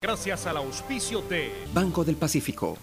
Gracias 0.00 0.46
al 0.46 0.58
auspicio 0.58 1.22
de 1.22 1.52
Banco 1.74 2.04
del 2.04 2.14
Pacífico. 2.14 2.78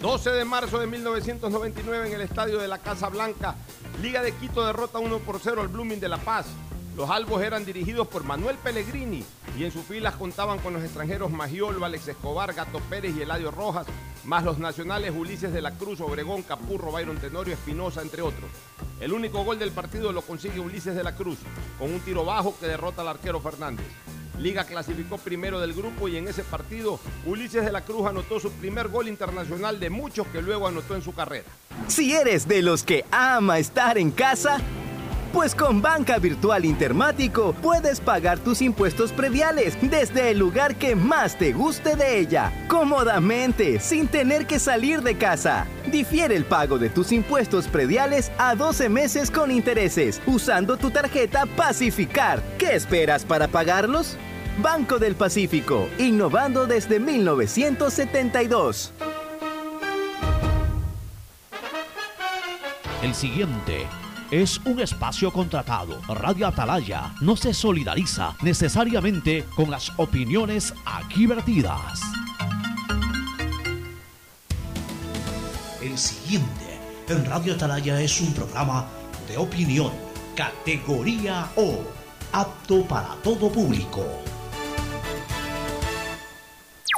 12 0.00 0.30
de 0.30 0.44
marzo 0.44 0.80
de 0.80 0.88
1999 0.88 2.08
en 2.08 2.14
el 2.14 2.22
estadio 2.22 2.58
de 2.58 2.66
la 2.66 2.78
Casa 2.78 3.08
Blanca, 3.10 3.54
Liga 4.02 4.22
de 4.22 4.32
Quito 4.32 4.66
derrota 4.66 4.98
1 4.98 5.18
por 5.20 5.38
0 5.38 5.60
al 5.60 5.68
Blooming 5.68 6.00
de 6.00 6.08
La 6.08 6.16
Paz. 6.16 6.46
Los 6.96 7.08
albos 7.10 7.44
eran 7.44 7.64
dirigidos 7.64 8.08
por 8.08 8.24
Manuel 8.24 8.56
Pellegrini 8.56 9.24
y 9.56 9.62
en 9.62 9.70
sus 9.70 9.84
filas 9.84 10.16
contaban 10.16 10.58
con 10.58 10.72
los 10.72 10.82
extranjeros 10.82 11.30
Magiolo, 11.30 11.84
Alex 11.84 12.08
Escobar, 12.08 12.52
Gato 12.52 12.80
Pérez 12.90 13.14
y 13.16 13.22
Eladio 13.22 13.52
Rojas, 13.52 13.86
más 14.24 14.42
los 14.42 14.58
nacionales 14.58 15.14
Ulises 15.16 15.52
de 15.52 15.62
la 15.62 15.78
Cruz, 15.78 16.00
Obregón, 16.00 16.42
Capurro, 16.42 16.90
Byron 16.90 17.18
Tenorio, 17.18 17.54
Espinosa, 17.54 18.02
entre 18.02 18.22
otros. 18.22 18.50
El 18.98 19.12
único 19.12 19.44
gol 19.44 19.60
del 19.60 19.70
partido 19.70 20.10
lo 20.10 20.22
consigue 20.22 20.58
Ulises 20.58 20.96
de 20.96 21.04
la 21.04 21.14
Cruz, 21.14 21.38
con 21.78 21.92
un 21.92 22.00
tiro 22.00 22.24
bajo 22.24 22.58
que 22.58 22.66
derrota 22.66 23.02
al 23.02 23.08
arquero 23.08 23.40
Fernández. 23.40 23.86
Liga 24.40 24.64
clasificó 24.64 25.18
primero 25.18 25.60
del 25.60 25.74
grupo 25.74 26.08
y 26.08 26.16
en 26.16 26.26
ese 26.26 26.42
partido 26.42 26.98
Ulises 27.26 27.64
de 27.64 27.72
la 27.72 27.82
Cruz 27.84 28.08
anotó 28.08 28.40
su 28.40 28.50
primer 28.52 28.88
gol 28.88 29.06
internacional 29.06 29.78
de 29.78 29.90
muchos 29.90 30.26
que 30.28 30.40
luego 30.40 30.66
anotó 30.66 30.94
en 30.94 31.02
su 31.02 31.14
carrera. 31.14 31.48
Si 31.88 32.14
eres 32.14 32.48
de 32.48 32.62
los 32.62 32.82
que 32.82 33.04
ama 33.10 33.58
estar 33.58 33.98
en 33.98 34.10
casa, 34.10 34.58
pues 35.32 35.54
con 35.54 35.82
Banca 35.82 36.18
Virtual 36.18 36.64
Intermático 36.64 37.54
puedes 37.60 38.00
pagar 38.00 38.38
tus 38.38 38.62
impuestos 38.62 39.12
prediales 39.12 39.76
desde 39.80 40.30
el 40.30 40.38
lugar 40.38 40.76
que 40.76 40.96
más 40.96 41.36
te 41.36 41.52
guste 41.52 41.94
de 41.94 42.18
ella, 42.18 42.52
cómodamente, 42.68 43.78
sin 43.78 44.08
tener 44.08 44.46
que 44.46 44.58
salir 44.58 45.02
de 45.02 45.16
casa. 45.18 45.66
Difiere 45.92 46.34
el 46.34 46.46
pago 46.46 46.78
de 46.78 46.88
tus 46.88 47.12
impuestos 47.12 47.68
prediales 47.68 48.32
a 48.38 48.54
12 48.54 48.88
meses 48.88 49.30
con 49.30 49.50
intereses 49.50 50.20
usando 50.26 50.78
tu 50.78 50.90
tarjeta 50.90 51.44
Pacificar. 51.46 52.42
¿Qué 52.58 52.74
esperas 52.74 53.24
para 53.24 53.46
pagarlos? 53.46 54.16
Banco 54.62 54.98
del 54.98 55.14
Pacífico, 55.14 55.88
innovando 55.98 56.66
desde 56.66 57.00
1972. 57.00 58.92
El 63.02 63.14
siguiente 63.14 63.86
es 64.30 64.58
un 64.64 64.80
espacio 64.80 65.32
contratado. 65.32 66.00
Radio 66.08 66.46
Atalaya 66.46 67.14
no 67.20 67.34
se 67.36 67.54
solidariza 67.54 68.36
necesariamente 68.42 69.44
con 69.56 69.70
las 69.70 69.90
opiniones 69.96 70.74
aquí 70.84 71.26
vertidas. 71.26 72.00
El 75.80 75.96
siguiente 75.96 76.78
en 77.08 77.24
Radio 77.24 77.54
Atalaya 77.54 78.00
es 78.00 78.20
un 78.20 78.32
programa 78.34 78.86
de 79.26 79.38
opinión, 79.38 79.92
categoría 80.36 81.50
O, 81.56 81.80
apto 82.32 82.84
para 82.84 83.14
todo 83.22 83.50
público. 83.50 84.04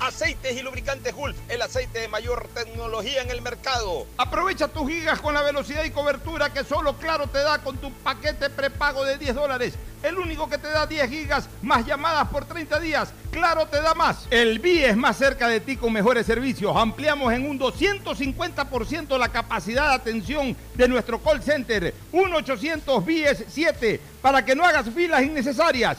Aceites 0.00 0.56
y 0.56 0.62
lubricantes 0.62 1.14
Gulf, 1.14 1.36
el 1.50 1.60
aceite 1.60 1.98
de 1.98 2.08
mayor 2.08 2.48
tecnología 2.54 3.20
en 3.20 3.30
el 3.30 3.42
mercado. 3.42 4.06
Aprovecha 4.16 4.66
tus 4.68 4.88
gigas 4.88 5.20
con 5.20 5.34
la 5.34 5.42
velocidad 5.42 5.84
y 5.84 5.90
cobertura 5.90 6.50
que 6.50 6.64
solo 6.64 6.96
Claro 6.96 7.26
te 7.26 7.38
da 7.38 7.58
con 7.58 7.76
tu 7.76 7.92
paquete 7.92 8.48
prepago 8.48 9.04
de 9.04 9.18
10 9.18 9.34
dólares. 9.34 9.74
El 10.02 10.18
único 10.18 10.48
que 10.48 10.56
te 10.56 10.68
da 10.68 10.86
10 10.86 11.10
gigas 11.10 11.48
más 11.60 11.84
llamadas 11.84 12.28
por 12.28 12.46
30 12.46 12.80
días. 12.80 13.12
Claro 13.30 13.66
te 13.66 13.82
da 13.82 13.92
más. 13.92 14.26
El 14.30 14.58
BIE 14.58 14.88
es 14.88 14.96
más 14.96 15.18
cerca 15.18 15.46
de 15.48 15.60
ti 15.60 15.76
con 15.76 15.92
mejores 15.92 16.24
servicios. 16.24 16.74
Ampliamos 16.74 17.30
en 17.34 17.48
un 17.48 17.58
250% 17.58 19.18
la 19.18 19.28
capacidad 19.28 19.90
de 19.90 19.94
atención 19.96 20.56
de 20.74 20.88
nuestro 20.88 21.22
call 21.22 21.42
center. 21.42 21.94
1-800 22.12 23.04
BIES 23.04 23.44
7 23.48 24.00
para 24.22 24.42
que 24.42 24.56
no 24.56 24.64
hagas 24.64 24.88
filas 24.88 25.22
innecesarias. 25.22 25.98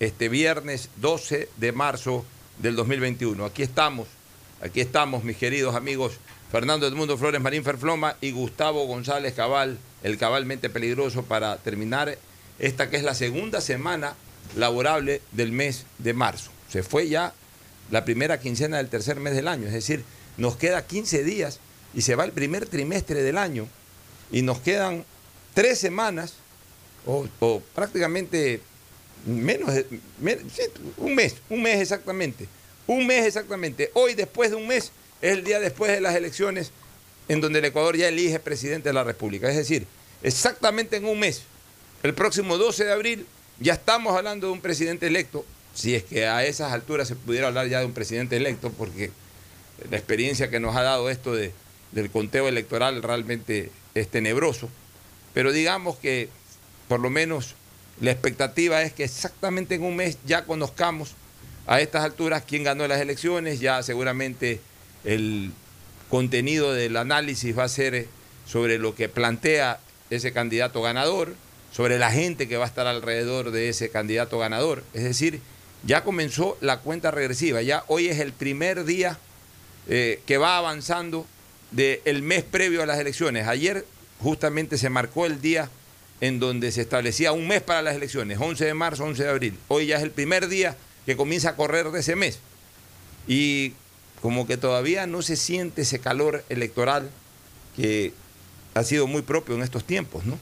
este 0.00 0.28
viernes 0.28 0.90
12 0.96 1.48
de 1.56 1.72
marzo 1.72 2.24
del 2.58 2.76
2021. 2.76 3.44
Aquí 3.44 3.62
estamos, 3.62 4.08
aquí 4.60 4.80
estamos, 4.80 5.24
mis 5.24 5.36
queridos 5.36 5.74
amigos 5.74 6.18
Fernando 6.50 6.86
Edmundo 6.86 7.18
Flores 7.18 7.42
Marín 7.42 7.62
Ferfloma 7.62 8.16
y 8.20 8.30
Gustavo 8.30 8.86
González 8.86 9.34
Cabal, 9.34 9.78
el 10.02 10.16
cabalmente 10.16 10.70
peligroso, 10.70 11.24
para 11.24 11.58
terminar 11.58 12.16
esta 12.58 12.88
que 12.88 12.96
es 12.96 13.02
la 13.02 13.14
segunda 13.14 13.60
semana 13.60 14.14
laborable 14.56 15.20
del 15.32 15.52
mes 15.52 15.84
de 15.98 16.14
marzo. 16.14 16.50
Se 16.70 16.82
fue 16.82 17.08
ya 17.08 17.34
la 17.90 18.04
primera 18.04 18.40
quincena 18.40 18.78
del 18.78 18.88
tercer 18.88 19.20
mes 19.20 19.34
del 19.34 19.48
año, 19.48 19.66
es 19.66 19.72
decir, 19.72 20.04
nos 20.36 20.56
queda 20.56 20.86
15 20.86 21.22
días 21.24 21.60
y 21.92 22.02
se 22.02 22.14
va 22.14 22.24
el 22.24 22.32
primer 22.32 22.66
trimestre 22.66 23.22
del 23.22 23.36
año 23.36 23.66
y 24.30 24.42
nos 24.42 24.60
quedan 24.60 25.04
tres 25.54 25.78
semanas 25.78 26.34
o, 27.04 27.26
o 27.40 27.60
prácticamente 27.74 28.62
menos, 29.26 29.74
de, 29.74 29.86
un 30.96 31.14
mes, 31.14 31.36
un 31.48 31.62
mes 31.62 31.80
exactamente, 31.80 32.48
un 32.86 33.06
mes 33.06 33.26
exactamente. 33.26 33.90
Hoy, 33.94 34.14
después 34.14 34.50
de 34.50 34.56
un 34.56 34.66
mes, 34.66 34.92
es 35.20 35.32
el 35.32 35.44
día 35.44 35.60
después 35.60 35.92
de 35.92 36.00
las 36.00 36.14
elecciones 36.14 36.72
en 37.28 37.40
donde 37.40 37.58
el 37.58 37.66
Ecuador 37.66 37.96
ya 37.96 38.08
elige 38.08 38.38
presidente 38.38 38.88
de 38.88 38.92
la 38.94 39.04
República. 39.04 39.48
Es 39.50 39.56
decir, 39.56 39.86
exactamente 40.22 40.96
en 40.96 41.04
un 41.04 41.18
mes, 41.18 41.42
el 42.02 42.14
próximo 42.14 42.56
12 42.56 42.84
de 42.84 42.92
abril, 42.92 43.26
ya 43.60 43.74
estamos 43.74 44.16
hablando 44.16 44.46
de 44.46 44.52
un 44.52 44.60
presidente 44.60 45.06
electo, 45.06 45.44
si 45.74 45.94
es 45.94 46.04
que 46.04 46.26
a 46.26 46.44
esas 46.44 46.72
alturas 46.72 47.08
se 47.08 47.16
pudiera 47.16 47.48
hablar 47.48 47.68
ya 47.68 47.80
de 47.80 47.86
un 47.86 47.92
presidente 47.92 48.36
electo, 48.36 48.70
porque 48.70 49.10
la 49.90 49.96
experiencia 49.96 50.50
que 50.50 50.60
nos 50.60 50.74
ha 50.76 50.82
dado 50.82 51.10
esto 51.10 51.34
de, 51.34 51.52
del 51.92 52.10
conteo 52.10 52.48
electoral 52.48 53.02
realmente 53.02 53.70
es 53.94 54.08
tenebroso, 54.08 54.68
pero 55.34 55.52
digamos 55.52 55.98
que 55.98 56.28
por 56.88 57.00
lo 57.00 57.10
menos 57.10 57.54
La 58.00 58.12
expectativa 58.12 58.82
es 58.82 58.92
que 58.92 59.04
exactamente 59.04 59.74
en 59.74 59.82
un 59.82 59.96
mes 59.96 60.18
ya 60.24 60.44
conozcamos 60.44 61.14
a 61.66 61.80
estas 61.80 62.04
alturas 62.04 62.44
quién 62.46 62.64
ganó 62.64 62.86
las 62.86 63.00
elecciones, 63.00 63.60
ya 63.60 63.82
seguramente 63.82 64.60
el 65.04 65.52
contenido 66.08 66.72
del 66.72 66.96
análisis 66.96 67.56
va 67.56 67.64
a 67.64 67.68
ser 67.68 68.06
sobre 68.46 68.78
lo 68.78 68.94
que 68.94 69.08
plantea 69.08 69.80
ese 70.10 70.32
candidato 70.32 70.80
ganador, 70.80 71.34
sobre 71.72 71.98
la 71.98 72.10
gente 72.10 72.48
que 72.48 72.56
va 72.56 72.64
a 72.64 72.68
estar 72.68 72.86
alrededor 72.86 73.50
de 73.50 73.68
ese 73.68 73.90
candidato 73.90 74.38
ganador. 74.38 74.84
Es 74.94 75.04
decir, 75.04 75.40
ya 75.84 76.04
comenzó 76.04 76.56
la 76.60 76.78
cuenta 76.80 77.10
regresiva, 77.10 77.62
ya 77.62 77.84
hoy 77.88 78.08
es 78.08 78.18
el 78.20 78.32
primer 78.32 78.84
día 78.84 79.18
eh, 79.88 80.22
que 80.26 80.38
va 80.38 80.56
avanzando 80.56 81.26
del 81.70 82.22
mes 82.22 82.44
previo 82.44 82.82
a 82.82 82.86
las 82.86 82.98
elecciones. 82.98 83.46
Ayer 83.46 83.84
justamente 84.20 84.78
se 84.78 84.88
marcó 84.88 85.26
el 85.26 85.40
día 85.40 85.68
en 86.20 86.40
donde 86.40 86.72
se 86.72 86.80
establecía 86.80 87.32
un 87.32 87.46
mes 87.46 87.62
para 87.62 87.82
las 87.82 87.96
elecciones, 87.96 88.38
11 88.40 88.64
de 88.64 88.74
marzo, 88.74 89.04
11 89.04 89.22
de 89.22 89.28
abril. 89.28 89.58
Hoy 89.68 89.86
ya 89.86 89.96
es 89.96 90.02
el 90.02 90.10
primer 90.10 90.48
día 90.48 90.76
que 91.06 91.16
comienza 91.16 91.50
a 91.50 91.56
correr 91.56 91.90
de 91.90 92.00
ese 92.00 92.16
mes. 92.16 92.40
Y 93.26 93.72
como 94.20 94.46
que 94.46 94.56
todavía 94.56 95.06
no 95.06 95.22
se 95.22 95.36
siente 95.36 95.82
ese 95.82 96.00
calor 96.00 96.44
electoral 96.48 97.10
que 97.76 98.12
ha 98.74 98.82
sido 98.82 99.06
muy 99.06 99.22
propio 99.22 99.54
en 99.54 99.62
estos 99.62 99.84
tiempos, 99.84 100.24
¿no? 100.24 100.38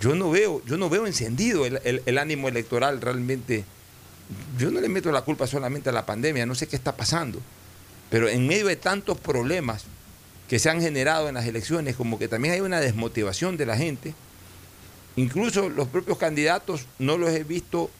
Yo 0.00 0.14
no 0.14 0.30
veo, 0.30 0.62
yo 0.64 0.76
no 0.76 0.88
veo 0.88 1.06
encendido 1.06 1.66
el, 1.66 2.18
ánimo 2.18 2.48
electoral 2.48 3.00
realmente. 3.00 3.64
Yo 4.58 4.70
no 4.70 4.80
le 4.80 4.88
meto 4.88 5.12
la 5.12 5.22
culpa 5.22 5.46
solamente 5.46 5.90
a 5.90 5.92
la 5.92 6.06
pandemia, 6.06 6.46
no 6.46 6.54
sé 6.54 6.66
qué 6.66 6.76
está 6.76 6.96
pasando. 6.96 7.40
Pero 8.08 8.28
en 8.28 8.46
medio 8.46 8.66
de 8.66 8.76
tantos 8.76 9.18
problemas 9.18 9.84
que 10.48 10.58
se 10.58 10.70
han 10.70 10.80
generado 10.80 11.28
en 11.28 11.34
las 11.34 11.46
elecciones, 11.46 11.96
como 11.96 12.18
que 12.18 12.28
también 12.28 12.54
hay 12.54 12.60
una 12.60 12.80
desmotivación 12.80 13.56
de 13.56 13.66
la 13.66 13.76
gente, 13.76 14.14
incluso 15.16 15.68
los 15.68 15.88
propios 15.88 16.18
candidatos 16.18 16.86
no 16.98 17.16
los 17.16 17.30
he 17.30 17.44
visto 17.44 17.90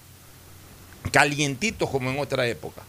calientitos 1.12 1.89
como 1.91 2.11
en 2.11 2.19
otra 2.19 2.47
época. 2.47 2.83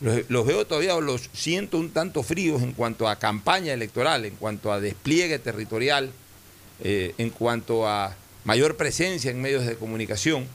Los, 0.00 0.46
veo 0.46 0.66
todavía, 0.66 0.94
los 0.96 1.30
siento 1.32 1.78
un 1.78 1.90
tanto 1.90 2.22
fríos 2.22 2.62
en 2.62 2.72
cuanto 2.72 3.08
a 3.08 3.16
campaña 3.16 3.72
electoral, 3.72 4.26
en 4.26 4.36
cuanto 4.36 4.70
a 4.70 4.78
despliegue 4.78 5.38
territorial, 5.38 6.12
eh, 6.84 7.14
en 7.16 7.30
cuanto 7.30 7.88
a 7.88 8.14
mayor 8.44 8.76
presencia 8.76 9.30
en 9.30 9.40
medios 9.40 9.64
de 9.64 9.76
comunicación. 9.76 10.46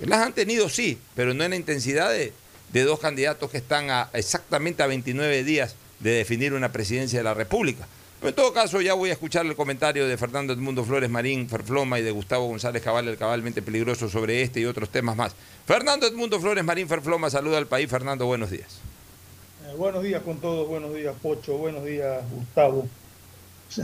Las 0.00 0.20
han 0.20 0.32
tenido, 0.32 0.70
sí, 0.70 0.98
pero 1.14 1.34
no 1.34 1.44
en 1.44 1.50
la 1.50 1.56
intensidad 1.56 2.10
de, 2.10 2.32
dos 2.72 3.00
candidatos 3.00 3.50
que 3.50 3.58
están 3.58 3.90
a, 3.90 4.08
exactamente 4.14 4.82
a 4.82 4.86
29 4.86 5.44
días 5.44 5.74
de 5.98 6.12
definir 6.12 6.54
una 6.54 6.72
presidencia 6.72 7.18
de 7.18 7.24
la 7.24 7.34
República. 7.34 7.86
Pero 8.20 8.28
en 8.28 8.34
todo 8.34 8.52
caso, 8.52 8.82
ya 8.82 8.92
voy 8.92 9.08
a 9.08 9.14
escuchar 9.14 9.46
el 9.46 9.56
comentario 9.56 10.06
de 10.06 10.18
Fernando 10.18 10.52
Edmundo 10.52 10.84
Flores 10.84 11.08
Marín, 11.08 11.48
Ferfloma 11.48 11.98
y 11.98 12.02
de 12.02 12.10
Gustavo 12.10 12.48
González 12.48 12.82
Cabal, 12.82 13.08
el 13.08 13.16
cabalmente 13.16 13.62
peligroso, 13.62 14.10
sobre 14.10 14.42
este 14.42 14.60
y 14.60 14.66
otros 14.66 14.90
temas 14.90 15.16
más. 15.16 15.34
Fernando 15.64 16.06
Edmundo 16.06 16.38
Flores 16.38 16.62
Marín 16.62 16.86
Ferfloma, 16.86 17.30
saluda 17.30 17.56
al 17.56 17.66
país. 17.66 17.88
Fernando, 17.88 18.26
buenos 18.26 18.50
días. 18.50 18.80
Eh, 19.66 19.74
buenos 19.74 20.02
días 20.02 20.22
con 20.22 20.36
todos, 20.36 20.68
buenos 20.68 20.94
días 20.94 21.14
Pocho, 21.22 21.56
buenos 21.56 21.84
días 21.84 22.22
Gustavo. 22.30 22.86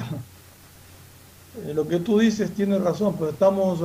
Eh, 1.65 1.73
lo 1.73 1.89
que 1.89 2.01
tú 2.01 2.19
dices 2.19 2.55
tiene 2.55 2.79
razón, 2.79 3.17
pero 3.19 3.31
estamos 3.31 3.81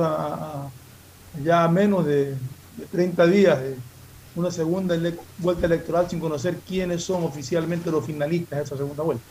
ya 1.42 1.64
a 1.64 1.68
menos 1.68 2.04
de, 2.04 2.34
30 2.90 3.26
días 3.28 3.62
de 3.62 3.76
una 4.36 4.50
segunda 4.50 4.94
vuelta 5.38 5.64
electoral 5.64 6.10
sin 6.10 6.20
conocer 6.20 6.58
quiénes 6.68 7.02
son 7.02 7.24
oficialmente 7.24 7.90
los 7.90 8.04
finalistas 8.04 8.58
de 8.58 8.64
esa 8.66 8.76
segunda 8.76 9.02
vuelta. 9.02 9.24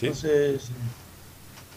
Entonces, 0.00 0.70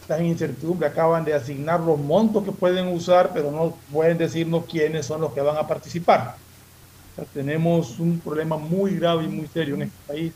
están 0.01 0.21
en 0.21 0.27
incertidumbre, 0.27 0.87
acaban 0.87 1.23
de 1.23 1.33
asignar 1.33 1.79
los 1.79 1.97
montos 1.99 2.43
que 2.43 2.51
pueden 2.51 2.87
usar, 2.87 3.31
pero 3.33 3.51
no 3.51 3.75
pueden 3.91 4.17
decirnos 4.17 4.65
quiénes 4.65 5.05
son 5.05 5.21
los 5.21 5.33
que 5.33 5.41
van 5.41 5.57
a 5.57 5.67
participar. 5.67 6.35
tenemos 7.33 7.99
un 7.99 8.19
problema 8.19 8.57
muy 8.57 8.95
grave 8.95 9.25
y 9.25 9.27
muy 9.27 9.47
serio 9.47 9.75
en 9.75 9.83
este 9.83 9.97
país. 10.07 10.33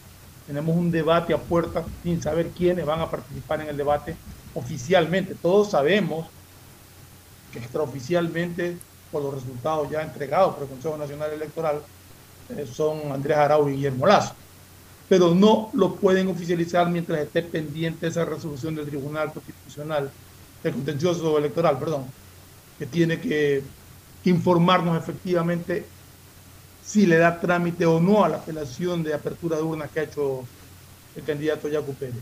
Tenemos 0.47 0.75
un 0.75 0.91
debate 0.91 1.33
a 1.33 1.37
puerta 1.37 1.83
sin 2.03 2.21
saber 2.21 2.49
quiénes 2.49 2.85
van 2.85 2.99
a 2.99 3.09
participar 3.09 3.61
en 3.61 3.69
el 3.69 3.77
debate 3.77 4.15
oficialmente. 4.53 5.35
Todos 5.35 5.71
sabemos 5.71 6.27
que 7.51 7.59
extraoficialmente, 7.59 8.77
por 9.11 9.23
los 9.23 9.33
resultados 9.33 9.89
ya 9.89 10.01
entregados 10.01 10.55
por 10.55 10.63
el 10.63 10.69
Consejo 10.69 10.97
Nacional 10.97 11.31
Electoral, 11.31 11.81
eh, 12.49 12.67
son 12.71 13.11
Andrés 13.11 13.37
Arau 13.37 13.69
y 13.69 13.73
Guillermo 13.73 14.05
Lazo 14.05 14.35
pero 15.09 15.35
no 15.35 15.69
lo 15.73 15.95
pueden 15.95 16.27
oficializar 16.27 16.89
mientras 16.89 17.19
esté 17.19 17.41
pendiente 17.41 18.07
esa 18.07 18.25
resolución 18.25 18.75
del 18.75 18.87
Tribunal 18.87 19.33
Constitucional, 19.33 20.09
del 20.63 20.73
contencioso 20.73 21.37
electoral, 21.37 21.77
perdón, 21.77 22.05
que 22.79 22.85
tiene 22.85 23.19
que 23.19 23.63
informarnos 24.25 24.97
efectivamente 24.97 25.85
si 26.85 27.05
le 27.05 27.17
da 27.17 27.39
trámite 27.39 27.85
o 27.85 27.99
no 27.99 28.23
a 28.23 28.29
la 28.29 28.37
apelación 28.37 29.03
de 29.03 29.13
apertura 29.13 29.57
de 29.57 29.63
urnas 29.63 29.89
que 29.91 29.99
ha 30.01 30.03
hecho 30.03 30.43
el 31.15 31.23
candidato 31.23 31.67
Yacu 31.67 31.93
Pérez. 31.93 32.15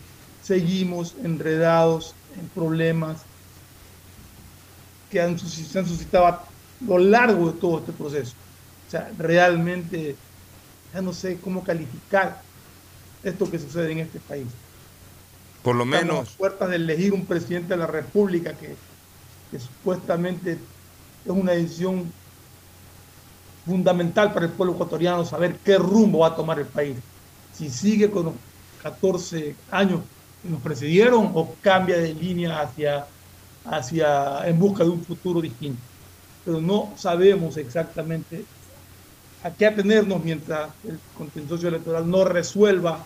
Seguimos 0.44 1.16
enredados 1.24 2.14
en 2.40 2.48
problemas 2.50 3.22
que 5.10 5.22
han, 5.22 5.38
se 5.38 5.80
han 5.80 5.88
suscitado 5.88 6.28
a 6.28 6.44
lo 6.86 6.98
largo 6.98 7.52
de 7.52 7.60
todo 7.60 7.80
este 7.80 7.92
proceso. 7.92 8.34
O 8.88 8.92
sea, 8.92 9.12
realmente 9.18 10.16
ya 10.94 11.02
no 11.02 11.14
sé 11.14 11.40
cómo 11.40 11.64
calificar 11.64 12.42
esto 13.24 13.50
que 13.50 13.60
sucede 13.60 13.92
en 13.92 14.00
este 14.00 14.20
país. 14.20 14.48
Por 15.64 15.76
lo 15.76 15.86
menos. 15.86 16.02
Estamos 16.04 16.34
a 16.34 16.38
puertas 16.38 16.70
de 16.70 16.76
elegir 16.76 17.14
un 17.14 17.26
presidente 17.26 17.70
de 17.70 17.78
la 17.78 17.88
República 17.88 18.54
que, 18.54 18.76
supuestamente 19.60 20.54
es 20.54 21.32
una 21.32 21.52
decisión 21.52 22.12
fundamental 23.66 24.34
para 24.34 24.46
el 24.46 24.52
pueblo 24.52 24.74
ecuatoriano 24.74 25.24
saber 25.26 25.58
qué 25.64 25.78
rumbo 25.78 26.20
va 26.20 26.28
a 26.28 26.36
tomar 26.36 26.58
el 26.58 26.66
país. 26.66 26.98
Si 27.54 27.70
sigue 27.70 28.10
con 28.10 28.26
los 28.26 28.34
14 28.82 29.56
años 29.70 30.00
que 30.42 30.50
nos 30.50 30.62
precedieron 30.62 31.32
o 31.36 31.54
cambia 31.62 31.98
de 31.98 32.14
línea 32.14 32.62
hacia, 32.62 33.06
hacia 33.66 34.48
en 34.48 34.58
busca 34.58 34.84
de 34.84 34.90
un 34.90 35.04
futuro 35.04 35.42
distinto. 35.42 35.82
Pero 36.44 36.60
no 36.60 36.94
sabemos 36.96 37.58
exactamente 37.58 38.46
a 39.44 39.52
qué 39.52 39.66
atenernos 39.66 40.24
mientras 40.24 40.70
el 40.88 41.00
contencioso 41.18 41.68
electoral 41.68 42.10
no 42.10 42.26
resuelva 42.26 43.06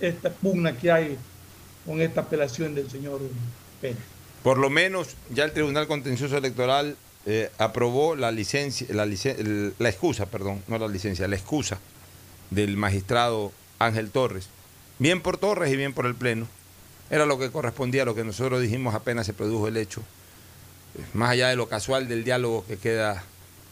esta 0.00 0.30
pugna 0.30 0.76
que 0.76 0.90
hay 0.90 1.18
con 1.84 2.00
esta 2.00 2.22
apelación 2.22 2.74
del 2.74 2.90
señor 2.90 3.20
Pérez. 3.80 3.96
Por 4.42 4.58
lo 4.58 4.70
menos 4.70 5.16
ya 5.30 5.44
el 5.44 5.52
Tribunal 5.52 5.86
Contencioso 5.86 6.36
Electoral 6.36 6.96
eh, 7.24 7.50
aprobó 7.58 8.14
la 8.14 8.30
licencia, 8.30 8.86
la, 8.90 9.04
excusa, 9.88 10.26
perdón, 10.26 10.62
no 10.68 10.78
la 10.78 10.86
licencia, 10.86 11.26
la 11.26 11.36
excusa 11.36 11.80
del 12.50 12.76
magistrado 12.76 13.52
Ángel 13.80 14.10
Torres. 14.10 14.48
Bien 14.98 15.20
por 15.20 15.36
Torres 15.36 15.72
y 15.72 15.76
bien 15.76 15.92
por 15.92 16.06
el 16.06 16.14
Pleno. 16.14 16.46
Era 17.10 17.26
lo 17.26 17.38
que 17.38 17.50
correspondía 17.50 18.02
a 18.02 18.04
lo 18.04 18.14
que 18.14 18.24
nosotros 18.24 18.60
dijimos 18.60 18.94
apenas 18.94 19.26
se 19.26 19.32
produjo 19.32 19.68
el 19.68 19.76
hecho. 19.76 20.02
Más 21.12 21.30
allá 21.30 21.48
de 21.48 21.56
lo 21.56 21.68
casual 21.68 22.08
del 22.08 22.24
diálogo 22.24 22.64
que 22.66 22.76
queda 22.76 23.24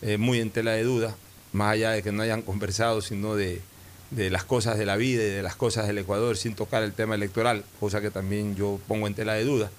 eh, 0.02 0.18
muy 0.18 0.40
en 0.40 0.50
tela 0.50 0.72
de 0.72 0.82
duda, 0.82 1.16
más 1.54 1.72
allá 1.72 1.92
de 1.92 2.02
que 2.02 2.12
no 2.12 2.22
hayan 2.22 2.42
conversado, 2.42 3.00
sino 3.00 3.36
de, 3.36 3.62
las 4.10 4.44
cosas 4.44 4.76
de 4.76 4.84
la 4.84 4.96
vida 4.96 5.22
y 5.22 5.30
de 5.30 5.42
las 5.42 5.56
cosas 5.56 5.86
del 5.86 5.98
Ecuador 5.98 6.36
sin 6.36 6.54
tocar 6.54 6.82
el 6.82 6.92
tema 6.92 7.14
electoral, 7.14 7.64
cosa 7.80 8.00
que 8.00 8.10
también 8.10 8.56
yo 8.56 8.80
pongo 8.86 9.06
en 9.06 9.14
tela 9.14 9.34
de 9.34 9.44
duda. 9.44 9.70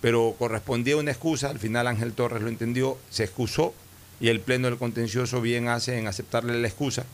Pero 0.00 0.34
correspondía 0.38 0.96
una 0.96 1.10
excusa, 1.10 1.50
al 1.50 1.58
final 1.58 1.86
Ángel 1.88 2.12
Torres 2.12 2.42
lo 2.42 2.48
entendió, 2.48 2.96
se 3.10 3.24
excusó 3.24 3.74
y 4.20 4.28
el 4.28 4.40
Pleno 4.40 4.68
del 4.68 4.78
Contencioso 4.78 5.40
bien 5.40 5.68
hace 5.68 5.98
en 5.98 6.06
aceptarle 6.06 6.58
la 6.58 6.68
excusa 6.68 7.04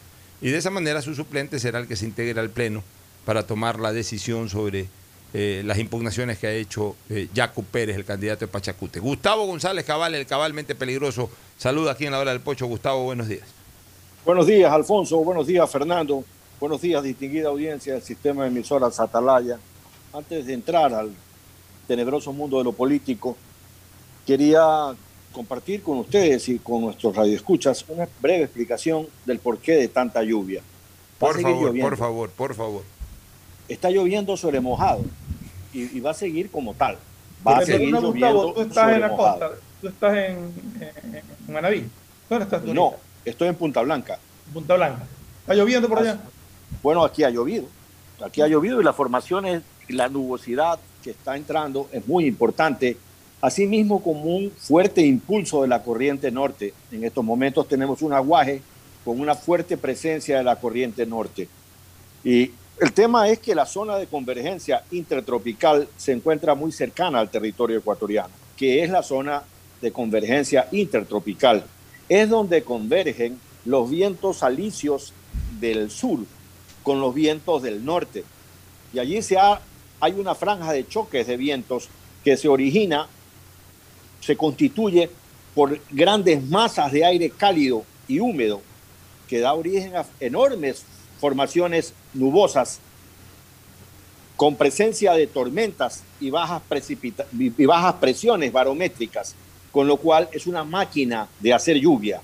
y 0.40 0.50
de 0.50 0.58
esa 0.58 0.70
manera 0.70 1.00
su 1.02 1.14
suplente 1.14 1.58
será 1.58 1.78
el 1.78 1.88
que 1.88 1.96
se 1.96 2.04
integre 2.04 2.38
al 2.38 2.50
Pleno 2.50 2.84
para 3.24 3.46
tomar 3.46 3.80
la 3.80 3.92
decisión 3.92 4.50
sobre 4.50 4.88
eh, 5.32 5.62
las 5.64 5.78
impugnaciones 5.78 6.38
que 6.38 6.46
ha 6.46 6.52
hecho 6.52 6.96
eh, 7.08 7.28
Pérez, 7.72 7.96
el 7.96 8.04
candidato 8.04 8.40
de 8.40 8.48
Pachacute. 8.52 9.00
Gustavo 9.00 9.46
González 9.46 9.84
Cabal, 9.84 10.14
el 10.14 10.26
cabalmente 10.26 10.74
peligroso, 10.74 11.30
saluda 11.58 11.92
aquí 11.92 12.04
en 12.04 12.12
la 12.12 12.20
hora 12.20 12.32
del 12.32 12.40
Pocho. 12.40 12.66
Gustavo, 12.66 13.04
buenos 13.04 13.28
días. 13.28 13.55
Buenos 14.26 14.48
días, 14.48 14.72
Alfonso. 14.72 15.18
Buenos 15.18 15.46
días, 15.46 15.70
Fernando. 15.70 16.24
Buenos 16.58 16.80
días, 16.80 17.00
distinguida 17.00 17.48
audiencia 17.48 17.92
del 17.92 18.02
sistema 18.02 18.42
de 18.42 18.48
emisoras 18.48 18.98
Atalaya. 18.98 19.56
Antes 20.12 20.46
de 20.46 20.52
entrar 20.52 20.92
al 20.92 21.12
tenebroso 21.86 22.32
mundo 22.32 22.58
de 22.58 22.64
lo 22.64 22.72
político, 22.72 23.36
quería 24.26 24.96
compartir 25.30 25.80
con 25.80 25.98
ustedes 25.98 26.48
y 26.48 26.58
con 26.58 26.80
nuestros 26.80 27.14
radioescuchas 27.14 27.84
una 27.86 28.08
breve 28.20 28.42
explicación 28.42 29.06
del 29.24 29.38
porqué 29.38 29.76
de 29.76 29.86
tanta 29.86 30.24
lluvia. 30.24 30.60
Por 31.20 31.40
favor, 31.40 31.78
por 31.78 31.96
favor, 31.96 32.30
por 32.30 32.54
favor. 32.56 32.82
Está 33.68 33.90
lloviendo 33.90 34.36
sobre 34.36 34.60
mojado 34.60 35.02
y, 35.72 36.00
va 36.00 36.10
a 36.10 36.14
seguir 36.14 36.50
como 36.50 36.74
tal. 36.74 36.98
Va 37.46 37.58
a 37.58 37.64
seguir 37.64 37.92
lloviendo 37.92 38.52
tú 38.52 38.62
estás 38.62 38.92
en 38.92 39.00
la 39.02 39.16
costa, 39.16 39.50
tú 39.80 39.86
estás 39.86 40.16
en, 40.16 40.52
en, 41.46 41.52
Manaví. 41.52 41.88
¿Dónde 42.28 42.44
estás 42.44 42.64
tú? 42.64 42.74
No, 42.74 42.96
Estoy 43.26 43.48
en 43.48 43.56
Punta 43.56 43.82
Blanca. 43.82 44.18
Punta 44.54 44.76
Blanca. 44.76 45.04
¿Está 45.40 45.54
lloviendo 45.54 45.88
por 45.88 45.98
allá? 45.98 46.18
Bueno, 46.82 47.04
aquí 47.04 47.24
ha 47.24 47.30
llovido. 47.30 47.66
Aquí 48.24 48.40
ha 48.40 48.46
llovido 48.46 48.80
y 48.80 48.84
la 48.84 48.92
formación 48.92 49.44
es 49.46 49.62
la 49.88 50.08
nubosidad 50.08 50.78
que 51.02 51.10
está 51.10 51.36
entrando 51.36 51.88
es 51.92 52.06
muy 52.06 52.26
importante 52.26 52.96
asimismo 53.40 54.02
como 54.02 54.24
un 54.36 54.50
fuerte 54.50 55.02
impulso 55.02 55.62
de 55.62 55.68
la 55.68 55.82
corriente 55.82 56.30
norte. 56.30 56.72
En 56.90 57.04
estos 57.04 57.24
momentos 57.24 57.68
tenemos 57.68 58.02
un 58.02 58.12
aguaje 58.12 58.62
con 59.04 59.20
una 59.20 59.34
fuerte 59.34 59.76
presencia 59.76 60.38
de 60.38 60.44
la 60.44 60.56
corriente 60.56 61.04
norte. 61.04 61.48
Y 62.24 62.50
el 62.80 62.92
tema 62.92 63.28
es 63.28 63.38
que 63.38 63.54
la 63.54 63.66
zona 63.66 63.96
de 63.96 64.06
convergencia 64.06 64.82
intertropical 64.90 65.88
se 65.96 66.12
encuentra 66.12 66.54
muy 66.54 66.72
cercana 66.72 67.20
al 67.20 67.30
territorio 67.30 67.78
ecuatoriano, 67.78 68.30
que 68.56 68.82
es 68.82 68.90
la 68.90 69.02
zona 69.02 69.42
de 69.80 69.92
convergencia 69.92 70.68
intertropical. 70.72 71.64
Es 72.08 72.28
donde 72.28 72.62
convergen 72.62 73.38
los 73.64 73.90
vientos 73.90 74.42
alisios 74.42 75.12
del 75.60 75.90
sur 75.90 76.20
con 76.82 77.00
los 77.00 77.14
vientos 77.14 77.62
del 77.62 77.84
norte. 77.84 78.24
Y 78.92 78.98
allí 78.98 79.22
se 79.22 79.36
hay 79.38 80.12
una 80.12 80.34
franja 80.34 80.72
de 80.72 80.86
choques 80.86 81.26
de 81.26 81.36
vientos 81.36 81.88
que 82.22 82.36
se 82.36 82.48
origina, 82.48 83.08
se 84.20 84.36
constituye 84.36 85.10
por 85.54 85.80
grandes 85.90 86.42
masas 86.44 86.92
de 86.92 87.04
aire 87.04 87.30
cálido 87.30 87.84
y 88.06 88.20
húmedo 88.20 88.60
que 89.28 89.40
da 89.40 89.54
origen 89.54 89.96
a 89.96 90.06
enormes 90.20 90.84
formaciones 91.18 91.94
nubosas 92.14 92.80
con 94.36 94.54
presencia 94.54 95.14
de 95.14 95.26
tormentas 95.26 96.04
y 96.20 96.30
bajas, 96.30 96.62
y 97.38 97.66
bajas 97.66 97.94
presiones 97.94 98.52
barométricas, 98.52 99.34
con 99.76 99.86
lo 99.86 99.98
cual 99.98 100.26
es 100.32 100.46
una 100.46 100.64
máquina 100.64 101.28
de 101.38 101.52
hacer 101.52 101.76
lluvia. 101.76 102.22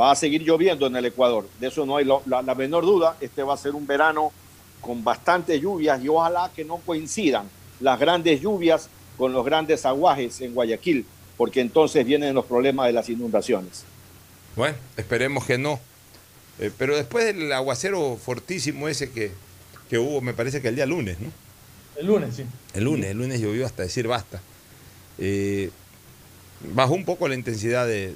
Va 0.00 0.12
a 0.12 0.14
seguir 0.14 0.40
lloviendo 0.40 0.86
en 0.86 0.96
el 0.96 1.04
Ecuador, 1.04 1.46
de 1.60 1.66
eso 1.66 1.84
no 1.84 1.98
hay 1.98 2.06
la, 2.06 2.40
la 2.40 2.54
menor 2.54 2.86
duda. 2.86 3.18
Este 3.20 3.42
va 3.42 3.52
a 3.52 3.58
ser 3.58 3.74
un 3.74 3.86
verano 3.86 4.32
con 4.80 5.04
bastantes 5.04 5.60
lluvias 5.60 6.02
y 6.02 6.08
ojalá 6.08 6.50
que 6.56 6.64
no 6.64 6.78
coincidan 6.78 7.50
las 7.80 8.00
grandes 8.00 8.40
lluvias 8.40 8.88
con 9.18 9.34
los 9.34 9.44
grandes 9.44 9.84
aguajes 9.84 10.40
en 10.40 10.54
Guayaquil, 10.54 11.04
porque 11.36 11.60
entonces 11.60 12.06
vienen 12.06 12.34
los 12.34 12.46
problemas 12.46 12.86
de 12.86 12.94
las 12.94 13.10
inundaciones. 13.10 13.84
Bueno, 14.56 14.74
esperemos 14.96 15.44
que 15.44 15.58
no. 15.58 15.78
Eh, 16.58 16.70
pero 16.78 16.96
después 16.96 17.26
del 17.26 17.52
aguacero 17.52 18.16
fortísimo 18.16 18.88
ese 18.88 19.10
que, 19.10 19.32
que, 19.90 19.98
hubo, 19.98 20.22
me 20.22 20.32
parece 20.32 20.62
que 20.62 20.68
el 20.68 20.76
día 20.76 20.86
lunes, 20.86 21.20
¿no? 21.20 21.30
El 21.96 22.06
lunes, 22.06 22.36
sí. 22.36 22.44
El 22.72 22.84
lunes, 22.84 23.10
el 23.10 23.18
lunes 23.18 23.38
llovió 23.38 23.66
hasta 23.66 23.82
decir 23.82 24.08
basta. 24.08 24.40
Eh, 25.18 25.70
bajó 26.74 26.94
un 26.94 27.04
poco 27.04 27.28
la 27.28 27.34
intensidad 27.34 27.86
de, 27.86 28.14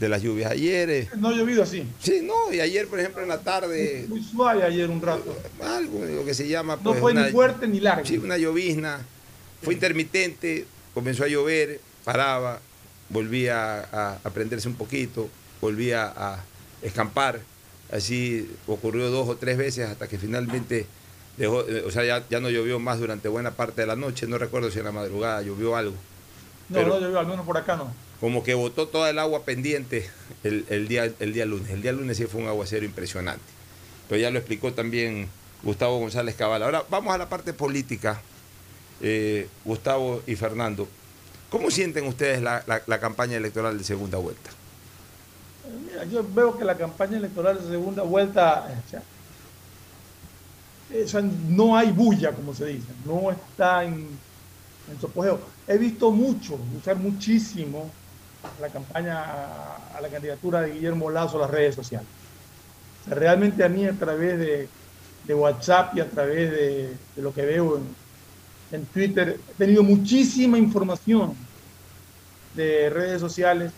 las 0.00 0.22
lluvias. 0.22 0.52
Ayer. 0.52 0.90
Eh, 0.90 1.08
no 1.16 1.28
ha 1.28 1.32
llovido 1.32 1.62
así. 1.62 1.84
Sí, 2.00 2.20
no, 2.22 2.52
y 2.52 2.60
ayer, 2.60 2.86
por 2.88 2.98
ejemplo, 3.00 3.22
en 3.22 3.28
la 3.28 3.40
tarde. 3.40 4.06
Muy, 4.08 4.22
suave 4.22 4.62
ayer 4.62 4.88
un 4.88 5.00
rato. 5.00 5.36
Algo, 5.62 6.04
lo 6.04 6.24
que 6.24 6.34
se 6.34 6.48
llama. 6.48 6.76
no 6.76 6.82
pues, 6.90 7.00
fue 7.00 7.14
ni 7.14 7.30
fuerte 7.30 7.66
ni 7.68 7.80
largo. 7.80 8.06
Sí, 8.06 8.18
una 8.18 8.36
llovizna. 8.38 9.00
Fue 9.62 9.74
intermitente, 9.74 10.64
comenzó 10.94 11.24
a 11.24 11.28
llover, 11.28 11.80
paraba, 12.02 12.60
volvía 13.10 13.80
a, 13.80 14.18
a 14.24 14.30
prenderse 14.30 14.68
un 14.68 14.74
poquito, 14.74 15.28
volvía 15.60 16.12
a 16.16 16.42
escampar. 16.80 17.40
Así 17.92 18.48
ocurrió 18.66 19.10
dos 19.10 19.28
o 19.28 19.36
tres 19.36 19.58
veces 19.58 19.88
hasta 19.88 20.08
que 20.08 20.16
finalmente 20.16 20.86
dejó, 21.36 21.66
eh, 21.66 21.82
o 21.86 21.90
sea, 21.90 22.24
ya, 22.28 22.40
no 22.40 22.50
llovió 22.50 22.78
más 22.78 23.00
durante 23.00 23.28
buena 23.28 23.52
parte 23.52 23.80
de 23.80 23.86
la 23.86 23.96
noche. 23.96 24.26
No 24.26 24.38
recuerdo 24.38 24.70
si 24.70 24.78
en 24.78 24.84
la 24.84 24.92
madrugada 24.92 25.42
llovió 25.42 25.74
algo. 25.76 25.96
No, 26.70 26.82
no 26.82 27.00
llovió, 27.00 27.18
al 27.18 27.26
menos 27.26 27.44
por 27.44 27.56
acá 27.56 27.76
no. 27.76 27.92
Como 28.20 28.42
que 28.42 28.54
botó 28.54 28.88
toda 28.88 29.10
el 29.10 29.18
agua 29.18 29.44
pendiente 29.44 30.08
el, 30.42 30.88
día, 30.88 31.10
el 31.20 31.32
día 31.32 31.46
lunes. 31.46 31.70
El 31.70 31.82
día 31.82 31.92
lunes 31.92 32.16
sí 32.16 32.26
fue 32.26 32.40
un 32.40 32.48
aguacero 32.48 32.84
impresionante. 32.84 33.44
Pero 34.08 34.20
ya 34.20 34.30
lo 34.30 34.38
explicó 34.38 34.72
también 34.72 35.28
Gustavo 35.62 35.98
González 35.98 36.34
Cabal. 36.34 36.62
Ahora 36.62 36.84
vamos 36.90 37.14
a 37.14 37.18
la 37.18 37.28
parte 37.28 37.52
política, 37.52 38.20
eh, 39.00 39.48
Gustavo 39.64 40.22
y 40.26 40.36
Fernando. 40.36 40.88
¿Cómo 41.50 41.70
sienten 41.70 42.06
ustedes 42.06 42.42
la 42.42 43.00
campaña 43.00 43.36
electoral 43.36 43.76
de 43.76 43.84
segunda 43.84 44.18
vuelta? 44.18 44.50
Mira, 45.86 46.04
yo 46.04 46.24
veo 46.34 46.56
que 46.56 46.64
la 46.64 46.76
campaña 46.76 47.18
electoral 47.18 47.62
de 47.62 47.70
segunda 47.70 48.02
vuelta, 48.02 48.66
no 51.48 51.76
hay 51.76 51.92
bulla, 51.92 52.32
como 52.32 52.54
se 52.54 52.66
dice, 52.66 52.88
no 53.04 53.30
está 53.30 53.84
en, 53.84 54.08
en 54.90 55.00
su 55.00 55.06
apogeo. 55.06 55.40
He 55.66 55.78
visto 55.78 56.10
mucho, 56.10 56.58
usar 56.76 56.96
muchísimo 56.96 57.90
la 58.60 58.68
campaña 58.68 59.24
a, 59.94 60.00
la 60.00 60.08
candidatura 60.08 60.62
de 60.62 60.72
Guillermo 60.72 61.10
Lazo 61.10 61.36
a 61.38 61.42
las 61.42 61.50
redes 61.50 61.74
sociales. 61.74 62.08
realmente 63.06 63.62
a 63.64 63.68
mí 63.68 63.86
a 63.86 63.92
través 63.92 64.38
de, 64.38 64.68
WhatsApp 65.32 65.96
y 65.96 66.00
a 66.00 66.10
través 66.10 66.50
de, 66.50 66.96
lo 67.16 67.32
que 67.32 67.42
veo 67.42 67.80
en, 68.72 68.84
Twitter, 68.86 69.38
he 69.48 69.54
tenido 69.54 69.84
muchísima 69.84 70.58
información 70.58 71.36
de 72.54 72.90
redes 72.90 73.20
sociales 73.20 73.70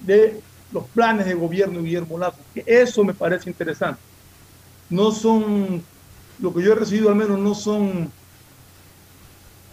de 0.00 0.42
los 0.72 0.84
planes 0.88 1.24
de 1.24 1.32
gobierno 1.32 1.78
de 1.78 1.84
Guillermo 1.84 2.18
Lazo. 2.18 2.36
Que 2.52 2.64
eso 2.66 3.02
me 3.02 3.14
parece 3.14 3.48
interesante. 3.48 4.00
No 4.90 5.10
son, 5.10 5.82
lo 6.38 6.52
que 6.52 6.62
yo 6.62 6.72
he 6.72 6.74
recibido 6.74 7.08
al 7.08 7.14
menos 7.14 7.38
no 7.38 7.54
son 7.54 8.10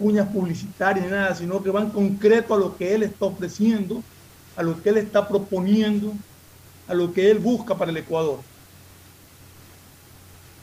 uñas 0.00 0.28
publicitarias 0.28 1.10
nada, 1.10 1.34
sino 1.34 1.62
que 1.62 1.70
van 1.70 1.90
concreto 1.90 2.54
a 2.54 2.58
lo 2.58 2.76
que 2.76 2.94
él 2.94 3.02
está 3.02 3.26
ofreciendo, 3.26 4.02
a 4.56 4.62
lo 4.62 4.82
que 4.82 4.88
él 4.88 4.96
está 4.96 5.28
proponiendo, 5.28 6.12
a 6.88 6.94
lo 6.94 7.12
que 7.12 7.30
él 7.30 7.38
busca 7.38 7.76
para 7.76 7.90
el 7.90 7.96
Ecuador. 7.98 8.40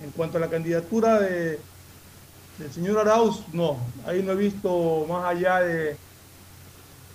En 0.04 0.12
cuanto 0.12 0.38
a 0.38 0.42
la 0.42 0.50
candidatura 0.50 1.20
de, 1.20 1.60
del 2.58 2.72
señor 2.72 3.00
Arauz, 3.00 3.42
no, 3.54 3.78
ahí 4.06 4.22
no 4.22 4.34
he 4.34 4.36
visto 4.36 5.06
más 5.08 5.26
allá 5.26 5.60
de 5.62 5.92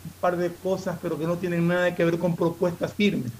un 0.04 0.12
par 0.20 0.36
de 0.36 0.52
cosas, 0.52 0.98
pero 1.02 1.18
que 1.18 1.26
no 1.26 1.36
tienen 1.36 1.66
nada 1.66 1.94
que 1.94 2.04
ver 2.04 2.18
con 2.18 2.34
propuestas 2.34 2.92
firmes, 2.92 3.30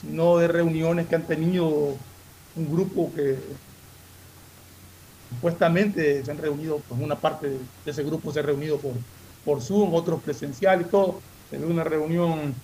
sino 0.00 0.38
de 0.38 0.48
reuniones 0.48 1.06
que 1.06 1.16
han 1.16 1.26
tenido 1.26 1.96
un 2.56 2.72
grupo 2.72 3.12
que 3.14 3.38
supuestamente 5.36 6.24
se 6.24 6.30
han 6.30 6.38
reunido, 6.38 6.80
pues 6.88 7.00
una 7.00 7.16
parte 7.16 7.48
de 7.48 7.58
ese 7.90 8.02
grupo 8.02 8.32
se 8.32 8.40
ha 8.40 8.42
reunido 8.42 8.78
por, 8.78 8.92
por 9.44 9.60
Zoom, 9.60 9.94
otros 9.94 10.22
presencial 10.22 10.80
y 10.80 10.84
todo. 10.84 11.20
Se 11.50 11.58
una 11.58 11.84
reunión 11.84 12.54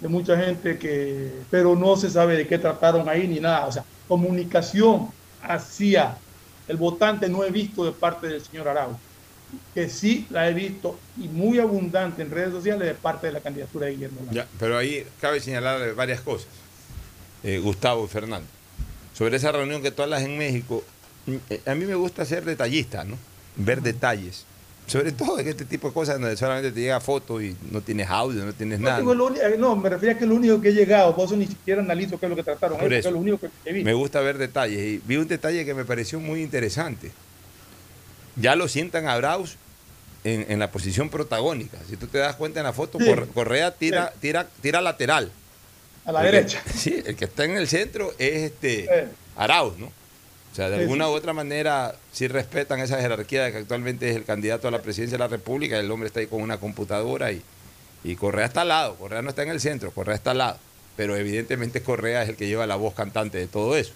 de 0.00 0.08
mucha 0.08 0.36
gente 0.36 0.78
que, 0.78 1.32
pero 1.50 1.74
no 1.74 1.96
se 1.96 2.10
sabe 2.10 2.36
de 2.36 2.46
qué 2.46 2.58
trataron 2.58 3.08
ahí 3.08 3.26
ni 3.26 3.40
nada. 3.40 3.66
O 3.66 3.72
sea, 3.72 3.84
comunicación 4.06 5.08
hacia 5.42 6.16
el 6.68 6.76
votante 6.76 7.28
no 7.28 7.42
he 7.42 7.50
visto 7.50 7.84
de 7.84 7.92
parte 7.92 8.28
del 8.28 8.42
señor 8.42 8.68
Arau 8.68 8.96
que 9.72 9.88
sí 9.88 10.26
la 10.30 10.48
he 10.48 10.54
visto 10.54 10.98
y 11.16 11.28
muy 11.28 11.60
abundante 11.60 12.22
en 12.22 12.30
redes 12.30 12.52
sociales 12.52 12.88
de 12.88 12.94
parte 12.94 13.28
de 13.28 13.34
la 13.34 13.40
candidatura 13.40 13.86
de 13.86 13.92
Guillermo 13.92 14.20
pero 14.58 14.76
ahí 14.76 15.06
cabe 15.20 15.38
señalar 15.40 15.94
varias 15.94 16.20
cosas, 16.20 16.48
eh, 17.44 17.58
Gustavo 17.58 18.04
y 18.04 18.08
Fernando. 18.08 18.48
Sobre 19.12 19.36
esa 19.36 19.52
reunión 19.52 19.80
que 19.80 19.92
tú 19.92 20.02
hablas 20.02 20.22
en 20.22 20.36
México, 20.36 20.82
a 21.66 21.74
mí 21.74 21.84
me 21.84 21.94
gusta 21.94 22.24
ser 22.24 22.44
detallista, 22.44 23.04
¿no? 23.04 23.16
Ver 23.56 23.82
detalles. 23.82 24.44
Sobre 24.86 25.12
todo 25.12 25.38
en 25.38 25.48
este 25.48 25.64
tipo 25.64 25.88
de 25.88 25.94
cosas 25.94 26.20
donde 26.20 26.36
solamente 26.36 26.70
te 26.70 26.80
llega 26.80 27.00
foto 27.00 27.40
y 27.40 27.56
no 27.70 27.80
tienes 27.80 28.08
audio, 28.10 28.44
no 28.44 28.52
tienes 28.52 28.80
nada. 28.80 29.00
Eh, 29.00 29.56
no, 29.58 29.76
me 29.76 29.88
refería 29.88 30.14
a 30.14 30.18
que 30.18 30.24
es 30.24 30.28
lo 30.28 30.36
único 30.36 30.60
que 30.60 30.68
he 30.68 30.74
llegado, 30.74 31.16
por 31.16 31.24
eso 31.24 31.36
ni 31.36 31.46
siquiera 31.46 31.80
analizo 31.80 32.18
qué 32.20 32.26
es 32.26 32.30
lo 32.30 32.36
que 32.36 32.42
trataron. 32.42 32.78
Eso, 32.92 33.08
es 33.08 33.12
lo 33.12 33.18
único 33.18 33.38
que 33.38 33.48
he 33.64 33.72
visto. 33.72 33.86
Me 33.86 33.94
gusta 33.94 34.20
ver 34.20 34.36
detalles 34.36 34.78
y 34.78 35.00
vi 35.06 35.16
un 35.16 35.26
detalle 35.26 35.64
que 35.64 35.72
me 35.72 35.86
pareció 35.86 36.20
muy 36.20 36.42
interesante 36.42 37.12
ya 38.36 38.56
lo 38.56 38.68
sientan 38.68 39.06
a 39.08 39.16
Braus 39.16 39.56
en, 40.24 40.58
la 40.58 40.70
posición 40.70 41.10
protagónica. 41.10 41.78
Si 41.88 41.96
tú 41.96 42.06
te 42.06 42.18
das 42.18 42.36
cuenta 42.36 42.60
en 42.60 42.64
la 42.64 42.72
foto, 42.72 42.98
Correa 43.34 43.72
tira, 43.72 44.12
tira, 44.20 44.48
tira 44.62 44.80
lateral. 44.80 45.30
A 46.06 46.12
la 46.12 46.22
derecha. 46.22 46.62
sí, 46.74 47.02
el 47.04 47.16
que 47.16 47.26
está 47.26 47.44
en 47.44 47.56
el 47.56 47.68
centro 47.68 48.12
es 48.18 48.42
este 48.42 49.08
Arauz, 49.36 49.78
¿no? 49.78 49.92
O 50.54 50.56
sea, 50.56 50.70
de 50.70 50.82
alguna 50.82 51.08
u 51.08 51.12
otra 51.12 51.32
manera 51.32 51.96
sí 52.12 52.28
respetan 52.28 52.78
esa 52.78 53.00
jerarquía 53.00 53.42
de 53.42 53.50
que 53.50 53.58
actualmente 53.58 54.08
es 54.08 54.14
el 54.14 54.24
candidato 54.24 54.68
a 54.68 54.70
la 54.70 54.80
presidencia 54.82 55.18
de 55.18 55.24
la 55.24 55.28
República, 55.28 55.78
el 55.80 55.90
hombre 55.90 56.06
está 56.06 56.20
ahí 56.20 56.28
con 56.28 56.42
una 56.42 56.58
computadora 56.58 57.32
y, 57.32 57.42
y 58.04 58.14
Correa 58.14 58.46
está 58.46 58.60
al 58.60 58.68
lado, 58.68 58.94
Correa 58.94 59.20
no 59.20 59.30
está 59.30 59.42
en 59.42 59.48
el 59.48 59.60
centro, 59.60 59.90
Correa 59.90 60.14
está 60.14 60.30
al 60.30 60.38
lado, 60.38 60.58
pero 60.96 61.16
evidentemente 61.16 61.82
Correa 61.82 62.22
es 62.22 62.28
el 62.28 62.36
que 62.36 62.46
lleva 62.46 62.68
la 62.68 62.76
voz 62.76 62.94
cantante 62.94 63.36
de 63.36 63.48
todo 63.48 63.76
eso. 63.76 63.94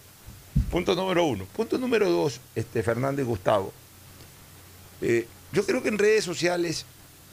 Punto 0.73 0.95
número 0.95 1.25
uno. 1.25 1.47
Punto 1.57 1.79
número 1.79 2.11
dos, 2.11 2.41
este, 2.55 2.83
Fernando 2.83 3.23
y 3.23 3.25
Gustavo. 3.25 3.73
Eh, 5.01 5.27
yo 5.53 5.65
creo 5.65 5.83
que 5.83 5.89
en 5.89 5.99
redes 5.99 6.25
sociales 6.25 6.85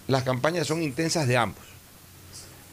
las 0.08 0.24
campañas 0.24 0.68
son 0.68 0.82
intensas 0.84 1.28
de 1.28 1.36
ambos. 1.36 1.64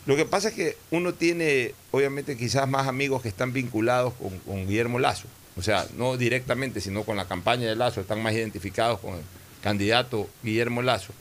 Lo 0.04 0.16
que 0.16 0.24
pasa 0.24 0.48
es 0.48 0.54
que 0.54 0.76
uno 0.90 1.14
tiene, 1.14 1.74
obviamente, 1.92 2.36
quizás 2.36 2.68
más 2.68 2.88
amigos 2.88 3.22
que 3.22 3.28
están 3.28 3.52
vinculados 3.52 4.14
con, 4.44 4.66
Guillermo 4.66 4.98
Lazo. 4.98 5.28
O 5.56 5.62
sea, 5.62 5.86
no 5.96 6.16
directamente, 6.16 6.80
sino 6.80 7.04
con 7.04 7.16
la 7.16 7.26
campaña 7.26 7.68
de 7.68 7.76
Lazo, 7.76 8.00
están 8.00 8.22
más 8.22 8.32
identificados 8.32 9.00
con 9.00 9.14
el 9.14 9.22
candidato 9.62 10.28
Guillermo 10.42 10.82
Lazo. 10.82 11.12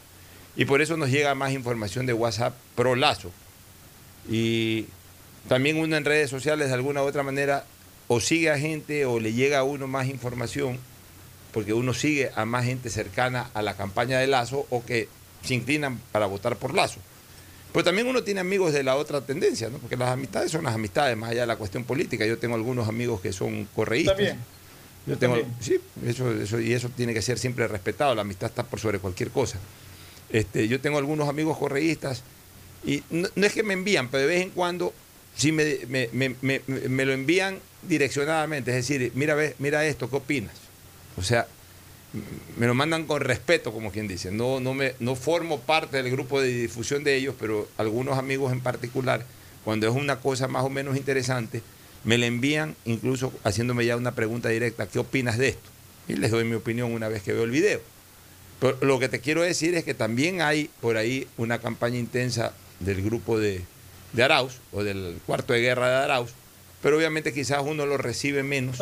Y 0.55 0.65
por 0.65 0.81
eso 0.81 0.97
nos 0.97 1.09
llega 1.09 1.35
más 1.35 1.51
información 1.53 2.05
de 2.05 2.13
WhatsApp 2.13 2.53
pro 2.75 2.95
Lazo. 2.95 3.31
Y 4.29 4.85
también 5.47 5.77
uno 5.77 5.95
en 5.97 6.05
redes 6.05 6.29
sociales, 6.29 6.67
de 6.67 6.73
alguna 6.73 7.03
u 7.03 7.05
otra 7.05 7.23
manera, 7.23 7.65
o 8.07 8.19
sigue 8.19 8.49
a 8.49 8.57
gente 8.57 9.05
o 9.05 9.19
le 9.19 9.33
llega 9.33 9.59
a 9.59 9.63
uno 9.63 9.87
más 9.87 10.07
información 10.07 10.79
porque 11.53 11.73
uno 11.73 11.93
sigue 11.93 12.31
a 12.35 12.45
más 12.45 12.65
gente 12.65 12.89
cercana 12.89 13.49
a 13.53 13.61
la 13.61 13.75
campaña 13.75 14.19
de 14.19 14.27
Lazo 14.27 14.65
o 14.69 14.83
que 14.85 15.07
se 15.43 15.53
inclinan 15.53 15.99
para 16.11 16.25
votar 16.25 16.55
por 16.55 16.73
Lazo. 16.73 16.99
Pero 17.71 17.83
también 17.83 18.07
uno 18.07 18.23
tiene 18.23 18.41
amigos 18.41 18.73
de 18.73 18.83
la 18.83 18.95
otra 18.95 19.21
tendencia, 19.21 19.69
¿no? 19.69 19.77
porque 19.77 19.95
las 19.95 20.09
amistades 20.09 20.51
son 20.51 20.63
las 20.63 20.75
amistades, 20.75 21.15
más 21.15 21.31
allá 21.31 21.41
de 21.41 21.47
la 21.47 21.55
cuestión 21.55 21.83
política. 21.83 22.25
Yo 22.25 22.37
tengo 22.37 22.55
algunos 22.55 22.87
amigos 22.87 23.21
que 23.21 23.31
son 23.31 23.67
correístas. 23.73 24.15
También. 24.15 24.37
Yo 25.07 25.17
tengo, 25.17 25.37
sí, 25.59 25.79
eso, 26.05 26.31
eso, 26.31 26.59
y 26.59 26.73
eso 26.73 26.89
tiene 26.89 27.13
que 27.13 27.21
ser 27.21 27.39
siempre 27.39 27.67
respetado. 27.67 28.13
La 28.13 28.21
amistad 28.21 28.49
está 28.49 28.63
por 28.63 28.79
sobre 28.79 28.99
cualquier 28.99 29.31
cosa. 29.31 29.57
Este, 30.29 30.67
yo 30.67 30.79
tengo 30.79 30.97
algunos 30.97 31.27
amigos 31.27 31.57
correístas 31.57 32.23
y 32.85 33.03
no, 33.09 33.27
es 33.35 33.53
que 33.53 33.63
me 33.63 33.73
envían, 33.73 34.09
pero 34.09 34.21
de 34.21 34.27
vez 34.27 34.41
en 34.43 34.49
cuando 34.51 34.93
sí 35.35 35.51
me, 35.51 35.79
me, 35.87 37.05
lo 37.05 37.13
envían 37.13 37.59
direccionadamente. 37.83 38.71
Es 38.71 38.87
decir, 38.87 39.11
mira, 39.15 39.35
mira 39.59 39.85
esto, 39.85 40.09
¿qué 40.09 40.15
opinas? 40.17 40.53
O 41.17 41.23
sea, 41.23 41.47
me 42.57 42.67
lo 42.67 42.73
mandan 42.73 43.05
con 43.05 43.21
respeto, 43.21 43.71
como 43.71 43.91
quien 43.91 44.07
dice. 44.07 44.31
No, 44.31 44.59
no, 44.59 44.73
me, 44.73 44.93
no 44.99 45.15
formo 45.15 45.61
parte 45.61 45.97
del 45.97 46.11
grupo 46.11 46.41
de 46.41 46.49
difusión 46.49 47.03
de 47.03 47.15
ellos, 47.15 47.35
pero 47.39 47.67
algunos 47.77 48.17
amigos 48.17 48.51
en 48.51 48.59
particular, 48.59 49.25
cuando 49.63 49.87
es 49.87 49.95
una 49.95 50.19
cosa 50.19 50.47
más 50.47 50.63
o 50.63 50.69
menos 50.69 50.97
interesante, 50.97 51.61
me 52.03 52.17
la 52.17 52.25
envían 52.25 52.75
incluso 52.85 53.31
haciéndome 53.43 53.85
ya 53.85 53.95
una 53.95 54.13
pregunta 54.13 54.49
directa, 54.49 54.87
¿qué 54.87 54.99
opinas 54.99 55.37
de 55.37 55.49
esto? 55.49 55.69
Y 56.07 56.15
les 56.15 56.31
doy 56.31 56.43
mi 56.43 56.55
opinión 56.55 56.91
una 56.91 57.07
vez 57.07 57.23
que 57.23 57.31
veo 57.31 57.43
el 57.43 57.51
video. 57.51 57.79
Pero 58.59 58.77
lo 58.81 58.99
que 58.99 59.09
te 59.09 59.19
quiero 59.19 59.41
decir 59.41 59.75
es 59.75 59.83
que 59.83 59.93
también 59.93 60.41
hay 60.41 60.69
por 60.81 60.97
ahí 60.97 61.27
una 61.37 61.59
campaña 61.59 61.97
intensa 61.97 62.53
del 62.79 63.01
grupo 63.01 63.39
de, 63.39 63.61
de 64.13 64.23
Arauz 64.23 64.59
o 64.71 64.83
del 64.83 65.19
cuarto 65.25 65.53
de 65.53 65.61
guerra 65.61 65.89
de 65.89 65.95
Arauz, 65.95 66.31
pero 66.81 66.97
obviamente 66.97 67.33
quizás 67.33 67.61
uno 67.63 67.85
lo 67.85 67.97
recibe 67.97 68.43
menos 68.43 68.77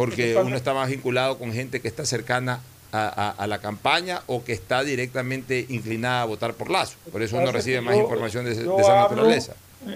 porque 0.00 0.34
uno 0.34 0.56
está 0.56 0.72
más 0.72 0.88
vinculado 0.88 1.36
con 1.36 1.52
gente 1.52 1.80
que 1.80 1.88
está 1.88 2.06
cercana 2.06 2.60
a, 2.90 3.46
la 3.46 3.58
campaña 3.58 4.22
o 4.26 4.42
que 4.42 4.54
está 4.54 4.82
directamente 4.82 5.66
inclinada 5.68 6.22
a 6.22 6.24
votar 6.24 6.54
por 6.54 6.70
Lazo. 6.70 6.96
Por 7.12 7.20
eso 7.22 7.36
uno 7.36 7.52
recibe 7.52 7.82
más 7.82 7.96
información 7.96 8.46
de, 8.46 8.52
esa 8.52 8.94
naturaleza. 8.94 9.52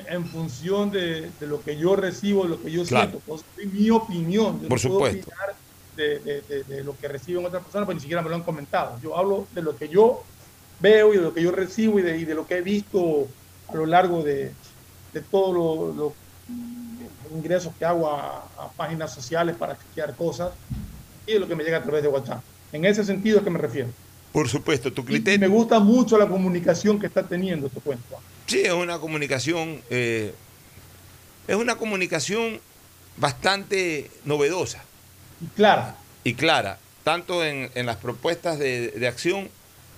En 0.09 0.27
función 0.27 0.91
de, 0.91 1.31
lo 1.41 1.63
que 1.63 1.79
yo 1.79 1.97
recibo, 1.97 2.43
de 2.43 2.51
lo 2.51 2.63
que 2.63 2.71
yo 2.71 2.85
siento, 2.85 3.19
pues, 3.27 3.45
mi 3.73 3.89
opinión. 3.89 4.61
por 4.69 4.79
supuesto. 4.79 5.31
de, 5.97 6.83
lo 6.85 6.95
que 6.99 7.09
reciben 7.09 7.47
otras 7.47 7.63
personas, 7.63 7.87
pues 7.87 7.97
ni 7.97 8.01
siquiera 8.03 8.21
me 8.21 8.29
lo 8.29 8.37
han 8.37 8.43
comentado. 8.43 9.01
Yo 9.03 9.17
hablo 9.17 9.47
de 9.55 9.63
lo 9.63 9.75
que 9.75 9.89
yo 9.89 10.23
veo 10.81 11.15
y 11.15 11.17
de 11.17 11.23
lo 11.23 11.33
que 11.33 11.43
yo 11.43 11.51
recibo 11.51 11.99
y 11.99 12.03
de, 12.03 12.35
lo 12.35 12.47
que 12.47 12.59
he 12.59 12.63
visto 12.63 13.27
a 13.69 13.75
lo 13.75 13.87
largo 13.87 14.23
de, 14.23 14.53
todos 15.31 15.97
los 15.97 16.13
ingresos 17.35 17.73
que 17.79 17.85
hago 17.85 18.09
a, 18.09 18.49
páginas 18.77 19.13
sociales 19.13 19.57
para 19.57 19.77
chequear 19.77 20.15
cosas 20.15 20.53
y 21.27 21.33
de 21.35 21.39
lo 21.39 21.49
que 21.49 21.55
me 21.55 21.65
llega 21.65 21.79
a 21.79 21.83
través 21.83 22.03
de 22.03 22.09
WhatsApp. 22.09 22.43
En 22.73 22.85
ese 22.85 23.05
sentido 23.05 23.39
es 23.39 23.45
que 23.45 23.51
me 23.51 23.59
refiero. 23.59 23.89
Por 24.33 24.49
supuesto, 24.49 24.93
tu 24.93 25.05
criterio. 25.05 25.39
me 25.39 25.47
gusta 25.47 25.79
mucho 25.79 26.19
la 26.19 26.29
comunicación 26.29 26.99
que 26.99 27.07
está 27.07 27.23
teniendo 27.23 27.69
este 27.69 27.81
cuento. 27.81 28.19
Sí, 28.47 28.63
es 28.63 28.73
una 28.73 28.99
comunicación, 28.99 29.81
eh, 29.91 30.35
es 31.47 31.57
una 31.57 31.77
comunicación 31.77 32.61
bastante 33.17 34.11
novedosa. 34.25 34.83
Y 35.41 35.47
clara. 35.47 35.97
Y 36.25 36.35
clara, 36.35 36.79
tanto 37.05 37.45
en, 37.45 37.71
las 37.87 37.97
propuestas 37.97 38.59
de, 38.59 39.07
acción 39.07 39.49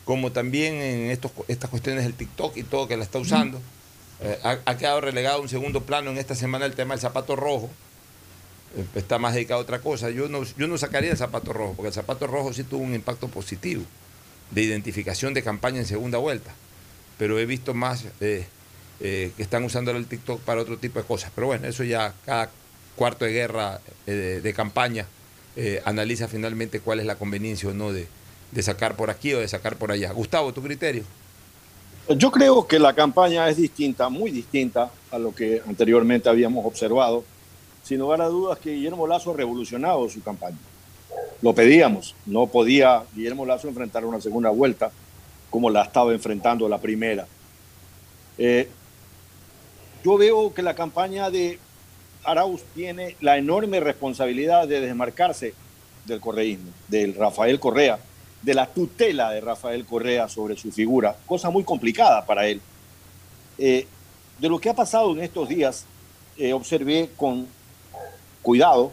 como 0.05 0.33
también 0.33 0.75
en 0.75 1.11
estos, 1.11 1.33
estas 1.49 1.71
cuestiones 1.71 2.05
del 2.05 2.15
TikTok 2.15 2.57
y 2.57 2.63
todo 2.63 2.89
que 2.89 2.97
la 2.97 3.05
está 3.05 3.19
usando. 3.19 3.61
Eh, 4.21 4.39
ha, 4.43 4.77
quedado 4.79 5.01
relegado 5.01 5.39
a 5.39 5.41
un 5.41 5.49
segundo 5.49 5.83
plano 5.83 6.11
en 6.11 6.17
esta 6.17 6.35
semana 6.35 6.65
el 6.65 6.75
tema 6.75 6.95
del 6.95 7.01
zapato 7.01 7.37
rojo. 7.37 7.71
Eh, 8.77 8.85
está 8.95 9.19
más 9.19 9.35
dedicado 9.35 9.61
a 9.61 9.63
otra 9.63 9.81
cosa. 9.81 10.11
Yo 10.11 10.29
no, 10.29 10.43
yo 10.45 10.67
no 10.67 10.79
sacaría 10.79 11.11
el 11.11 11.17
zapato 11.17 11.53
rojo, 11.53 11.75
porque 11.75 11.89
el 11.89 11.95
zapato 11.95 12.27
rojo 12.27 12.53
sí 12.53 12.65
tuvo 12.65 12.83
un 12.83 12.95
impacto 12.95 13.29
positivo 13.29 13.83
de 14.51 14.63
identificación 14.63 15.35
de 15.35 15.43
campaña 15.43 15.79
en 15.79 15.87
segunda 15.87 16.19
vuelta. 16.19 16.55
Pero 17.19 17.39
he 17.39 17.47
visto 17.47 17.75
más 17.75 18.05
eh, 18.21 18.47
que 19.01 19.33
están 19.39 19.65
usando 19.65 19.91
el 19.91 20.07
TikTok 20.07 20.41
para 20.41 20.61
otro 20.61 20.79
tipo 20.79 20.99
de 20.99 21.05
cosas. 21.05 21.31
Pero 21.35 21.49
bueno, 21.49 21.67
eso 21.67 21.85
ya 21.85 22.15
cada 22.25 22.51
cuarto 22.97 23.25
de 23.27 23.33
guerra 23.33 23.81
de, 24.07 24.53
campaña 24.55 25.07
analiza 25.85 26.29
finalmente 26.29 26.81
cuál 26.81 27.01
es 27.01 27.07
la 27.07 27.17
conveniencia 27.17 27.69
o 27.69 27.75
no 27.75 27.93
de 27.93 28.09
sacar 28.63 28.97
por 28.97 29.11
aquí 29.11 29.35
o 29.35 29.41
de 29.41 29.49
sacar 29.49 29.77
por 29.77 29.93
allá. 29.93 30.13
Gustavo, 30.13 30.53
tu 30.53 30.63
criterio. 30.63 31.05
Yo 32.09 32.31
creo 32.31 32.69
que 32.69 32.79
la 32.79 32.95
campaña 32.95 33.49
es 33.49 33.57
distinta, 33.57 34.09
muy 34.09 34.31
distinta 34.31 34.93
a 35.11 35.19
lo 35.19 35.35
que 35.35 35.61
anteriormente 35.67 36.29
habíamos 36.29 36.65
observado. 36.65 37.25
Sin 37.83 37.99
lugar 37.99 38.21
a 38.21 38.29
dudas 38.29 38.61
que 38.61 38.75
Guillermo 38.75 39.09
Lazo 39.09 39.33
ha 39.33 39.37
revolucionado 39.37 40.09
su 40.09 40.23
campaña. 40.23 40.57
Lo 41.43 41.53
pedíamos, 41.53 42.15
no 42.25 42.47
podía 42.47 43.03
Guillermo 43.13 43.45
Lazo 43.45 43.67
enfrentar 43.69 44.05
una 44.05 44.21
segunda 44.21 44.51
vuelta 44.51 44.93
como 45.51 45.69
la 45.69 45.83
estaba 45.83 46.13
enfrentando 46.13 46.69
la 46.69 46.79
primera. 46.79 47.27
Eh, 48.39 48.69
yo 50.05 50.17
veo 50.17 50.55
que 50.55 50.63
la 50.63 50.75
campaña 50.75 51.29
de 51.29 51.59
Arauz 52.23 52.63
tiene 52.73 53.17
la 53.21 53.37
enorme 53.37 53.81
responsabilidad 53.81 54.69
de 54.69 54.81
desmarcarse 54.81 55.55
del 56.05 56.21
correísmo, 56.21 56.71
del 56.87 57.15
Rafael 57.15 57.59
Correa, 57.59 57.99
de 58.47 58.55
la 58.55 58.69
tutela 58.69 59.33
de 59.33 59.41
Rafael 59.41 59.85
Correa 59.85 60.29
sobre 60.29 60.57
su 60.57 60.71
figura, 60.71 61.17
cosa 61.27 61.51
muy 61.51 61.65
complicada 61.65 62.25
para 62.25 62.47
él. 62.47 62.61
Eh, 63.59 63.89
de 64.39 64.49
lo 64.49 64.61
que 64.61 64.69
ha 64.69 64.75
pasado 64.75 65.11
en 65.11 65.21
estos 65.21 65.49
días, 65.49 65.85
eh, 66.39 66.53
observé 66.53 67.11
con 67.17 67.49
cuidado 68.43 68.93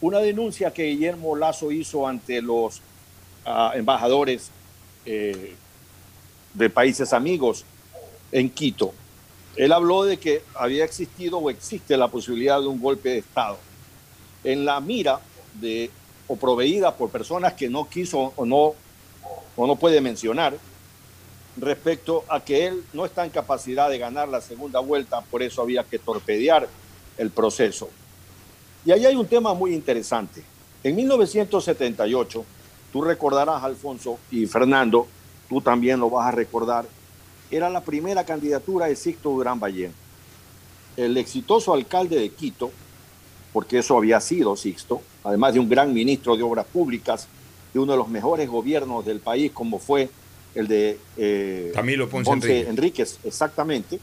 una 0.00 0.20
denuncia 0.20 0.72
que 0.72 0.84
Guillermo 0.84 1.36
Lazo 1.36 1.70
hizo 1.70 2.08
ante 2.08 2.40
los 2.40 2.80
ah, 3.44 3.72
embajadores 3.74 4.50
eh, 5.04 5.54
de 6.54 6.70
países 6.70 7.12
amigos 7.12 7.66
en 8.32 8.48
Quito. 8.48 8.94
Él 9.56 9.72
habló 9.72 10.04
de 10.04 10.16
que 10.16 10.42
había 10.54 10.86
existido 10.86 11.36
o 11.36 11.50
existe 11.50 11.94
la 11.98 12.08
posibilidad 12.08 12.58
de 12.58 12.68
un 12.68 12.80
golpe 12.80 13.10
de 13.10 13.18
Estado. 13.18 13.58
En 14.44 14.64
la 14.64 14.80
mira 14.80 15.20
de 15.60 15.90
o 16.28 16.36
proveída 16.36 16.94
por 16.94 17.10
personas 17.10 17.54
que 17.54 17.68
no 17.68 17.88
quiso 17.88 18.32
o 18.36 18.44
no, 18.44 18.74
o 19.56 19.66
no 19.66 19.76
puede 19.76 20.00
mencionar 20.00 20.54
respecto 21.56 22.24
a 22.28 22.40
que 22.40 22.66
él 22.66 22.84
no 22.92 23.04
está 23.04 23.24
en 23.24 23.30
capacidad 23.30 23.90
de 23.90 23.98
ganar 23.98 24.28
la 24.28 24.40
segunda 24.40 24.80
vuelta, 24.80 25.20
por 25.22 25.42
eso 25.42 25.62
había 25.62 25.82
que 25.84 25.98
torpedear 25.98 26.68
el 27.16 27.30
proceso. 27.30 27.88
Y 28.84 28.92
ahí 28.92 29.06
hay 29.06 29.16
un 29.16 29.26
tema 29.26 29.54
muy 29.54 29.74
interesante. 29.74 30.42
En 30.84 30.94
1978, 30.94 32.44
tú 32.92 33.02
recordarás, 33.02 33.64
Alfonso 33.64 34.18
y 34.30 34.46
Fernando, 34.46 35.08
tú 35.48 35.60
también 35.60 35.98
lo 35.98 36.10
vas 36.10 36.28
a 36.28 36.30
recordar, 36.30 36.86
era 37.50 37.68
la 37.70 37.80
primera 37.80 38.24
candidatura 38.24 38.86
de 38.86 38.96
Sixto 38.96 39.30
Durán 39.30 39.58
Ballén. 39.58 39.92
El 40.96 41.16
exitoso 41.16 41.72
alcalde 41.72 42.18
de 42.18 42.30
Quito, 42.30 42.70
porque 43.52 43.78
eso 43.78 43.96
había 43.96 44.20
sido 44.20 44.56
Sixto, 44.56 45.00
además 45.24 45.54
de 45.54 45.60
un 45.60 45.68
gran 45.68 45.92
ministro 45.92 46.36
de 46.36 46.42
Obras 46.42 46.66
Públicas, 46.66 47.28
de 47.72 47.80
uno 47.80 47.92
de 47.92 47.98
los 47.98 48.08
mejores 48.08 48.48
gobiernos 48.48 49.04
del 49.04 49.20
país, 49.20 49.52
como 49.52 49.78
fue 49.78 50.08
el 50.54 50.68
de 50.68 50.98
eh, 51.16 51.72
Camilo 51.74 52.08
Ponce, 52.08 52.68
Enríquez. 52.68 53.18
exactamente. 53.24 54.00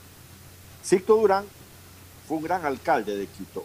Sixto 0.81 1.15
Durán 1.15 1.45
fue 2.27 2.37
un 2.37 2.43
gran 2.43 2.65
alcalde 2.65 3.15
de 3.15 3.27
Quito. 3.27 3.63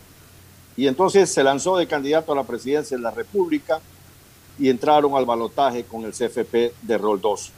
Y 0.76 0.86
entonces 0.86 1.30
se 1.30 1.44
lanzó 1.44 1.76
de 1.76 1.86
candidato 1.86 2.32
a 2.32 2.36
la 2.36 2.44
presidencia 2.44 2.96
de 2.96 3.02
la 3.02 3.10
República 3.10 3.80
y 4.58 4.68
entraron 4.68 5.14
al 5.14 5.26
balotaje 5.26 5.84
con 5.84 6.04
el 6.04 6.12
CFP 6.12 6.74
de 6.82 6.98
Rol 6.98 7.20
2. 7.20 7.52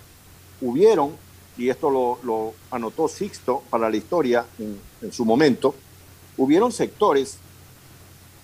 Hubieron, 0.63 1.13
y 1.57 1.69
esto 1.69 2.19
lo, 2.23 2.55
anotó 2.71 3.09
Sixto 3.09 3.63
para 3.71 3.91
la 3.91 3.97
historia 3.97 4.45
en, 4.59 4.79
en 5.03 5.13
su 5.13 5.25
momento, 5.25 5.75
hubieron 6.37 6.73
sectores 6.73 7.39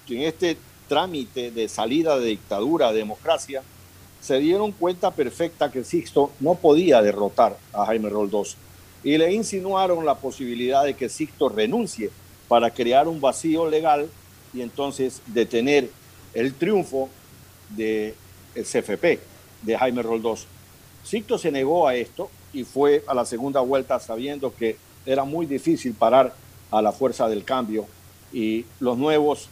que 0.08 0.16
en 0.16 0.22
este 0.22 0.56
trámite 0.88 1.50
de 1.50 1.68
salida 1.68 2.18
de 2.18 2.28
dictadura 2.28 2.88
a 2.88 2.92
democracia, 2.92 3.62
se 4.20 4.38
dieron 4.38 4.72
cuenta 4.72 5.12
perfecta 5.12 5.70
que 5.70 5.84
Sixto 5.84 6.32
no 6.40 6.54
podía 6.54 7.02
derrotar 7.02 7.56
a 7.72 7.84
Jaime 7.86 8.08
Roldós 8.08 8.56
y 9.04 9.16
le 9.16 9.32
insinuaron 9.32 10.04
la 10.04 10.16
posibilidad 10.16 10.84
de 10.84 10.94
que 10.94 11.08
Sixto 11.08 11.48
renuncie 11.48 12.10
para 12.48 12.70
crear 12.70 13.06
un 13.06 13.20
vacío 13.20 13.68
legal 13.68 14.08
y 14.52 14.62
entonces 14.62 15.22
detener 15.26 15.90
el 16.34 16.54
triunfo 16.54 17.10
del 17.68 18.14
CFP 18.54 19.20
de 19.62 19.78
Jaime 19.78 20.02
Roldós. 20.02 20.46
Sixto 21.04 21.38
se 21.38 21.52
negó 21.52 21.86
a 21.86 21.94
esto 21.94 22.30
y 22.52 22.64
fue 22.64 23.04
a 23.06 23.14
la 23.14 23.24
segunda 23.24 23.60
vuelta 23.60 24.00
sabiendo 24.00 24.54
que 24.54 24.76
era 25.06 25.24
muy 25.24 25.46
difícil 25.46 25.94
parar 25.94 26.34
a 26.70 26.82
la 26.82 26.92
fuerza 26.92 27.28
del 27.28 27.44
cambio 27.44 27.86
y 28.32 28.64
los 28.80 28.98
nuevos 28.98 29.48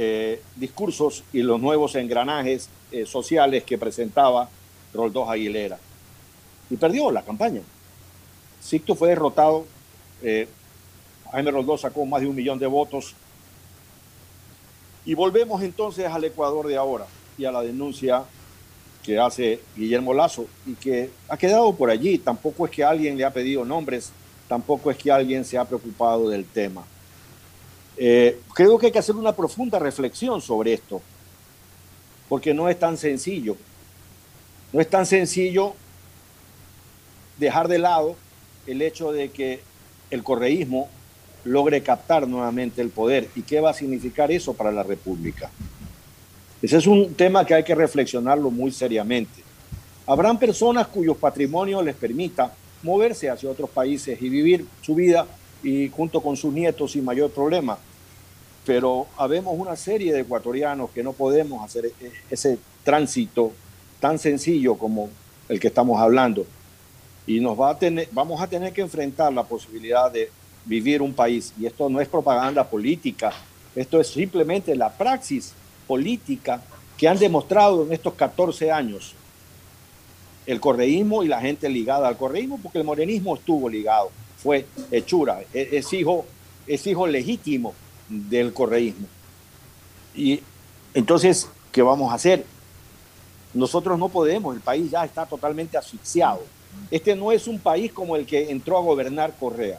eh, 0.00 0.40
discursos 0.54 1.24
y 1.32 1.42
los 1.42 1.60
nuevos 1.60 1.96
engranajes 1.96 2.68
eh, 2.92 3.04
sociales 3.04 3.64
que 3.64 3.76
presentaba 3.76 4.48
Roldós 4.94 5.28
Aguilera. 5.28 5.76
Y 6.70 6.76
perdió 6.76 7.10
la 7.10 7.22
campaña. 7.22 7.62
Sicto 8.60 8.94
fue 8.94 9.08
derrotado. 9.08 9.66
Eh, 10.22 10.46
Jaime 11.32 11.50
Roldós 11.50 11.80
sacó 11.80 12.06
más 12.06 12.20
de 12.20 12.28
un 12.28 12.36
millón 12.36 12.60
de 12.60 12.68
votos. 12.68 13.14
Y 15.04 15.14
volvemos 15.14 15.64
entonces 15.64 16.06
al 16.06 16.22
Ecuador 16.22 16.68
de 16.68 16.76
ahora 16.76 17.06
y 17.36 17.44
a 17.44 17.50
la 17.50 17.62
denuncia 17.62 18.22
que 19.02 19.18
hace 19.18 19.60
Guillermo 19.76 20.14
Lazo 20.14 20.46
y 20.64 20.74
que 20.74 21.10
ha 21.28 21.36
quedado 21.36 21.74
por 21.74 21.90
allí. 21.90 22.18
Tampoco 22.18 22.66
es 22.66 22.70
que 22.70 22.84
alguien 22.84 23.18
le 23.18 23.24
ha 23.24 23.32
pedido 23.32 23.64
nombres, 23.64 24.12
tampoco 24.46 24.92
es 24.92 24.96
que 24.96 25.10
alguien 25.10 25.44
se 25.44 25.58
ha 25.58 25.64
preocupado 25.64 26.28
del 26.28 26.44
tema. 26.44 26.84
Eh, 28.00 28.38
creo 28.54 28.78
que 28.78 28.86
hay 28.86 28.92
que 28.92 29.00
hacer 29.00 29.16
una 29.16 29.34
profunda 29.34 29.78
reflexión 29.78 30.40
sobre 30.40 30.72
esto, 30.72 31.02
porque 32.28 32.54
no 32.54 32.68
es 32.68 32.78
tan 32.78 32.96
sencillo. 32.96 33.56
No 34.72 34.80
es 34.80 34.88
tan 34.88 35.04
sencillo 35.04 35.74
dejar 37.38 37.68
de 37.68 37.78
lado 37.78 38.16
el 38.66 38.82
hecho 38.82 39.10
de 39.12 39.30
que 39.30 39.60
el 40.10 40.22
correísmo 40.22 40.88
logre 41.44 41.82
captar 41.82 42.28
nuevamente 42.28 42.82
el 42.82 42.90
poder 42.90 43.28
y 43.34 43.42
qué 43.42 43.60
va 43.60 43.70
a 43.70 43.74
significar 43.74 44.30
eso 44.30 44.54
para 44.54 44.70
la 44.70 44.82
República. 44.82 45.50
Ese 46.60 46.76
es 46.76 46.86
un 46.86 47.14
tema 47.14 47.44
que 47.44 47.54
hay 47.54 47.64
que 47.64 47.74
reflexionarlo 47.74 48.50
muy 48.50 48.70
seriamente. 48.70 49.42
Habrán 50.06 50.38
personas 50.38 50.86
cuyos 50.88 51.16
patrimonios 51.16 51.84
les 51.84 51.94
permita 51.94 52.52
moverse 52.82 53.30
hacia 53.30 53.50
otros 53.50 53.70
países 53.70 54.20
y 54.20 54.28
vivir 54.28 54.66
su 54.82 54.94
vida 54.94 55.26
y 55.62 55.88
junto 55.88 56.20
con 56.20 56.36
sus 56.36 56.52
nietos 56.52 56.92
sin 56.92 57.04
mayor 57.04 57.30
problema. 57.30 57.78
Pero 58.64 59.06
habemos 59.16 59.54
una 59.58 59.76
serie 59.76 60.12
de 60.12 60.20
ecuatorianos 60.20 60.90
que 60.90 61.02
no 61.02 61.12
podemos 61.12 61.64
hacer 61.64 61.86
e-, 61.86 62.12
ese 62.30 62.58
tránsito 62.84 63.52
tan 64.00 64.18
sencillo 64.18 64.76
como 64.76 65.08
el 65.48 65.58
que 65.60 65.68
estamos 65.68 66.00
hablando. 66.00 66.46
Y 67.26 67.40
nos 67.40 67.58
va 67.58 67.70
a 67.70 67.78
tener, 67.78 68.08
vamos 68.12 68.40
a 68.40 68.46
tener 68.46 68.72
que 68.72 68.80
enfrentar 68.80 69.32
la 69.32 69.42
posibilidad 69.42 70.10
de 70.10 70.30
vivir 70.64 71.02
un 71.02 71.12
país. 71.12 71.52
Y 71.58 71.66
esto 71.66 71.88
no 71.88 72.00
es 72.00 72.08
propaganda 72.08 72.68
política, 72.68 73.32
esto 73.74 74.00
es 74.00 74.08
simplemente 74.08 74.74
la 74.74 74.90
praxis 74.90 75.52
política 75.86 76.62
que 76.96 77.08
han 77.08 77.18
demostrado 77.18 77.84
en 77.84 77.92
estos 77.92 78.14
14 78.14 78.70
años 78.70 79.14
el 80.46 80.60
correísmo 80.60 81.22
y 81.22 81.28
la 81.28 81.40
gente 81.40 81.68
ligada 81.68 82.08
al 82.08 82.16
correísmo, 82.16 82.58
porque 82.62 82.78
el 82.78 82.84
morenismo 82.84 83.36
estuvo 83.36 83.68
ligado, 83.68 84.10
fue 84.38 84.66
hechura, 84.90 85.42
e-, 85.52 85.68
es, 85.72 85.92
hijo, 85.92 86.24
es 86.66 86.86
hijo 86.86 87.06
legítimo 87.06 87.74
del 88.08 88.52
correísmo. 88.52 89.06
Y 90.14 90.40
entonces, 90.94 91.48
¿qué 91.72 91.82
vamos 91.82 92.10
a 92.10 92.14
hacer? 92.14 92.44
Nosotros 93.54 93.98
no 93.98 94.08
podemos, 94.08 94.54
el 94.54 94.60
país 94.60 94.90
ya 94.90 95.04
está 95.04 95.26
totalmente 95.26 95.76
asfixiado. 95.76 96.42
Este 96.90 97.16
no 97.16 97.32
es 97.32 97.46
un 97.46 97.58
país 97.58 97.92
como 97.92 98.16
el 98.16 98.26
que 98.26 98.50
entró 98.50 98.76
a 98.76 98.82
gobernar 98.82 99.34
Correa. 99.38 99.78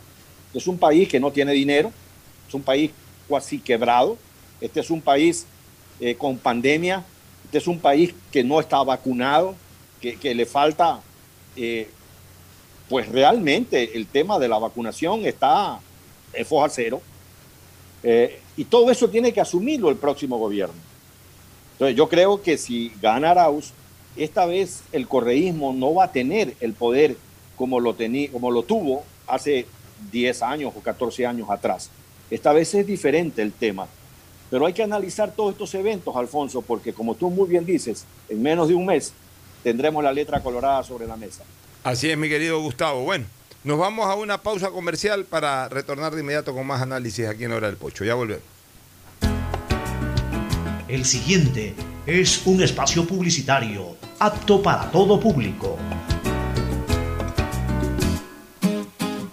Es 0.54 0.68
un 0.68 0.78
país 0.78 1.08
que 1.08 1.20
no 1.20 1.32
tiene 1.32 1.54
dinero, 1.54 1.92
es 2.48 2.54
un 2.54 2.62
país 2.62 2.92
casi 3.30 3.60
quebrado, 3.60 4.18
este 4.60 4.80
es 4.80 4.90
un 4.90 5.02
país 5.02 5.46
eh, 6.00 6.16
con 6.16 6.38
pandemia, 6.38 7.06
este 7.46 7.60
es 7.60 7.68
un 7.68 7.80
país 7.80 8.14
que 8.32 8.44
no 8.44 8.60
está 8.60 8.82
vacunado, 8.84 9.56
que, 10.02 10.34
le 10.34 10.46
falta, 10.46 11.02
eh, 11.56 11.90
pues 12.88 13.10
realmente 13.10 13.98
el 13.98 14.08
tema 14.08 14.40
de 14.40 14.48
la 14.48 14.58
vacunación 14.58 15.26
está 15.26 15.80
en 16.34 16.46
cero. 16.70 17.02
Eh, 18.04 18.40
y 18.58 18.66
todo 18.66 18.92
eso 18.92 19.10
tiene 19.10 19.34
que 19.34 19.42
asumirlo 19.42 19.90
el 19.90 19.98
próximo 19.98 20.38
gobierno. 20.38 20.76
Entonces 21.74 21.96
yo 21.96 22.10
creo 22.10 22.42
que 22.42 22.58
si 22.58 22.92
gana 23.02 23.32
Arauz, 23.32 23.72
esta 24.16 24.46
vez 24.46 24.82
el 24.92 25.08
correísmo 25.08 25.74
no 25.74 25.94
va 25.94 26.06
a 26.06 26.12
tener 26.12 26.56
el 26.60 26.74
poder 26.74 27.16
como 27.56 27.80
lo, 27.80 27.96
como 28.32 28.52
lo 28.52 28.64
tuvo 28.64 29.04
hace 29.28 29.66
10 30.12 30.42
años 30.44 30.74
o 30.76 30.82
14 30.82 31.26
años 31.26 31.50
atrás. 31.50 31.90
Esta 32.30 32.54
vez 32.54 32.74
es 32.74 32.86
diferente 32.86 33.42
el 33.42 33.52
tema. 33.52 33.88
Pero 34.50 34.66
hay 34.66 34.74
que 34.74 34.84
analizar 34.84 35.32
todos 35.32 35.54
estos 35.54 35.74
eventos, 35.76 36.16
Alfonso, 36.16 36.62
porque 36.62 36.92
como 36.92 37.16
tú 37.16 37.30
muy 37.30 37.48
bien 37.48 37.66
dices, 37.66 38.06
en 38.30 38.42
menos 38.42 38.68
de 38.68 38.74
un 38.74 38.86
mes 38.86 39.14
tendremos 39.64 40.04
la 40.04 40.12
letra 40.12 40.42
colorada 40.42 40.84
sobre 40.84 41.06
la 41.06 41.16
mesa. 41.16 41.44
Así 41.84 42.10
es, 42.10 42.18
mi 42.18 42.30
querido 42.30 42.60
Gustavo. 42.62 43.04
Bueno, 43.04 43.26
nos 43.70 43.78
vamos 43.78 44.08
a 44.08 44.16
una 44.16 44.40
pausa 44.42 44.72
comercial 44.72 45.26
para 45.26 45.70
retornar 45.70 46.16
de 46.16 46.22
inmediato 46.22 46.56
con 46.56 46.66
más 46.66 46.82
análisis 46.82 47.28
aquí 47.28 47.44
en 47.44 47.52
Hora 47.52 47.68
del 47.68 47.78
Pocho. 47.78 48.04
Ya 48.04 48.16
volvemos. 48.16 48.42
El 50.88 51.06
siguiente 51.06 51.76
es 52.08 52.48
un 52.48 52.64
espacio 52.64 53.06
publicitario 53.06 53.96
apto 54.18 54.64
para 54.64 54.90
todo 54.90 55.20
público. 55.20 55.78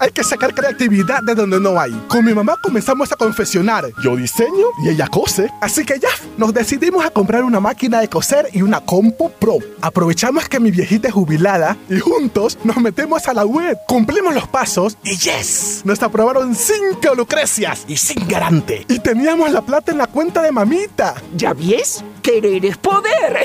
Hay 0.06 0.12
que 0.12 0.22
sacar 0.22 0.54
creatividad 0.54 1.20
de 1.24 1.34
donde 1.34 1.58
no 1.58 1.80
hay. 1.80 1.90
Con 2.06 2.24
mi 2.24 2.32
mamá 2.32 2.54
comenzamos 2.62 3.10
a 3.10 3.16
confeccionar. 3.16 3.86
Yo 4.04 4.14
diseño 4.14 4.68
y 4.84 4.90
ella 4.90 5.08
cose. 5.08 5.50
Así 5.60 5.84
que 5.84 5.98
ya, 5.98 6.10
nos 6.38 6.54
decidimos 6.54 7.04
a 7.04 7.10
comprar 7.10 7.42
una 7.42 7.58
máquina 7.58 7.98
de 7.98 8.08
coser 8.08 8.48
y 8.52 8.62
una 8.62 8.80
compu 8.80 9.32
pro. 9.32 9.58
Aprovechamos 9.80 10.48
que 10.48 10.60
mi 10.60 10.70
viejita 10.70 11.08
es 11.08 11.14
jubilada 11.14 11.76
y 11.90 11.98
juntos 11.98 12.56
nos 12.62 12.76
metemos 12.76 13.26
a 13.26 13.34
la 13.34 13.44
web. 13.44 13.76
Cumplimos 13.88 14.32
los 14.32 14.46
pasos 14.46 14.96
y 15.02 15.16
yes, 15.16 15.82
nos 15.84 16.00
aprobaron 16.04 16.54
cinco 16.54 17.16
lucrecias 17.16 17.84
y 17.88 17.96
sin 17.96 18.28
garante. 18.28 18.86
Y 18.88 19.00
teníamos 19.00 19.50
la 19.50 19.62
plata 19.62 19.90
en 19.90 19.98
la 19.98 20.06
cuenta 20.06 20.40
de 20.40 20.52
mamita. 20.52 21.16
¿Ya 21.34 21.52
ves? 21.52 22.04
Querer 22.26 22.66
es 22.66 22.76
poder. 22.78 23.44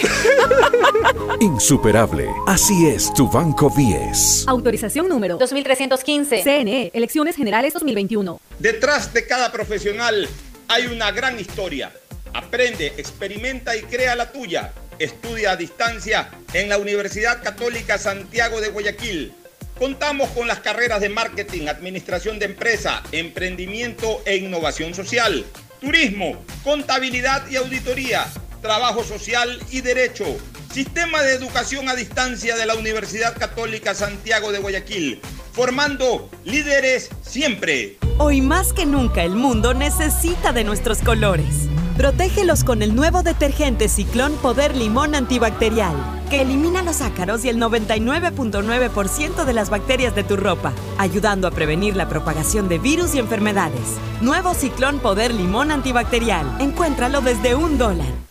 Insuperable. 1.40 2.28
Así 2.48 2.88
es 2.88 3.14
tu 3.14 3.30
Banco 3.30 3.72
10. 3.78 4.46
Autorización 4.48 5.08
número 5.08 5.38
2315. 5.38 6.42
CNE, 6.42 6.90
Elecciones 6.92 7.36
Generales 7.36 7.74
2021. 7.74 8.42
Detrás 8.58 9.14
de 9.14 9.28
cada 9.28 9.52
profesional 9.52 10.28
hay 10.68 10.88
una 10.88 11.12
gran 11.12 11.40
historia. 11.40 11.92
Aprende, 12.34 12.88
experimenta 12.98 13.78
y 13.78 13.84
crea 13.84 14.16
la 14.16 14.32
tuya. 14.32 14.74
Estudia 14.98 15.52
a 15.52 15.58
distancia 15.58 16.32
en 16.52 16.68
la 16.68 16.80
Universidad 16.80 17.44
Católica 17.44 18.00
Santiago 18.00 18.62
de 18.62 18.70
Guayaquil. 18.70 19.32
Contamos 19.78 20.30
con 20.30 20.48
las 20.48 20.62
carreras 20.62 21.02
de 21.02 21.10
marketing, 21.10 21.68
administración 21.68 22.40
de 22.40 22.46
empresa, 22.46 23.04
emprendimiento 23.12 24.24
e 24.26 24.38
innovación 24.38 24.96
social, 24.96 25.46
turismo, 25.80 26.44
contabilidad 26.64 27.48
y 27.48 27.58
auditoría 27.58 28.26
Trabajo 28.62 29.04
Social 29.04 29.60
y 29.72 29.82
Derecho. 29.82 30.26
Sistema 30.72 31.22
de 31.24 31.34
Educación 31.34 31.90
a 31.90 31.96
Distancia 31.96 32.56
de 32.56 32.66
la 32.66 32.76
Universidad 32.76 33.36
Católica 33.38 33.96
Santiago 33.96 34.52
de 34.52 34.60
Guayaquil. 34.60 35.20
Formando 35.52 36.30
líderes 36.46 37.10
siempre. 37.24 37.98
Hoy 38.20 38.42
más 38.42 38.72
que 38.72 38.86
nunca 38.86 39.24
el 39.24 39.36
mundo 39.36 39.74
necesita 39.74 40.54
de 40.54 40.64
nuestros 40.64 41.00
colores. 41.00 41.68
Protégelos 41.98 42.64
con 42.64 42.84
el 42.84 42.96
nuevo 42.96 43.22
detergente 43.22 43.90
Ciclón 43.90 44.34
Poder 44.38 44.76
Limón 44.76 45.14
Antibacterial, 45.14 45.96
que 46.30 46.42
elimina 46.42 46.84
los 46.84 47.02
ácaros 47.02 47.44
y 47.44 47.50
el 47.50 47.58
99.9% 47.58 49.44
de 49.44 49.54
las 49.54 49.70
bacterias 49.70 50.16
de 50.16 50.24
tu 50.24 50.38
ropa, 50.38 50.72
ayudando 50.98 51.48
a 51.48 51.52
prevenir 51.52 51.96
la 51.96 52.08
propagación 52.08 52.70
de 52.70 52.80
virus 52.80 53.14
y 53.14 53.20
enfermedades. 53.20 53.98
Nuevo 54.22 54.54
Ciclón 54.54 55.00
Poder 55.00 55.34
Limón 55.34 55.72
Antibacterial. 55.72 56.62
Encuéntralo 56.62 57.22
desde 57.22 57.56
un 57.56 57.78
dólar. 57.78 58.31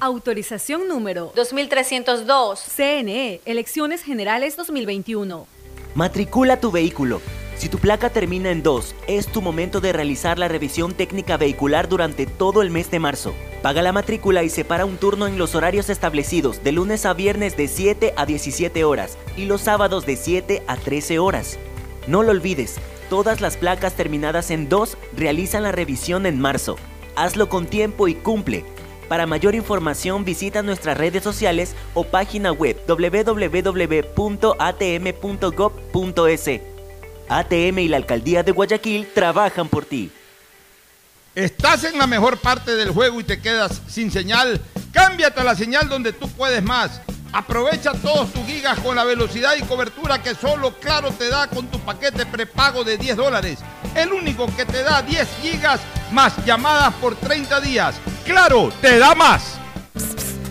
Autorización 0.00 0.88
número 0.88 1.32
2302. 1.34 2.60
CNE, 2.76 3.40
Elecciones 3.44 4.02
Generales 4.02 4.56
2021. 4.56 5.46
Matricula 5.94 6.60
tu 6.60 6.70
vehículo. 6.70 7.20
Si 7.56 7.68
tu 7.68 7.78
placa 7.78 8.10
termina 8.10 8.50
en 8.50 8.62
2, 8.62 8.94
es 9.06 9.28
tu 9.28 9.40
momento 9.40 9.80
de 9.80 9.92
realizar 9.92 10.38
la 10.38 10.48
revisión 10.48 10.92
técnica 10.92 11.36
vehicular 11.36 11.88
durante 11.88 12.26
todo 12.26 12.62
el 12.62 12.70
mes 12.70 12.90
de 12.90 12.98
marzo. 12.98 13.32
Paga 13.62 13.80
la 13.80 13.92
matrícula 13.92 14.42
y 14.42 14.50
separa 14.50 14.84
un 14.84 14.96
turno 14.96 15.26
en 15.26 15.38
los 15.38 15.54
horarios 15.54 15.88
establecidos 15.88 16.64
de 16.64 16.72
lunes 16.72 17.06
a 17.06 17.14
viernes 17.14 17.56
de 17.56 17.68
7 17.68 18.12
a 18.16 18.26
17 18.26 18.84
horas 18.84 19.16
y 19.36 19.44
los 19.44 19.60
sábados 19.60 20.04
de 20.04 20.16
7 20.16 20.62
a 20.66 20.76
13 20.76 21.18
horas. 21.20 21.58
No 22.08 22.22
lo 22.22 22.32
olvides, 22.32 22.76
todas 23.08 23.40
las 23.40 23.56
placas 23.56 23.94
terminadas 23.94 24.50
en 24.50 24.68
2 24.68 24.98
realizan 25.16 25.62
la 25.62 25.72
revisión 25.72 26.26
en 26.26 26.40
marzo. 26.40 26.76
Hazlo 27.16 27.48
con 27.48 27.66
tiempo 27.66 28.08
y 28.08 28.14
cumple. 28.14 28.64
Para 29.14 29.28
mayor 29.28 29.54
información 29.54 30.24
visita 30.24 30.60
nuestras 30.60 30.98
redes 30.98 31.22
sociales 31.22 31.76
o 31.94 32.02
página 32.02 32.50
web 32.50 32.76
www.atm.gov.es. 32.84 33.80
ATM 37.28 37.78
y 37.78 37.86
la 37.86 37.96
Alcaldía 37.96 38.42
de 38.42 38.50
Guayaquil 38.50 39.06
trabajan 39.14 39.68
por 39.68 39.84
ti. 39.84 40.10
¿Estás 41.36 41.84
en 41.84 41.96
la 41.96 42.08
mejor 42.08 42.38
parte 42.38 42.74
del 42.74 42.90
juego 42.90 43.20
y 43.20 43.22
te 43.22 43.40
quedas 43.40 43.82
sin 43.86 44.10
señal? 44.10 44.60
Cámbiate 44.90 45.42
a 45.42 45.44
la 45.44 45.54
señal 45.54 45.88
donde 45.88 46.12
tú 46.12 46.28
puedes 46.30 46.64
más 46.64 47.00
Aprovecha 47.34 47.90
todos 47.94 48.32
tus 48.32 48.46
gigas 48.46 48.78
con 48.78 48.94
la 48.94 49.02
velocidad 49.02 49.54
y 49.58 49.62
cobertura 49.62 50.22
que 50.22 50.36
solo 50.36 50.72
Claro 50.78 51.10
te 51.10 51.28
da 51.28 51.48
con 51.48 51.66
tu 51.66 51.80
paquete 51.80 52.26
prepago 52.26 52.84
de 52.84 52.96
10 52.96 53.16
dólares. 53.16 53.58
El 53.96 54.12
único 54.12 54.46
que 54.54 54.64
te 54.64 54.84
da 54.84 55.02
10 55.02 55.28
gigas 55.42 55.80
más 56.12 56.32
llamadas 56.46 56.94
por 56.94 57.16
30 57.16 57.60
días. 57.60 57.96
¡Claro, 58.24 58.72
te 58.80 58.98
da 58.98 59.16
más! 59.16 59.58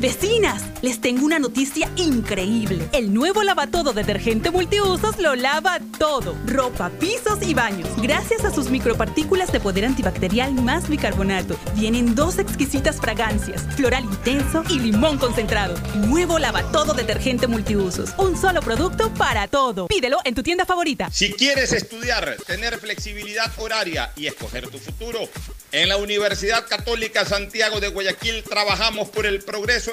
Vecinas, 0.03 0.63
les 0.81 0.99
tengo 0.99 1.25
una 1.25 1.39
noticia 1.39 1.89
increíble. 1.95 2.89
El 2.91 3.13
nuevo 3.13 3.41
lavatodo 3.41 3.93
detergente 3.93 4.51
multiusos 4.51 5.17
lo 5.17 5.33
lava 5.33 5.79
todo. 5.97 6.35
Ropa, 6.45 6.89
pisos 6.99 7.41
y 7.41 7.53
baños. 7.53 7.87
Gracias 8.01 8.43
a 8.43 8.53
sus 8.53 8.69
micropartículas 8.69 9.53
de 9.53 9.61
poder 9.61 9.85
antibacterial 9.85 10.55
más 10.55 10.89
bicarbonato. 10.89 11.55
Vienen 11.75 12.15
dos 12.15 12.37
exquisitas 12.37 12.97
fragancias, 12.97 13.61
floral 13.77 14.03
intenso 14.03 14.65
y 14.69 14.79
limón 14.79 15.17
concentrado. 15.19 15.75
Nuevo 15.95 16.37
lavatodo 16.37 16.93
detergente 16.93 17.47
multiusos. 17.47 18.09
Un 18.17 18.35
solo 18.35 18.59
producto 18.61 19.09
para 19.13 19.47
todo. 19.47 19.87
Pídelo 19.87 20.17
en 20.25 20.35
tu 20.35 20.43
tienda 20.43 20.65
favorita. 20.65 21.09
Si 21.11 21.31
quieres 21.31 21.71
estudiar, 21.71 22.35
tener 22.45 22.77
flexibilidad 22.77 23.49
horaria 23.57 24.11
y 24.17 24.27
escoger 24.27 24.67
tu 24.67 24.79
futuro, 24.79 25.29
en 25.73 25.89
la 25.89 25.97
Universidad 25.97 26.67
Católica 26.67 27.25
Santiago 27.25 27.79
de 27.79 27.87
Guayaquil 27.87 28.43
trabajamos 28.43 29.09
por 29.09 29.25
el 29.25 29.39
progreso 29.39 29.92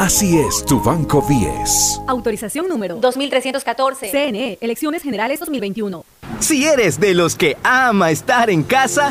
Así 0.00 0.38
es 0.38 0.64
tu 0.64 0.80
Banco 0.80 1.22
Vies. 1.28 2.00
Autorización 2.06 2.66
número 2.68 2.96
2314. 2.96 4.10
CNE, 4.10 4.56
Elecciones 4.62 5.02
Generales 5.02 5.38
2021. 5.40 6.06
Si 6.38 6.64
eres 6.64 6.98
de 6.98 7.12
los 7.12 7.36
que 7.36 7.58
ama 7.62 8.10
estar 8.10 8.48
en 8.48 8.62
casa, 8.62 9.10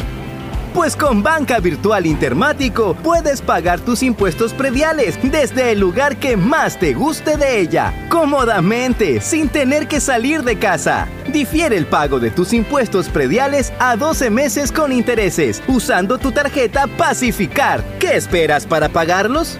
pues 0.73 0.95
con 0.95 1.21
Banca 1.21 1.60
Virtual 1.60 2.08
Intermático 2.08 2.95
puedes 3.04 3.39
pagar 3.43 3.80
tus 3.82 4.02
impuestos 4.02 4.52
prediales 4.52 5.19
desde 5.21 5.73
el 5.73 5.80
lugar 5.80 6.17
que 6.17 6.36
más 6.36 6.80
te 6.80 6.95
guste 6.95 7.38
de 7.38 7.60
ella, 7.60 7.93
cómodamente, 8.10 9.21
sin 9.21 9.47
tener 9.47 9.88
que 9.88 9.99
salir 9.99 10.41
de 10.41 10.58
casa. 10.58 11.08
Difiere 11.32 11.78
el 11.78 11.86
pago 11.86 12.19
de 12.19 12.32
tus 12.32 12.52
impuestos 12.52 13.10
prediales 13.10 13.71
a 13.78 13.95
12 13.95 14.32
meses 14.32 14.71
con 14.71 14.91
intereses, 14.91 15.62
usando 15.67 16.17
tu 16.17 16.32
tarjeta 16.32 16.88
Pacificar. 16.88 17.84
¿Qué 17.99 18.15
esperas 18.15 18.65
para 18.65 18.89
pagarlos? 18.89 19.60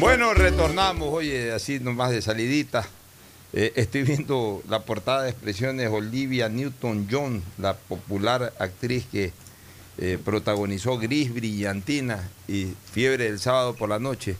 Bueno, 0.00 0.32
retornamos, 0.32 1.10
oye, 1.12 1.52
así 1.52 1.78
nomás 1.78 2.10
de 2.10 2.22
salidita. 2.22 2.86
Eh, 3.52 3.74
estoy 3.76 4.02
viendo 4.02 4.62
la 4.66 4.80
portada 4.80 5.24
de 5.24 5.30
expresiones 5.30 5.90
Olivia 5.90 6.48
Newton-John, 6.48 7.42
la 7.58 7.74
popular 7.74 8.54
actriz 8.58 9.04
que 9.12 9.34
eh, 9.98 10.18
protagonizó 10.24 10.96
Gris 10.96 11.34
Brillantina 11.34 12.30
y 12.48 12.72
Fiebre 12.90 13.24
del 13.24 13.38
sábado 13.38 13.74
por 13.74 13.90
la 13.90 13.98
noche. 13.98 14.36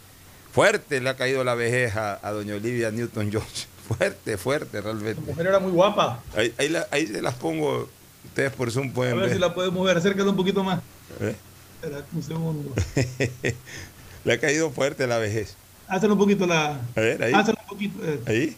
Fuerte 0.51 0.99
le 0.99 1.11
ha 1.11 1.17
caído 1.17 1.45
la 1.45 1.55
vejez 1.55 1.95
a, 1.95 2.31
doña 2.33 2.55
Olivia 2.55 2.91
Newton-John. 2.91 3.45
Fuerte, 3.87 4.39
fuerte 4.39 4.81
realmente. 4.81 5.21
La 5.21 5.27
mujer 5.27 5.47
era 5.47 5.59
muy 5.59 5.73
guapa. 5.73 6.23
Ahí, 6.35 6.55
ahí, 6.93 7.07
se 7.09 7.21
las 7.21 7.35
pongo, 7.35 7.89
ustedes 8.25 8.53
por 8.53 8.71
Zoom 8.71 8.93
pueden 8.93 9.17
ver. 9.17 9.25
A 9.25 9.27
ver, 9.27 9.35
si 9.35 9.41
la 9.41 9.53
podemos 9.53 9.85
ver, 9.85 9.99
acércate 9.99 10.29
un 10.29 10.37
poquito 10.37 10.65
más. 10.65 10.81
¿Eh? 11.21 11.35
Espera 11.83 12.05
un 12.13 12.23
segundo. 12.23 12.75
Le 14.25 14.33
ha 14.35 14.41
caído 14.41 14.71
fuerte 14.71 15.07
la 15.07 15.19
vejez. 15.19 15.57
Hazlo 15.89 16.13
un 16.13 16.19
poquito 16.19 16.47
la. 16.47 16.81
A 16.95 17.01
ver, 17.01 17.23
ahí. 17.23 17.33
Hazlo 17.35 17.55
un 17.61 17.67
poquito. 17.67 18.05
Eh. 18.05 18.21
Ahí. 18.27 18.57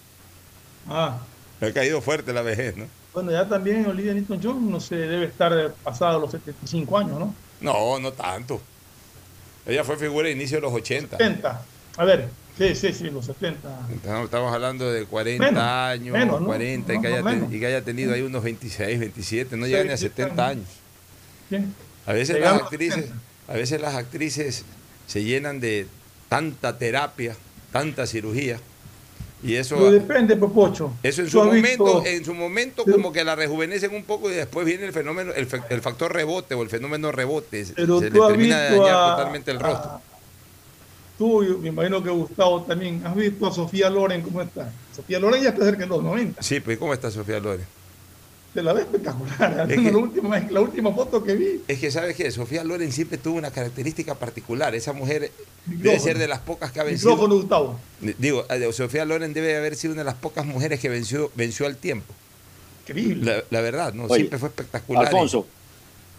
Ah. 0.88 1.18
Le 1.60 1.68
ha 1.68 1.72
caído 1.72 2.00
fuerte 2.00 2.32
la 2.32 2.42
vejez, 2.42 2.76
¿no? 2.76 2.86
Bueno, 3.14 3.30
ya 3.30 3.46
también 3.46 3.86
Olivia 3.86 4.14
Newton-John 4.14 4.70
no 4.70 4.80
se 4.80 4.96
debe 4.96 5.26
estar 5.26 5.74
pasada 5.84 6.18
los 6.18 6.30
75 6.30 6.98
años, 6.98 7.18
¿no? 7.18 7.34
No, 7.60 7.98
no 7.98 8.12
tanto. 8.12 8.60
Ella 9.66 9.84
fue 9.84 9.96
figura 9.96 10.26
de 10.26 10.34
inicio 10.34 10.56
de 10.56 10.62
los 10.62 10.72
80. 10.72 11.18
70. 11.18 11.62
A 11.98 12.04
ver, 12.04 12.28
sí, 12.58 12.74
sí, 12.74 12.92
sí, 12.92 13.10
los 13.10 13.26
70. 13.26 13.68
Estamos 14.24 14.52
hablando 14.52 14.90
de 14.90 15.04
40 15.04 15.88
años, 15.90 16.42
40, 16.44 16.94
y, 16.94 17.00
que 17.00 17.06
haya 17.06 17.46
y, 17.50 17.60
que 17.60 17.66
haya 17.66 17.82
tenido 17.82 18.14
ahí 18.14 18.22
unos 18.22 18.42
26, 18.42 18.98
27, 18.98 19.56
no 19.56 19.66
llegan 19.66 19.86
ni 19.88 19.92
a 19.92 19.96
70 19.96 20.48
años. 20.48 20.68
A 22.06 22.12
veces 22.12 22.40
las 22.40 22.62
actrices, 22.62 23.10
a 23.46 23.52
veces 23.52 23.80
las 23.80 23.94
actrices 23.94 24.64
se 25.06 25.24
llenan 25.24 25.60
de 25.60 25.86
tanta 26.28 26.78
terapia, 26.78 27.36
tanta 27.72 28.06
cirugía. 28.06 28.58
Y 29.42 29.56
eso 29.56 29.90
depende, 29.90 30.36
Popocho. 30.36 30.92
Eso 31.02 31.22
en 31.22 31.28
su 31.30 31.42
momento, 31.42 32.06
en 32.06 32.24
su 32.24 32.32
momento 32.32 32.84
como 32.84 33.12
que 33.12 33.24
la 33.24 33.34
rejuvenecen 33.34 33.92
un 33.92 34.04
poco 34.04 34.30
y 34.30 34.34
después 34.34 34.64
viene 34.64 34.86
el 34.86 34.92
fenómeno, 34.92 35.32
el, 35.32 35.46
factor 35.46 36.12
rebote 36.12 36.54
o 36.54 36.62
el 36.62 36.68
fenómeno 36.68 37.10
rebote. 37.10 37.66
Pero 37.74 37.98
se 37.98 38.10
le 38.10 38.20
termina 38.20 38.60
de 38.60 38.76
dañar 38.76 39.16
totalmente 39.16 39.50
el 39.50 39.58
rostro. 39.58 40.00
tú, 41.18 41.58
me 41.60 41.68
imagino 41.70 42.02
que 42.02 42.10
Gustavo 42.10 42.62
también, 42.62 43.02
¿has 43.04 43.16
visto 43.16 43.48
a 43.48 43.52
Sofía 43.52 43.90
Loren 43.90 44.22
cómo 44.22 44.42
está? 44.42 44.70
Sofía 44.94 45.18
Loren 45.18 45.42
ya 45.42 45.48
está 45.48 45.64
cerca 45.64 45.82
de 45.82 45.88
los 45.88 46.04
90. 46.04 46.40
Sí, 46.40 46.60
pues 46.60 46.78
¿cómo 46.78 46.94
está 46.94 47.10
Sofía 47.10 47.40
Loren? 47.40 47.66
Se 48.54 48.62
la 48.62 48.72
ve 48.74 48.82
espectacular. 48.82 49.66
la, 49.66 49.96
última, 49.96 50.38
la 50.38 50.60
última 50.60 50.92
foto 50.92 51.24
que 51.24 51.34
vi. 51.34 51.62
Es 51.66 51.78
que, 51.78 51.90
¿sabes 51.90 52.14
qué? 52.16 52.30
Sofía 52.30 52.62
Loren 52.64 52.92
siempre 52.92 53.16
tuvo 53.16 53.38
una 53.38 53.50
característica 53.50 54.14
particular. 54.14 54.74
Esa 54.74 54.92
mujer 54.92 55.32
debe 55.64 55.98
ser 55.98 56.18
de 56.18 56.28
las 56.28 56.40
pocas 56.40 56.70
que 56.70 56.80
ha 56.80 56.84
vencido. 56.84 57.12
Micrófono, 57.12 57.36
Gustavo. 57.36 57.80
Digo, 58.18 58.44
Sofía 58.72 59.06
Loren 59.06 59.32
debe 59.32 59.56
haber 59.56 59.74
sido 59.74 59.94
una 59.94 60.02
de 60.02 60.06
las 60.06 60.16
pocas 60.16 60.44
mujeres 60.44 60.80
que 60.80 60.90
venció, 60.90 61.30
venció 61.34 61.66
al 61.66 61.76
tiempo. 61.76 62.12
Increíble. 62.82 63.44
La, 63.48 63.60
verdad, 63.62 63.94
¿no? 63.94 64.04
Oye, 64.04 64.16
Siempre 64.16 64.38
fue 64.38 64.48
espectacular. 64.48 65.06
Alfonso, 65.06 65.46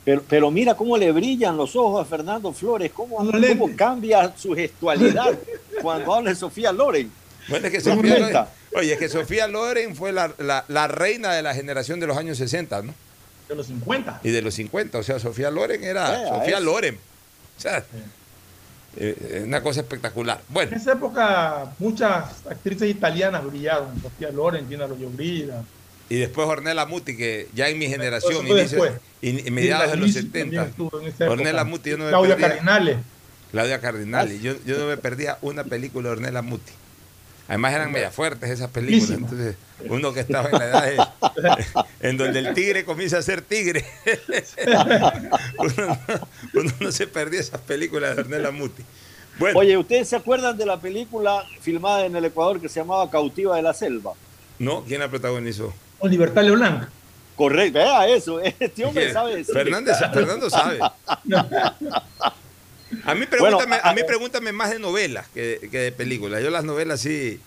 pero, 0.04 0.24
pero 0.28 0.52
mira 0.52 0.76
cómo 0.76 0.98
le 0.98 1.12
brillan 1.12 1.56
los 1.56 1.76
ojos 1.76 2.02
a 2.02 2.06
Fernando 2.06 2.52
Flores, 2.52 2.92
cómo, 2.92 3.18
cómo 3.18 3.76
cambia 3.76 4.34
su 4.36 4.54
gestualidad 4.54 5.38
cuando 5.82 6.14
habla 6.16 6.32
de 6.32 6.36
Sofía 6.36 6.72
Loren. 6.72 7.12
Bueno, 7.48 7.68
es 7.68 7.72
que 7.72 7.80
Sofía 7.80 8.20
Loren, 8.20 8.46
oye, 8.76 8.94
es 8.94 9.00
que 9.00 9.10
Sofía 9.10 9.48
Loren 9.48 9.96
fue 9.96 10.12
la, 10.12 10.34
la, 10.38 10.66
la, 10.68 10.88
reina 10.88 11.34
de 11.34 11.42
la 11.42 11.54
generación 11.54 12.00
de 12.00 12.08
los 12.08 12.18
años 12.18 12.38
60, 12.38 12.82
¿no? 12.82 12.94
De 13.48 13.56
los 13.56 13.68
50. 13.68 14.22
Y 14.24 14.32
de 14.32 14.42
los 14.42 14.54
50, 14.54 14.98
o 14.98 15.04
sea, 15.04 15.20
Sofía 15.20 15.52
Loren 15.52 15.84
era 15.84 16.28
Sofía 16.28 16.60
Loren. 16.60 16.96
O 17.58 17.62
sea, 17.62 17.84
eh, 18.98 19.44
una 19.46 19.62
cosa 19.62 19.82
espectacular. 19.82 20.42
Bueno. 20.50 20.72
En 20.72 20.78
esa 20.78 20.94
época 20.94 21.74
muchas 21.80 22.46
actrices 22.50 22.90
italianas 22.90 23.44
brillaron, 23.46 24.02
Sofía 24.02 24.32
Loren, 24.32 24.68
Gina 24.68 24.88
Lollobrigida. 24.88 25.64
Y 26.10 26.18
después 26.18 26.48
Ornella 26.48 26.86
Muti, 26.86 27.18
que 27.18 27.48
ya 27.54 27.70
en 27.70 27.80
mi 27.80 27.88
generación, 27.88 28.46
y 29.22 29.52
mediados 29.52 29.92
de 29.92 29.98
los 29.98 30.14
70. 30.14 30.70
Ornella 31.28 31.64
Muti, 31.64 31.92
yo 31.92 31.98
no 31.98 32.06
me 32.06 32.10
Claudia 32.10 32.38
Cardinale. 32.38 32.98
Claudia 33.52 33.80
Cardinale. 33.80 34.40
Yo, 34.40 34.56
yo 34.66 34.78
no 34.78 34.88
me 34.88 34.98
perdía 34.98 35.38
una 35.42 35.64
película 35.64 36.10
de 36.10 36.16
Ornella 36.16 36.42
Muti. 36.42 36.72
Además 37.48 37.74
eran 37.74 37.92
media 37.92 38.10
fuertes 38.12 38.50
esas 38.50 38.70
películas. 38.70 39.12
Entonces, 39.12 39.56
uno 39.90 40.14
que 40.14 40.22
estaba 40.22 40.50
en 40.50 40.60
la 40.60 40.66
edad 40.68 41.14
en 42.00 42.18
donde 42.18 42.40
el 42.40 42.54
tigre 42.54 42.86
comienza 42.86 43.18
a 43.18 43.22
ser 43.22 43.42
tigre. 43.42 43.86
uno, 46.54 46.72
no, 46.80 46.92
se 46.92 47.08
perdía 47.08 47.42
esas 47.42 47.62
películas 47.62 48.16
de 48.16 48.22
Ornella 48.22 48.52
Muti. 48.52 48.84
Oye, 49.56 49.78
¿ustedes 49.78 50.10
se 50.10 50.16
acuerdan 50.16 50.58
de 50.58 50.66
la 50.66 50.80
película 50.80 51.44
filmada 51.60 52.06
en 52.06 52.16
el 52.16 52.26
Ecuador 52.26 52.62
que 52.62 52.70
se 52.70 52.80
llamaba 52.80 53.10
Cautiva 53.10 53.56
de 53.56 53.64
la 53.64 53.74
Selva? 53.74 54.14
No, 54.60 54.84
¿quién 54.84 55.00
la 55.00 55.10
protagonizó? 55.10 55.74
Con 56.00 56.12
Libertad 56.12 56.46
Blanc. 56.46 56.88
Correcto, 57.36 57.80
vea 57.80 58.08
eso, 58.08 58.40
este 58.60 58.86
hombre 58.86 59.12
sabe 59.12 59.44
Fernández, 59.44 59.98
Fernando 60.14 60.50
sabe. 60.50 60.80
A 63.06 63.16
mí 63.16 63.26
pregúntame, 63.26 63.78
a, 63.82 63.94
mí 63.94 64.02
pregúntame 64.06 64.52
más 64.52 64.72
de 64.72 64.80
novelas 64.80 65.28
que, 65.34 65.60
de 65.72 65.92
películas. 65.92 66.44
Yo 66.44 66.50
las 66.50 66.64
novelas 66.64 67.02
sí, 67.02 67.40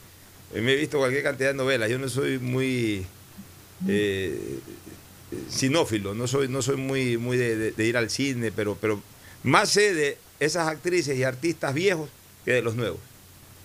me 0.55 0.73
he 0.73 0.77
visto 0.77 0.99
cualquier 0.99 1.23
cantidad 1.23 1.51
de 1.51 1.55
novelas. 1.55 1.91
Yo 1.91 1.99
no 1.99 2.09
soy 2.09 2.39
muy 2.39 3.07
eh, 3.89 4.59
sinófilo, 5.49 6.15
no 6.15 6.27
soy, 6.27 6.49
no 6.49 6.63
soy 6.63 6.77
muy, 6.77 7.19
muy 7.19 7.37
de, 7.37 7.73
ir 7.85 7.97
al 7.97 8.11
cine, 8.11 8.53
pero, 8.55 8.77
pero 8.81 9.01
más 9.43 9.69
sé 9.71 9.95
de 9.95 10.19
esas 10.41 10.69
actrices 10.69 11.17
y 11.17 11.25
artistas 11.25 11.75
viejos 11.75 12.09
que 12.45 12.53
de 12.53 12.63
los 12.63 12.75
nuevos. 12.75 13.01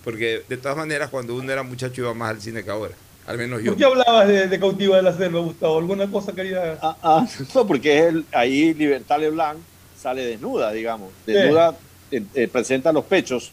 Porque 0.03 0.43
de 0.49 0.57
todas 0.57 0.77
maneras, 0.77 1.09
cuando 1.09 1.35
uno 1.35 1.51
era 1.51 1.63
muchacho 1.63 2.01
iba 2.01 2.13
más 2.13 2.31
al 2.31 2.41
cine 2.41 2.63
que 2.63 2.71
ahora. 2.71 2.95
Al 3.27 3.37
menos 3.37 3.61
yo. 3.61 3.71
¿Por 3.71 3.77
qué 3.77 3.85
hablabas 3.85 4.27
de, 4.27 4.59
Cautiva 4.59 4.97
de 4.97 5.03
la 5.03 5.15
Selva, 5.15 5.39
Gustavo? 5.41 5.77
¿Alguna 5.77 6.09
cosa 6.09 6.33
quería...? 6.33 6.79
Ah, 6.81 6.97
ah, 7.03 7.27
no, 7.55 7.67
porque 7.67 8.07
es 8.07 8.15
ahí 8.31 8.73
Libertad 8.73 9.19
Leblanc 9.19 9.59
sale 10.01 10.25
desnuda, 10.25 10.71
digamos. 10.71 11.11
Desnuda, 11.25 11.75
eh, 12.11 12.23
eh, 12.33 12.47
presenta 12.47 12.91
los 12.91 13.05
pechos, 13.05 13.51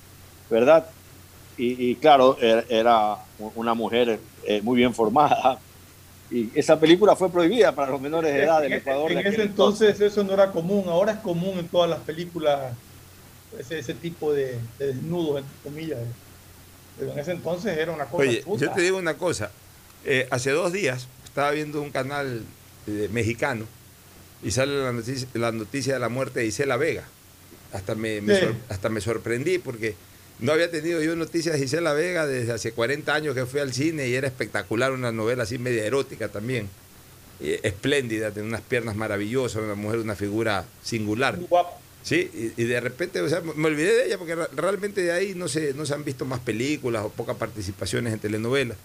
¿verdad? 0.51 0.87
Y, 1.61 1.97
claro, 1.97 2.39
er, 2.41 2.65
era 2.69 3.17
una 3.57 3.75
mujer 3.75 4.21
eh, 4.45 4.63
muy 4.63 4.77
bien 4.77 4.95
formada. 4.95 5.59
Y 6.31 6.51
esa 6.55 6.79
película 6.79 7.17
fue 7.17 7.33
prohibida 7.33 7.75
para 7.75 7.91
los 7.91 8.01
menores 8.01 8.33
de 8.33 8.45
edad 8.45 8.61
del 8.61 8.75
Ecuador. 8.75 9.11
En, 9.11 9.19
ese 9.27 9.43
entonces, 9.43 10.01
eso 10.01 10.23
no 10.23 10.35
era 10.35 10.53
común, 10.53 10.85
ahora 10.87 11.13
es 11.13 11.19
común 11.19 11.59
en 11.59 11.67
todas 11.67 11.91
las 11.91 11.99
películas 12.01 12.75
ese, 13.59 13.95
tipo 13.95 14.33
de, 14.33 14.57
desnudos, 14.79 15.39
entre 15.39 15.57
comillas. 15.65 15.99
Pero 16.97 17.13
en 17.13 17.19
ese 17.19 17.33
entonces 17.33 17.77
era 17.77 17.91
una 17.91 18.05
cosa. 18.05 18.23
Oye, 18.23 18.45
yo 18.57 18.71
te 18.71 18.81
digo 18.81 18.99
una 18.99 19.15
cosa. 19.15 19.51
hace 20.31 20.51
dos 20.53 20.73
días 20.73 21.09
estaba 21.25 21.51
viendo 21.51 21.83
un 21.83 21.91
canal 21.91 22.45
mexicano 23.11 23.67
y 24.43 24.51
sale 24.51 24.83
la 24.83 24.93
noticia, 24.93 25.29
la 25.35 25.53
noticia 25.53 25.95
de 25.95 26.01
la 26.01 26.09
muerte 26.09 26.41
de 26.41 26.47
Isela 26.47 26.77
Vega. 26.77 27.05
Hasta 27.73 27.95
me, 27.95 28.23
hasta 28.69 28.89
me 28.89 29.01
sorprendí 29.01 29.59
porque 29.59 29.95
no 30.39 30.53
había 30.53 30.71
tenido 30.71 31.03
yo 31.03 31.17
noticias 31.17 31.59
de 31.59 31.65
Isela 31.65 31.93
Vega 31.93 32.27
desde 32.27 32.53
hace 32.53 32.73
40 32.73 33.15
años 33.15 33.35
que 33.35 33.47
fui 33.47 33.61
al 33.61 33.73
cine 33.73 34.09
y 34.09 34.15
era 34.15 34.29
espectacular, 34.29 34.93
una 34.93 35.13
novela 35.13 35.43
así 35.43 35.59
media 35.59 35.85
erótica 35.85 36.29
también. 36.29 36.69
espléndida, 37.41 38.31
tiene 38.31 38.49
unas 38.49 38.63
piernas 38.63 38.97
maravillosas, 38.97 39.63
una 39.63 39.75
mujer, 39.75 39.99
una 39.99 40.15
figura 40.15 40.65
singular. 40.83 41.39
Sí, 42.03 42.55
y, 42.57 42.65
de 42.65 42.81
repente, 42.81 43.21
o 43.21 43.29
sea, 43.29 43.41
me 43.41 43.67
olvidé 43.67 43.93
de 43.93 44.07
ella 44.07 44.19
porque 44.19 44.35
realmente 44.57 45.03
de 45.03 45.13
ahí 45.13 45.35
no 45.35 45.49
se, 45.49 45.75
no 45.75 45.85
se 45.85 45.93
han 45.93 46.05
visto 46.05 46.25
más 46.25 46.41
películas 46.41 47.05
o 47.05 47.11
pocas 47.11 47.37
participaciones 47.37 48.13
en 48.13 48.19
telenovelas. 48.19 48.79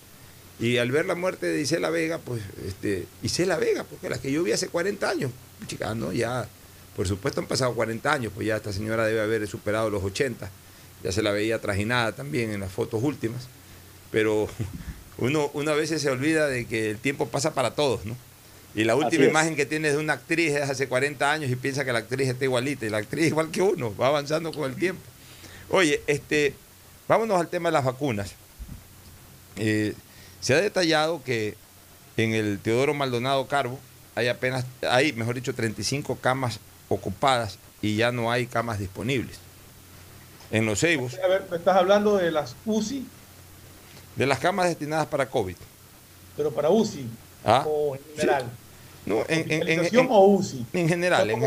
Y 0.60 0.78
al 0.78 0.92
ver 0.92 1.06
la 1.06 1.16
muerte 1.16 1.48
de 1.48 1.62
Isela 1.62 1.89
Vega, 1.89 2.20
pues, 2.20 2.42
este, 2.68 3.06
Isela 3.22 3.58
Vega, 3.58 3.84
porque 3.84 4.10
la 4.10 4.20
que 4.20 4.32
yo 4.32 4.44
vi 4.44 4.52
hace 4.52 4.68
40 4.68 5.10
años, 5.10 5.32
chica, 5.68 5.96
¿no? 5.96 6.12
Ya, 6.12 6.48
por 6.96 7.08
supuesto 7.08 7.42
han 7.42 7.48
pasado 7.48 7.74
40 7.74 8.12
años, 8.12 8.32
pues 8.34 8.48
ya 8.48 8.58
esta 8.58 8.72
señora 8.72 9.06
debe 9.06 9.22
haber 9.22 9.48
superado 9.48 9.89
los 9.89 10.04
80, 10.04 10.50
ya 11.04 11.12
se 11.12 11.24
la 11.24 11.32
veía 11.32 11.60
trajinada 11.60 12.12
también 12.13 12.52
en 12.52 12.60
las 12.60 12.72
fotos 12.72 13.02
últimas, 13.04 13.48
pero 14.12 14.48
uno, 15.18 15.50
uno 15.54 15.72
a 15.72 15.76
veces 15.76 16.02
se 16.02 16.10
olvida 16.10 16.48
de 16.48 16.66
que 16.66 16.92
el 16.92 16.98
tiempo 16.98 17.28
pasa 17.28 17.54
para 17.54 17.72
todos, 17.72 18.06
¿no? 18.06 18.16
Y 18.76 18.86
la 18.86 18.96
última 18.96 19.26
imagen 19.26 19.56
que 19.56 19.68
tienes 19.68 19.94
de 19.94 20.00
una 20.00 20.13
actriz 20.13 20.54
es 20.54 20.68
hace 20.68 20.88
40 20.88 21.32
años 21.32 21.52
y 21.52 21.56
piensa 21.56 21.86
que 21.86 21.94
la 21.94 22.00
actriz 22.00 22.28
está 22.30 22.46
igualita, 22.46 22.86
y 22.86 22.89
la 22.89 22.98
actriz 22.98 23.28
igual 23.28 23.52
que 23.52 23.62
uno, 23.62 23.96
va 23.96 24.08
avanzando 24.08 24.52
con 24.52 24.70
el 24.70 24.78
tiempo. 24.78 25.02
Oye, 25.70 26.02
este, 26.08 26.54
vámonos 27.08 27.39
al 27.39 27.50
tema 27.50 27.70
de 27.70 27.74
las 27.74 27.86
vacunas. 27.86 28.34
Eh, 29.58 29.94
se 30.43 30.53
ha 30.53 30.62
detallado 30.62 31.23
que 31.23 31.56
en 32.17 32.34
el 32.34 32.60
Teodoro 32.60 32.93
Maldonado 32.93 33.47
Carbo 33.47 33.79
hay 34.13 34.27
apenas, 34.27 34.65
hay, 34.88 35.13
mejor 35.13 35.36
dicho, 35.36 35.56
35 35.56 36.17
camas 36.17 36.60
ocupadas 36.89 37.58
y 37.82 37.95
ya 37.95 38.12
no 38.12 38.29
hay 38.29 38.45
camas 38.45 38.77
disponibles. 38.77 39.39
En 40.51 40.65
los 40.65 40.82
Ceibos. 40.82 41.17
A 41.23 41.27
ver, 41.27 41.45
¿me 41.49 41.56
estás 41.56 41.77
hablando 41.77 42.17
de 42.17 42.29
las 42.29 42.58
UCI? 42.65 43.08
De 44.17 44.27
las 44.27 44.38
camas 44.39 44.67
destinadas 44.67 45.08
para 45.08 45.27
COVID. 45.27 45.56
Pero 46.36 46.51
para 46.51 46.69
UCI. 46.69 47.08
¿Ah? 47.45 47.63
¿O 47.65 47.95
en 47.95 48.01
general? 48.15 48.51
No, 49.06 49.23
en, 49.29 49.67
en, 49.67 50.08
o 50.10 50.25
UCI? 50.27 50.65
En 50.73 50.89
general. 50.89 51.29
En, 51.29 51.43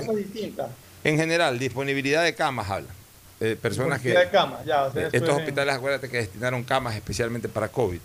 en 1.05 1.17
general, 1.17 1.59
disponibilidad 1.59 2.25
de 2.25 2.35
camas 2.35 2.71
habla. 2.71 2.89
Eh, 3.41 3.57
personas 3.61 4.01
que. 4.01 4.09
De 4.09 4.31
camas, 4.31 4.65
ya, 4.65 4.91
estos 5.13 5.37
hospitales, 5.37 5.75
acuérdate 5.75 6.09
que 6.09 6.17
destinaron 6.17 6.65
camas 6.65 6.97
especialmente 6.97 7.49
para 7.49 7.69
COVID. 7.69 8.01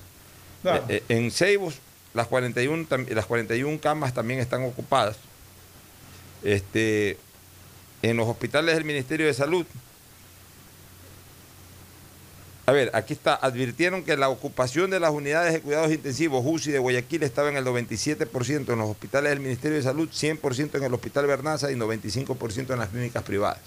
Eh, 0.64 0.82
eh, 0.90 1.04
en 1.10 1.32
Ceibos, 1.32 1.76
las 2.14 2.28
41, 2.28 2.88
las 3.10 3.26
41 3.26 3.80
camas 3.80 4.14
también 4.14 4.40
están 4.40 4.64
ocupadas. 4.64 5.18
Este, 6.44 7.18
en 8.02 8.18
los 8.18 8.28
hospitales 8.28 8.76
del 8.76 8.86
Ministerio 8.86 9.28
de 9.28 9.34
Salud. 9.34 9.66
A 12.66 12.72
ver, 12.72 12.92
aquí 12.94 13.14
está. 13.14 13.36
Advirtieron 13.36 14.04
que 14.04 14.16
la 14.16 14.30
ocupación 14.30 14.92
de 14.92 15.00
las 15.00 15.12
unidades 15.12 15.54
de 15.54 15.62
cuidados 15.62 15.92
intensivos 15.92 16.44
UCI 16.46 16.72
de 16.72 16.80
Guayaquil 16.80 17.24
estaba 17.24 17.50
en 17.50 17.58
el 17.58 17.66
97% 17.66 18.72
en 18.72 18.80
los 18.80 18.90
hospitales 18.90 19.32
del 19.32 19.40
Ministerio 19.40 19.78
de 19.78 19.84
Salud, 19.84 20.10
100% 20.10 20.76
en 20.76 20.84
el 20.84 20.94
Hospital 20.94 21.28
Bernaza 21.28 21.72
y 21.72 21.76
95% 21.76 22.72
en 22.72 22.80
las 22.80 22.90
clínicas 22.90 23.24
privadas. 23.24 23.60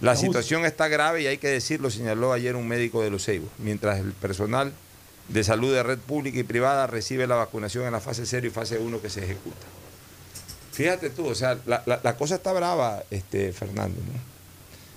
La 0.00 0.16
situación 0.16 0.64
está 0.64 0.88
grave 0.88 1.22
y 1.22 1.26
hay 1.26 1.38
que 1.38 1.48
decirlo, 1.48 1.90
señaló 1.90 2.32
ayer 2.32 2.56
un 2.56 2.68
médico 2.68 3.02
de 3.02 3.10
los 3.10 3.24
Ceibos, 3.24 3.50
mientras 3.58 3.98
el 3.98 4.12
personal 4.12 4.72
de 5.28 5.44
salud 5.44 5.72
de 5.72 5.82
red 5.82 5.98
pública 5.98 6.38
y 6.38 6.44
privada 6.44 6.86
recibe 6.86 7.26
la 7.26 7.34
vacunación 7.34 7.84
en 7.84 7.92
la 7.92 8.00
fase 8.00 8.26
0 8.26 8.46
y 8.46 8.50
fase 8.50 8.78
1 8.78 9.00
que 9.00 9.10
se 9.10 9.24
ejecuta. 9.24 9.66
Fíjate 10.72 11.10
tú, 11.10 11.26
o 11.26 11.34
sea, 11.34 11.58
la, 11.64 12.16
cosa 12.16 12.34
está 12.34 12.52
brava, 12.52 13.02
este, 13.10 13.52
Fernando. 13.52 13.98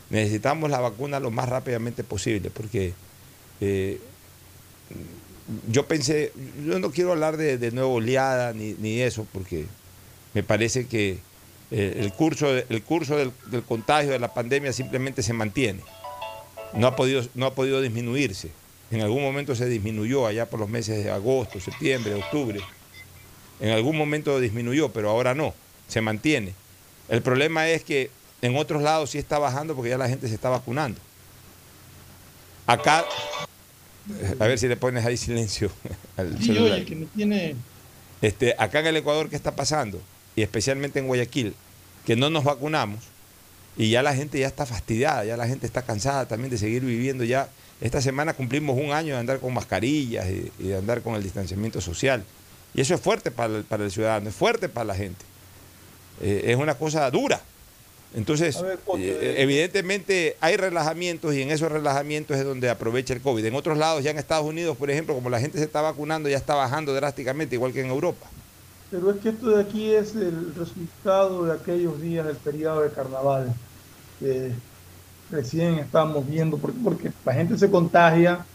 Necesitamos 0.10 0.70
la 0.70 0.80
vacuna 0.80 1.20
lo 1.20 1.32
más 1.32 1.48
rápidamente 1.48 2.04
posible, 2.04 2.50
porque 2.50 2.94
eh, 3.62 4.00
yo 5.70 5.88
pensé, 5.88 6.34
yo 6.66 6.80
no 6.80 6.92
quiero 6.92 7.12
hablar 7.12 7.38
de, 7.38 7.72
nuevo 7.72 7.94
oleada 7.94 8.54
ni, 8.54 8.74
ni, 8.74 9.00
eso, 9.00 9.26
porque 9.32 9.68
me 10.34 10.44
parece 10.44 10.86
que 10.88 11.20
eh, 11.72 11.98
el 12.00 12.12
curso, 12.12 12.50
el 12.50 12.84
curso 12.84 13.16
del, 13.16 13.32
del, 13.50 13.64
contagio 13.64 14.12
de 14.12 14.20
la 14.20 14.34
pandemia 14.34 14.74
simplemente 14.74 15.24
se 15.24 15.34
mantiene. 15.34 15.82
No 16.74 16.88
ha 16.88 16.96
podido, 16.96 17.24
no 17.36 17.46
ha 17.46 17.56
podido 17.56 17.82
disminuirse. 17.82 18.52
En 18.92 19.02
algún 19.02 19.22
momento 19.22 19.56
se 19.56 19.68
disminuyó 19.68 20.26
allá 20.26 20.48
por 20.48 20.60
los 20.60 20.70
meses 20.70 21.04
de 21.04 21.12
agosto, 21.12 21.60
septiembre, 21.60 22.14
octubre. 22.16 22.60
En 23.60 23.72
algún 23.72 23.98
momento 23.98 24.40
disminuyó, 24.40 24.90
pero 24.90 25.10
ahora 25.10 25.36
no, 25.36 25.54
se 25.88 26.02
mantiene. 26.02 26.54
El 27.08 27.22
problema 27.22 27.68
es 27.68 27.84
que 27.84 28.10
en 28.42 28.56
otros 28.56 28.82
lados 28.82 29.12
sí 29.12 29.18
está 29.18 29.38
bajando 29.38 29.76
porque 29.76 29.90
ya 29.90 29.98
la 29.98 30.10
gente 30.10 30.28
se 30.28 30.34
está 30.34 30.50
vacunando. 30.50 31.00
Acá, 32.66 33.06
a 34.40 34.48
ver 34.48 34.58
si 34.58 34.68
le 34.68 34.78
pones 34.78 35.06
ahí 35.06 35.18
silencio 35.18 35.72
al 36.18 36.36
Oye, 36.36 36.86
que 36.86 36.96
me 36.96 37.06
tiene... 37.08 37.56
este, 38.22 38.56
acá 38.58 38.80
en 38.80 38.88
el 38.88 38.98
Ecuador, 38.98 39.30
¿qué 39.30 39.36
está 39.36 39.56
pasando? 39.56 40.02
Y 40.36 40.42
especialmente 40.42 41.00
en 41.00 41.08
Guayaquil, 41.08 41.54
que 42.06 42.16
no 42.16 42.30
nos 42.30 42.44
vacunamos 42.44 43.00
y 43.76 43.90
ya 43.90 44.04
la 44.04 44.16
gente 44.16 44.40
ya 44.40 44.48
está 44.48 44.66
fastidiada, 44.66 45.26
ya 45.26 45.38
la 45.38 45.48
gente 45.48 45.66
está 45.66 45.82
cansada 45.82 46.28
también 46.28 46.50
de 46.50 46.58
seguir 46.58 46.84
viviendo 46.84 47.24
ya 47.24 47.50
esta 47.82 48.02
semana 48.02 48.34
cumplimos 48.34 48.78
un 48.78 48.92
año 48.92 49.14
de 49.14 49.20
andar 49.20 49.40
con 49.40 49.54
mascarillas 49.54 50.28
y, 50.30 50.52
de 50.64 50.78
andar 50.78 51.02
con 51.02 51.16
el 51.16 51.24
distanciamiento 51.24 51.80
social. 51.80 52.24
Y 52.74 52.82
eso 52.82 52.94
es 52.94 53.02
fuerte 53.02 53.32
para 53.32 53.58
el, 53.58 53.64
para 53.64 53.86
el 53.86 53.92
ciudadano, 53.92 54.30
es 54.30 54.36
fuerte 54.36 54.70
para 54.70 54.86
la 54.86 54.96
gente. 54.96 55.26
Eh, 56.22 56.44
es 56.48 56.58
una 56.58 56.76
cosa 56.76 57.10
dura. 57.10 57.42
Entonces, 58.16 58.58
eh, 58.98 59.36
evidentemente 59.38 60.36
hay 60.42 60.58
relajamientos 60.58 61.36
y 61.36 61.44
en 61.44 61.52
esos 61.52 61.72
relajamientos 61.72 62.38
es 62.38 62.44
donde 62.44 62.70
aprovecha 62.70 63.14
el 63.14 63.22
COVID. 63.22 63.46
En 63.46 63.56
otros 63.56 63.78
lados, 63.78 64.04
ya 64.04 64.12
en 64.12 64.18
Estados 64.18 64.46
Unidos, 64.46 64.76
por 64.78 64.90
ejemplo, 64.90 65.14
como 65.14 65.30
la 65.30 65.40
gente 65.40 65.60
se 65.60 65.64
está 65.64 65.82
vacunando, 65.82 66.28
ya 66.28 66.38
está 66.38 66.56
bajando 66.56 66.94
drásticamente, 66.94 67.56
igual 67.56 67.72
que 67.72 67.82
en 67.82 67.90
Europa. 67.90 68.28
Pero 68.90 69.12
es 69.12 69.18
que 69.18 69.30
esto 69.30 69.50
de 69.50 69.62
aquí 69.62 69.94
es 69.94 70.16
el 70.16 70.56
resultado 70.56 71.46
de 71.46 71.54
aquellos 71.54 72.02
días 72.02 72.26
del 72.26 72.38
periodo 72.38 72.82
de 72.82 72.90
carnaval 72.90 73.54
recién 75.30 75.76
estamos 75.76 76.28
viendo, 76.28 76.58
porque, 76.58 76.80
porque 76.84 77.12
la 77.24 77.34
gente 77.34 77.58
se 77.58 77.70
contagia 77.70 78.46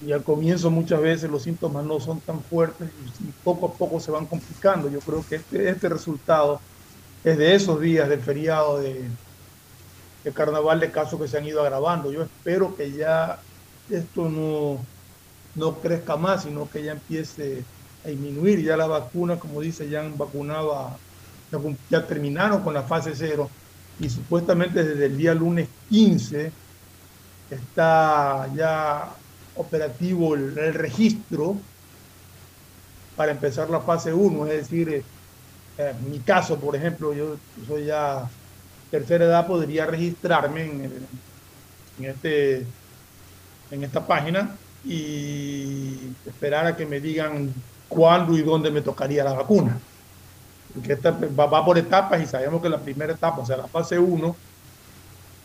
y 0.00 0.12
al 0.12 0.22
comienzo 0.22 0.70
muchas 0.70 1.00
veces 1.00 1.30
los 1.30 1.42
síntomas 1.42 1.84
no 1.84 1.98
son 2.00 2.20
tan 2.20 2.42
fuertes 2.42 2.90
y 3.20 3.32
poco 3.42 3.66
a 3.66 3.72
poco 3.72 4.00
se 4.00 4.10
van 4.10 4.26
complicando. 4.26 4.90
Yo 4.90 5.00
creo 5.00 5.24
que 5.24 5.36
este, 5.36 5.68
este 5.70 5.88
resultado 5.88 6.60
es 7.22 7.38
de 7.38 7.54
esos 7.54 7.80
días 7.80 8.08
del 8.08 8.20
feriado 8.20 8.80
de, 8.80 9.10
carnaval 10.34 10.80
de 10.80 10.90
casos 10.90 11.20
que 11.20 11.28
se 11.28 11.38
han 11.38 11.46
ido 11.46 11.62
agravando. 11.62 12.12
Yo 12.12 12.22
espero 12.22 12.74
que 12.76 12.92
ya 12.92 13.40
esto 13.88 14.28
no, 14.28 14.86
no 15.54 15.80
crezca 15.80 16.16
más, 16.16 16.42
sino 16.42 16.68
que 16.68 16.82
ya 16.84 16.92
empiece 16.92 17.64
a 18.04 18.08
disminuir. 18.08 18.62
Ya 18.62 18.76
la 18.76 18.86
vacuna, 18.86 19.38
como 19.38 19.60
dice, 19.60 19.88
ya 19.88 20.00
han 20.00 20.18
vacunado, 20.18 21.00
ya, 21.88 22.06
terminaron 22.06 22.62
con 22.62 22.74
la 22.74 22.82
fase 22.82 23.12
cero 23.14 23.54
y 24.00 24.08
supuestamente 24.08 24.82
desde 24.82 25.06
el 25.06 25.16
día 25.16 25.34
lunes 25.34 25.68
15 25.88 26.52
está 27.50 28.48
ya 28.54 29.14
operativo 29.56 30.34
el, 30.34 30.74
registro 30.74 31.56
para 33.16 33.32
empezar 33.32 33.70
la 33.70 33.80
fase 33.80 34.12
1, 34.12 34.46
es 34.46 34.62
decir, 34.62 35.04
en 35.78 36.10
mi 36.10 36.18
caso, 36.18 36.58
por 36.58 36.74
ejemplo, 36.74 37.14
yo 37.14 37.36
soy 37.66 37.86
ya 37.86 38.28
tercera 38.90 39.24
edad, 39.24 39.46
podría 39.46 39.86
registrarme 39.86 40.64
en, 40.64 42.04
este, 42.04 42.66
en 43.70 43.84
esta 43.84 44.04
página 44.04 44.56
y 44.84 45.96
esperar 46.26 46.66
a 46.66 46.76
que 46.76 46.86
me 46.86 47.00
digan 47.00 47.52
cuándo 47.88 48.36
y 48.36 48.42
dónde 48.42 48.70
me 48.70 48.82
tocaría 48.82 49.22
la 49.22 49.32
vacuna. 49.34 49.78
Porque 50.74 50.92
esta 50.92 51.10
va, 51.12 51.46
va 51.46 51.64
por 51.64 51.78
etapas 51.78 52.20
y 52.20 52.26
sabemos 52.26 52.60
que 52.60 52.68
la 52.68 52.78
primera 52.78 53.12
etapa, 53.12 53.40
o 53.40 53.46
sea, 53.46 53.56
la 53.56 53.68
fase 53.68 53.98
1, 53.98 54.36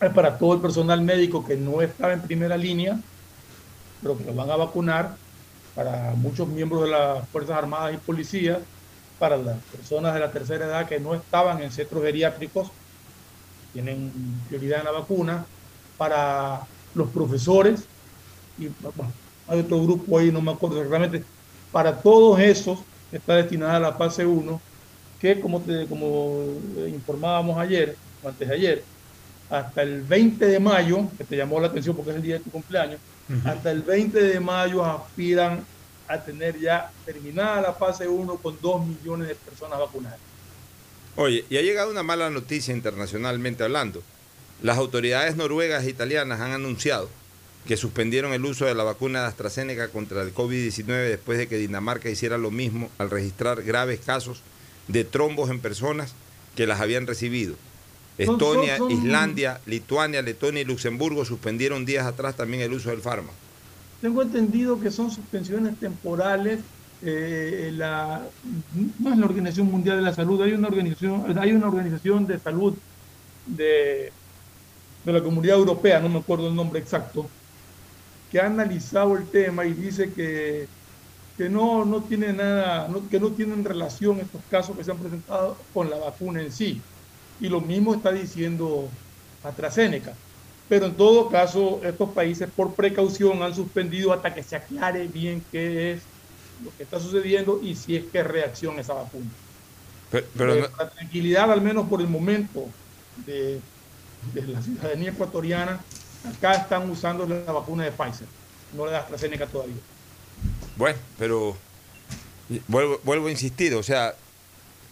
es 0.01 0.13
para 0.13 0.37
todo 0.37 0.53
el 0.53 0.61
personal 0.61 1.01
médico 1.01 1.45
que 1.45 1.55
no 1.55 1.81
está 1.81 2.11
en 2.13 2.21
primera 2.21 2.57
línea, 2.57 2.99
pero 4.01 4.17
que 4.17 4.23
lo 4.23 4.33
van 4.33 4.49
a 4.49 4.55
vacunar, 4.55 5.15
para 5.75 6.13
muchos 6.15 6.47
miembros 6.47 6.83
de 6.83 6.89
las 6.89 7.27
Fuerzas 7.29 7.57
Armadas 7.57 7.93
y 7.93 7.97
Policías, 7.97 8.59
para 9.19 9.37
las 9.37 9.57
personas 9.65 10.13
de 10.13 10.19
la 10.21 10.31
tercera 10.31 10.65
edad 10.65 10.87
que 10.87 10.99
no 10.99 11.13
estaban 11.13 11.61
en 11.61 11.71
centros 11.71 12.03
geriátricos, 12.03 12.71
tienen 13.73 14.11
prioridad 14.47 14.79
en 14.79 14.85
la 14.85 14.91
vacuna, 14.91 15.45
para 15.97 16.61
los 16.95 17.09
profesores, 17.09 17.83
y 18.57 18.69
hay 19.47 19.59
otro 19.59 19.83
grupo 19.83 20.17
ahí, 20.17 20.31
no 20.31 20.41
me 20.41 20.51
acuerdo 20.51 20.81
realmente, 20.83 21.23
para 21.71 22.01
todos 22.01 22.39
esos 22.39 22.79
está 23.11 23.35
destinada 23.35 23.79
la 23.79 23.93
fase 23.93 24.25
1, 24.25 24.61
que 25.19 25.39
como, 25.39 25.61
te, 25.61 25.85
como 25.87 26.43
informábamos 26.87 27.57
ayer, 27.57 27.95
antes 28.25 28.47
de 28.47 28.53
ayer, 28.53 28.83
hasta 29.49 29.81
el 29.81 30.03
20 30.03 30.45
de 30.45 30.59
mayo, 30.59 31.07
que 31.17 31.23
te 31.23 31.35
llamó 31.35 31.59
la 31.59 31.67
atención 31.67 31.95
porque 31.95 32.11
es 32.11 32.17
el 32.17 32.21
día 32.21 32.37
de 32.37 32.43
tu 32.43 32.51
cumpleaños, 32.51 32.99
uh 33.29 33.33
-huh. 33.33 33.49
hasta 33.49 33.71
el 33.71 33.81
20 33.81 34.21
de 34.21 34.39
mayo 34.39 34.85
aspiran 34.85 35.65
a 36.07 36.19
tener 36.19 36.59
ya 36.59 36.91
terminada 37.05 37.61
la 37.61 37.73
fase 37.73 38.07
1 38.07 38.37
con 38.37 38.57
2 38.61 38.85
millones 38.85 39.27
de 39.27 39.35
personas 39.35 39.79
vacunadas. 39.79 40.19
Oye, 41.15 41.45
y 41.49 41.57
ha 41.57 41.61
llegado 41.61 41.91
una 41.91 42.03
mala 42.03 42.29
noticia 42.29 42.73
internacionalmente 42.73 43.63
hablando. 43.63 44.01
Las 44.61 44.77
autoridades 44.77 45.35
noruegas 45.35 45.83
e 45.85 45.89
italianas 45.89 46.39
han 46.39 46.51
anunciado 46.51 47.09
que 47.67 47.77
suspendieron 47.77 48.33
el 48.33 48.45
uso 48.45 48.65
de 48.65 48.73
la 48.73 48.83
vacuna 48.83 49.21
de 49.21 49.27
AstraZeneca 49.27 49.89
contra 49.89 50.21
el 50.21 50.33
COVID-19 50.33 51.09
después 51.09 51.37
de 51.37 51.47
que 51.47 51.57
Dinamarca 51.57 52.09
hiciera 52.09 52.37
lo 52.37 52.51
mismo 52.51 52.89
al 52.97 53.09
registrar 53.09 53.63
graves 53.63 53.99
casos 53.99 54.41
de 54.89 55.05
trombos 55.05 55.49
en 55.49 55.61
personas 55.61 56.13
que 56.55 56.67
las 56.67 56.81
habían 56.81 57.07
recibido. 57.07 57.55
Estonia. 58.17 58.77
Islandia, 58.89 59.61
Lituania, 59.65 60.21
Letonia 60.21 60.61
y 60.61 60.65
Luxemburgo 60.65 61.23
suspendieron 61.23 61.85
días 61.85 62.05
atrás 62.05 62.35
también 62.35 62.61
el 62.61 62.73
uso 62.73 62.89
del 62.89 62.99
fármaco. 62.99 63.33
Tengo 64.01 64.21
entendido 64.21 64.79
que 64.79 64.91
son 64.91 65.09
suspensiones 65.09 65.79
temporales. 65.79 66.59
Eh, 67.01 67.71
la, 67.73 68.21
no 68.99 69.13
es 69.13 69.17
la 69.17 69.25
Organización 69.25 69.71
Mundial 69.71 69.97
de 69.97 70.03
la 70.03 70.13
Salud, 70.13 70.41
hay 70.41 70.51
una 70.51 70.67
organización, 70.67 71.37
hay 71.39 71.53
una 71.53 71.67
organización 71.67 72.27
de 72.27 72.37
salud 72.39 72.75
de, 73.45 74.11
de 75.05 75.13
la 75.13 75.21
Comunidad 75.21 75.57
Europea, 75.57 76.01
no 76.01 76.09
me 76.09 76.19
acuerdo 76.19 76.49
el 76.49 76.55
nombre 76.55 76.77
exacto, 76.81 77.29
que 78.29 78.41
ha 78.41 78.47
analizado 78.47 79.15
el 79.15 79.25
tema 79.27 79.65
y 79.65 79.71
dice 79.71 80.11
que, 80.11 80.67
que 81.39 81.47
no, 81.47 81.85
no 81.85 82.01
tiene 82.01 82.33
nada, 82.33 82.89
no, 82.89 83.07
que 83.07 83.17
no 83.17 83.29
tienen 83.29 83.63
relación 83.63 84.19
estos 84.19 84.41
casos 84.51 84.75
que 84.75 84.83
se 84.83 84.91
han 84.91 84.97
presentado 84.97 85.55
con 85.73 85.89
la 85.89 85.95
vacuna 85.95 86.41
en 86.41 86.51
sí. 86.51 86.81
Y 87.39 87.47
lo 87.47 87.61
mismo 87.61 87.95
está 87.95 88.11
diciendo 88.11 88.89
AstraZeneca. 89.41 90.15
Pero 90.67 90.87
en 90.87 90.95
todo 90.95 91.29
caso, 91.29 91.79
estos 91.81 92.09
países 92.09 92.49
por 92.53 92.73
precaución 92.73 93.41
han 93.41 93.55
suspendido 93.55 94.11
hasta 94.11 94.33
que 94.33 94.43
se 94.43 94.57
aclare 94.57 95.07
bien 95.07 95.41
qué 95.49 95.93
es 95.93 96.01
lo 96.61 96.75
que 96.75 96.83
está 96.83 96.99
sucediendo 96.99 97.61
y 97.63 97.73
si 97.73 97.95
es 97.95 98.03
que 98.03 98.21
reacción 98.21 98.77
esa 98.77 98.95
vacuna. 98.95 99.29
Pero, 100.11 100.27
pero 100.35 100.55
no... 100.55 100.67
La 100.77 100.89
tranquilidad, 100.89 101.49
al 101.49 101.61
menos 101.61 101.87
por 101.87 102.01
el 102.01 102.09
momento, 102.09 102.65
de, 103.25 103.61
de, 104.33 104.41
la 104.45 104.61
ciudadanía 104.61 105.11
ecuatoriana, 105.11 105.79
acá 106.35 106.55
están 106.55 106.89
usando 106.89 107.25
la 107.25 107.49
vacuna 107.53 107.85
de 107.85 107.91
Pfizer, 107.93 108.27
no 108.75 108.83
la 108.83 108.91
de 108.91 108.97
AstraZeneca 108.97 109.47
todavía. 109.47 109.77
Bueno, 110.79 110.97
pero 111.17 111.57
vuelvo, 112.69 113.01
vuelvo 113.03 113.27
a 113.27 113.31
insistir, 113.31 113.73
o 113.75 113.83
sea, 113.83 114.15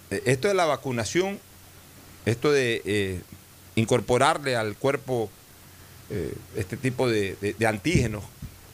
esto 0.09 0.49
de 0.49 0.53
la 0.53 0.65
vacunación, 0.65 1.39
esto 2.25 2.51
de 2.51 2.81
eh, 2.83 3.21
incorporarle 3.75 4.57
al 4.57 4.75
cuerpo 4.75 5.29
eh, 6.09 6.33
este 6.57 6.75
tipo 6.75 7.07
de, 7.07 7.38
de, 7.39 7.53
de, 7.53 7.67
antígenos 7.67 8.25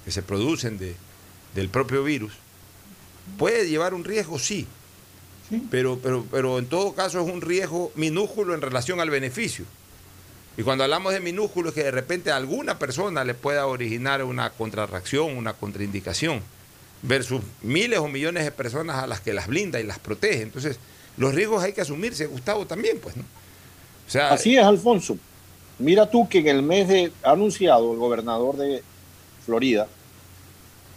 que 0.03 0.09
se 0.09 0.23
producen 0.23 0.79
de, 0.79 0.95
del 1.53 1.69
propio 1.69 2.03
virus, 2.03 2.33
puede 3.37 3.69
llevar 3.69 3.93
un 3.93 4.05
riesgo, 4.05 4.39
sí, 4.39 4.65
sí. 5.47 5.67
Pero, 5.69 5.99
pero, 6.01 6.25
pero 6.31 6.57
en 6.57 6.65
todo 6.65 6.95
caso 6.95 7.21
es 7.21 7.31
un 7.31 7.41
riesgo 7.41 7.91
minúsculo 7.93 8.55
en 8.55 8.61
relación 8.61 8.99
al 8.99 9.11
beneficio. 9.11 9.65
Y 10.57 10.63
cuando 10.63 10.83
hablamos 10.83 11.13
de 11.13 11.19
minúsculo 11.19 11.69
es 11.69 11.75
que 11.75 11.83
de 11.83 11.91
repente 11.91 12.31
a 12.31 12.37
alguna 12.37 12.79
persona 12.79 13.23
le 13.23 13.35
pueda 13.35 13.67
originar 13.67 14.23
una 14.23 14.49
contrarreacción, 14.49 15.37
una 15.37 15.53
contraindicación, 15.53 16.41
versus 17.03 17.41
miles 17.61 17.99
o 17.99 18.07
millones 18.07 18.45
de 18.45 18.51
personas 18.51 19.03
a 19.03 19.07
las 19.07 19.21
que 19.21 19.33
las 19.33 19.47
blinda 19.47 19.79
y 19.79 19.83
las 19.83 19.99
protege. 19.99 20.41
Entonces, 20.41 20.79
los 21.17 21.35
riesgos 21.35 21.63
hay 21.63 21.73
que 21.73 21.81
asumirse, 21.81 22.25
Gustavo, 22.25 22.65
también, 22.65 22.97
pues, 22.99 23.15
¿no? 23.15 23.23
O 23.23 24.09
sea, 24.09 24.31
Así 24.31 24.57
es, 24.57 24.63
Alfonso. 24.63 25.17
Mira 25.79 26.09
tú 26.09 26.27
que 26.27 26.39
en 26.39 26.47
el 26.47 26.61
mes 26.63 26.87
de 26.87 27.11
ha 27.23 27.31
anunciado 27.31 27.93
el 27.93 27.99
gobernador 27.99 28.57
de 28.57 28.83
Florida 29.45 29.87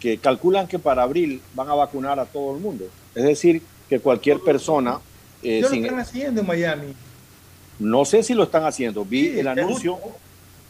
que 0.00 0.18
calculan 0.18 0.68
que 0.68 0.78
para 0.78 1.02
abril 1.02 1.40
van 1.54 1.68
a 1.68 1.74
vacunar 1.74 2.20
a 2.20 2.26
todo 2.26 2.54
el 2.54 2.62
mundo. 2.62 2.86
Es 3.14 3.24
decir, 3.24 3.62
que 3.88 4.00
cualquier 4.00 4.40
persona. 4.40 5.00
Eh, 5.42 5.61
¿Qué 5.62 5.68
sin... 5.68 5.80
lo 5.80 5.86
están 5.86 6.00
haciendo 6.00 6.40
en 6.42 6.46
Miami? 6.46 6.94
No 7.78 8.04
sé 8.04 8.22
si 8.22 8.34
lo 8.34 8.44
están 8.44 8.64
haciendo. 8.64 9.04
Vi 9.04 9.30
sí, 9.30 9.40
el 9.40 9.48
anuncio. 9.48 9.98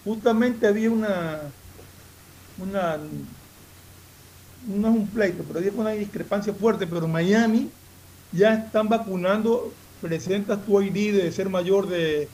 Justamente 0.04 0.66
había 0.66 0.90
una. 0.90 1.40
una 2.58 2.98
no 4.66 4.88
es 4.88 4.94
un 4.94 5.06
pleito, 5.06 5.44
pero 5.46 5.58
había 5.58 5.72
una 5.72 5.90
discrepancia 5.90 6.52
fuerte. 6.52 6.86
Pero 6.86 7.06
en 7.06 7.12
Miami 7.12 7.70
ya 8.32 8.54
están 8.54 8.88
vacunando. 8.88 9.72
Presentas 10.00 10.62
tu 10.66 10.80
ID 10.82 11.14
de 11.14 11.32
ser 11.32 11.48
mayor 11.48 11.88
de 11.88 12.28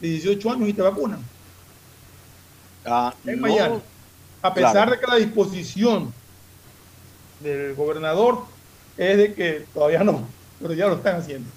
de 0.00 0.08
18 0.08 0.52
años 0.52 0.68
y 0.68 0.72
te 0.72 0.82
vacunan. 0.82 1.20
Ah, 2.84 3.14
en 3.24 3.40
no, 3.40 3.48
Miami. 3.48 3.80
A 4.40 4.54
pesar 4.54 4.72
claro. 4.72 4.90
de 4.92 5.00
que 5.00 5.06
la 5.06 5.16
disposición 5.16 6.12
del 7.40 7.74
gobernador 7.74 8.44
es 8.96 9.16
de 9.16 9.34
que 9.34 9.66
todavía 9.74 10.04
no, 10.04 10.26
pero 10.60 10.74
ya 10.74 10.86
lo 10.86 10.94
están 10.94 11.16
haciendo. 11.16 11.48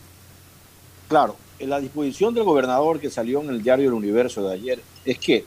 Claro, 1.07 1.35
la 1.59 1.79
disposición 1.79 2.33
del 2.33 2.43
gobernador 2.43 2.99
que 2.99 3.09
salió 3.09 3.41
en 3.41 3.49
el 3.49 3.61
diario 3.61 3.87
El 3.89 3.93
Universo 3.93 4.47
de 4.47 4.53
ayer 4.53 4.81
es 5.05 5.19
que 5.19 5.45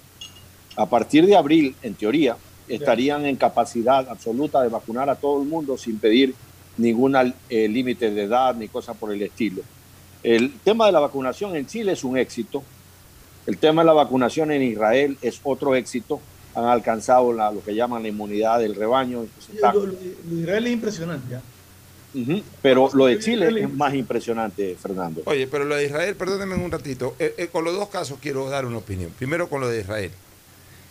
a 0.76 0.86
partir 0.86 1.26
de 1.26 1.36
abril, 1.36 1.74
en 1.82 1.94
teoría, 1.94 2.36
estarían 2.68 3.26
en 3.26 3.36
capacidad 3.36 4.08
absoluta 4.08 4.62
de 4.62 4.68
vacunar 4.68 5.10
a 5.10 5.16
todo 5.16 5.42
el 5.42 5.48
mundo 5.48 5.76
sin 5.76 5.98
pedir 5.98 6.34
ningún 6.76 7.14
eh, 7.16 7.68
límite 7.68 8.10
de 8.10 8.22
edad 8.22 8.54
ni 8.54 8.68
cosa 8.68 8.94
por 8.94 9.12
el 9.12 9.22
estilo. 9.22 9.62
El 10.22 10.58
tema 10.60 10.86
de 10.86 10.92
la 10.92 11.00
vacunación 11.00 11.54
en 11.56 11.66
Chile 11.66 11.92
es 11.92 12.02
un 12.04 12.16
éxito, 12.16 12.62
el 13.46 13.58
tema 13.58 13.82
de 13.82 13.86
la 13.86 13.92
vacunación 13.92 14.50
en 14.52 14.62
Israel 14.62 15.18
es 15.20 15.40
otro 15.44 15.74
éxito. 15.74 16.20
Han 16.54 16.64
alcanzado 16.64 17.32
la, 17.32 17.50
lo 17.50 17.62
que 17.62 17.74
llaman 17.74 18.02
la 18.02 18.08
inmunidad 18.08 18.60
del 18.60 18.74
rebaño. 18.74 19.26
Están... 19.52 19.74
Lo, 19.74 19.86
lo, 19.86 19.94
Israel 20.32 20.66
es 20.66 20.72
impresionante. 20.72 21.34
¿eh? 21.34 22.42
Pero 22.62 22.90
lo 22.94 23.06
de 23.06 23.18
Chile 23.18 23.62
es 23.62 23.72
más 23.72 23.92
impresionante, 23.92 24.76
Fernando. 24.80 25.22
Oye, 25.26 25.46
pero 25.48 25.64
lo 25.64 25.74
de 25.74 25.86
Israel, 25.86 26.14
perdónenme 26.14 26.54
un 26.54 26.70
ratito. 26.70 27.16
Eh, 27.18 27.34
eh, 27.36 27.48
con 27.48 27.64
los 27.64 27.74
dos 27.74 27.88
casos 27.88 28.18
quiero 28.22 28.48
dar 28.48 28.66
una 28.66 28.78
opinión. 28.78 29.10
Primero 29.18 29.48
con 29.48 29.60
lo 29.60 29.68
de 29.68 29.80
Israel. 29.80 30.10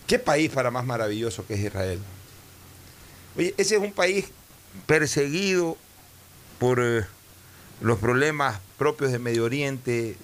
¿Qué 0.07 0.19
país 0.19 0.51
para 0.51 0.71
más 0.71 0.85
maravilloso 0.85 1.45
que 1.45 1.53
es 1.53 1.61
Israel? 1.61 1.99
Oye, 3.37 3.53
ese 3.57 3.75
es 3.75 3.81
un 3.81 3.93
país 3.93 4.25
perseguido 4.85 5.77
por 6.59 6.79
eh, 6.81 7.05
los 7.81 7.99
problemas 7.99 8.59
propios 8.77 9.11
de 9.11 9.19
Medio 9.19 9.45
Oriente. 9.45 10.15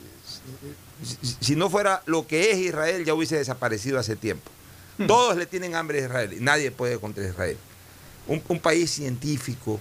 Si 1.40 1.56
no 1.56 1.70
fuera 1.70 2.04
lo 2.06 2.28
que 2.28 2.52
es 2.52 2.58
Israel, 2.58 3.06
ya 3.06 3.14
hubiese 3.14 3.38
desaparecido 3.38 4.00
hace 4.00 4.16
tiempo. 4.16 4.50
Hmm. 4.98 5.08
Todos 5.08 5.38
le 5.38 5.46
tienen 5.46 5.76
hambre 5.76 6.00
a 6.00 6.06
Israel 6.06 6.34
y 6.34 6.42
nadie 6.42 6.72
puede 6.72 7.00
contra 7.00 7.26
Israel. 7.26 7.58
Un, 8.28 8.60
país 8.60 8.92
científico, 8.92 9.80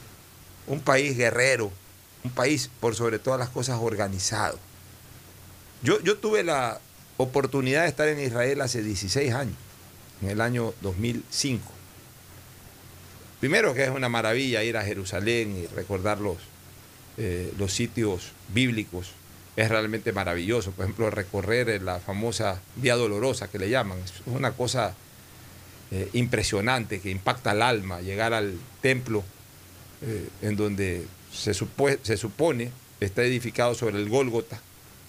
un 0.67 0.81
país 0.81 1.17
guerrero, 1.17 1.71
un 2.25 2.31
país 2.31 2.71
por 2.81 2.95
sobre 2.95 3.19
todas 3.19 3.39
las 3.39 3.51
cosas 3.51 3.79
organizado. 3.81 4.59
Yo, 5.83 6.01
yo 6.01 6.17
tuve 6.17 6.45
la 6.45 6.81
oportunidad 7.19 7.83
de 7.83 7.89
estar 7.89 8.09
en 8.09 8.21
Israel 8.21 8.63
hace 8.63 8.83
16 8.83 9.35
años, 9.35 9.57
en 10.23 10.31
el 10.31 10.41
año 10.41 10.75
2005. 10.83 11.73
Primero 13.41 13.73
que 13.73 13.85
es 13.85 13.91
una 13.91 14.09
maravilla 14.09 14.65
ir 14.65 14.77
a 14.77 14.85
Jerusalén 14.85 15.57
y 15.57 15.67
recordar 15.75 16.21
los, 16.21 16.39
eh, 17.17 17.53
los 17.59 17.73
sitios 17.73 18.33
bíblicos. 18.53 19.13
Es 19.57 19.69
realmente 19.69 20.13
maravilloso. 20.13 20.73
Por 20.73 20.85
ejemplo, 20.85 21.11
recorrer 21.11 21.83
la 21.83 22.01
famosa 22.01 22.61
Vía 22.77 22.97
Dolorosa 22.97 23.49
que 23.49 23.59
le 23.59 23.71
llaman. 23.71 23.99
Es 23.99 24.13
una 24.27 24.53
cosa 24.53 24.95
eh, 25.91 26.09
impresionante 26.13 27.01
que 27.01 27.11
impacta 27.11 27.53
al 27.53 27.63
alma. 27.63 28.01
Llegar 28.01 28.35
al 28.35 28.59
templo 28.81 29.25
eh, 30.03 30.29
en 30.43 30.57
donde 30.57 31.07
se, 31.33 31.55
se 31.55 32.17
supone 32.17 32.71
está 33.01 33.23
edificado 33.23 33.75
sobre 33.75 33.99
el 33.99 34.09
Gólgota, 34.09 34.61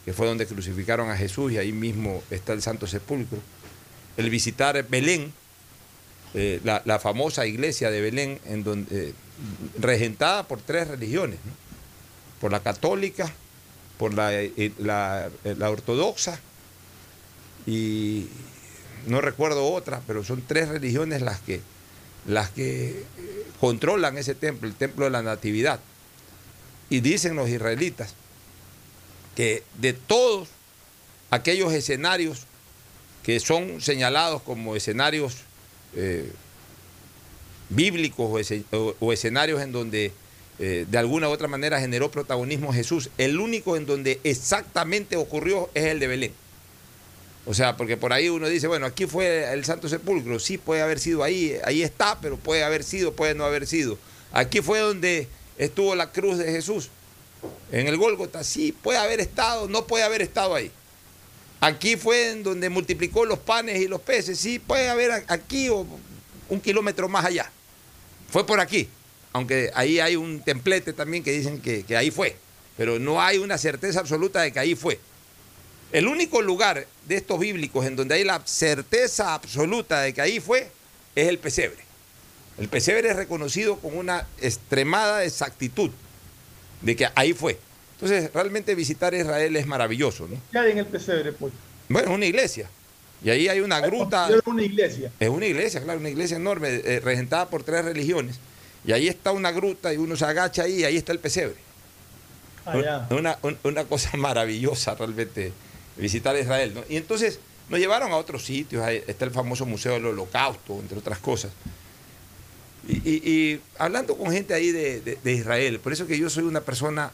que 0.06 0.14
fue 0.14 0.28
donde 0.28 0.46
crucificaron 0.46 1.10
a 1.10 1.18
Jesús 1.18 1.52
y 1.52 1.58
ahí 1.58 1.72
mismo 1.72 2.24
está 2.30 2.54
el 2.54 2.62
Santo 2.62 2.88
Sepulcro. 2.88 3.40
El 4.18 4.30
visitar 4.30 4.88
Belén, 4.88 5.34
eh, 6.34 6.60
la, 6.64 7.00
famosa 7.00 7.46
iglesia 7.46 7.90
de 7.90 8.02
Belén, 8.02 8.40
en 8.46 8.64
donde, 8.64 9.10
eh, 9.10 9.14
regentada 9.80 10.48
por 10.48 10.62
tres 10.62 10.88
religiones, 10.88 11.40
por 12.40 12.52
la 12.52 12.62
católica, 12.62 13.32
por 13.98 14.14
la, 14.14 14.34
eh, 14.34 14.72
la, 14.78 15.30
ortodoxa 15.70 16.40
y 17.66 18.28
no 19.08 19.22
recuerdo 19.22 19.72
otra, 19.72 20.02
pero 20.06 20.24
son 20.24 20.44
tres 20.46 20.70
religiones 20.70 21.22
las 21.22 21.40
que, 21.40 21.62
las 22.28 22.50
que 22.50 23.04
controlan 23.60 24.18
ese 24.18 24.36
templo, 24.36 24.68
el 24.68 24.76
templo 24.76 25.06
de 25.06 25.12
la 25.12 25.22
Natividad. 25.22 25.80
Y 26.90 27.02
dicen 27.02 27.36
los 27.36 27.50
israelitas 27.50 28.14
que 29.36 29.64
de 29.78 29.94
todos 29.94 30.50
aquellos 31.30 31.74
escenarios 31.74 32.46
que 33.24 33.40
son 33.40 33.82
señalados 33.82 34.42
como 34.42 34.76
escenarios 34.76 35.38
eh, 35.96 36.32
bíblicos 37.70 38.52
o, 39.00 39.14
escenarios 39.14 39.62
en 39.62 39.72
donde 39.72 40.12
eh, 40.60 40.86
de 40.90 40.98
alguna 40.98 41.30
u 41.30 41.32
otra 41.32 41.48
manera 41.48 41.80
generó 41.80 42.12
protagonismo 42.12 42.74
Jesús. 42.74 43.10
El 43.18 43.40
único 43.40 43.78
en 43.78 43.86
donde 43.86 44.20
exactamente 44.24 45.18
ocurrió 45.18 45.70
es 45.74 45.86
el 45.86 46.00
de 46.00 46.08
Belén. 46.08 46.34
O 47.46 47.54
sea, 47.54 47.78
porque 47.78 47.98
por 47.98 48.14
ahí 48.14 48.30
uno 48.30 48.48
dice, 48.48 48.68
bueno, 48.68 48.86
aquí 48.86 49.06
fue 49.06 49.52
el 49.54 49.66
Santo 49.66 49.90
Sepulcro, 49.90 50.40
sí 50.40 50.58
puede 50.58 50.82
haber 50.82 51.00
sido 51.00 51.24
ahí, 51.24 51.56
ahí 51.64 51.82
está, 51.82 52.20
pero 52.22 52.38
puede 52.38 52.64
haber 52.64 52.84
sido, 52.84 53.14
puede 53.14 53.34
no 53.34 53.46
haber 53.46 53.66
sido. 53.66 53.98
Aquí 54.32 54.62
fue 54.62 54.80
donde 54.80 55.28
estuvo 55.58 55.96
la 55.96 56.12
cruz 56.12 56.38
de 56.38 56.52
Jesús, 56.52 56.90
en 57.72 57.88
el 57.88 57.98
Gólgota, 57.98 58.44
sí, 58.44 58.72
puede 58.72 59.00
haber 59.00 59.20
estado, 59.20 59.68
no 59.68 59.88
puede 59.88 60.04
haber 60.04 60.22
estado 60.22 60.56
ahí. 60.56 60.72
Aquí 61.62 61.98
fue 61.98 62.32
en 62.32 62.44
donde 62.44 62.70
multiplicó 62.70 63.26
los 63.26 63.40
panes 63.40 63.82
y 63.82 63.88
los 63.88 64.02
peces. 64.02 64.40
Sí, 64.40 64.60
puede 64.60 64.88
haber 64.88 65.12
aquí 65.28 65.70
o 65.70 65.86
un 66.48 66.62
kilómetro 66.62 67.10
más 67.10 67.26
allá. 67.26 67.52
Fue 68.30 68.46
por 68.46 68.60
aquí. 68.60 68.88
Aunque 69.34 69.70
ahí 69.76 70.00
hay 70.00 70.16
un 70.16 70.42
templete 70.42 70.94
también 70.94 71.24
que 71.24 71.32
dicen 71.32 71.62
que, 71.62 71.86
ahí 71.96 72.12
fue. 72.12 72.38
Pero 72.78 72.98
no 72.98 73.22
hay 73.22 73.38
una 73.38 73.58
certeza 73.58 74.00
absoluta 74.00 74.42
de 74.42 74.54
que 74.54 74.60
ahí 74.60 74.76
fue. 74.76 75.00
El 75.92 76.08
único 76.08 76.42
lugar 76.42 76.88
de 77.08 77.16
estos 77.16 77.40
bíblicos 77.40 77.86
en 77.86 77.96
donde 77.96 78.16
hay 78.16 78.24
la 78.24 78.42
certeza 78.46 79.34
absoluta 79.34 80.02
de 80.02 80.14
que 80.14 80.22
ahí 80.22 80.40
fue 80.40 80.72
es 81.16 81.28
el 81.28 81.40
pesebre. 81.40 81.84
El 82.58 82.70
pesebre 82.70 83.10
es 83.10 83.16
reconocido 83.16 83.78
con 83.78 83.98
una 83.98 84.28
extremada 84.40 85.24
exactitud 85.26 85.92
de 86.82 86.96
que 86.96 87.08
ahí 87.16 87.34
fue. 87.34 87.60
Entonces, 88.02 88.32
realmente 88.34 88.76
visitar 88.76 89.14
Israel 89.14 89.54
es 89.58 89.68
maravilloso, 89.68 90.26
¿no? 90.26 90.38
¿Qué 90.54 90.58
hay 90.58 90.72
en 90.72 90.78
el 90.78 90.86
pesebre, 90.86 91.34
pues? 91.34 91.52
Bueno, 91.90 92.12
es 92.12 92.16
una 92.16 92.26
iglesia. 92.26 92.70
Y 93.22 93.30
ahí 93.30 93.50
hay 93.50 93.60
una 93.60 93.82
gruta. 93.82 94.30
Es 94.30 94.40
una 94.46 94.64
iglesia. 94.64 95.12
Es 95.20 95.28
una 95.28 95.46
iglesia, 95.46 95.82
claro, 95.82 96.00
una 96.00 96.08
iglesia 96.08 96.38
enorme, 96.38 96.82
eh, 96.86 97.02
regentada 97.02 97.50
por 97.50 97.64
tres 97.64 97.84
religiones. 97.84 98.40
Y 98.86 98.94
ahí 98.94 99.10
está 99.10 99.34
una 99.34 99.52
gruta 99.52 99.94
y 99.94 99.98
uno 99.98 100.16
se 100.16 100.24
agacha 100.24 100.64
ahí 100.64 100.80
y 100.80 100.84
ahí 100.86 100.96
está 100.96 101.12
el 101.12 101.20
pesebre. 101.20 101.58
Ah, 102.66 103.06
una, 103.10 103.38
una, 103.64 103.84
cosa 103.84 104.12
maravillosa 104.18 104.96
realmente 104.96 105.52
visitar 105.98 106.38
Israel. 106.38 106.74
¿no? 106.76 106.84
Y 106.88 106.96
entonces 106.96 107.40
nos 107.68 107.82
llevaron 107.82 108.14
a 108.14 108.16
otros 108.16 108.46
sitios. 108.46 108.82
Ahí 108.82 109.04
está 109.08 109.26
el 109.26 109.32
famoso 109.32 109.66
Museo 109.66 109.96
del 109.96 110.06
Holocausto, 110.06 110.80
entre 110.80 111.00
otras 111.00 111.20
cosas. 111.20 111.52
Y, 112.88 113.60
hablando 113.78 114.16
con 114.16 114.32
gente 114.32 114.54
ahí 114.54 114.72
de, 114.72 115.02
de 115.02 115.34
Israel, 115.34 115.82
por 115.82 115.92
eso 115.92 116.08
que 116.08 116.18
yo 116.18 116.30
soy 116.30 116.46
una 116.46 116.62
persona 116.62 117.12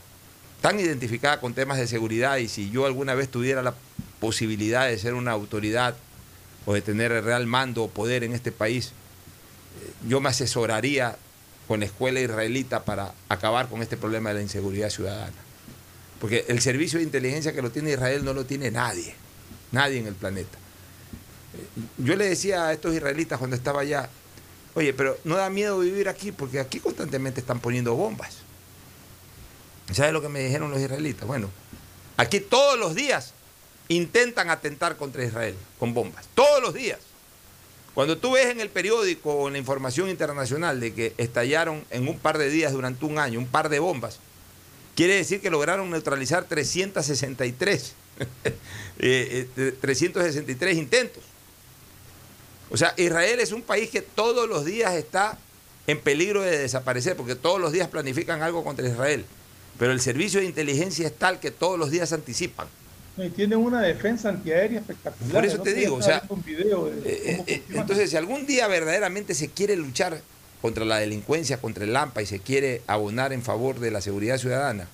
tan 0.62 0.80
identificada 0.80 1.40
con 1.40 1.54
temas 1.54 1.78
de 1.78 1.88
seguridad 1.88 2.38
y 2.38 2.48
si 2.48 2.70
yo 2.70 2.86
alguna 2.86 3.14
vez 3.14 3.30
tuviera 3.30 3.62
la 3.62 3.76
posibilidad 4.20 4.88
de 4.88 4.98
ser 4.98 5.14
una 5.14 5.32
autoridad 5.32 5.96
o 6.66 6.74
de 6.74 6.82
tener 6.82 7.12
el 7.12 7.24
real 7.24 7.46
mando 7.46 7.84
o 7.84 7.90
poder 7.90 8.24
en 8.24 8.34
este 8.34 8.52
país, 8.52 8.88
eh, 8.88 9.92
yo 10.08 10.20
me 10.20 10.30
asesoraría 10.30 11.18
con 11.68 11.80
la 11.80 11.86
escuela 11.86 12.20
israelita 12.20 12.86
para 12.86 13.14
acabar 13.30 13.70
con 13.70 13.82
este 13.82 13.98
problema 13.98 14.30
de 14.30 14.36
la 14.36 14.42
inseguridad 14.42 14.90
ciudadana. 14.90 15.34
Porque 16.20 16.46
el 16.48 16.62
servicio 16.62 17.00
de 17.00 17.06
inteligencia 17.06 17.54
que 17.54 17.62
lo 17.62 17.72
tiene 17.72 17.92
Israel 17.92 18.24
no 18.24 18.34
lo 18.34 18.46
tiene 18.46 18.72
nadie, 18.72 19.16
nadie 19.72 20.00
en 20.00 20.08
el 20.08 20.16
planeta. 20.16 20.58
Eh, 21.54 21.82
yo 21.98 22.16
le 22.16 22.30
decía 22.30 22.68
a 22.68 22.74
estos 22.74 22.96
israelitas 22.96 23.38
cuando 23.38 23.56
estaba 23.56 23.82
allá, 23.82 24.10
oye, 24.74 24.94
pero 24.94 25.18
no 25.24 25.36
da 25.36 25.50
miedo 25.50 25.80
vivir 25.80 26.10
aquí 26.10 26.32
porque 26.32 26.60
aquí 26.60 26.80
constantemente 26.80 27.40
están 27.40 27.60
poniendo 27.60 27.96
bombas. 27.96 28.45
¿Sabes 29.94 30.14
lo 30.14 30.22
que 30.22 30.30
me 30.30 30.42
dijeron 30.42 30.72
los 30.72 30.80
israelitas? 30.80 31.28
Bueno, 31.28 31.50
aquí 32.18 32.40
todos 32.40 32.80
los 32.80 32.96
días 32.96 33.34
intentan 33.88 34.50
atentar 34.50 34.98
contra 34.98 35.24
Israel 35.24 35.56
con 35.80 35.94
bombas. 35.94 36.26
Todos 36.34 36.62
los 36.62 36.74
días. 36.74 37.00
Cuando 37.94 38.18
tú 38.18 38.32
ves 38.32 38.48
en 38.48 38.60
el 38.60 38.70
periódico 38.70 39.34
o 39.34 39.48
en 39.48 39.54
la 39.54 39.60
información 39.60 40.10
internacional 40.10 40.80
de 40.80 40.94
que 40.94 41.14
estallaron 41.18 41.86
en 41.92 42.08
un 42.08 42.20
par 42.20 42.38
de 42.38 42.50
días 42.50 42.74
durante 42.74 43.06
un 43.06 43.20
año 43.20 43.40
un 43.40 43.48
par 43.48 43.70
de 43.70 43.80
bombas, 43.80 44.20
quiere 44.96 45.16
decir 45.16 45.40
que 45.40 45.50
lograron 45.50 45.90
neutralizar 45.90 46.44
363, 46.46 47.94
363 49.80 50.62
eh, 50.74 50.76
eh, 50.76 50.80
intentos. 50.80 51.24
O 52.70 52.78
sea, 52.78 52.94
Israel 52.98 53.40
es 53.40 53.52
un 53.54 53.62
país 53.62 53.90
que 53.90 54.02
todos 54.02 54.50
los 54.50 54.66
días 54.66 54.94
está 54.96 55.38
en 55.88 56.00
peligro 56.00 56.42
de 56.42 56.58
desaparecer, 56.58 57.16
porque 57.16 57.36
todos 57.36 57.62
los 57.62 57.72
días 57.72 57.88
planifican 57.88 58.42
algo 58.42 58.64
contra 58.64 58.88
Israel. 58.88 59.26
Pero 59.78 59.92
el 59.92 60.00
servicio 60.00 60.40
de 60.40 60.46
inteligencia 60.46 61.08
es 61.08 61.16
tal 61.16 61.40
que 61.40 61.52
todos 61.52 61.78
los 61.78 61.92
días 61.92 62.14
anticipan. 62.14 62.68
Y 63.18 63.30
tienen 63.30 63.60
una 63.60 63.82
defensa 63.82 64.30
antiaérea 64.30 64.80
espectacular. 64.80 65.32
Por 65.32 65.46
eso 65.46 65.62
te 65.62 65.74
digo, 65.74 65.96
o 65.96 66.02
sea, 66.02 66.24
eh, 67.06 67.44
eh, 67.48 67.64
entonces 67.70 68.10
si 68.10 68.18
algún 68.18 68.46
día 68.46 68.68
verdaderamente 68.68 69.34
se 69.34 69.50
quiere 69.50 69.78
luchar 69.78 70.22
contra 70.62 70.84
la 70.84 70.98
delincuencia, 70.98 71.58
contra 71.58 71.86
el 71.86 71.94
LAMPA 71.94 72.24
y 72.24 72.26
se 72.26 72.40
quiere 72.40 72.82
abonar 72.88 73.32
en 73.32 73.42
favor 73.42 73.80
de 73.80 73.92
la 73.92 74.02
seguridad 74.02 74.38
ciudadana, 74.38 74.88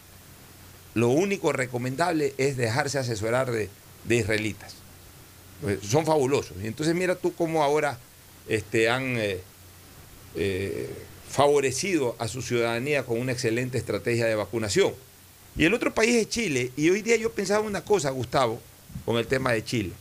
lo 0.94 1.10
único 1.10 1.52
recomendable 1.52 2.34
es 2.38 2.58
dejarse 2.58 3.00
asesorar 3.00 3.50
de, 3.52 3.70
israelitas. 4.10 4.76
Pues, 5.62 5.80
son 5.82 6.06
fabulosos. 6.06 6.58
Y 6.62 6.68
entonces 6.68 6.94
mira 6.94 7.16
tú 7.16 7.34
cómo 7.34 7.64
ahora 7.64 7.98
este, 8.48 8.90
han 8.90 9.16
eh, 9.18 9.42
favorecido 11.32 12.16
a 12.20 12.28
su 12.28 12.42
ciudadanía 12.42 13.06
con 13.06 13.20
una 13.20 13.32
excelente 13.32 13.78
estrategia 13.78 14.26
de 14.26 14.36
vacunación. 14.36 14.94
Y 15.56 15.66
el 15.66 15.74
otro 15.74 15.94
país 15.94 16.16
es 16.16 16.30
Chile. 16.30 16.72
Y 16.76 16.90
hoy 16.90 17.02
día 17.02 17.16
yo 17.16 17.32
pensaba 17.32 17.66
una 17.66 17.84
cosa, 17.84 18.10
Gustavo, 18.10 18.62
con 19.06 19.18
el 19.18 19.28
tema 19.28 19.54
de 19.54 19.64
Chile. 19.64 19.92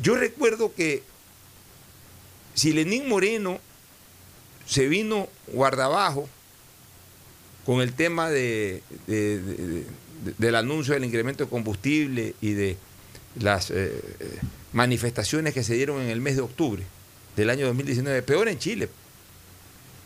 Yo 0.00 0.16
recuerdo 0.16 0.74
que 0.74 1.02
si 2.54 2.72
Lenín 2.72 3.08
Moreno 3.08 3.58
se 4.66 4.88
vino 4.88 5.28
guardabajo 5.48 6.28
con 7.64 7.80
el 7.80 7.94
tema 7.94 8.30
de, 8.30 8.82
del 9.06 10.54
anuncio 10.54 10.94
del 10.94 11.04
incremento 11.04 11.44
de 11.44 11.50
combustible 11.50 12.34
y 12.40 12.52
de 12.52 12.76
las 13.40 13.70
eh, 13.70 13.74
eh, 13.74 14.38
manifestaciones 14.72 15.54
que 15.54 15.62
se 15.62 15.74
dieron 15.74 16.00
en 16.02 16.08
el 16.08 16.20
mes 16.20 16.36
de 16.36 16.42
octubre 16.42 16.82
del 17.36 17.50
año 17.50 17.66
2019, 17.66 18.22
peor 18.22 18.48
en 18.48 18.58
Chile. 18.58 18.88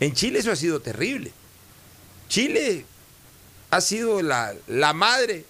En 0.03 0.13
Chile 0.15 0.41
eso 0.41 0.51
ha 0.51 0.57
sido 0.57 0.81
terrible. 0.81 1.33
Chile 2.29 2.85
ha 3.71 3.81
sido 3.81 4.23
la, 4.23 4.55
la 4.67 4.93
madre 4.93 5.45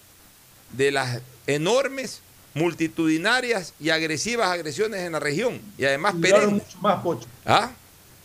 de 0.71 0.91
las 0.91 1.21
enormes, 1.47 2.21
multitudinarias 2.53 3.73
y 3.79 3.89
agresivas 3.89 4.49
agresiones 4.49 5.01
en 5.01 5.13
la 5.13 5.19
región. 5.19 5.59
Y 5.77 5.85
además 5.85 6.13
Duraron 6.15 6.39
perennes. 6.41 6.65
mucho 6.67 6.77
más, 6.81 7.01
Pocho. 7.03 7.27
¿Ah? 7.45 7.71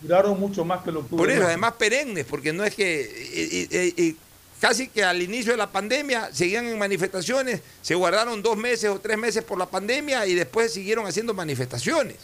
Duraron 0.00 0.38
mucho 0.38 0.64
más 0.64 0.82
que 0.84 0.92
lo 0.92 1.02
que 1.08 1.16
Por 1.16 1.30
eso, 1.30 1.44
además 1.46 1.74
perennes, 1.78 2.24
porque 2.26 2.52
no 2.52 2.62
es 2.64 2.74
que. 2.74 3.10
y- 3.34 3.76
y- 3.76 4.08
y 4.08 4.16
casi 4.60 4.88
que 4.88 5.02
al 5.04 5.22
inicio 5.22 5.52
de 5.52 5.56
la 5.58 5.70
pandemia 5.70 6.28
seguían 6.32 6.66
en 6.66 6.78
manifestaciones, 6.78 7.60
se 7.82 7.94
guardaron 7.94 8.42
dos 8.42 8.56
meses 8.56 8.90
o 8.90 9.00
tres 9.00 9.16
meses 9.18 9.42
por 9.44 9.58
la 9.58 9.66
pandemia 9.66 10.26
y 10.26 10.34
después 10.34 10.72
siguieron 10.72 11.06
haciendo 11.06 11.32
manifestaciones. 11.34 12.16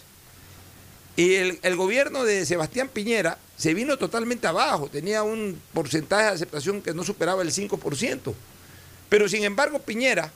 Y 1.16 1.34
el, 1.34 1.76
gobierno 1.76 2.24
de 2.24 2.44
Sebastián 2.44 2.88
Piñera 2.88 3.38
se 3.56 3.72
vino 3.72 3.96
totalmente 3.96 4.48
abajo, 4.48 4.88
tenía 4.88 5.22
un 5.22 5.60
porcentaje 5.72 6.24
de 6.24 6.30
aceptación 6.30 6.82
que 6.82 6.92
no 6.92 7.04
superaba 7.04 7.42
el 7.42 7.52
5%. 7.52 8.34
Pero 9.08 9.28
sin 9.28 9.44
embargo, 9.44 9.78
Piñera 9.78 10.32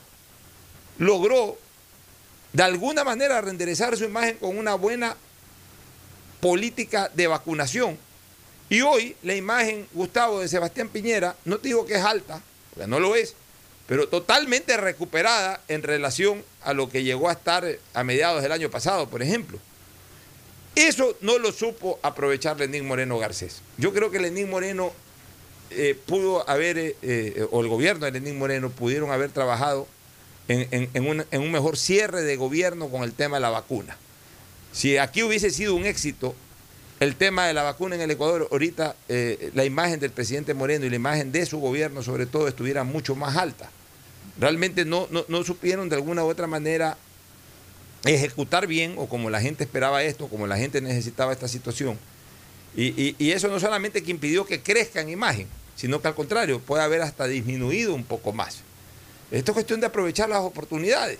logró 0.99 1.59
de 2.53 2.63
alguna 2.63 3.03
manera 3.03 3.41
renderezar 3.41 3.97
su 3.97 4.05
imagen 4.05 4.37
con 4.37 4.57
una 4.57 4.77
buena 4.77 5.17
política 6.41 7.11
de 7.13 7.27
vacunación. 7.27 7.99
Y 8.71 8.83
hoy 8.83 9.17
la 9.25 9.35
imagen, 9.35 9.89
Gustavo, 9.93 10.41
de 10.41 10.49
Sebastián 10.49 10.89
Piñera, 10.89 11.35
no 11.45 11.59
te 11.59 11.69
digo 11.69 11.87
que 11.87 11.95
es 11.95 12.05
alta, 12.05 12.41
porque 12.71 12.87
no 12.87 13.01
lo 13.01 13.17
es, 13.17 13.35
pero 13.89 14.09
totalmente 14.09 14.77
recuperada 14.77 15.61
en 15.67 15.83
relación 15.83 16.45
a 16.63 16.73
lo 16.73 16.89
que 16.89 17.03
llegó 17.03 17.29
a 17.29 17.33
estar 17.33 17.67
a 17.95 18.05
mediados 18.05 18.43
del 18.43 18.53
año 18.53 18.71
pasado, 18.71 19.09
por 19.09 19.23
ejemplo. 19.23 19.59
Eso 20.79 21.17
no 21.23 21.39
lo 21.39 21.51
supo 21.51 21.99
aprovechar 22.03 22.57
Lenín 22.57 22.87
Moreno 22.87 23.19
Garcés. 23.19 23.63
Yo 23.79 23.93
creo 23.93 24.13
que 24.13 24.21
Lenín 24.21 24.49
Moreno 24.49 24.93
eh, 25.71 25.99
pudo 26.07 26.49
haber, 26.49 26.79
eh, 26.79 26.95
eh, 27.03 27.47
o 27.51 27.63
el 27.63 27.67
gobierno 27.67 28.07
de 28.07 28.13
Lenín 28.13 28.39
Moreno 28.39 28.71
pudieron 28.71 29.11
haber 29.11 29.31
trabajado 29.31 29.89
en, 30.47 30.89
un, 31.05 31.51
mejor 31.51 31.77
cierre 31.77 32.23
de 32.23 32.37
gobierno 32.37 32.91
con 32.91 33.03
el 33.03 33.13
tema 33.13 33.39
de 33.39 33.41
la 33.41 33.51
vacuna. 33.51 33.97
Si 34.71 34.99
aquí 34.99 35.25
hubiese 35.25 35.51
sido 35.51 35.75
un 35.75 35.85
éxito 35.85 36.37
el 37.01 37.17
tema 37.17 37.49
de 37.49 37.55
la 37.55 37.65
vacuna 37.65 37.97
en 37.97 38.03
el 38.03 38.13
Ecuador, 38.13 38.47
ahorita 38.53 38.95
la 39.55 39.65
imagen 39.65 39.99
del 39.99 40.13
presidente 40.13 40.55
Moreno 40.55 40.87
y 40.87 40.91
la 40.91 40.97
imagen 40.97 41.33
de 41.33 41.45
su 41.45 41.59
gobierno 41.59 42.05
sobre 42.05 42.27
todo 42.27 42.47
estuviera 42.47 42.85
mucho 42.85 43.17
más 43.17 43.37
alta. 43.37 43.69
Realmente 44.39 44.85
no, 44.85 45.09
no, 45.11 45.25
no 45.27 45.43
supieron 45.43 45.89
de 45.89 45.97
alguna 45.97 46.25
u 46.25 46.29
otra 46.29 46.47
manera 46.47 46.97
ejecutar 48.05 48.67
bien 48.67 48.95
o 48.97 49.09
como 49.09 49.31
la 49.31 49.41
gente 49.41 49.65
esperaba 49.65 50.03
esto, 50.03 50.29
como 50.29 50.47
la 50.47 50.57
gente 50.57 50.81
necesitaba 50.81 51.33
esta 51.33 51.49
situación. 51.49 51.99
Y, 52.77 53.33
eso 53.33 53.49
no 53.49 53.59
solamente 53.59 54.03
que 54.03 54.11
impidió 54.11 54.47
que 54.47 54.63
crezca 54.63 55.01
en 55.01 55.09
imagen, 55.09 55.49
sino 55.75 56.01
que 56.01 56.09
al 56.09 56.15
contrario, 56.15 56.61
puede 56.61 56.83
haber 56.83 57.03
hasta 57.03 57.27
disminuido 57.27 57.95
un 57.95 58.05
poco 58.05 58.33
más. 58.33 58.59
Esto 59.31 59.51
es 59.51 59.55
cuestión 59.55 59.81
de 59.81 59.87
aprovechar 59.87 60.29
las 60.29 60.41
oportunidades. 60.41 61.19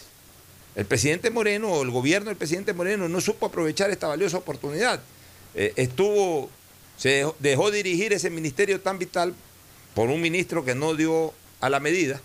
El 0.77 0.87
presidente 0.87 1.31
Moreno 1.31 1.73
o 1.73 1.83
el 1.83 1.91
gobierno 1.91 2.29
del 2.29 2.37
presidente 2.37 2.73
Moreno 2.73 3.09
no 3.09 3.21
supo 3.21 3.47
aprovechar 3.47 3.91
esta 3.91 4.07
valiosa 4.07 4.39
oportunidad. 4.39 5.01
Eh, 5.55 5.73
estuvo, 5.77 6.49
se 6.97 7.27
dejó, 7.41 7.71
dirigir 7.71 8.13
ese 8.13 8.31
ministerio 8.31 8.81
tan 8.81 8.99
vital 8.99 9.35
por 9.95 10.09
un 10.09 10.21
ministro 10.21 10.65
que 10.65 10.77
no 10.77 10.95
dio 10.95 11.33
a 11.61 11.69
la 11.69 11.81
medida. 11.81 12.21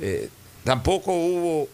Eh, 0.00 0.28
tampoco 0.64 1.12
hubo 1.12 1.68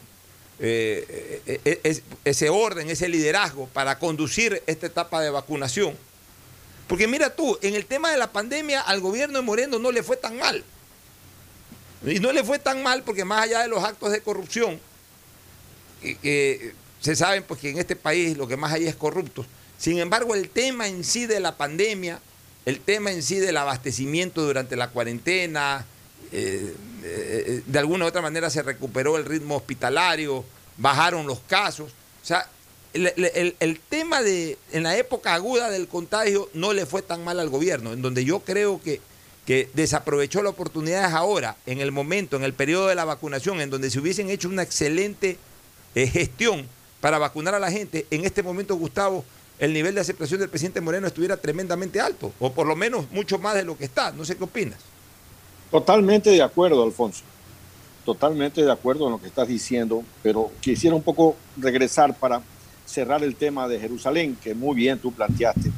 eh, 0.67 1.81
es- 1.85 2.03
ese 2.25 2.49
orden, 2.49 2.89
ese 2.91 3.09
liderazgo 3.09 3.67
para 3.69 3.99
conducir 3.99 4.63
esta 4.67 4.87
etapa 4.87 5.21
de 5.21 5.31
vacunación. 5.31 5.97
Porque 6.87 7.07
mira 7.09 7.35
tú, 7.35 7.59
en 7.63 7.75
el 7.75 7.87
tema 7.87 8.11
de 8.11 8.17
la 8.19 8.31
pandemia 8.33 8.81
al 8.81 9.01
gobierno 9.01 9.39
de 9.39 9.45
Moreno 9.45 9.79
no 9.79 9.91
le 9.91 10.03
fue 10.03 10.17
tan 10.17 10.37
mal. 10.39 10.63
Y 12.07 12.21
no 12.21 12.33
le 12.33 12.45
fue 12.45 12.59
tan 12.59 12.83
mal 12.83 13.03
porque 13.03 13.25
más 13.25 13.43
allá 13.45 13.63
de 13.63 13.69
los 13.69 13.83
actos 13.83 14.13
de 14.13 14.21
corrupción, 14.21 14.79
que 16.03 16.75
se 17.01 17.17
saben 17.17 17.43
pues 17.43 17.61
que 17.61 17.71
en 17.71 17.79
este 17.79 17.97
país 17.97 18.37
lo 18.37 18.47
que 18.47 18.57
más 18.57 18.73
hay 18.73 18.87
es 18.87 18.95
corruptos. 18.95 19.47
Sin 19.79 19.99
embargo, 19.99 20.35
el 20.35 20.51
tema 20.51 20.87
en 20.87 21.05
sí 21.05 21.27
de 21.27 21.41
la 21.41 21.57
pandemia, 21.57 22.21
el 22.67 22.81
tema 22.81 23.11
en 23.11 23.23
sí 23.23 23.37
del 23.37 23.57
abastecimiento 23.57 24.43
durante 24.43 24.77
la 24.77 24.89
cuarentena, 24.89 25.87
eh, 26.33 26.75
eh, 27.03 27.63
de 27.67 27.79
alguna 27.79 28.05
u 28.05 28.09
otra 28.09 28.23
manera 28.23 28.51
se 28.51 28.63
recuperó 28.63 29.17
el 29.17 29.25
ritmo 29.25 29.57
hospitalario, 29.57 30.45
bajaron 30.77 31.27
los 31.27 31.41
casos. 31.41 31.93
O 32.23 32.27
sea, 32.27 32.49
el, 32.93 33.13
el- 33.61 33.81
tema 33.89 34.23
de, 34.23 34.57
en 34.73 34.85
la 34.85 34.97
época 34.97 35.35
aguda 35.35 35.69
del 35.71 35.89
contagio 35.89 36.49
no 36.55 36.73
le 36.73 36.87
fue 36.87 37.03
tan 37.03 37.25
mal 37.25 37.41
al 37.41 37.49
gobierno, 37.49 37.93
en 37.93 38.03
donde 38.03 38.25
yo 38.25 38.41
creo 38.41 38.81
que, 38.83 39.01
que 39.47 39.69
desaprovechó 39.75 40.43
la 40.43 40.51
oportunidad 40.51 41.09
es 41.09 41.13
ahora, 41.15 41.57
en 41.67 41.81
el 41.81 41.91
momento, 41.93 42.37
en 42.37 42.45
el 42.45 42.55
periodo 42.55 42.87
de 42.87 42.95
la 42.95 43.05
vacunación, 43.05 43.61
en 43.61 43.71
donde 43.71 43.91
se 43.91 43.99
hubiesen 43.99 44.31
hecho 44.31 44.49
una 44.49 44.63
excelente 44.63 45.39
eh, 45.95 46.07
gestión 46.07 46.67
para 47.01 47.19
vacunar 47.19 47.55
a 47.55 47.59
la 47.59 47.71
gente, 47.71 48.07
en 48.11 48.25
este 48.25 48.43
momento, 48.43 48.77
Gustavo, 48.77 49.25
el 49.59 49.73
nivel 49.73 49.95
de 49.95 50.01
aceptación 50.01 50.41
del 50.41 50.49
presidente 50.49 50.81
Moreno 50.81 51.07
estuviera 51.07 51.37
tremendamente 51.37 52.01
alto, 52.01 52.33
o 52.41 52.53
por 52.53 52.67
lo 52.67 52.75
menos 52.77 53.11
mucho 53.11 53.39
más 53.39 53.55
de 53.55 53.65
lo 53.65 53.77
que 53.77 53.85
está. 53.85 54.11
No 54.13 54.25
sé 54.25 54.37
qué 54.37 54.45
opinas. 54.45 54.79
Totalmente 55.75 56.31
de 56.31 56.41
acuerdo, 56.41 56.85
Alfonso. 56.85 57.25
Totalmente 58.05 58.65
de 58.65 58.71
acuerdo 58.71 59.07
en 59.07 59.11
lo 59.11 59.21
que 59.21 59.27
estás 59.27 59.49
diciendo, 59.49 60.05
pero 60.23 60.53
quisiera 60.61 60.95
un 60.95 61.03
poco 61.03 61.35
regresar 61.57 62.17
para 62.17 62.43
cerrar 62.87 63.25
el 63.25 63.35
tema 63.35 63.67
de 63.67 63.81
Jerusalén, 63.81 64.39
que 64.41 64.55
muy 64.55 64.77
bien 64.77 65.01
tú 65.01 65.11
planteaste. 65.11 65.73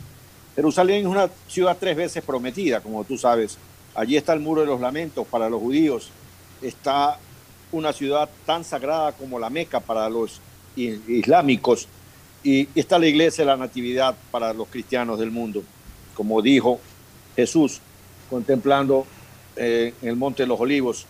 Jerusalén 0.54 1.00
es 1.00 1.06
una 1.06 1.30
ciudad 1.48 1.78
tres 1.80 1.96
veces 1.96 2.22
prometida, 2.22 2.82
como 2.82 3.04
tú 3.04 3.16
sabes. 3.16 3.56
Allí 3.94 4.18
está 4.18 4.34
el 4.34 4.40
muro 4.40 4.60
de 4.60 4.66
los 4.66 4.82
lamentos 4.82 5.26
para 5.28 5.48
los 5.48 5.62
judíos. 5.62 6.10
Está 6.60 7.18
una 7.72 7.94
ciudad 7.94 8.28
tan 8.44 8.64
sagrada 8.64 9.12
como 9.12 9.38
la 9.38 9.48
Meca 9.48 9.80
para 9.80 10.10
los 10.10 10.42
islámicos. 10.76 11.88
Y 12.44 12.68
está 12.78 12.98
la 12.98 13.06
iglesia 13.06 13.44
de 13.44 13.50
la 13.50 13.56
Natividad 13.56 14.14
para 14.30 14.52
los 14.52 14.68
cristianos 14.68 15.18
del 15.18 15.30
mundo. 15.30 15.62
Como 16.14 16.42
dijo 16.42 16.80
Jesús, 17.34 17.80
contemplando 18.28 19.06
eh, 19.56 19.94
en 20.02 20.08
el 20.08 20.16
Monte 20.16 20.42
de 20.42 20.48
los 20.48 20.60
Olivos, 20.60 21.06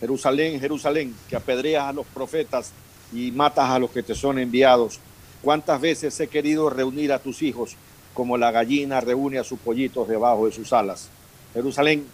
Jerusalén, 0.00 0.60
Jerusalén, 0.60 1.14
que 1.28 1.36
apedreas 1.36 1.84
a 1.84 1.92
los 1.92 2.06
profetas 2.06 2.72
y 3.12 3.30
matas 3.30 3.70
a 3.70 3.78
los 3.78 3.90
que 3.90 4.02
te 4.02 4.14
son 4.14 4.38
enviados. 4.38 5.00
¿Cuántas 5.42 5.80
veces 5.80 6.18
he 6.20 6.28
querido 6.28 6.68
reunir 6.68 7.12
a 7.12 7.18
tus 7.18 7.42
hijos 7.42 7.76
como 8.12 8.36
la 8.36 8.50
gallina 8.50 9.00
reúne 9.00 9.38
a 9.38 9.44
sus 9.44 9.58
pollitos 9.58 10.08
debajo 10.08 10.46
de 10.46 10.52
sus 10.52 10.72
alas? 10.72 11.08
Jerusalén, 11.54 12.06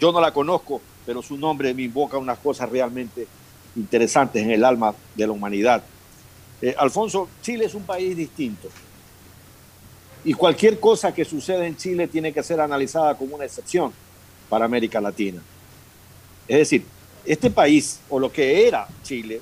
yo 0.00 0.10
no 0.10 0.20
la 0.20 0.32
conozco, 0.32 0.80
pero 1.06 1.22
su 1.22 1.36
nombre 1.36 1.74
me 1.74 1.82
invoca 1.82 2.18
unas 2.18 2.38
cosas 2.38 2.68
realmente 2.70 3.26
interesantes 3.76 4.42
en 4.42 4.50
el 4.50 4.64
alma 4.64 4.94
de 5.14 5.26
la 5.26 5.32
humanidad. 5.32 5.82
Eh, 6.62 6.74
Alfonso, 6.78 7.28
Chile 7.42 7.66
es 7.66 7.74
un 7.74 7.84
país 7.84 8.16
distinto. 8.16 8.68
Y 10.24 10.32
cualquier 10.32 10.80
cosa 10.80 11.12
que 11.12 11.24
suceda 11.24 11.66
en 11.66 11.76
Chile 11.76 12.08
tiene 12.08 12.32
que 12.32 12.42
ser 12.42 12.60
analizada 12.60 13.16
como 13.16 13.36
una 13.36 13.44
excepción 13.44 13.92
para 14.54 14.66
América 14.66 15.00
Latina. 15.00 15.42
Es 16.46 16.58
decir, 16.58 16.84
este 17.24 17.50
país, 17.50 17.98
o 18.08 18.20
lo 18.20 18.30
que 18.30 18.68
era 18.68 18.86
Chile, 19.02 19.40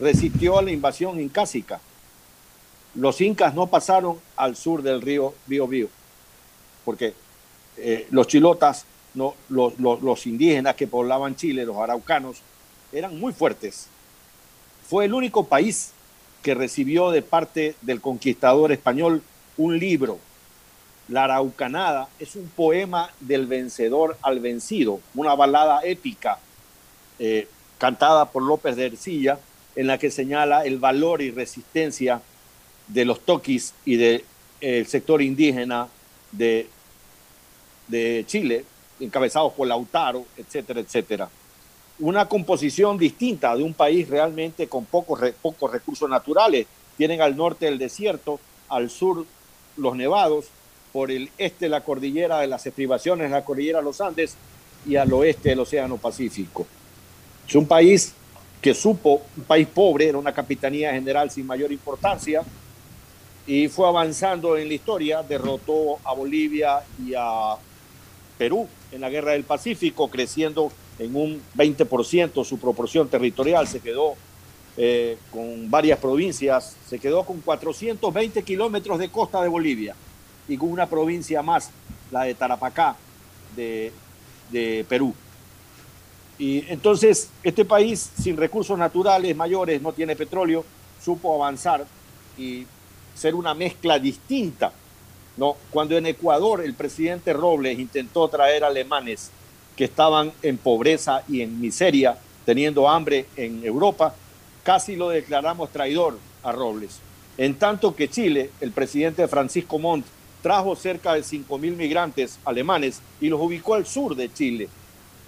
resistió 0.00 0.58
a 0.58 0.62
la 0.62 0.72
invasión 0.72 1.20
incásica. 1.20 1.80
Los 2.96 3.20
incas 3.20 3.54
no 3.54 3.68
pasaron 3.68 4.18
al 4.34 4.56
sur 4.56 4.82
del 4.82 5.00
río 5.00 5.32
Biobío, 5.46 5.86
porque 6.84 7.14
eh, 7.76 8.08
los 8.10 8.26
chilotas, 8.26 8.84
no, 9.14 9.36
los, 9.48 10.26
indígenas 10.26 10.74
que 10.74 10.88
poblaban 10.88 11.36
Chile, 11.36 11.64
los 11.64 11.76
araucanos, 11.76 12.38
eran 12.90 13.20
muy 13.20 13.32
fuertes. 13.32 13.86
Fue 14.90 15.04
el 15.04 15.14
único 15.14 15.46
país 15.46 15.92
que 16.42 16.56
recibió 16.56 17.12
de 17.12 17.22
parte 17.22 17.76
del 17.80 18.00
conquistador 18.00 18.72
español 18.72 19.22
un 19.56 19.78
libro. 19.78 20.18
La 21.08 21.24
Araucanada 21.24 22.08
es 22.18 22.36
un 22.36 22.48
poema 22.48 23.10
del 23.20 23.46
vencedor 23.46 24.16
al 24.22 24.40
vencido, 24.40 25.00
una 25.14 25.34
balada 25.34 25.80
épica 25.84 26.38
eh, 27.18 27.48
cantada 27.78 28.26
por 28.26 28.42
López 28.42 28.76
de 28.76 28.86
Ercilla, 28.86 29.38
en 29.74 29.86
la 29.86 29.98
que 29.98 30.10
señala 30.10 30.64
el 30.64 30.78
valor 30.78 31.22
y 31.22 31.30
resistencia 31.30 32.20
de 32.88 33.04
los 33.04 33.20
toquis 33.20 33.74
y 33.84 33.96
del 33.96 34.24
sector 34.86 35.22
indígena 35.22 35.88
de, 36.30 36.68
Chile, 38.26 38.64
encabezados 39.00 39.52
por 39.52 39.66
Lautaro, 39.66 40.24
etcétera, 40.36 40.80
etcétera. 40.80 41.28
Una 41.98 42.26
composición 42.26 42.96
distinta 42.96 43.54
de 43.56 43.62
un 43.62 43.74
país 43.74 44.08
realmente 44.08 44.66
con 44.68 44.84
pocos, 44.84 45.20
pocos 45.42 45.70
recursos 45.70 46.08
naturales. 46.08 46.66
Tienen 46.96 47.20
al 47.20 47.36
norte 47.36 47.68
el 47.68 47.78
desierto, 47.78 48.40
al 48.68 48.88
sur 48.88 49.26
los 49.76 49.96
nevados, 49.96 50.46
por 50.92 51.10
el 51.10 51.30
este 51.38 51.68
la 51.68 51.80
cordillera 51.82 52.40
de 52.40 52.46
las 52.46 52.66
estribaciones, 52.66 53.30
la 53.30 53.44
cordillera 53.44 53.78
de 53.78 53.84
los 53.84 54.00
Andes, 54.00 54.36
y 54.86 54.96
al 54.96 55.12
oeste 55.12 55.52
el 55.52 55.60
Océano 55.60 55.96
Pacífico. 55.96 56.66
Es 57.48 57.54
un 57.54 57.66
país 57.66 58.14
que 58.60 58.74
supo, 58.74 59.22
un 59.36 59.44
país 59.44 59.66
pobre, 59.66 60.08
era 60.08 60.18
una 60.18 60.32
capitanía 60.32 60.92
general 60.92 61.30
sin 61.30 61.46
mayor 61.46 61.72
importancia, 61.72 62.42
y 63.46 63.68
fue 63.68 63.88
avanzando 63.88 64.56
en 64.56 64.68
la 64.68 64.74
historia, 64.74 65.22
derrotó 65.22 65.98
a 66.04 66.14
Bolivia 66.14 66.80
y 67.04 67.14
a 67.16 67.56
Perú 68.38 68.68
en 68.92 69.00
la 69.00 69.10
guerra 69.10 69.32
del 69.32 69.44
Pacífico, 69.44 70.08
creciendo 70.08 70.70
en 70.98 71.16
un 71.16 71.42
20% 71.56 72.44
su 72.44 72.58
proporción 72.58 73.08
territorial, 73.08 73.66
se 73.66 73.80
quedó 73.80 74.14
eh, 74.76 75.18
con 75.30 75.70
varias 75.70 75.98
provincias, 75.98 76.76
se 76.88 76.98
quedó 76.98 77.24
con 77.24 77.40
420 77.40 78.42
kilómetros 78.42 78.98
de 78.98 79.08
costa 79.08 79.42
de 79.42 79.48
Bolivia 79.48 79.96
y 80.48 80.56
con 80.56 80.70
una 80.70 80.86
provincia 80.86 81.42
más, 81.42 81.70
la 82.10 82.24
de 82.24 82.34
Tarapacá, 82.34 82.96
de, 83.56 83.92
de 84.50 84.84
Perú. 84.88 85.14
Y 86.38 86.64
entonces 86.68 87.28
este 87.42 87.64
país 87.64 88.10
sin 88.20 88.36
recursos 88.36 88.78
naturales 88.78 89.36
mayores, 89.36 89.80
no 89.80 89.92
tiene 89.92 90.16
petróleo, 90.16 90.64
supo 91.02 91.34
avanzar 91.34 91.86
y 92.36 92.66
ser 93.14 93.34
una 93.34 93.54
mezcla 93.54 93.98
distinta. 93.98 94.72
¿no? 95.36 95.56
Cuando 95.70 95.96
en 95.96 96.06
Ecuador 96.06 96.62
el 96.62 96.74
presidente 96.74 97.32
Robles 97.32 97.78
intentó 97.78 98.28
traer 98.28 98.64
alemanes 98.64 99.30
que 99.76 99.84
estaban 99.84 100.32
en 100.42 100.58
pobreza 100.58 101.22
y 101.28 101.40
en 101.40 101.60
miseria, 101.60 102.18
teniendo 102.44 102.88
hambre 102.88 103.26
en 103.36 103.64
Europa, 103.64 104.14
casi 104.62 104.96
lo 104.96 105.08
declaramos 105.08 105.70
traidor 105.70 106.18
a 106.42 106.52
Robles. 106.52 106.98
En 107.38 107.54
tanto 107.54 107.94
que 107.94 108.10
Chile, 108.10 108.50
el 108.60 108.72
presidente 108.72 109.26
Francisco 109.28 109.78
Montt, 109.78 110.04
trajo 110.42 110.74
cerca 110.76 111.14
de 111.14 111.20
5.000 111.20 111.76
migrantes 111.76 112.38
alemanes 112.44 113.00
y 113.20 113.28
los 113.28 113.40
ubicó 113.40 113.74
al 113.74 113.86
sur 113.86 114.16
de 114.16 114.32
Chile. 114.32 114.68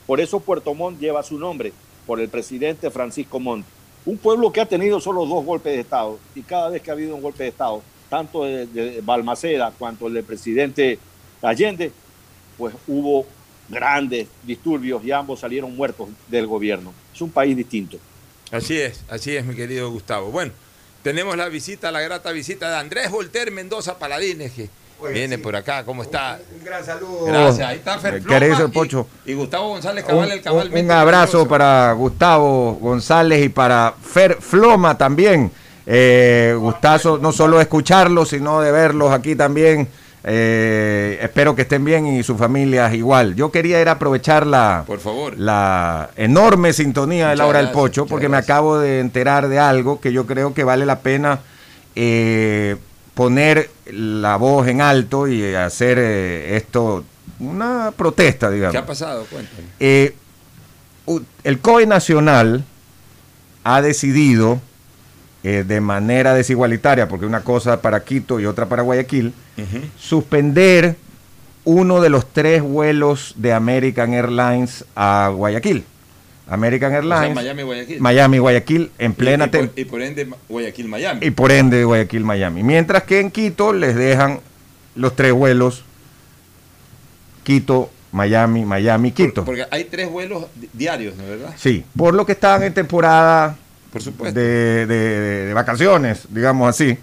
Por 0.06 0.20
eso 0.20 0.40
Puerto 0.40 0.74
Montt 0.74 1.00
lleva 1.00 1.22
su 1.22 1.38
nombre, 1.38 1.72
por 2.06 2.20
el 2.20 2.28
presidente 2.28 2.90
Francisco 2.90 3.40
Montt. 3.40 3.64
Un 4.04 4.18
pueblo 4.18 4.52
que 4.52 4.60
ha 4.60 4.66
tenido 4.66 5.00
solo 5.00 5.24
dos 5.24 5.44
golpes 5.44 5.72
de 5.72 5.80
Estado 5.80 6.18
y 6.34 6.42
cada 6.42 6.68
vez 6.68 6.82
que 6.82 6.90
ha 6.90 6.94
habido 6.94 7.14
un 7.14 7.22
golpe 7.22 7.44
de 7.44 7.48
Estado, 7.48 7.82
tanto 8.10 8.44
de, 8.44 8.66
de 8.66 9.00
Balmaceda 9.00 9.72
cuanto 9.78 10.08
el 10.08 10.14
del 10.14 10.24
presidente 10.24 10.98
Allende, 11.40 11.90
pues 12.58 12.74
hubo 12.86 13.24
grandes 13.68 14.28
disturbios 14.42 15.02
y 15.04 15.12
ambos 15.12 15.40
salieron 15.40 15.74
muertos 15.74 16.08
del 16.28 16.46
gobierno. 16.46 16.92
Es 17.14 17.20
un 17.22 17.30
país 17.30 17.56
distinto. 17.56 17.98
Así 18.50 18.78
es, 18.78 19.02
así 19.08 19.34
es, 19.34 19.44
mi 19.44 19.54
querido 19.54 19.90
Gustavo. 19.90 20.30
Bueno, 20.30 20.52
tenemos 21.02 21.36
la 21.36 21.48
visita, 21.48 21.90
la 21.90 22.00
grata 22.00 22.30
visita 22.30 22.70
de 22.70 22.76
Andrés 22.76 23.10
Volter 23.10 23.50
Mendoza 23.50 23.98
Paladines, 23.98 24.52
que 24.52 24.68
viene 25.12 25.38
por 25.38 25.54
acá. 25.56 25.84
¿Cómo 25.84 26.02
está? 26.02 26.38
Un 26.58 26.64
gran 26.64 26.84
saludo. 26.84 27.24
Gracias. 27.26 27.68
Ahí 27.68 27.76
está 27.76 27.98
Fer 27.98 28.22
Floma 28.22 28.38
Querido 28.38 28.68
y- 28.68 28.70
Pocho. 28.70 29.06
Y, 29.26 29.34
Gustavo 29.34 29.68
González 29.68 30.04
Cabal, 30.04 30.30
el 30.30 30.38
Un, 30.38 30.44
cabalmente 30.44 30.80
un 30.82 30.90
abrazo 30.90 31.46
para 31.48 31.92
Gustavo 31.92 32.74
González 32.80 33.44
y 33.44 33.48
para 33.48 33.94
Fer 34.02 34.38
Floma 34.40 34.96
también. 34.96 35.50
Eh, 35.86 36.54
gustazo 36.58 37.18
no 37.18 37.30
solo 37.32 37.60
escucharlos, 37.60 38.30
sino 38.30 38.60
de 38.60 38.72
verlos 38.72 39.12
aquí 39.12 39.36
también. 39.36 39.88
Eh, 40.26 41.18
espero 41.20 41.54
que 41.54 41.62
estén 41.62 41.84
bien 41.84 42.06
y 42.06 42.22
sus 42.22 42.38
familias 42.38 42.94
igual. 42.94 43.34
Yo 43.34 43.52
quería 43.52 43.82
ir 43.82 43.88
a 43.90 43.92
aprovechar 43.92 44.46
la, 44.46 44.84
Por 44.86 44.98
favor. 44.98 45.34
la 45.36 46.08
enorme 46.16 46.72
sintonía 46.72 47.28
de 47.28 47.36
la 47.36 47.44
Muchas 47.44 47.50
hora 47.50 47.58
del 47.58 47.72
pocho, 47.72 48.06
porque 48.06 48.30
me 48.30 48.38
acabo 48.38 48.78
de 48.78 49.00
enterar 49.00 49.48
de 49.48 49.58
algo 49.58 50.00
que 50.00 50.14
yo 50.14 50.24
creo 50.24 50.54
que 50.54 50.64
vale 50.64 50.86
la 50.86 51.00
pena 51.00 51.40
eh, 51.94 52.76
poner 53.14 53.70
la 53.86 54.36
voz 54.36 54.66
en 54.68 54.80
alto 54.80 55.26
y 55.28 55.54
hacer 55.54 55.98
eh, 55.98 56.56
esto 56.56 57.04
una 57.38 57.92
protesta, 57.96 58.50
digamos. 58.50 58.72
¿Qué 58.72 58.78
ha 58.78 58.86
pasado? 58.86 59.24
Cuéntame. 59.30 59.68
Eh, 59.80 60.14
el 61.44 61.58
COE 61.60 61.86
Nacional 61.86 62.64
ha 63.62 63.82
decidido 63.82 64.60
eh, 65.42 65.64
de 65.66 65.80
manera 65.80 66.34
desigualitaria, 66.34 67.08
porque 67.08 67.26
una 67.26 67.42
cosa 67.42 67.80
para 67.80 68.04
Quito 68.04 68.40
y 68.40 68.46
otra 68.46 68.66
para 68.66 68.82
Guayaquil, 68.82 69.32
suspender 69.98 70.96
uno 71.64 72.00
de 72.00 72.10
los 72.10 72.26
tres 72.32 72.62
vuelos 72.62 73.34
de 73.36 73.52
American 73.52 74.12
Airlines 74.12 74.84
a 74.94 75.30
Guayaquil. 75.34 75.84
American 76.46 76.88
O 76.88 76.90
sea, 76.90 76.98
Airlines, 76.98 77.34
Miami, 77.34 77.62
Guayaquil. 77.62 78.00
Miami, 78.00 78.38
Guayaquil, 78.38 78.90
en 78.98 79.14
plena 79.14 79.44
y, 79.44 79.48
y 79.48 79.50
por, 79.50 79.60
tem- 79.60 79.70
y 79.76 79.84
por 79.86 80.02
ende, 80.02 80.28
Guayaquil, 80.48 80.88
Miami. 80.88 81.26
y 81.26 81.30
por 81.30 81.52
ende 81.52 81.84
Guayaquil, 81.84 82.24
Miami. 82.24 82.62
Mientras 82.62 83.02
que 83.04 83.20
en 83.20 83.30
Quito 83.30 83.72
les 83.72 83.94
dejan 83.96 84.40
los 84.94 85.16
tres 85.16 85.32
vuelos 85.32 85.84
Quito, 87.42 87.90
Miami, 88.12 88.64
Miami, 88.64 89.12
Quito. 89.12 89.44
Porque 89.44 89.66
hay 89.70 89.84
tres 89.84 90.08
vuelos 90.10 90.46
di- 90.54 90.68
diarios, 90.72 91.16
¿no 91.16 91.24
es 91.24 91.28
verdad? 91.30 91.54
Sí, 91.56 91.84
por 91.96 92.14
lo 92.14 92.24
que 92.24 92.32
estaban 92.32 92.62
en 92.62 92.72
temporada 92.72 93.56
Por 93.92 94.02
supuesto. 94.02 94.38
de, 94.38 94.86
de- 94.86 95.46
de 95.46 95.54
vacaciones, 95.54 96.26
digamos 96.30 96.68
así. 96.68 96.96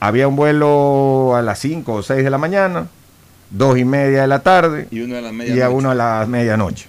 Había 0.00 0.26
un 0.28 0.36
vuelo 0.36 1.34
a 1.36 1.42
las 1.42 1.58
5 1.60 1.92
o 1.94 2.02
6 2.02 2.24
de 2.24 2.30
la 2.30 2.38
mañana, 2.38 2.88
dos 3.50 3.78
y 3.78 3.84
media 3.84 4.22
de 4.22 4.26
la 4.28 4.40
tarde 4.42 4.88
Y 4.90 5.00
uno 5.00 5.16
a 5.16 5.20
las 5.20 5.32
y 5.48 5.60
a 5.60 5.70
uno 5.70 5.90
a 5.90 5.94
la 5.94 6.26
medianoche. 6.28 6.86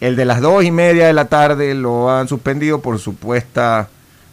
El 0.00 0.16
de 0.16 0.24
las 0.24 0.40
dos 0.40 0.64
y 0.64 0.70
media 0.70 1.06
de 1.06 1.12
la 1.12 1.26
tarde 1.26 1.74
lo 1.74 2.10
han 2.10 2.26
suspendido 2.28 2.80
por 2.80 2.98
supuesta 2.98 3.88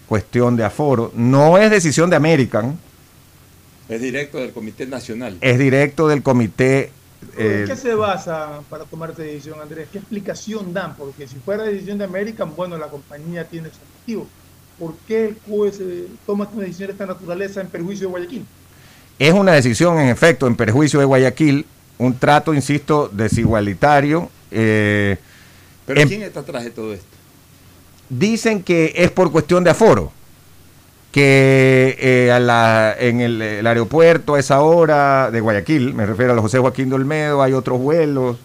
cuestión 0.07 0.55
de 0.55 0.63
aforo. 0.63 1.11
No 1.15 1.57
es 1.57 1.69
decisión 1.69 2.09
de 2.09 2.15
American, 2.15 2.77
Es 3.89 4.01
directo 4.01 4.37
del 4.37 4.51
Comité 4.51 4.85
Nacional. 4.85 5.37
es 5.41 5.59
directo 5.59 6.07
del 6.07 6.23
comité. 6.23 6.91
eh, 7.37 7.59
¿En 7.61 7.67
qué 7.67 7.75
se 7.75 7.93
basa 7.95 8.61
para 8.69 8.85
tomar 8.85 9.09
esta 9.11 9.23
decisión, 9.23 9.59
Andrés? 9.61 9.87
¿Qué 9.91 9.97
explicación 9.97 10.73
dan? 10.73 10.95
Porque 10.95 11.27
si 11.27 11.35
fuera 11.37 11.63
decisión 11.63 11.97
de 11.97 12.05
American, 12.05 12.55
bueno, 12.55 12.77
la 12.77 12.87
compañía 12.87 13.43
tiene 13.45 13.69
su 13.69 13.79
motivo. 13.99 14.27
¿Por 14.79 14.93
qué 15.07 15.29
el 15.29 15.37
COE 15.37 15.71
se 15.73 16.05
toma 16.25 16.47
una 16.53 16.63
decisión 16.63 16.87
de 16.87 16.91
esta 16.93 17.05
naturaleza 17.07 17.59
en 17.61 17.67
perjuicio 17.67 18.07
de 18.07 18.11
Guayaquil? 18.11 18.45
Es 19.19 19.33
una 19.33 19.53
decisión, 19.53 19.97
en 19.99 20.09
efecto, 20.09 20.45
en 20.47 20.55
perjuicio 20.55 20.99
de 20.99 21.05
Guayaquil, 21.05 21.65
un 21.97 22.17
trato, 22.17 22.53
insisto, 22.53 23.09
desigualitario. 23.11 24.29
eh, 24.51 25.17
Pero 25.87 26.01
en- 26.01 26.07
¿quién 26.07 26.21
está 26.21 26.41
atrás 26.41 26.63
de 26.63 26.69
todo 26.69 26.93
esto? 26.93 27.07
dicen 28.09 28.61
que 28.63 28.93
es 28.95 29.09
por 29.11 29.31
cuestión 29.33 29.63
de 29.65 29.71
aforo, 29.71 30.11
que 31.11 31.97
eh, 31.99 32.31
a 32.31 32.39
la- 32.39 32.95
en 32.99 33.21
el, 33.21 33.41
el 33.41 33.65
aeropuerto 33.67 34.35
a 34.35 34.39
esa 34.39 34.61
hora 34.61 35.31
de 35.31 35.41
Guayaquil, 35.41 35.93
me 35.93 36.05
refiero 36.05 36.31
a 36.33 36.35
los 36.35 36.43
José 36.43 36.59
Joaquín 36.59 36.89
de 36.89 36.95
Olmedo, 36.95 37.41
hay 37.41 37.53
otros 37.53 37.79
vuelos 37.79 38.37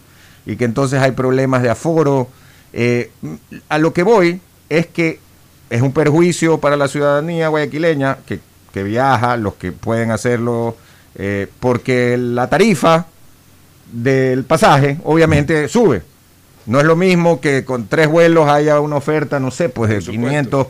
y 0.47 0.57
que 0.57 0.65
entonces 0.65 1.01
hay 1.01 1.13
problemas 1.13 1.63
de 1.63 1.71
aforo. 1.71 2.29
Eh, 2.73 3.11
a 3.69 3.79
lo 3.79 3.93
que 3.93 4.03
voy 4.03 4.41
es 4.69 4.87
que 4.87 5.21
es 5.71 5.83
un 5.83 5.93
perjuicio 5.93 6.59
para 6.59 6.77
la 6.77 6.89
ciudadanía 6.89 7.49
guayaquileña 7.49 8.19
que, 8.27 8.41
que 8.73 8.83
viaja, 8.83 9.37
los 9.37 9.55
que 9.55 9.73
pueden 9.73 10.11
hacerlo, 10.11 10.77
eh, 11.17 11.47
porque 11.61 12.17
la 12.17 12.49
tarifa 12.49 13.07
del 13.93 14.45
pasaje 14.45 14.99
obviamente 15.05 15.69
sube. 15.69 16.03
No 16.67 16.79
es 16.81 16.85
lo 16.87 16.97
mismo 16.97 17.41
que 17.41 17.65
con 17.65 17.87
tres 17.89 18.09
vuelos 18.09 18.49
haya 18.49 18.79
una 18.81 18.97
oferta, 18.97 19.41
no 19.41 19.51
sé, 19.51 19.69
pues 19.69 19.91
de 19.91 20.01
500 20.13 20.67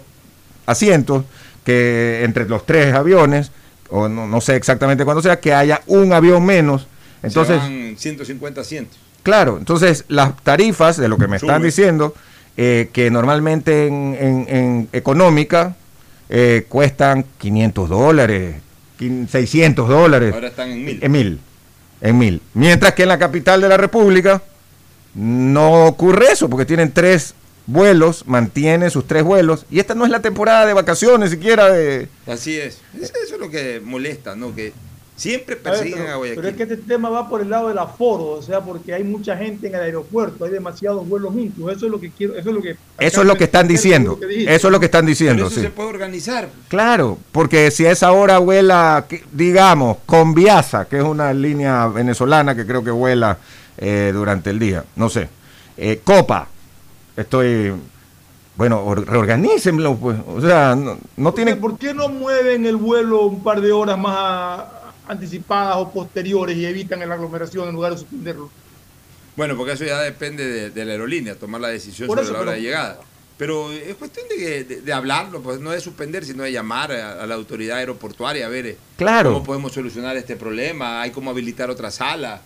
asientos, 0.67 1.25
que 1.65 2.23
entre 2.25 2.49
los 2.49 2.65
tres 2.67 2.95
aviones, 2.95 3.51
o 3.91 4.09
no, 4.09 4.27
no 4.27 4.41
sé 4.41 4.57
exactamente 4.57 5.05
cuándo 5.05 5.23
sea, 5.23 5.39
que 5.41 5.53
haya 5.55 5.83
un 5.87 6.13
avión 6.13 6.45
menos. 6.45 6.87
Entonces, 7.23 7.61
Se 7.61 7.69
van 7.69 7.95
150 7.99 8.61
asientos. 8.61 8.99
Claro, 9.23 9.59
entonces 9.59 10.05
las 10.09 10.37
tarifas, 10.43 10.97
de 10.97 11.09
lo 11.09 11.17
que 11.19 11.29
me 11.29 11.37
están 11.37 11.63
diciendo, 11.63 12.15
eh, 12.57 12.91
que 12.93 13.11
normalmente 13.11 13.87
en, 13.87 14.17
en- 14.19 14.47
en 14.49 14.89
económica 14.93 15.77
eh, 16.29 16.67
cuestan 16.69 17.25
500 17.39 17.89
dólares, 17.89 18.57
quin- 18.99 19.29
600 19.29 19.89
dólares. 19.89 20.35
Ahora 20.35 20.49
están 20.49 20.71
en 20.71 20.85
mil. 20.85 20.99
En 21.03 21.13
mil, 21.13 21.39
en 22.01 22.19
mil. 22.19 22.43
Mientras 22.55 22.95
que 22.95 23.03
en 23.05 23.09
la 23.11 23.19
capital 23.19 23.61
de 23.61 23.69
la 23.69 23.77
República 23.77 24.43
no 25.15 25.87
ocurre 25.87 26.33
eso, 26.33 26.49
porque 26.49 26.65
tienen 26.65 26.93
tres 26.93 27.35
vuelos, 27.67 28.25
mantienen 28.27 28.91
sus 28.91 29.07
tres 29.07 29.23
vuelos, 29.23 29.67
y 29.71 29.79
esta 29.79 29.95
no 29.95 30.05
es 30.05 30.11
la 30.11 30.21
temporada 30.21 30.67
de 30.67 30.73
vacaciones 30.73 31.31
siquiera 31.31 31.69
de... 31.71 32.09
Así 32.27 32.57
es. 32.59 32.79
Es- 33.01 33.13
Eso 33.15 33.35
es 33.35 33.41
lo 33.41 33.51
que 33.51 33.81
molesta, 33.85 34.35
¿no? 34.35 34.55
Que 34.55 34.73
siempre 35.15 35.55
A 35.55 35.57
ver, 35.57 35.63
persiguen 35.79 35.99
pero, 36.01 36.13
a 36.13 36.17
Guayaquil. 36.17 36.37
pero 36.43 36.49
es 36.49 36.57
que 36.57 36.63
este 36.65 36.77
tema 36.79 37.09
va 37.09 37.29
por 37.29 37.41
el 37.41 37.51
lado 37.51 37.69
del 37.69 37.79
aforo, 37.79 38.31
o 38.31 38.43
sea, 38.43 38.61
porque 38.63 38.93
hay 38.95 39.05
mucha 39.05 39.37
gente 39.37 39.69
en 39.69 39.75
el 39.77 39.81
aeropuerto, 39.83 40.45
hay 40.45 40.51
demasiados 40.51 41.07
vuelos 41.09 41.33
juntos, 41.33 41.71
eso 41.77 41.87
es 41.87 41.93
lo 41.93 42.01
que 42.01 42.11
quiero, 42.11 42.35
eso 42.37 42.49
es 42.49 42.55
lo 42.55 42.63
que... 42.63 42.77
Eso 42.99 43.21
es 43.21 43.27
lo 43.27 43.37
que 43.37 43.45
están 43.45 43.69
diciendo, 43.69 44.19
eso 44.29 44.69
es 44.69 44.73
lo 44.73 44.81
que 44.81 44.87
están 44.87 45.07
diciendo. 45.07 45.37
Pero 45.45 45.47
eso 45.49 45.57
sí. 45.57 45.63
se 45.63 45.71
puede 45.71 45.89
organizar. 45.91 46.49
Claro, 46.69 47.19
porque 47.31 47.71
si 47.71 47.87
a 47.87 47.93
esa 47.93 48.11
hora 48.11 48.39
vuela, 48.39 49.07
digamos, 49.31 49.99
con 50.07 50.35
Viasa, 50.35 50.87
que 50.87 50.99
es 50.99 51.05
una 51.05 51.33
línea 51.33 51.87
venezolana 51.87 52.57
que 52.57 52.67
creo 52.67 52.83
que 52.83 52.91
vuela 52.91 53.39
eh, 53.79 54.11
durante 54.13 54.51
el 54.51 54.59
día, 54.59 54.85
no 54.97 55.09
sé. 55.09 55.29
Eh, 55.77 56.01
Copa, 56.05 56.49
estoy, 57.17 57.73
bueno, 58.57 58.85
or- 58.85 59.07
reorganícenlo, 59.07 59.97
pues, 59.97 60.19
o 60.27 60.41
sea, 60.41 60.75
no, 60.77 60.99
no 61.17 61.33
tienen... 61.35 61.61
¿Por 61.61 61.79
qué 61.79 61.95
no 61.95 62.09
mueven 62.09 62.67
el 62.67 62.77
vuelo 62.77 63.23
un 63.27 63.43
par 63.43 63.61
de 63.61 63.73
horas 63.73 63.99
más 63.99 64.15
a- 64.17 64.93
anticipadas 65.09 65.77
o 65.79 65.91
posteriores 65.91 66.57
y 66.57 66.67
evitan 66.67 67.07
la 67.09 67.15
aglomeración 67.15 67.69
en 67.69 67.75
lugar 67.75 67.93
de 67.93 67.99
suspenderlo? 67.99 68.51
Bueno, 69.37 69.57
porque 69.57 69.73
eso 69.73 69.85
ya 69.85 69.99
depende 70.01 70.45
de, 70.47 70.71
de 70.71 70.85
la 70.85 70.93
aerolínea, 70.93 71.35
tomar 71.35 71.61
la 71.61 71.69
decisión 71.69 72.07
Por 72.07 72.19
sobre 72.19 72.25
eso, 72.25 72.33
la 72.35 72.39
hora 72.41 72.51
pero- 72.53 72.57
de 72.57 72.63
llegada. 72.63 73.01
Pero 73.39 73.73
es 73.73 73.97
cuestión 73.97 74.27
de- 74.29 74.63
de 74.83 74.93
hablarlo, 74.93 75.41
pues 75.41 75.59
no 75.59 75.71
de 75.71 75.81
suspender, 75.81 76.25
sino 76.25 76.45
de 76.45 76.53
llamar 76.53 76.93
a, 76.93 77.23
a 77.23 77.27
la 77.27 77.35
autoridad 77.35 77.79
aeroportuaria 77.79 78.47
a 78.47 78.49
ver 78.49 78.67
eh, 78.67 78.77
Claro. 78.97 79.33
cómo 79.33 79.43
podemos 79.43 79.73
solucionar 79.73 80.17
este 80.17 80.37
problema, 80.37 81.01
hay 81.01 81.11
cómo 81.11 81.31
habilitar 81.31 81.69
otra 81.71 81.91
sala. 81.91 82.43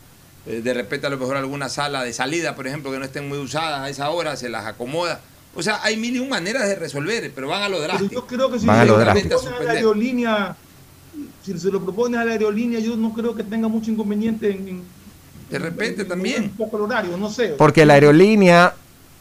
Eh, 0.47 0.61
de 0.63 0.75
repente 0.75 1.07
a 1.07 1.11
lo 1.11 1.19
mejor 1.19 1.37
alguna 1.37 1.69
sala 1.69 2.03
de 2.05 2.13
salida, 2.13 2.55
por 2.55 2.67
ejemplo, 2.67 2.91
que 2.93 2.99
no 2.99 3.05
estén 3.05 3.29
muy 3.29 3.39
usadas 3.39 3.81
a 3.81 3.89
esa 3.89 4.11
hora, 4.11 4.37
se 4.37 4.49
las 4.49 4.65
acomoda. 4.67 5.21
O 5.55 5.63
sea, 5.63 5.81
hay 5.83 5.97
mil 5.97 6.15
y 6.17 6.19
un 6.19 6.29
maneras 6.29 6.69
de 6.69 6.75
resolver, 6.75 7.33
pero 7.35 7.49
van 7.49 7.63
a 7.63 7.69
lo 7.69 7.81
drástico. 7.81 8.13
yo 8.13 8.27
creo 8.27 8.51
que 8.51 8.59
si 8.59 8.67
Van 8.67 8.79
a 8.79 8.83
se 8.83 8.89
lo 8.89 8.99
drástico. 8.99 9.39
propone 9.41 9.57
a 9.57 9.63
la 9.65 9.73
aerolínea, 9.73 10.57
si 11.43 11.59
se 11.59 11.71
lo 11.71 11.83
propone 11.83 12.19
a 12.19 12.25
la 12.25 12.33
aerolínea, 12.33 12.79
yo 12.81 12.97
no 12.97 13.13
creo 13.15 13.35
que 13.35 13.43
tenga 13.43 13.67
mucho 13.69 13.91
inconveniente 13.91 14.51
en, 14.51 14.69
en- 14.69 14.83
De 15.51 15.59
repente 15.59 16.05
también. 16.05 16.43
un 16.45 16.51
poco 16.51 16.77
el 16.77 16.83
horario, 16.85 17.17
no 17.17 17.31
sé. 17.31 17.55
Porque 17.57 17.87
la 17.87 17.95
aerolínea, 17.95 18.75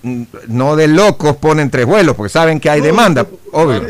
mm, 0.03 0.23
no 0.49 0.75
de 0.75 0.87
locos, 0.89 1.37
ponen 1.37 1.69
tres 1.71 1.85
vuelos, 1.85 2.15
porque 2.15 2.29
saben 2.31 2.59
que 2.59 2.69
hay 2.69 2.81
No, 2.81 2.87
demanda, 2.87 3.23
no, 3.23 3.37
obvio. 3.59 3.81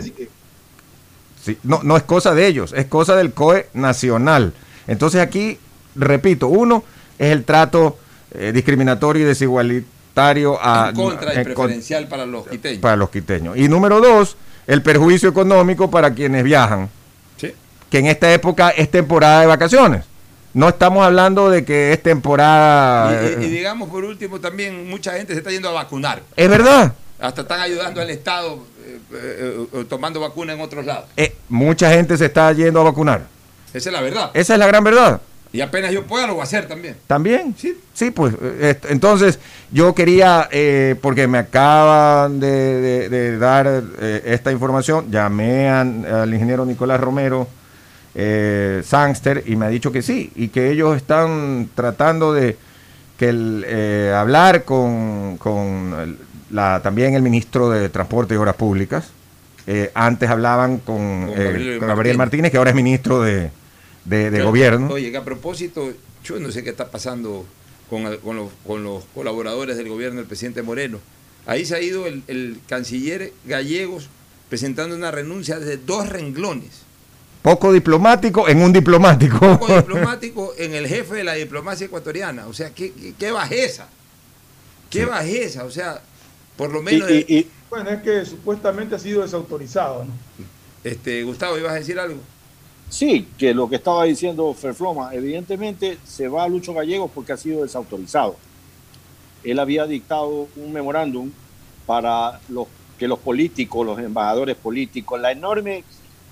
Sí, 1.43 1.57
no, 1.63 1.81
no 1.83 1.95
es 1.97 2.03
cosa 2.03 2.33
de 2.33 2.47
ellos, 2.47 2.73
es 2.75 2.85
cosa 2.87 3.15
del 3.15 3.31
COE 3.33 3.67
nacional. 3.73 4.53
Entonces 4.87 5.21
aquí, 5.21 5.57
repito, 5.95 6.47
uno 6.47 6.83
es 7.19 7.31
el 7.31 7.43
trato 7.43 7.97
eh, 8.33 8.51
discriminatorio 8.53 9.23
y 9.23 9.25
desigualitario 9.25 10.57
a, 10.61 10.89
en 10.89 10.95
contra 10.95 11.33
y 11.33 11.37
en 11.37 11.43
con- 11.53 11.53
preferencial 11.65 12.07
para 12.07 12.25
los 12.25 12.47
quiteños. 12.47 12.79
para 12.79 12.95
los 12.95 13.09
quiteños. 13.09 13.57
Y 13.57 13.67
número 13.67 13.99
dos, 14.01 14.37
el 14.67 14.81
perjuicio 14.81 15.29
económico 15.29 15.89
para 15.91 16.13
quienes 16.13 16.43
viajan, 16.43 16.89
Sí. 17.37 17.53
que 17.89 17.99
en 17.99 18.07
esta 18.07 18.31
época 18.33 18.69
es 18.69 18.89
temporada 18.89 19.41
de 19.41 19.47
vacaciones. 19.47 20.03
No 20.53 20.69
estamos 20.69 21.05
hablando 21.05 21.49
de 21.49 21.65
que 21.65 21.91
es 21.91 22.01
temporada... 22.01 23.11
Y, 23.11 23.25
y- 23.25 23.43
y 23.43 23.45
eh, 23.47 23.49
digamos 23.49 23.89
por 23.89 24.05
último 24.05 24.39
también 24.39 24.89
mucha 24.89 25.11
gente 25.13 25.33
se 25.33 25.39
está 25.39 25.51
yendo 25.51 25.69
a 25.69 25.73
vacunar. 25.73 26.21
es 26.35 26.49
verdad. 26.49 26.93
Hasta 27.19 27.41
están 27.41 27.61
ayudando 27.61 28.01
al 28.01 28.09
Estado 28.09 28.59
eh, 28.85 28.99
eh, 29.13 29.65
eh, 29.73 29.85
tomando 29.87 30.19
vacuna 30.19 30.53
en 30.53 30.61
otros 30.61 30.85
lados. 30.85 31.05
Mucha 31.49 31.89
gente 31.91 32.17
se 32.17 32.25
está 32.25 32.51
yendo 32.53 32.81
a 32.81 32.83
vacunar. 32.83 33.23
Esa 33.73 33.89
es 33.89 33.93
la 33.93 34.01
verdad. 34.01 34.31
Esa 34.33 34.53
es 34.53 34.59
la 34.59 34.67
gran 34.67 34.83
verdad. 34.83 35.21
Y 35.55 35.61
apenas 35.61 35.91
yo 35.93 36.03
pueda 36.03 36.27
lo 36.27 36.33
voy 36.33 36.41
a 36.41 36.43
hacer 36.43 36.67
también. 36.67 36.97
También, 37.07 37.55
sí, 37.57 37.77
sí, 37.93 38.11
pues. 38.11 38.35
eh, 38.41 38.77
entonces, 38.89 39.39
yo 39.71 39.95
quería, 39.95 40.49
eh, 40.51 40.95
porque 41.01 41.27
me 41.27 41.37
acaban 41.37 42.39
de, 42.41 42.47
de- 42.81 43.09
de 43.09 43.37
dar 43.37 43.65
eh, 44.01 44.21
esta 44.25 44.51
información, 44.51 45.09
llamé 45.09 45.69
al 45.69 46.33
ingeniero 46.33 46.65
Nicolás 46.65 46.99
Romero 46.99 47.47
eh, 48.15 48.81
Sangster 48.85 49.43
y 49.45 49.55
me 49.55 49.65
ha 49.65 49.69
dicho 49.69 49.91
que 49.93 50.01
sí, 50.01 50.31
y 50.35 50.49
que 50.49 50.71
ellos 50.71 50.95
están 50.97 51.69
tratando 51.73 52.33
de 52.33 52.57
que 53.17 53.29
el, 53.29 53.65
hablar 54.13 54.63
con, 54.65 55.37
con 55.37 55.93
el- 56.01 56.17
la, 56.51 56.81
también 56.83 57.13
el 57.15 57.21
ministro 57.21 57.69
de 57.69 57.87
Transporte 57.89 58.33
y 58.33 58.37
Obras 58.37 58.55
Públicas. 58.55 59.07
Antes 59.95 60.29
hablaban 60.29 60.77
con, 60.77 61.27
Gabriel 61.33 61.79
Gabriel. 61.79 62.17
Martínez, 62.17 62.51
que 62.51 62.57
ahora 62.57 62.69
es 62.69 62.75
ministro 62.75 63.21
de, 63.21 63.49
de- 64.05 64.43
gobierno. 64.43 64.89
Oye, 64.91 65.11
que 65.11 65.17
a 65.17 65.23
propósito, 65.25 65.91
yo 66.23 66.39
no 66.39 66.51
sé 66.51 66.63
qué 66.63 66.69
está 66.69 66.89
pasando 66.91 67.45
con, 67.89 68.05
el- 68.05 68.19
con 68.19 68.35
los, 68.37 68.51
con 68.65 68.83
los 68.83 69.03
colaboradores 69.13 69.77
del 69.77 69.89
gobierno 69.89 70.17
del 70.19 70.27
presidente 70.27 70.61
Moreno. 70.61 70.99
Ahí 71.45 71.65
se 71.65 71.75
ha 71.75 71.81
ido 71.81 72.07
el, 72.07 72.23
el 72.27 72.59
canciller 72.67 73.31
Gallegos 73.45 74.07
presentando 74.49 74.95
una 74.95 75.11
renuncia 75.11 75.59
de 75.59 75.77
dos 75.77 76.09
renglones. 76.09 76.83
Poco 77.41 77.71
diplomático 77.71 78.47
en 78.49 78.61
un 78.63 78.73
diplomático. 78.73 79.37
Poco 79.59 79.75
diplomático 79.77 80.53
en 80.57 80.73
el 80.73 80.87
jefe 80.87 81.15
de 81.15 81.23
la 81.23 81.33
diplomacia 81.33 81.85
ecuatoriana. 81.85 82.47
O 82.47 82.53
sea, 82.53 82.71
qué, 82.71 82.91
qué, 82.93 83.13
qué 83.19 83.31
bajeza. 83.31 83.87
Qué 84.89 85.05
bajeza. 85.05 85.63
O 85.65 85.69
sea, 85.71 86.01
por 86.57 86.71
lo 86.71 86.81
menos. 86.81 87.07
Bueno, 87.69 87.89
es 87.91 88.01
que 88.01 88.25
supuestamente 88.25 88.95
ha 88.95 88.99
sido 88.99 89.21
desautorizado, 89.21 90.05
¿no? 90.05 90.11
este, 90.83 91.23
Gustavo, 91.23 91.57
¿ibas 91.57 91.73
a 91.73 91.75
decir 91.75 91.99
algo? 91.99 92.19
Sí, 92.89 93.27
que 93.37 93.53
lo 93.53 93.67
que 93.67 93.77
estaba 93.77 94.03
diciendo 94.05 94.53
Ferfloma, 94.53 95.13
evidentemente 95.13 95.97
se 96.03 96.27
va 96.27 96.43
a 96.43 96.47
Lucho 96.47 96.73
Gallegos 96.73 97.11
porque 97.13 97.33
ha 97.33 97.37
sido 97.37 97.63
desautorizado. 97.63 98.35
Él 99.43 99.59
había 99.59 99.85
dictado 99.85 100.47
un 100.55 100.71
memorándum 100.71 101.31
para 101.85 102.39
los, 102.49 102.67
que 102.97 103.07
los 103.07 103.19
políticos, 103.19 103.85
los 103.85 103.99
embajadores 103.99 104.55
políticos, 104.55 105.19
la 105.19 105.31
enorme 105.31 105.83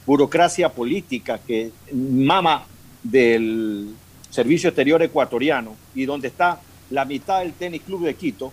burocracia 0.06 0.70
política 0.70 1.40
que 1.40 1.72
mama 1.92 2.66
del 3.02 3.96
Servicio 4.30 4.70
Exterior 4.70 5.02
Ecuatoriano 5.02 5.76
y 5.94 6.06
donde 6.06 6.28
está 6.28 6.60
la 6.90 7.06
mitad 7.06 7.40
del 7.40 7.54
Tenis 7.54 7.82
Club 7.82 8.04
de 8.04 8.16
Quito, 8.16 8.52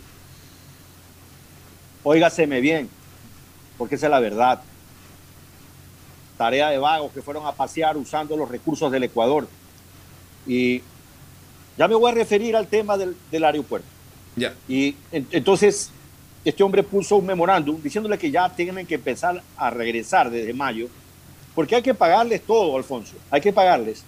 óigaseme 2.02 2.60
bien, 2.60 2.88
porque 3.78 3.94
esa 3.94 4.06
es 4.06 4.10
la 4.10 4.20
verdad 4.20 4.62
tarea 6.40 6.70
de 6.70 6.78
vagos 6.78 7.12
que 7.12 7.20
fueron 7.20 7.44
a 7.46 7.52
pasear 7.52 7.98
usando 7.98 8.34
los 8.34 8.48
recursos 8.48 8.90
del 8.90 9.04
Ecuador. 9.04 9.46
Y 10.46 10.80
ya 11.76 11.86
me 11.86 11.94
voy 11.94 12.10
a 12.10 12.14
referir 12.14 12.56
al 12.56 12.66
tema 12.66 12.96
del, 12.96 13.14
del 13.30 13.44
aeropuerto. 13.44 13.86
Ya. 14.36 14.54
Y 14.66 14.96
en- 15.12 15.28
entonces, 15.32 15.90
este 16.42 16.62
hombre 16.62 16.82
puso 16.82 17.16
un 17.16 17.26
memorándum 17.26 17.78
diciéndole 17.82 18.16
que 18.16 18.30
ya 18.30 18.48
tienen 18.48 18.86
que 18.86 18.94
empezar 18.94 19.42
a 19.58 19.68
regresar 19.68 20.30
desde 20.30 20.54
mayo, 20.54 20.88
porque 21.54 21.76
hay 21.76 21.82
que 21.82 21.92
pagarles 21.92 22.40
todo, 22.40 22.74
Alfonso. 22.74 23.16
Hay 23.30 23.42
que 23.42 23.52
pagarles 23.52 24.02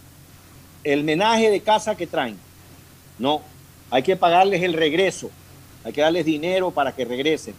el 0.85 1.05
menaje 1.05 1.51
de 1.51 1.61
casa 1.61 1.95
que 1.95 2.07
traen. 2.07 2.39
No, 3.19 3.43
hay 3.91 4.03
que 4.03 4.17
pagarles 4.17 4.63
el 4.63 4.73
regreso. 4.73 5.31
Hay 5.85 5.93
que 5.93 6.01
darles 6.01 6.25
dinero 6.25 6.71
para 6.71 6.93
que 6.97 7.05
regresen. 7.05 7.55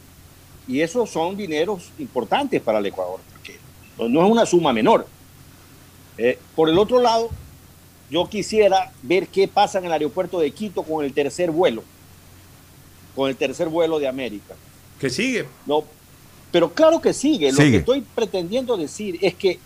Y 0.68 0.82
esos 0.82 1.12
son 1.12 1.38
dineros 1.38 1.92
importantes 2.00 2.60
para 2.60 2.80
el 2.80 2.86
Ecuador, 2.88 3.20
no 3.98 4.26
es 4.26 4.32
una 4.32 4.46
suma 4.46 4.74
menor. 4.74 5.08
Eh, 6.18 6.38
por 6.56 6.70
el 6.70 6.78
otro 6.78 7.00
lado, 7.00 7.30
yo 8.10 8.28
quisiera 8.30 8.92
ver 9.02 9.28
qué 9.28 9.48
pasa 9.48 9.80
en 9.80 9.86
el 9.86 9.94
aeropuerto 9.94 10.40
de 10.40 10.52
Quito 10.52 10.84
con 10.84 11.04
el 11.04 11.14
tercer 11.14 11.52
vuelo, 11.52 11.84
con 13.16 13.30
el 13.30 13.36
tercer 13.36 13.70
vuelo 13.70 14.00
de 14.00 14.08
América. 14.08 14.56
Que 15.00 15.10
sigue. 15.10 15.48
No, 15.66 15.84
pero 16.52 16.72
claro 16.72 17.02
que 17.02 17.14
sigue. 17.14 17.52
Lo 17.52 17.58
que 17.58 17.78
estoy 17.78 18.02
pretendiendo 18.02 18.78
decir 18.78 19.18
es 19.22 19.34
que 19.34 19.60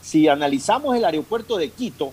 si 0.00 0.26
analizamos 0.28 0.96
el 0.96 1.04
aeropuerto 1.04 1.58
de 1.58 1.68
Quito, 1.70 2.12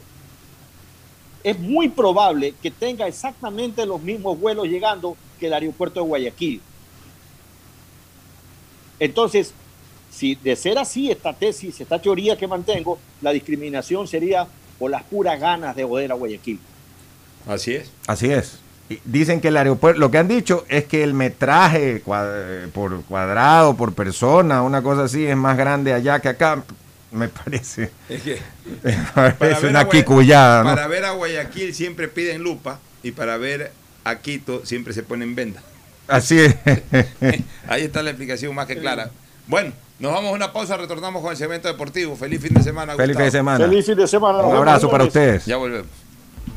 es 1.44 1.58
muy 1.60 1.90
probable 1.90 2.54
que 2.62 2.72
tenga 2.72 3.08
exactamente 3.08 3.86
los 3.86 4.02
mismos 4.02 4.40
vuelos 4.40 4.68
llegando 4.68 5.16
que 5.40 5.48
el 5.48 5.54
aeropuerto 5.54 6.02
de 6.02 6.08
Guayaquil. 6.08 6.62
Entonces, 9.00 9.54
si 10.16 10.36
de 10.36 10.56
ser 10.56 10.78
así 10.78 11.12
esta 11.12 11.34
tesis, 11.34 11.80
esta 11.82 12.00
teoría 12.02 12.38
que 12.38 12.48
mantengo, 12.48 12.98
la 13.22 13.32
discriminación 13.32 14.08
sería 14.08 14.48
por 14.80 14.90
las 14.92 15.04
puras 15.04 15.40
ganas 15.40 15.76
de 15.76 15.86
poder 15.86 16.12
a 16.12 16.16
Guayaquil. 16.16 16.60
Así 17.48 17.74
es. 17.76 17.92
Así 18.08 18.32
es. 18.32 18.60
Y 18.90 19.00
dicen 19.04 19.42
que 19.42 19.48
el 19.50 19.58
aeropuerto, 19.58 20.00
lo 20.00 20.12
que 20.12 20.18
han 20.20 20.28
dicho 20.28 20.64
es 20.70 20.86
que 20.86 21.04
el 21.04 21.14
metraje 21.14 22.02
cuad- 22.04 22.70
por 22.72 23.04
cuadrado, 23.06 23.76
por 23.76 23.94
persona, 23.94 24.62
una 24.62 24.82
cosa 24.84 25.04
así, 25.06 25.26
es 25.26 25.36
más 25.36 25.58
grande 25.58 25.94
allá 25.94 26.20
que 26.20 26.30
acá. 26.30 26.64
Me 27.12 27.30
parece, 27.30 27.92
Es 28.10 28.22
que 28.24 28.40
me 28.84 28.94
para 29.14 29.36
parece 29.38 29.62
ver 29.62 29.70
una 29.70 29.88
quicullada, 29.88 30.64
¿no? 30.64 30.70
Para 30.76 30.88
ver 30.88 31.06
a 31.06 31.12
Guayaquil 31.12 31.74
siempre 31.74 32.08
piden 32.10 32.44
lupa 32.44 32.80
y 33.04 33.12
para 33.12 33.38
ver 33.38 33.72
a 34.04 34.18
Quito 34.20 34.66
siempre 34.66 34.94
se 34.94 35.02
ponen 35.04 35.34
venda. 35.34 35.62
Así 36.08 36.40
es. 36.40 36.56
Ahí 37.68 37.84
está 37.84 38.04
la 38.04 38.10
explicación 38.12 38.54
más 38.54 38.68
que 38.68 38.78
clara. 38.78 39.10
Bueno, 39.48 39.72
nos 40.00 40.12
vamos 40.12 40.32
a 40.32 40.34
una 40.34 40.52
pausa, 40.52 40.76
retornamos 40.78 41.22
con 41.22 41.32
el 41.32 41.38
segmento 41.38 41.68
deportivo. 41.68 42.16
Feliz 42.16 42.42
fin 42.42 42.54
de 42.54 42.64
semana. 42.64 42.96
Feliz 42.96 43.16
Gustavo. 43.16 43.24
fin 43.24 43.26
de 43.26 43.32
semana. 43.32 43.66
Feliz 43.66 43.86
fin 43.86 43.96
de 43.96 44.08
semana. 44.08 44.40
Un 44.40 44.56
abrazo 44.56 44.90
para 44.90 45.06
ustedes. 45.06 45.46
Ya 45.46 45.58
volvemos. 45.58 45.90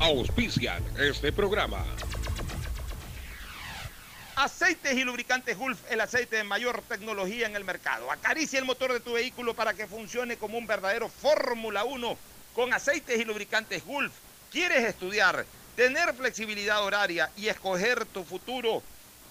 Auspician 0.01 0.82
este 0.99 1.32
programa. 1.32 1.84
Aceites 4.36 4.97
y 4.97 5.03
lubricantes 5.03 5.59
Gulf, 5.59 5.80
el 5.91 6.01
aceite 6.01 6.36
de 6.36 6.45
mayor 6.45 6.82
tecnología 6.89 7.49
en 7.49 7.57
el 7.57 7.64
mercado. 7.64 8.11
Acaricia 8.11 8.61
el 8.61 8.64
motor 8.64 8.93
de 8.93 9.01
tu 9.01 9.14
vehículo 9.14 9.55
para 9.55 9.74
que 9.74 9.89
funcione 9.89 10.36
como 10.36 10.59
un 10.59 10.66
verdadero 10.66 11.09
Fórmula 11.09 11.84
1 11.84 12.16
con 12.55 12.72
aceites 12.72 13.18
y 13.18 13.24
lubricantes 13.24 13.84
Gulf. 13.84 14.12
¿Quieres 14.53 14.84
estudiar, 14.84 15.45
tener 15.74 16.14
flexibilidad 16.14 16.84
horaria 16.84 17.30
y 17.36 17.49
escoger 17.49 18.07
tu 18.07 18.22
futuro? 18.22 18.80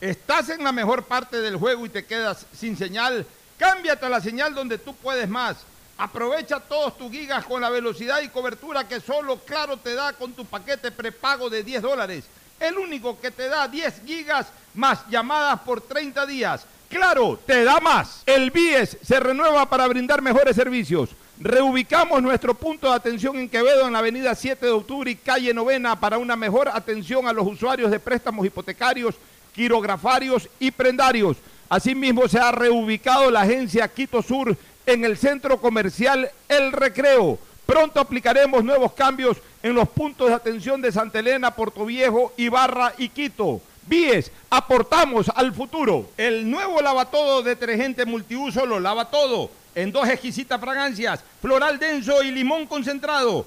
¿Estás 0.00 0.50
en 0.50 0.62
la 0.62 0.72
mejor 0.72 1.04
parte 1.04 1.40
del 1.40 1.56
juego 1.56 1.86
y 1.86 1.88
te 1.88 2.04
quedas 2.04 2.44
sin 2.54 2.76
señal? 2.76 3.24
Cámbiate 3.56 4.04
a 4.04 4.10
la 4.10 4.20
señal 4.20 4.54
donde 4.54 4.76
tú 4.76 4.94
puedes 4.94 5.26
más. 5.26 5.56
Aprovecha 5.96 6.60
todos 6.60 6.98
tus 6.98 7.10
gigas 7.10 7.46
con 7.46 7.62
la 7.62 7.70
velocidad 7.70 8.20
y 8.20 8.28
cobertura 8.28 8.86
que 8.86 9.00
solo 9.00 9.38
Claro 9.38 9.78
te 9.78 9.94
da 9.94 10.12
con 10.12 10.34
tu 10.34 10.44
paquete 10.44 10.90
prepago 10.90 11.48
de 11.48 11.62
10 11.62 11.80
dólares. 11.80 12.24
El 12.60 12.76
único 12.76 13.18
que 13.18 13.30
te 13.30 13.48
da 13.48 13.68
10 13.68 14.02
gigas 14.04 14.48
más 14.74 15.08
llamadas 15.08 15.60
por 15.60 15.80
30 15.80 16.26
días. 16.26 16.66
Claro, 16.90 17.40
te 17.46 17.64
da 17.64 17.80
más. 17.80 18.22
El 18.26 18.50
BIES 18.50 18.98
se 19.02 19.18
renueva 19.18 19.68
para 19.68 19.86
brindar 19.88 20.20
mejores 20.20 20.54
servicios. 20.54 21.10
Reubicamos 21.38 22.22
nuestro 22.22 22.54
punto 22.54 22.88
de 22.88 22.94
atención 22.94 23.36
en 23.36 23.48
Quevedo 23.48 23.86
en 23.86 23.92
la 23.92 23.98
avenida 23.98 24.34
7 24.34 24.64
de 24.64 24.72
octubre 24.72 25.10
y 25.10 25.16
calle 25.16 25.52
Novena 25.52 25.98
para 25.98 26.18
una 26.18 26.36
mejor 26.36 26.68
atención 26.68 27.26
a 27.26 27.32
los 27.32 27.46
usuarios 27.46 27.90
de 27.90 28.00
préstamos 28.00 28.46
hipotecarios, 28.46 29.16
quirografarios 29.56 30.48
y 30.60 30.70
prendarios. 30.70 31.38
Asimismo 31.68 32.28
se 32.28 32.38
ha 32.38 32.52
reubicado 32.52 33.30
la 33.30 33.40
agencia 33.40 33.88
Quito 33.88 34.22
Sur 34.22 34.56
en 34.84 35.04
el 35.04 35.16
centro 35.16 35.58
comercial 35.60 36.30
El 36.46 36.70
Recreo. 36.70 37.38
Pronto 37.64 37.98
aplicaremos 37.98 38.62
nuevos 38.62 38.92
cambios 38.92 39.38
en 39.62 39.74
los 39.74 39.88
puntos 39.88 40.28
de 40.28 40.34
atención 40.34 40.80
de 40.80 40.92
Santa 40.92 41.18
Elena, 41.18 41.56
Puerto 41.56 41.86
Viejo, 41.86 42.32
Ibarra 42.36 42.92
y 42.98 43.08
Quito. 43.08 43.60
Bies, 43.88 44.30
aportamos 44.50 45.30
al 45.34 45.52
futuro. 45.52 46.10
El 46.16 46.48
nuevo 46.48 46.80
lavatodo 46.80 47.42
detergente 47.42 48.04
multiuso 48.04 48.66
lo 48.66 48.78
lava 48.78 49.10
todo. 49.10 49.50
En 49.74 49.90
dos 49.90 50.08
exquisitas 50.08 50.60
fragancias, 50.60 51.24
floral 51.40 51.78
denso 51.78 52.22
y 52.22 52.30
limón 52.30 52.66
concentrado. 52.66 53.46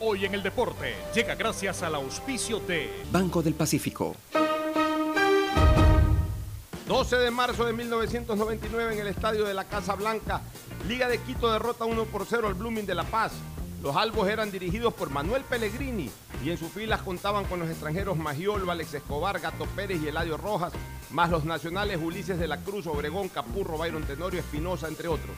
Hoy 0.00 0.24
en 0.24 0.34
el 0.34 0.42
deporte 0.42 0.96
llega 1.14 1.36
gracias 1.36 1.84
al 1.84 1.94
auspicio 1.94 2.58
de 2.58 2.90
Banco 3.12 3.42
del 3.42 3.54
Pacífico. 3.54 4.16
12 6.88 7.16
de 7.16 7.30
marzo 7.30 7.64
de 7.64 7.72
1999 7.72 8.94
en 8.94 9.00
el 9.00 9.06
estadio 9.06 9.44
de 9.44 9.54
la 9.54 9.64
Casa 9.64 9.94
Blanca. 9.94 10.42
Liga 10.88 11.08
de 11.08 11.18
Quito 11.18 11.50
derrota 11.50 11.84
1 11.84 12.04
por 12.06 12.26
0 12.26 12.48
al 12.48 12.54
Blooming 12.54 12.86
de 12.86 12.94
La 12.96 13.04
Paz. 13.04 13.32
Los 13.84 13.96
albos 13.96 14.26
eran 14.30 14.50
dirigidos 14.50 14.94
por 14.94 15.10
Manuel 15.10 15.42
Pellegrini 15.42 16.10
y 16.42 16.48
en 16.48 16.56
sus 16.56 16.72
filas 16.72 17.02
contaban 17.02 17.44
con 17.44 17.60
los 17.60 17.68
extranjeros 17.68 18.16
Magiolo, 18.16 18.70
Alex 18.70 18.94
Escobar, 18.94 19.38
Gato 19.38 19.66
Pérez 19.76 20.00
y 20.02 20.08
Eladio 20.08 20.38
Rojas, 20.38 20.72
más 21.10 21.28
los 21.28 21.44
nacionales 21.44 22.00
Ulises 22.02 22.38
de 22.38 22.48
la 22.48 22.56
Cruz, 22.62 22.86
Obregón, 22.86 23.28
Capurro, 23.28 23.76
Byron 23.76 24.04
Tenorio, 24.04 24.40
Espinosa, 24.40 24.88
entre 24.88 25.08
otros. 25.08 25.36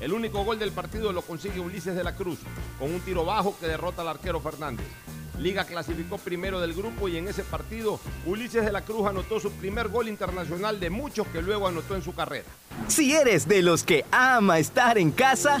El 0.00 0.12
único 0.12 0.44
gol 0.44 0.60
del 0.60 0.70
partido 0.70 1.12
lo 1.12 1.22
consigue 1.22 1.58
Ulises 1.58 1.96
de 1.96 2.04
la 2.04 2.14
Cruz, 2.14 2.38
con 2.78 2.94
un 2.94 3.00
tiro 3.00 3.24
bajo 3.24 3.58
que 3.58 3.66
derrota 3.66 4.02
al 4.02 4.08
arquero 4.08 4.40
Fernández. 4.40 4.86
Liga 5.40 5.64
clasificó 5.64 6.18
primero 6.18 6.60
del 6.60 6.74
grupo 6.74 7.08
y 7.08 7.16
en 7.16 7.26
ese 7.26 7.42
partido 7.42 7.98
Ulises 8.26 8.64
de 8.64 8.70
la 8.70 8.82
Cruz 8.82 9.08
anotó 9.08 9.40
su 9.40 9.50
primer 9.50 9.88
gol 9.88 10.08
internacional 10.08 10.78
de 10.78 10.88
muchos 10.88 11.26
que 11.26 11.42
luego 11.42 11.66
anotó 11.66 11.96
en 11.96 12.04
su 12.04 12.14
carrera. 12.14 12.46
Si 12.86 13.12
eres 13.12 13.48
de 13.48 13.62
los 13.62 13.82
que 13.82 14.04
ama 14.12 14.60
estar 14.60 14.98
en 14.98 15.10
casa, 15.10 15.60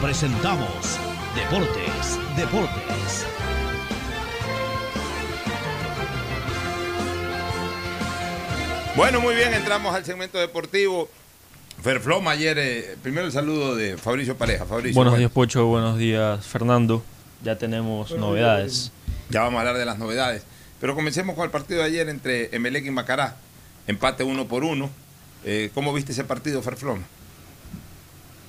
presentamos 0.00 0.98
Deportes, 1.34 2.18
Deportes. 2.36 3.26
Bueno, 8.94 9.20
muy 9.20 9.34
bien, 9.34 9.52
entramos 9.54 9.94
al 9.94 10.04
segmento 10.04 10.38
deportivo. 10.38 11.08
Ferfloma 11.82 12.32
ayer, 12.32 12.58
eh, 12.58 12.96
primero 13.02 13.26
el 13.26 13.32
saludo 13.32 13.76
de 13.76 13.96
Fabricio 13.96 14.36
Pareja. 14.36 14.64
Fabricio, 14.64 14.94
buenos 14.94 15.12
bueno. 15.12 15.18
días, 15.18 15.30
Pocho. 15.30 15.66
Buenos 15.66 15.98
días, 15.98 16.44
Fernando. 16.46 17.02
Ya 17.42 17.58
tenemos 17.58 18.10
novedades. 18.12 18.92
Ya 19.30 19.40
vamos 19.42 19.58
a 19.58 19.60
hablar 19.60 19.76
de 19.76 19.84
las 19.84 19.98
novedades. 19.98 20.44
Pero 20.80 20.94
comencemos 20.94 21.36
con 21.36 21.44
el 21.44 21.50
partido 21.50 21.80
de 21.80 21.86
ayer 21.86 22.08
entre 22.08 22.54
Emelec 22.54 22.86
y 22.86 22.90
Macará. 22.90 23.36
Empate 23.86 24.24
uno 24.24 24.46
por 24.46 24.64
uno. 24.64 24.90
Eh, 25.44 25.70
¿Cómo 25.74 25.92
viste 25.92 26.12
ese 26.12 26.24
partido, 26.24 26.62
Ferfloma? 26.62 27.02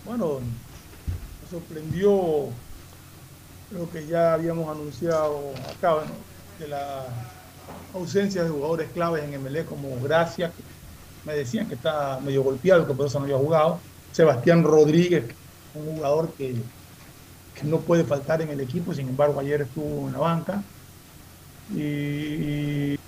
Bueno, 0.06 0.40
sorprendió 1.50 2.50
lo 3.72 3.90
que 3.92 4.08
ya 4.08 4.34
habíamos 4.34 4.70
anunciado 4.70 5.52
acá, 5.76 5.96
bueno, 5.96 6.12
de 6.60 6.68
la 6.68 7.06
ausencia 7.94 8.44
de 8.44 8.50
jugadores 8.50 8.90
claves 8.92 9.24
en 9.24 9.42
MLE 9.44 9.66
como 9.66 10.00
Gracia, 10.02 10.52
que 10.52 10.64
me 11.26 11.34
decían 11.36 11.68
que 11.68 11.76
está 11.76 12.20
medio 12.24 12.44
golpeado, 12.44 12.88
que 12.88 12.94
por 12.94 13.08
eso 13.08 13.20
no 13.20 13.26
había 13.26 13.38
jugado. 13.38 13.80
Sebastián 14.12 14.64
Rodríguez, 14.64 15.26
un 15.74 15.98
jugador 15.98 16.34
que, 16.34 16.56
que 17.56 17.64
no 17.66 17.80
puede 17.80 18.04
faltar 18.04 18.42
en 18.42 18.50
el 18.50 18.62
equipo, 18.62 18.94
sin 18.94 19.10
embargo 19.10 19.40
ayer 19.40 19.62
estuvo 19.62 20.08
en 20.08 20.14
la 20.14 20.20
banca. 20.20 20.64
Y, 21.70 21.80
y 22.94 23.00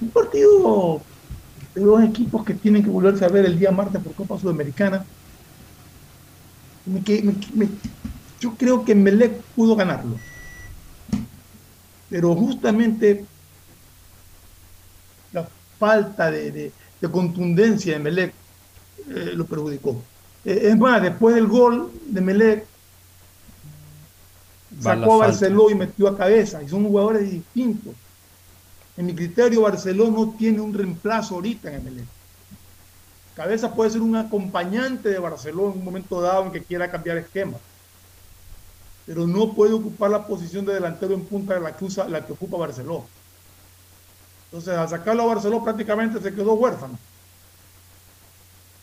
un 0.00 0.10
partido 0.10 1.02
de 1.74 1.82
dos 1.82 2.02
equipos 2.04 2.44
que 2.44 2.54
tienen 2.54 2.84
que 2.84 2.90
volverse 2.90 3.24
a 3.24 3.28
ver 3.28 3.44
el 3.46 3.58
día 3.58 3.72
martes 3.72 4.00
por 4.02 4.14
Copa 4.14 4.38
Sudamericana. 4.38 5.04
Me, 6.86 7.00
me, 7.22 7.34
me, 7.54 7.68
yo 8.40 8.54
creo 8.56 8.84
que 8.84 8.94
Melec 8.94 9.40
pudo 9.56 9.74
ganarlo. 9.74 10.16
Pero 12.10 12.34
justamente 12.34 13.24
la 15.32 15.48
falta 15.78 16.30
de, 16.30 16.50
de, 16.50 16.72
de 17.00 17.10
contundencia 17.10 17.94
de 17.94 17.98
Melec 17.98 18.34
eh, 19.08 19.32
lo 19.34 19.46
perjudicó. 19.46 20.02
Eh, 20.44 20.68
es 20.70 20.78
más, 20.78 21.02
después 21.02 21.34
del 21.34 21.46
gol 21.46 21.90
de 22.06 22.20
Melec, 22.20 22.66
sacó 24.80 25.14
a 25.14 25.26
Barceló 25.26 25.70
y 25.70 25.74
metió 25.74 26.08
a 26.08 26.16
cabeza, 26.16 26.62
y 26.62 26.68
son 26.68 26.84
jugadores 26.84 27.30
distintos. 27.30 27.94
En 28.96 29.06
mi 29.06 29.14
criterio, 29.14 29.62
Barceló 29.62 30.10
no 30.10 30.34
tiene 30.38 30.60
un 30.60 30.72
reemplazo 30.72 31.34
ahorita 31.34 31.72
en 31.72 31.84
MLE. 31.84 32.04
Cabeza 33.34 33.74
puede 33.74 33.90
ser 33.90 34.00
un 34.00 34.16
acompañante 34.16 35.08
de 35.08 35.18
Barceló 35.18 35.70
en 35.72 35.78
un 35.78 35.84
momento 35.84 36.20
dado 36.20 36.44
en 36.44 36.52
que 36.52 36.62
quiera 36.62 36.90
cambiar 36.90 37.18
esquema. 37.18 37.58
Pero 39.06 39.26
no 39.26 39.52
puede 39.54 39.74
ocupar 39.74 40.10
la 40.10 40.26
posición 40.26 40.64
de 40.64 40.74
delantero 40.74 41.14
en 41.14 41.24
punta 41.24 41.54
de 41.54 41.60
la 41.60 41.76
que, 41.76 41.84
usa, 41.84 42.08
la 42.08 42.24
que 42.24 42.32
ocupa 42.32 42.56
Barceló. 42.56 43.04
Entonces, 44.46 44.74
al 44.74 44.88
sacarlo 44.88 45.24
a 45.24 45.34
Barceló 45.34 45.64
prácticamente 45.64 46.20
se 46.20 46.32
quedó 46.32 46.54
huérfano. 46.54 46.96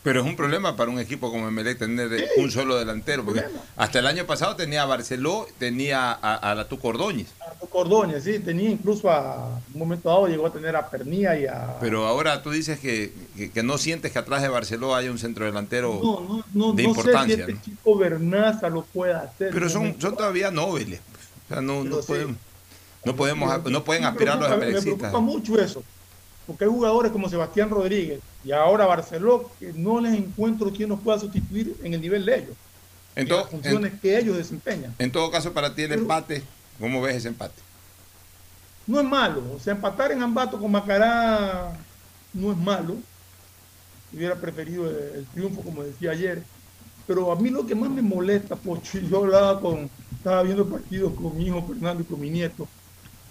Pero 0.03 0.21
es 0.21 0.25
un 0.25 0.35
problema 0.35 0.75
para 0.75 0.89
un 0.89 0.99
equipo 0.99 1.29
como 1.29 1.47
Emelec 1.47 1.77
tener 1.77 2.09
un 2.37 2.49
solo 2.49 2.77
delantero, 2.77 3.23
porque 3.23 3.43
hasta 3.77 3.99
el 3.99 4.07
año 4.07 4.25
pasado 4.25 4.55
tenía 4.55 4.81
a 4.81 4.85
Barceló, 4.85 5.45
tenía 5.59 6.11
a, 6.11 6.55
la 6.55 6.67
Tuco 6.67 6.87
Ordóñez. 6.87 7.27
A 7.39 7.51
Tuco 7.51 7.79
Ordóñez, 7.79 8.23
sí, 8.23 8.39
tenía 8.39 8.71
incluso 8.71 9.11
a 9.11 9.59
un 9.73 9.79
momento 9.79 10.09
dado 10.09 10.27
llegó 10.27 10.47
a 10.47 10.53
tener 10.53 10.75
a 10.75 10.89
Pernía 10.89 11.39
y 11.39 11.45
a... 11.45 11.77
Pero 11.79 12.07
ahora 12.07 12.41
tú 12.41 12.49
dices 12.49 12.79
que, 12.79 13.13
que, 13.53 13.61
no 13.61 13.77
sientes 13.77 14.11
que 14.11 14.17
atrás 14.17 14.41
de 14.41 14.47
Barceló 14.47 14.95
haya 14.95 15.11
un 15.11 15.19
centro 15.19 15.45
delantero 15.45 15.99
no, 16.01 16.43
no, 16.51 16.73
de 16.73 16.83
no 16.83 16.89
importancia. 16.89 17.35
Sé 17.37 17.45
si 17.45 17.51
este 17.51 17.65
chico 17.65 17.95
Bernaza 17.95 18.69
lo 18.69 18.81
pueda 18.81 19.19
hacer. 19.21 19.51
Pero 19.53 19.69
son, 19.69 19.95
son 20.01 20.15
todavía 20.15 20.49
nobles. 20.49 20.99
O 21.45 21.53
sea, 21.53 21.61
no, 21.61 21.83
no, 21.83 21.99
podemos, 21.99 22.37
no, 23.05 23.15
podemos, 23.15 23.63
no 23.69 23.83
pueden 23.83 24.05
aspirar 24.05 24.39
los 24.39 24.51
emelecistas. 24.51 24.93
Me 24.93 24.97
preocupa 24.97 25.19
mucho 25.19 25.61
eso, 25.61 25.83
porque 26.47 26.65
hay 26.65 26.69
jugadores 26.69 27.11
como 27.11 27.29
Sebastián 27.29 27.69
Rodríguez, 27.69 28.19
y 28.43 28.51
ahora 28.51 28.85
Barceló, 28.85 29.51
que 29.59 29.73
no 29.73 30.01
les 30.01 30.13
encuentro 30.13 30.71
quien 30.71 30.89
nos 30.89 30.99
pueda 30.99 31.19
sustituir 31.19 31.75
en 31.83 31.93
el 31.93 32.01
nivel 32.01 32.25
de 32.25 32.39
ellos. 32.39 32.57
En, 33.15 33.27
las 33.27 33.49
funciones 33.49 33.93
que 34.01 34.17
ellos 34.17 34.37
desempeñan. 34.37 34.95
En 34.97 35.11
todo 35.11 35.29
caso, 35.29 35.53
para 35.53 35.75
ti 35.75 35.83
el 35.83 35.91
empate, 35.91 36.43
¿cómo 36.79 37.01
ves 37.01 37.17
ese 37.17 37.27
empate? 37.27 37.61
No 38.87 38.99
es 38.99 39.05
malo. 39.05 39.43
O 39.55 39.59
sea, 39.59 39.73
empatar 39.73 40.11
en 40.11 40.21
Ambato 40.23 40.59
con 40.59 40.71
Macará 40.71 41.77
no 42.33 42.51
es 42.51 42.57
malo. 42.57 42.95
Hubiera 44.13 44.35
preferido 44.35 44.89
el, 44.89 45.25
triunfo, 45.33 45.61
como 45.61 45.83
decía 45.83 46.11
ayer. 46.11 46.43
Pero 47.05 47.31
a 47.31 47.35
mí 47.35 47.49
lo 47.49 47.65
que 47.65 47.75
más 47.75 47.89
me 47.89 48.01
molesta, 48.01 48.55
Pocho, 48.55 48.99
yo 48.99 49.19
hablaba 49.19 49.59
con, 49.59 49.89
estaba 50.15 50.43
viendo 50.43 50.67
partidos 50.67 51.13
con 51.13 51.35
mi 51.35 51.47
hijo 51.47 51.65
Fernando 51.67 52.03
y 52.03 52.05
con 52.05 52.19
mi 52.19 52.29
nieto, 52.29 52.67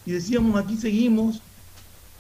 y 0.05 0.13
decíamos, 0.13 0.61
aquí 0.61 0.77
seguimos 0.77 1.41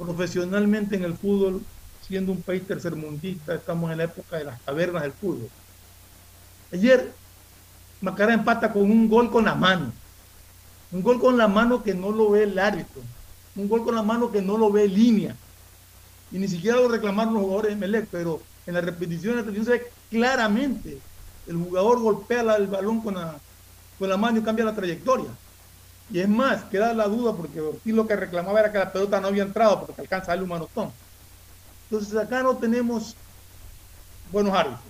profesionalmente 0.01 0.97
en 0.97 1.05
el 1.05 1.15
fútbol 1.15 1.63
siendo 2.07 2.33
un 2.33 2.43
país 2.43 2.67
tercermundista, 2.67 3.55
estamos 3.55 3.93
en 3.93 3.99
la 3.99 4.05
época 4.05 4.39
de 4.39 4.45
las 4.45 4.61
tabernas 4.63 5.03
del 5.03 5.13
fútbol. 5.13 5.49
Ayer 6.73 7.13
Macará 8.01 8.33
empata 8.33 8.73
con 8.73 8.83
un 8.83 9.09
gol 9.09 9.31
con 9.31 9.45
la 9.45 9.55
mano. 9.55 9.93
Un 10.91 11.03
gol 11.03 11.21
con 11.21 11.37
la 11.37 11.49
mano 11.49 11.83
que 11.83 11.95
no 11.95 12.11
lo 12.11 12.31
ve 12.31 12.45
el 12.45 12.59
árbitro. 12.59 13.03
Un 13.55 13.69
gol 13.69 13.85
con 13.85 13.95
la 13.95 14.03
mano 14.03 14.31
que 14.33 14.41
no 14.41 14.57
lo 14.57 14.73
ve 14.73 14.89
línea. 14.89 15.37
Y 16.33 16.39
ni 16.39 16.49
siquiera 16.49 16.79
lo 16.79 16.89
reclamaron 16.89 17.35
los 17.35 17.43
jugadores 17.43 17.73
de 17.73 17.77
Melec, 17.77 18.09
pero 18.11 18.41
en 18.67 18.75
la 18.75 18.81
repetición 18.81 19.45
de 19.45 19.63
la 19.63 19.81
claramente. 20.09 20.99
El 21.47 21.57
jugador 21.57 22.01
golpea 22.01 22.57
el 22.57 22.69
balón 22.69 23.01
con 23.01 23.15
la, 23.15 23.37
con 23.99 24.09
la 24.09 24.17
mano 24.17 24.39
y 24.39 24.43
cambia 24.43 24.65
la 24.65 24.75
trayectoria. 24.75 25.31
Y 26.13 26.21
es 26.21 26.29
más, 26.29 26.65
queda 26.65 26.93
la 26.93 27.07
duda 27.07 27.33
porque 27.35 27.61
Ortiz 27.61 27.95
lo 27.95 28.07
que 28.07 28.17
reclamaba 28.17 28.61
era 28.61 28.73
que 28.73 28.79
la 28.79 28.93
pelota 28.93 29.21
no 29.21 29.29
había 29.29 29.45
entrado 29.45 29.87
porque 29.87 30.01
alcanza 30.01 30.27
a 30.27 30.29
darle 30.31 30.43
un 30.43 30.51
manotón. 30.51 30.91
Entonces 31.89 32.17
acá 32.17 32.43
no 32.43 32.57
tenemos 32.57 33.15
buenos 34.33 34.53
árbitros, 34.55 34.85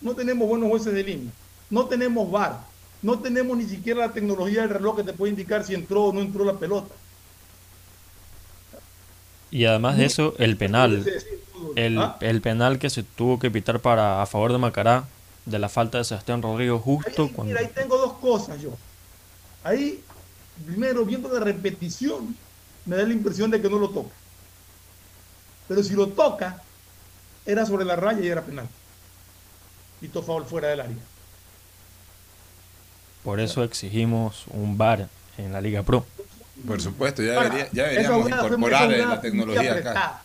no 0.00 0.14
tenemos 0.14 0.48
buenos 0.48 0.68
jueces 0.68 0.92
de 0.92 1.02
línea, 1.02 1.32
no 1.70 1.86
tenemos 1.86 2.30
VAR, 2.30 2.60
no 3.00 3.18
tenemos 3.18 3.56
ni 3.56 3.64
siquiera 3.64 4.06
la 4.06 4.12
tecnología 4.12 4.62
del 4.62 4.70
reloj 4.70 4.96
que 4.96 5.04
te 5.04 5.12
puede 5.12 5.30
indicar 5.30 5.64
si 5.64 5.74
entró 5.74 6.04
o 6.04 6.12
no 6.12 6.20
entró 6.20 6.44
la 6.44 6.54
pelota. 6.54 6.94
Y 9.50 9.66
además 9.66 9.98
de 9.98 10.06
eso, 10.06 10.34
el 10.38 10.56
penal, 10.56 11.04
el, 11.76 11.98
¿Ah? 11.98 12.16
el 12.20 12.40
penal 12.40 12.78
que 12.78 12.88
se 12.88 13.02
tuvo 13.02 13.38
que 13.38 13.50
pitar 13.50 13.80
para 13.80 14.22
a 14.22 14.26
favor 14.26 14.50
de 14.52 14.58
Macará, 14.58 15.04
de 15.44 15.58
la 15.58 15.68
falta 15.68 15.98
de 15.98 16.04
Sebastián 16.04 16.40
Rodrigo 16.40 16.78
justo 16.78 17.28
cuando... 17.32 17.52
Mira, 17.52 17.60
ahí 17.60 17.70
tengo 17.74 17.98
dos 17.98 18.14
cosas 18.14 18.60
yo. 18.62 18.70
Ahí, 19.64 20.02
primero, 20.62 21.04
viendo 21.04 21.28
la 21.28 21.40
repetición, 21.40 22.36
me 22.86 22.96
da 22.96 23.02
la 23.04 23.12
impresión 23.12 23.50
de 23.50 23.60
que 23.60 23.68
no 23.68 23.78
lo 23.78 23.90
toca. 23.90 24.14
Pero 25.68 25.82
si 25.82 25.94
lo 25.94 26.08
toca, 26.08 26.62
era 27.46 27.64
sobre 27.66 27.84
la 27.84 27.96
raya 27.96 28.20
y 28.20 28.28
era 28.28 28.42
penal. 28.42 28.68
Y 30.00 30.08
favor 30.08 30.44
fuera 30.46 30.68
del 30.68 30.80
área. 30.80 30.96
Por 33.22 33.38
eso 33.38 33.62
exigimos 33.62 34.44
un 34.48 34.76
VAR 34.76 35.08
en 35.38 35.52
la 35.52 35.60
Liga 35.60 35.82
Pro. 35.82 36.04
Por 36.66 36.80
supuesto, 36.80 37.22
ya, 37.22 37.40
debería, 37.40 37.68
ya 37.72 37.84
deberíamos 37.84 38.28
incorporar 38.28 38.90
la 38.90 39.20
tecnología 39.20 39.74
acá. 39.74 40.22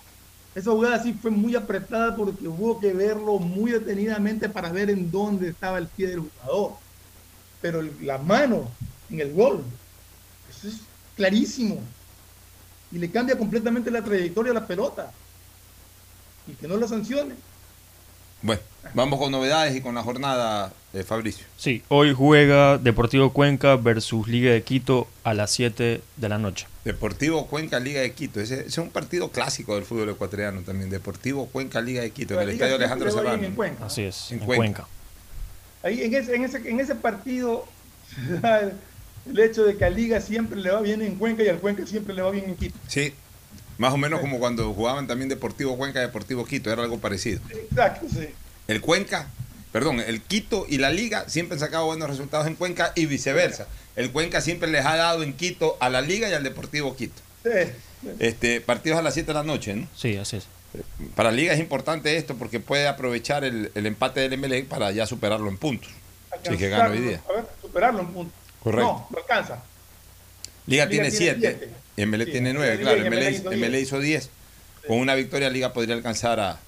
Esa 0.56 0.72
jugada 0.72 1.02
sí 1.04 1.14
fue 1.14 1.30
muy 1.30 1.56
apretada 1.56 2.16
porque 2.16 2.48
hubo 2.48 2.80
que 2.80 2.92
verlo 2.92 3.38
muy 3.38 3.72
detenidamente 3.72 4.50
para 4.50 4.72
ver 4.72 4.90
en 4.90 5.12
dónde 5.12 5.50
estaba 5.50 5.78
el 5.78 5.88
pie 5.88 6.08
del 6.08 6.22
jugador. 6.22 6.72
Pero 7.62 7.84
la 8.02 8.18
mano 8.18 8.68
en 9.12 9.20
el 9.20 9.34
gol, 9.34 9.64
eso 10.58 10.68
es 10.68 10.82
clarísimo. 11.16 11.80
Y 12.92 13.00
le 13.00 13.12
cambia 13.12 13.38
completamente 13.38 13.92
la 13.92 14.04
trayectoria 14.04 14.52
a 14.52 14.56
la 14.56 14.68
pelota 14.68 15.12
y 16.48 16.54
que 16.54 16.68
no 16.68 16.78
la 16.78 16.88
sancione. 16.88 17.36
Bueno, 18.42 18.62
vamos 18.94 19.20
con 19.20 19.32
novedades 19.32 19.76
y 19.76 19.82
con 19.82 19.96
la 19.96 20.04
jornada, 20.04 20.72
de 20.94 21.04
Fabricio. 21.04 21.46
Sí, 21.58 21.84
hoy 21.90 22.14
juega 22.14 22.78
Deportivo 22.78 23.32
Cuenca 23.32 23.76
versus 23.76 24.28
Liga 24.28 24.52
de 24.52 24.64
Quito 24.64 25.08
a 25.24 25.34
las 25.34 25.52
7 25.52 26.02
de 26.16 26.30
la 26.30 26.38
noche. 26.38 26.68
Deportivo 26.86 27.48
Cuenca, 27.48 27.80
Liga 27.80 28.02
de 28.02 28.14
Quito. 28.14 28.40
Ese, 28.40 28.66
es 28.66 28.78
un 28.78 28.90
partido 28.90 29.30
clásico 29.32 29.76
del 29.76 29.84
fútbol 29.84 30.10
ecuatoriano 30.10 30.62
también. 30.62 30.90
Deportivo 30.90 31.48
Cuenca, 31.48 31.82
Liga 31.82 32.02
de 32.02 32.12
Quito, 32.12 32.36
en 32.36 32.42
el 32.42 32.50
Estadio 32.50 32.76
Alejandro 32.76 33.12
Serrano. 33.12 33.48
Así 33.82 34.04
es, 34.04 34.32
en, 34.32 34.40
Cuenca. 34.40 34.88
Ahí 35.84 36.02
en 36.02 36.16
ese, 36.16 36.36
en, 36.36 36.44
ese, 36.44 36.70
en 36.70 36.80
ese 36.80 36.96
partido, 36.96 37.66
el 39.30 39.40
hecho 39.40 39.64
de 39.64 39.78
que 39.78 39.86
a 39.86 39.90
Liga 39.90 40.22
siempre 40.22 40.60
le 40.60 40.72
va 40.72 40.82
bien 40.82 41.02
en 41.02 41.16
Cuenca 41.16 41.44
y 41.44 41.48
al 41.50 41.60
Cuenca 41.60 41.86
siempre 41.86 42.14
le 42.14 42.22
va 42.22 42.32
bien 42.32 42.46
en 42.46 42.56
Quito. 42.56 42.78
Sí, 42.88 43.14
más 43.78 43.94
o 43.94 43.98
menos 43.98 44.20
como 44.20 44.40
cuando 44.40 44.74
jugaban 44.74 45.08
también 45.08 45.30
Deportivo 45.30 45.78
Cuenca 45.78 46.00
y 46.00 46.04
Deportivo 46.04 46.46
Quito, 46.46 46.72
era 46.72 46.84
algo 46.84 47.00
parecido. 47.00 47.40
Exacto, 47.50 48.08
sí. 48.10 48.30
El 48.68 48.82
Cuenca, 48.82 49.28
perdón, 49.72 50.00
el 50.00 50.22
Quito 50.22 50.66
y 50.68 50.80
la 50.80 50.90
Liga 50.90 51.30
siempre 51.30 51.56
han 51.56 51.60
sacado 51.60 51.86
buenos 51.86 52.10
resultados 52.10 52.48
en 52.48 52.56
Cuenca 52.56 52.92
y 52.96 53.06
viceversa. 53.06 53.68
El 53.96 54.12
Cuenca 54.12 54.42
siempre 54.42 54.70
les 54.70 54.86
ha 54.86 54.96
dado 54.96 55.24
en 55.24 55.34
Quito 55.34 55.78
a 55.80 55.90
la 55.90 56.02
Liga 56.02 56.30
y 56.30 56.34
al 56.34 56.44
Deportivo 56.44 56.96
Quito. 56.96 57.22
Sí. 57.44 57.72
Este, 58.20 58.62
partidos 58.62 59.00
a 59.00 59.02
las 59.02 59.14
7 59.14 59.28
de 59.28 59.34
la 59.34 59.44
noche, 59.44 59.76
¿no? 59.76 59.88
Sí, 59.96 60.18
así 60.18 60.38
es. 60.38 60.48
Para 61.16 61.32
la 61.32 61.38
Liga 61.38 61.54
es 61.54 61.60
importante 61.60 62.18
esto 62.18 62.36
porque 62.36 62.60
puede 62.60 62.88
aprovechar 62.88 63.44
el, 63.44 63.72
empate 63.74 64.28
del 64.28 64.38
MLE 64.38 64.64
para 64.64 64.92
ya 64.92 65.06
superarlo 65.06 65.50
en 65.50 65.58
puntos. 65.58 65.90
Así 66.32 66.58
que 66.58 66.70
gana 66.70 66.90
hoy 66.90 67.00
día. 67.00 67.22
A 67.30 67.34
ver, 67.34 67.46
superarlo 67.62 68.02
en 68.02 68.08
puntos. 68.08 68.47
Correcto. 68.64 68.92
No, 68.92 69.08
no 69.10 69.18
alcanza. 69.18 69.64
Liga, 70.66 70.90
tiene 70.90 71.12
7. 71.12 71.70
MLE 72.06 72.26
tiene 72.26 72.54
9, 72.54 72.80
claro. 72.80 73.06
MLE 73.10 73.80
hizo 73.80 74.00
10. 74.00 74.30
Con 74.88 75.00
una 75.00 75.16
victoria, 75.16 75.50
Liga 75.50 75.74
podría 75.74 75.96
alcanzar 75.96 76.40
a, 76.40 76.60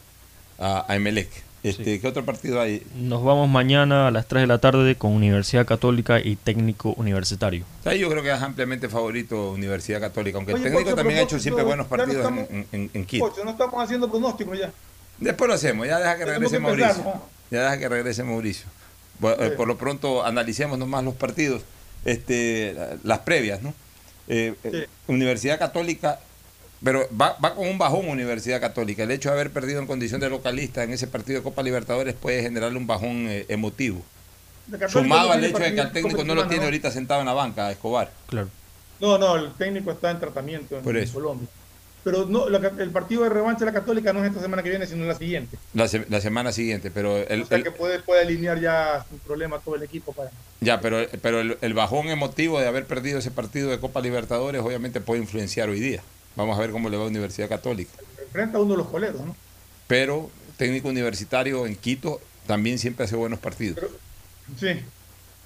a, 0.57 0.95
Emelec. 0.95 1.29
Este, 1.61 1.99
¿Qué 1.99 2.07
otro 2.07 2.23
partido 2.23 2.61
hay? 2.61 2.85
Nos 2.95 3.23
vamos 3.23 3.49
mañana 3.49 4.07
a 4.07 4.11
las 4.11 4.27
3 4.27 4.43
de 4.43 4.47
la 4.47 4.59
tarde 4.59 4.95
con 4.95 5.11
Universidad 5.11 5.65
Católica 5.65 6.19
y 6.21 6.37
Técnico 6.37 6.93
Universitario. 6.93 7.65
yo 7.83 8.09
creo 8.09 8.23
que 8.23 8.31
es 8.31 8.41
ampliamente 8.41 8.87
favorito 8.87 9.51
Universidad 9.51 9.99
Católica, 9.99 10.37
aunque 10.37 10.53
el 10.53 10.63
técnico 10.63 10.95
también 10.95 11.19
ha 11.19 11.23
hecho 11.23 11.39
siempre 11.39 11.63
buenos 11.65 11.87
partidos 11.87 12.31
en, 12.71 12.89
en, 12.93 13.05
Quito. 13.05 13.33
no 13.43 13.51
estamos 13.51 13.83
haciendo 13.83 14.09
pronósticos 14.09 14.57
ya. 14.57 14.71
Después 15.17 15.49
lo 15.49 15.53
hacemos, 15.55 15.85
ya 15.85 15.99
deja 15.99 16.17
que 16.17 16.25
regrese 16.25 16.59
Mauricio. 16.59 17.21
Ya 17.51 17.63
deja 17.63 17.77
que 17.77 17.89
regrese 17.89 18.23
Mauricio. 18.23 18.67
Eh, 19.21 19.53
por, 19.57 19.67
lo 19.67 19.77
pronto 19.77 20.25
analicemos 20.25 20.79
nomás 20.79 21.03
los 21.03 21.13
partidos, 21.13 21.63
este, 22.05 22.75
las 23.03 23.19
previas, 23.19 23.61
¿no? 23.61 23.73
Eh, 24.27 24.53
eh, 24.63 24.87
Universidad 25.07 25.57
Católica, 25.57 26.19
pero 26.83 27.07
va, 27.19 27.35
con 27.55 27.67
un 27.67 27.77
bajón 27.77 28.07
Universidad 28.07 28.61
Católica. 28.61 29.03
El 29.03 29.11
hecho 29.11 29.29
de 29.29 29.35
haber 29.35 29.51
perdido 29.51 29.79
en 29.79 29.87
condición 29.87 30.21
de 30.21 30.29
localista 30.29 30.83
en 30.83 30.91
ese 30.91 31.07
partido 31.07 31.39
de 31.39 31.43
Copa 31.43 31.63
Libertadores 31.63 32.13
puede 32.13 32.41
generarle 32.41 32.77
un 32.77 32.87
bajón 32.87 33.27
eh, 33.27 33.45
emotivo. 33.49 34.01
Sumado 34.87 35.31
al 35.31 35.43
hecho 35.43 35.57
de 35.57 35.73
que 35.73 35.81
el 35.81 35.91
técnico 35.91 36.23
no 36.23 36.35
lo 36.35 36.47
tiene 36.47 36.65
ahorita 36.65 36.91
sentado 36.91 37.21
en 37.21 37.25
la 37.25 37.33
banca, 37.33 37.71
Escobar. 37.71 38.11
Claro. 38.27 38.49
No, 38.99 39.17
no, 39.17 39.35
el 39.35 39.51
técnico 39.53 39.91
está 39.91 40.11
en 40.11 40.19
tratamiento 40.19 40.77
en, 40.77 41.09
Colombia. 41.09 41.47
Pero 42.03 42.25
no, 42.25 42.47
el 42.47 42.89
partido 42.91 43.23
de 43.23 43.29
revancha 43.29 43.59
de 43.61 43.65
la 43.65 43.73
Católica 43.73 44.13
no 44.13 44.23
es 44.23 44.29
esta 44.29 44.41
semana 44.41 44.63
que 44.63 44.69
viene, 44.69 44.87
sino 44.87 45.05
la 45.05 45.15
siguiente. 45.15 45.57
La, 45.73 45.87
semana 45.87 46.51
siguiente, 46.51 46.91
pero... 46.91 47.17
El, 47.17 47.41
o 47.41 47.45
sea 47.45 47.61
que 47.61 47.71
puede, 47.71 47.99
puede 47.99 48.21
alinear 48.21 48.59
ya 48.59 49.05
sin 49.09 49.19
problema 49.19 49.59
todo 49.59 49.75
el 49.75 49.83
equipo 49.83 50.13
para... 50.13 50.31
Ya, 50.61 50.79
pero, 50.79 51.05
pero 51.21 51.41
el, 51.41 51.73
bajón 51.73 52.07
emotivo 52.07 52.59
de 52.59 52.67
haber 52.67 52.85
perdido 52.85 53.19
ese 53.19 53.31
partido 53.31 53.69
de 53.69 53.79
Copa 53.79 54.01
Libertadores 54.01 54.61
obviamente 54.61 55.01
puede 55.01 55.21
influenciar 55.21 55.69
hoy 55.69 55.79
día. 55.79 56.01
Vamos 56.35 56.57
a 56.57 56.61
ver 56.61 56.71
cómo 56.71 56.89
le 56.89 56.97
va 56.97 57.03
a 57.03 57.07
Universidad 57.07 57.49
Católica. 57.49 57.91
Enfrenta 58.23 58.57
a 58.57 58.61
uno 58.61 58.71
de 58.71 58.77
los 58.77 58.87
coleros, 58.87 59.21
¿no? 59.21 59.35
Pero 59.87 60.29
técnico 60.57 60.87
universitario 60.87 61.65
en 61.65 61.75
Quito 61.75 62.21
también 62.47 62.79
siempre 62.79 63.05
hace 63.05 63.15
buenos 63.15 63.39
partidos. 63.39 63.79
sí. 64.57 64.83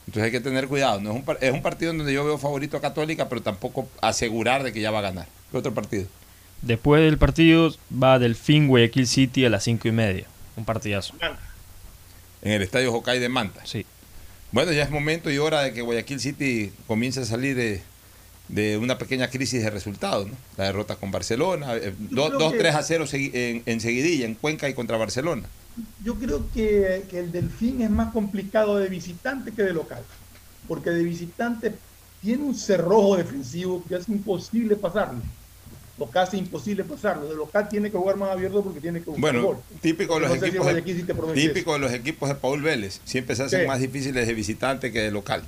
Entonces 0.05 0.23
hay 0.23 0.31
que 0.31 0.41
tener 0.41 0.67
cuidado. 0.67 0.99
No 0.99 1.11
es, 1.11 1.15
un, 1.15 1.37
es 1.39 1.53
un 1.53 1.61
partido 1.61 1.93
donde 1.93 2.11
yo 2.11 2.25
veo 2.25 2.37
favorito 2.37 2.75
a 2.75 2.81
Católica, 2.81 3.29
pero 3.29 3.41
tampoco 3.41 3.87
asegurar 4.01 4.61
de 4.63 4.73
que 4.73 4.81
ya 4.81 4.91
va 4.91 4.99
a 4.99 5.03
ganar. 5.03 5.27
¿Qué 5.49 5.57
otro 5.57 5.73
partido? 5.73 6.07
Después 6.63 7.03
del 7.03 7.17
partido 7.17 7.75
va 7.91 8.19
Delfín 8.19 8.67
Guayaquil 8.67 9.05
City 9.05 9.45
a 9.45 9.49
las 9.49 9.65
cinco 9.65 9.89
y 9.89 9.91
media. 9.91 10.25
Un 10.55 10.63
partidazo. 10.63 11.13
En 12.41 12.51
el 12.53 12.61
estadio 12.61 12.93
Hokkaido 12.93 13.21
de 13.21 13.29
Manta. 13.29 13.65
Sí. 13.65 13.85
Bueno, 14.53 14.71
ya 14.71 14.83
es 14.83 14.89
momento 14.89 15.29
y 15.29 15.37
hora 15.39 15.61
de 15.61 15.73
que 15.73 15.81
Guayaquil 15.81 16.21
City 16.21 16.71
comience 16.87 17.19
a 17.19 17.25
salir 17.25 17.57
de, 17.57 17.81
de 18.47 18.77
una 18.77 18.97
pequeña 18.97 19.29
crisis 19.29 19.61
de 19.61 19.69
resultados. 19.71 20.27
¿no? 20.27 20.35
La 20.55 20.65
derrota 20.65 20.95
con 20.95 21.11
Barcelona, 21.11 21.75
2-3 21.75 22.73
a 22.73 22.81
0 22.81 23.05
en, 23.11 23.63
en, 23.65 23.81
seguidilla, 23.81 24.25
en 24.25 24.35
Cuenca 24.35 24.69
y 24.69 24.73
contra 24.73 24.95
Barcelona. 24.95 25.43
Yo 26.01 26.15
creo 26.15 26.45
que, 26.53 27.03
que 27.09 27.19
el 27.19 27.33
Delfín 27.33 27.81
es 27.81 27.89
más 27.89 28.13
complicado 28.13 28.77
de 28.77 28.87
visitante 28.87 29.51
que 29.51 29.63
de 29.63 29.73
local. 29.73 30.03
Porque 30.69 30.91
de 30.91 31.03
visitante 31.03 31.75
tiene 32.21 32.43
un 32.43 32.55
cerrojo 32.55 33.17
defensivo 33.17 33.83
que 33.89 33.95
es 33.95 34.07
imposible 34.07 34.77
pasarlo 34.77 35.19
o 36.03 36.09
casi 36.09 36.37
imposible 36.37 36.83
pasarlo. 36.83 37.27
De 37.27 37.35
local 37.35 37.69
tiene 37.69 37.89
que 37.89 37.97
jugar 37.97 38.17
más 38.17 38.29
abierto 38.29 38.61
porque 38.61 38.81
tiene 38.81 38.99
que 38.99 39.05
buscar 39.05 39.21
bueno, 39.21 39.41
gol. 39.41 39.57
Típico, 39.81 40.15
de 40.19 40.27
los 40.27 40.35
equipos 40.35 40.65
de, 40.67 40.81
típico 41.33 41.73
de 41.73 41.79
los 41.79 41.93
equipos 41.93 42.29
de 42.29 42.35
Paul 42.35 42.61
Vélez. 42.61 42.99
Siempre 43.05 43.35
se 43.35 43.43
hacen 43.43 43.61
sí. 43.61 43.67
más 43.67 43.79
difíciles 43.79 44.27
de 44.27 44.33
visitante 44.33 44.91
que 44.91 44.99
de 44.99 45.11
local. 45.11 45.43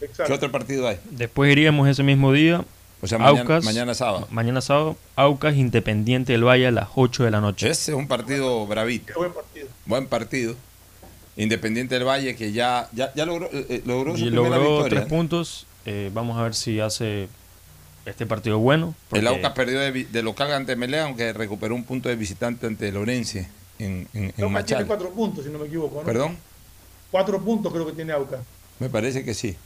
Exacto. 0.00 0.24
¿Qué 0.26 0.32
otro 0.32 0.50
partido 0.50 0.88
hay? 0.88 0.98
Después 1.10 1.52
iríamos 1.52 1.88
ese 1.88 2.02
mismo 2.02 2.32
día. 2.32 2.64
O 3.00 3.06
sea, 3.06 3.18
mañana, 3.18 3.40
Aucas, 3.40 3.64
mañana 3.64 3.94
sábado. 3.94 4.28
Mañana 4.30 4.60
sábado, 4.60 4.96
Aucas 5.16 5.56
Independiente 5.56 6.32
del 6.32 6.44
Valle 6.44 6.66
a 6.66 6.70
las 6.70 6.88
8 6.94 7.24
de 7.24 7.30
la 7.30 7.40
noche. 7.40 7.68
Ese 7.68 7.92
es 7.92 7.96
un 7.96 8.08
partido 8.08 8.66
bravito. 8.66 9.12
Qué 9.12 9.18
buen 9.18 9.32
partido. 9.32 9.68
Buen 9.86 10.06
partido. 10.06 10.56
Independiente 11.36 11.94
del 11.94 12.04
Valle 12.06 12.36
que 12.36 12.52
ya, 12.52 12.88
ya, 12.92 13.12
ya 13.14 13.26
logró, 13.26 13.48
eh, 13.52 13.82
logró 13.86 14.16
su 14.16 14.24
y 14.24 14.30
primera 14.30 14.56
logró 14.56 14.70
victoria. 14.78 15.00
tres 15.00 15.08
puntos. 15.08 15.66
Eh, 15.84 16.10
vamos 16.12 16.38
a 16.38 16.42
ver 16.42 16.54
si 16.54 16.78
hace 16.78 17.28
este 18.06 18.26
partido 18.26 18.58
bueno. 18.58 18.94
El 19.12 19.26
Aucas 19.26 19.52
perdió 19.52 19.80
de, 19.80 20.04
de, 20.04 20.22
local 20.22 20.52
ante 20.52 20.76
Melea, 20.76 21.04
aunque 21.04 21.32
recuperó 21.32 21.74
un 21.74 21.84
punto 21.84 22.08
de 22.08 22.16
visitante 22.16 22.66
ante 22.66 22.90
Lorense 22.90 23.48
en, 23.78 24.08
en, 24.12 24.34
en 24.36 24.44
Aucas 24.44 24.66
tiene 24.66 24.84
cuatro 24.86 25.10
puntos, 25.10 25.44
si 25.44 25.50
no 25.50 25.58
me 25.58 25.66
equivoco. 25.66 26.00
¿no? 26.00 26.06
¿Perdón? 26.06 26.36
Cuatro 27.10 27.40
puntos 27.42 27.72
creo 27.72 27.86
que 27.86 27.92
tiene 27.92 28.12
Aucas. 28.12 28.40
Me 28.78 28.88
parece 28.88 29.24
que 29.24 29.34
sí. 29.34 29.56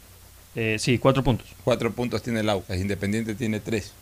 Eh, 0.54 0.76
sí, 0.78 0.98
cuatro 0.98 1.22
puntos. 1.22 1.46
Cuatro 1.64 1.92
puntos 1.92 2.22
tiene 2.22 2.40
el 2.40 2.48
Aucas, 2.48 2.78
Independiente 2.78 3.34
tiene 3.34 3.60
tres. 3.60 3.92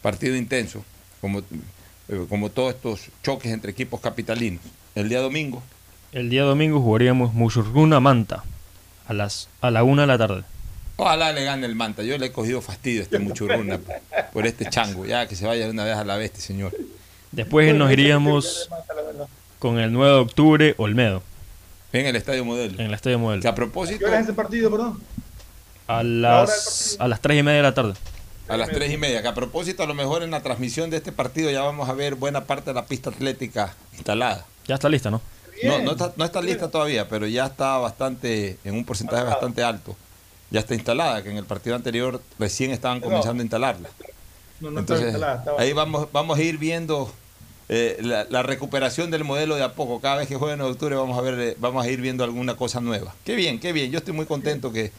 Partido 0.00 0.36
intenso, 0.36 0.84
como, 1.20 1.40
eh, 1.40 2.26
como 2.28 2.50
todos 2.50 2.74
estos 2.74 3.08
choques 3.22 3.52
entre 3.52 3.70
equipos 3.70 4.00
capitalinos. 4.00 4.62
El 4.94 5.08
día 5.08 5.20
domingo. 5.20 5.62
El 6.12 6.28
día 6.28 6.42
domingo 6.42 6.80
jugaríamos 6.80 7.32
Musurruna 7.32 8.00
Manta 8.00 8.44
a 9.06 9.12
las 9.12 9.48
a 9.60 9.70
la 9.70 9.82
una 9.82 10.02
de 10.02 10.08
la 10.08 10.18
tarde. 10.18 10.42
Ojalá 10.96 11.32
le 11.32 11.44
gane 11.44 11.66
el 11.66 11.74
Manta. 11.74 12.02
Yo 12.02 12.16
le 12.18 12.26
he 12.26 12.32
cogido 12.32 12.60
fastidio 12.60 13.00
a 13.00 13.04
este 13.04 13.18
Muchurruna 13.18 13.80
por 14.32 14.46
este 14.46 14.68
chango. 14.68 15.06
Ya 15.06 15.26
que 15.26 15.36
se 15.36 15.46
vaya 15.46 15.64
de 15.64 15.70
una 15.70 15.84
vez 15.84 15.96
a 15.96 16.04
la 16.04 16.16
vez 16.16 16.26
este 16.26 16.40
señor. 16.40 16.72
Después 17.30 17.74
nos 17.74 17.90
iríamos 17.90 18.68
con 19.58 19.78
el 19.78 19.92
9 19.92 20.12
de 20.12 20.20
octubre 20.20 20.74
Olmedo. 20.76 21.22
En 21.92 22.06
el 22.06 22.16
Estadio 22.16 22.44
Modelo. 22.44 22.78
En 22.78 22.86
el 22.86 22.94
Estadio 22.94 23.18
Modelo. 23.18 23.42
Que 23.42 23.48
a 23.48 23.54
propósito. 23.54 24.00
¿Qué 24.00 24.04
hora 24.06 24.18
es 24.18 24.24
ese 24.24 24.34
partido, 24.34 24.70
perdón? 24.70 25.02
A 25.86 26.02
las, 26.02 26.96
a 26.98 27.08
las 27.08 27.20
3 27.20 27.40
y 27.40 27.42
media 27.42 27.56
de 27.58 27.62
la 27.62 27.74
tarde. 27.74 27.94
A 28.48 28.56
las 28.56 28.70
3 28.70 28.92
y 28.92 28.96
media. 28.96 29.22
Que 29.22 29.28
a 29.28 29.34
propósito, 29.34 29.82
a 29.82 29.86
lo 29.86 29.94
mejor 29.94 30.22
en 30.22 30.30
la 30.30 30.42
transmisión 30.42 30.90
de 30.90 30.98
este 30.98 31.12
partido 31.12 31.50
ya 31.50 31.62
vamos 31.62 31.88
a 31.88 31.94
ver 31.94 32.14
buena 32.14 32.44
parte 32.44 32.70
de 32.70 32.74
la 32.74 32.86
pista 32.86 33.10
atlética 33.10 33.74
instalada. 33.94 34.44
Ya 34.66 34.74
está 34.74 34.88
lista, 34.88 35.10
¿no? 35.10 35.20
No, 35.64 35.78
no 35.80 35.92
está, 35.92 36.12
no 36.16 36.24
está 36.24 36.42
lista 36.42 36.70
todavía, 36.70 37.08
pero 37.08 37.26
ya 37.26 37.46
está 37.46 37.76
bastante, 37.78 38.58
en 38.64 38.74
un 38.74 38.84
porcentaje 38.84 39.22
bastante 39.22 39.62
alto 39.62 39.96
ya 40.52 40.60
está 40.60 40.74
instalada, 40.74 41.22
que 41.22 41.30
en 41.30 41.38
el 41.38 41.44
partido 41.44 41.74
anterior 41.74 42.20
recién 42.38 42.70
estaban 42.70 43.00
comenzando 43.00 43.40
a 43.40 43.44
instalarla. 43.44 43.88
No, 44.60 44.70
no 44.70 44.80
Entonces, 44.80 45.06
instalada, 45.06 45.38
estaba... 45.38 45.60
ahí 45.60 45.72
vamos, 45.72 46.08
vamos 46.12 46.38
a 46.38 46.42
ir 46.42 46.58
viendo 46.58 47.10
eh, 47.70 47.96
la, 48.02 48.24
la, 48.28 48.42
recuperación 48.42 49.10
del 49.10 49.24
modelo 49.24 49.56
de 49.56 49.62
a 49.62 49.72
poco. 49.72 50.00
Cada 50.00 50.16
vez 50.16 50.28
que 50.28 50.36
juegue 50.36 50.54
en 50.54 50.60
octubre 50.60 50.94
vamos 50.94 51.16
a 51.18 51.22
ver, 51.22 51.40
eh, 51.40 51.56
vamos 51.58 51.84
a 51.84 51.88
ir 51.88 52.02
viendo 52.02 52.22
alguna 52.22 52.54
cosa 52.54 52.80
nueva. 52.82 53.14
Qué 53.24 53.34
bien, 53.34 53.58
qué 53.58 53.72
bien. 53.72 53.90
Yo 53.90 53.98
estoy 53.98 54.12
muy 54.12 54.26
contento 54.26 54.70
que 54.72 54.92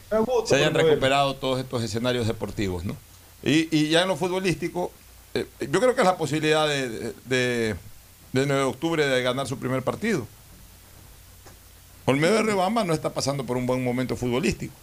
se 0.44 0.56
hayan 0.56 0.74
recuperado 0.74 1.36
todos 1.36 1.60
estos 1.60 1.84
escenarios 1.84 2.26
deportivos, 2.26 2.84
¿no? 2.84 2.96
Y, 3.44 3.68
y 3.70 3.90
ya 3.90 4.02
en 4.02 4.08
lo 4.08 4.16
futbolístico, 4.16 4.90
eh, 5.34 5.46
yo 5.60 5.80
creo 5.80 5.94
que 5.94 6.00
es 6.00 6.06
la 6.06 6.16
posibilidad 6.16 6.66
de, 6.66 6.88
de, 6.88 7.12
de, 7.26 7.74
de 8.32 8.46
9 8.46 8.54
de 8.54 8.62
octubre 8.62 9.06
de 9.06 9.22
ganar 9.22 9.46
su 9.46 9.56
primer 9.58 9.82
partido. 9.82 10.26
Olmedo 12.06 12.34
de 12.34 12.42
Rebamba 12.42 12.82
no 12.82 12.92
está 12.92 13.14
pasando 13.14 13.46
por 13.46 13.56
un 13.56 13.66
buen 13.66 13.84
momento 13.84 14.16
futbolístico. 14.16 14.74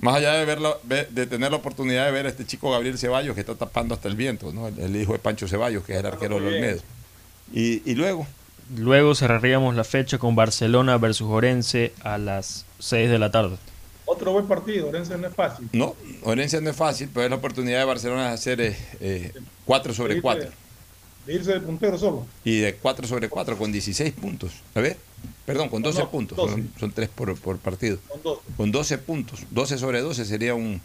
Más 0.00 0.16
allá 0.16 0.32
de, 0.34 0.44
verlo, 0.46 0.80
de 0.84 1.26
tener 1.26 1.50
la 1.50 1.58
oportunidad 1.58 2.06
de 2.06 2.12
ver 2.12 2.26
a 2.26 2.30
este 2.30 2.46
chico 2.46 2.70
Gabriel 2.70 2.98
Ceballos 2.98 3.34
que 3.34 3.40
está 3.40 3.54
tapando 3.54 3.94
hasta 3.94 4.08
el 4.08 4.16
viento, 4.16 4.50
¿no? 4.52 4.68
el, 4.68 4.78
el 4.78 4.96
hijo 4.96 5.12
de 5.12 5.18
Pancho 5.18 5.46
Ceballos, 5.46 5.84
que 5.84 5.92
es 5.92 5.98
el 5.98 6.06
arquero 6.06 6.36
del 6.36 6.54
Olmedo. 6.54 6.80
Y, 7.52 7.82
y, 7.90 7.94
luego. 7.94 8.26
Luego 8.76 9.14
cerraríamos 9.14 9.74
la 9.74 9.84
fecha 9.84 10.16
con 10.18 10.36
Barcelona 10.36 10.96
versus 10.96 11.28
Orense 11.28 11.92
a 12.02 12.16
las 12.16 12.64
6 12.78 13.10
de 13.10 13.18
la 13.18 13.30
tarde. 13.30 13.56
Otro 14.06 14.32
buen 14.32 14.46
partido, 14.46 14.88
Orense 14.88 15.18
no 15.18 15.28
es 15.28 15.34
fácil. 15.34 15.68
No, 15.72 15.94
Orense 16.22 16.60
no 16.60 16.70
es 16.70 16.76
fácil, 16.76 17.10
pero 17.12 17.24
es 17.24 17.30
la 17.30 17.36
oportunidad 17.36 17.80
de 17.80 17.84
Barcelona 17.84 18.28
de 18.28 18.34
hacer 18.34 18.76
4 19.66 19.92
eh, 19.92 19.94
sobre 19.94 20.22
4. 20.22 20.50
De 21.30 21.36
irse 21.36 21.52
de 21.52 21.60
puntero 21.60 21.96
solo. 21.96 22.26
Y 22.44 22.58
de 22.58 22.74
4 22.74 23.06
sobre 23.06 23.28
4 23.28 23.56
con 23.56 23.70
16 23.70 24.12
puntos. 24.14 24.50
A 24.74 24.80
ver, 24.80 24.96
perdón, 25.46 25.68
con 25.68 25.80
12 25.80 26.00
no, 26.00 26.10
puntos. 26.10 26.36
12. 26.36 26.52
Son, 26.52 26.72
son 26.80 26.90
3 26.90 27.08
por, 27.08 27.38
por, 27.38 27.58
partido. 27.58 27.98
Con 28.08 28.20
12. 28.20 28.40
con 28.56 28.72
12 28.72 28.98
puntos. 28.98 29.40
12 29.52 29.78
sobre 29.78 30.00
12 30.00 30.24
sería 30.24 30.56
un 30.56 30.80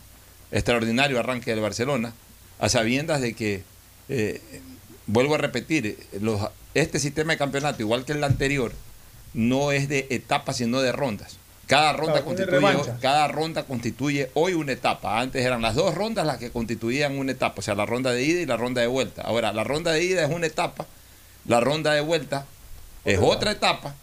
extraordinario 0.52 1.20
arranque 1.20 1.50
del 1.50 1.62
Barcelona. 1.62 2.14
A 2.60 2.70
sabiendas 2.70 3.22
de 3.22 3.34
que, 3.34 3.64
eh, 4.08 4.40
vuelvo 5.08 5.34
a 5.34 5.40
repetir, 5.40 5.98
los, 6.22 6.40
este 6.76 7.00
sistema 7.00 7.34
de 7.34 7.40
campeonato, 7.40 7.82
igual 7.82 8.06
que 8.06 8.12
el 8.12 8.24
anterior, 8.24 8.72
no 9.34 9.72
es 9.72 9.90
de 9.90 10.06
etapas, 10.12 10.58
sino 10.58 10.80
de 10.80 10.92
rondas. 10.92 11.40
Cada 11.68 11.94
ronda, 11.94 12.22
claro, 12.22 12.26
constituye, 12.26 13.00
cada 13.02 13.28
ronda 13.28 13.64
constituye 13.64 14.30
hoy 14.36 14.54
una 14.54 14.72
etapa. 14.74 15.20
Antes 15.20 15.44
eran 15.44 15.64
las 15.64 15.74
dos 15.74 15.96
rondas 15.96 16.26
las 16.26 16.38
que 16.38 16.52
constituían 16.52 17.18
una 17.18 17.32
etapa, 17.32 17.56
o 17.60 17.62
sea, 17.64 17.74
la 17.74 17.88
ronda 17.88 18.12
de 18.12 18.24
ida 18.24 18.42
y 18.42 18.46
la 18.46 18.56
ronda 18.56 18.82
de 18.82 18.88
vuelta. 18.88 19.24
Ahora, 19.24 19.52
la 19.52 19.64
ronda 19.64 19.92
de 19.92 20.04
ida 20.04 20.24
es 20.24 20.30
una 20.30 20.46
etapa, 20.46 20.86
la 21.46 21.60
ronda 21.60 21.94
de 21.94 22.02
vuelta 22.02 22.46
es 23.04 23.20
otra 23.20 23.52
etapa. 23.52 23.96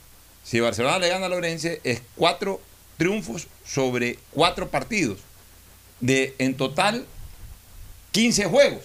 Si 0.43 0.59
Barcelona 0.59 0.99
le 0.99 1.09
gana 1.09 1.27
a 1.27 1.29
Lorense, 1.29 1.81
es 1.85 2.03
cuatro 2.17 2.61
triunfos 2.97 3.47
sobre 3.65 4.19
cuatro 4.33 4.69
partidos. 4.69 5.19
De 6.01 6.35
en 6.39 6.57
total 6.57 7.07
15 8.11 8.47
juegos. 8.47 8.83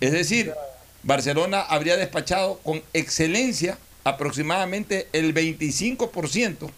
Es 0.00 0.12
decir, 0.12 0.54
Barcelona 1.02 1.62
habría 1.62 1.96
despachado 1.96 2.58
con 2.58 2.80
excelencia 2.92 3.76
aproximadamente 4.04 5.08
el 5.12 5.34
25% 5.34 6.70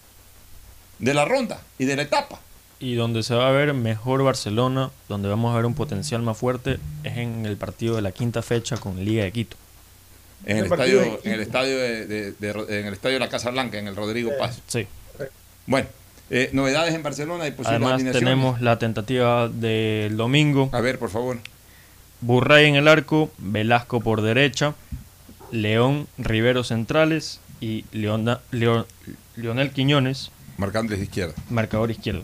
de 1.00 1.14
la 1.14 1.24
ronda 1.24 1.60
y 1.78 1.86
de 1.86 1.96
la 1.96 2.02
etapa. 2.02 2.38
Y 2.78 2.94
donde 2.94 3.22
se 3.22 3.34
va 3.34 3.48
a 3.48 3.52
ver 3.52 3.74
mejor 3.74 4.22
Barcelona, 4.22 4.90
donde 5.08 5.28
vamos 5.28 5.52
a 5.52 5.56
ver 5.56 5.66
un 5.66 5.74
potencial 5.74 6.22
más 6.22 6.38
fuerte, 6.38 6.78
es 7.04 7.18
en 7.18 7.44
el 7.44 7.56
partido 7.56 7.96
de 7.96 8.02
la 8.02 8.12
quinta 8.12 8.42
fecha 8.42 8.76
con 8.76 9.04
Liga 9.04 9.24
de 9.24 9.32
Quito. 9.32 9.56
En 10.46 10.56
el, 10.56 10.64
estadio, 10.64 11.00
de 11.00 11.20
en 11.24 11.32
el 11.32 11.40
estadio 11.40 11.78
de, 11.78 12.06
de, 12.06 12.32
de, 12.32 12.80
en 12.80 12.86
el 12.86 12.94
estadio 12.94 13.14
de 13.14 13.20
la 13.20 13.28
Casa 13.28 13.50
Blanca, 13.50 13.78
en 13.78 13.88
el 13.88 13.96
Rodrigo 13.96 14.30
Paz. 14.38 14.62
Sí. 14.66 14.86
Bueno, 15.66 15.88
eh, 16.30 16.48
novedades 16.54 16.94
en 16.94 17.02
Barcelona 17.02 17.46
y 17.46 17.50
posibles 17.50 17.82
Además 17.82 18.12
tenemos 18.12 18.60
la 18.62 18.78
tentativa 18.78 19.48
del 19.48 20.16
domingo. 20.16 20.70
A 20.72 20.80
ver, 20.80 20.98
por 20.98 21.10
favor. 21.10 21.38
Burray 22.22 22.66
en 22.66 22.76
el 22.76 22.88
arco, 22.88 23.30
Velasco 23.38 24.00
por 24.00 24.22
derecha, 24.22 24.74
León, 25.52 26.06
Rivero 26.16 26.64
centrales 26.64 27.40
y 27.60 27.84
Leona, 27.92 28.40
Leon, 28.52 28.86
Leonel 29.36 29.70
Quiñones 29.72 30.30
Marcando 30.60 30.94
de 30.94 31.02
izquierda. 31.02 31.34
Marcador 31.48 31.90
izquierdo. 31.90 32.22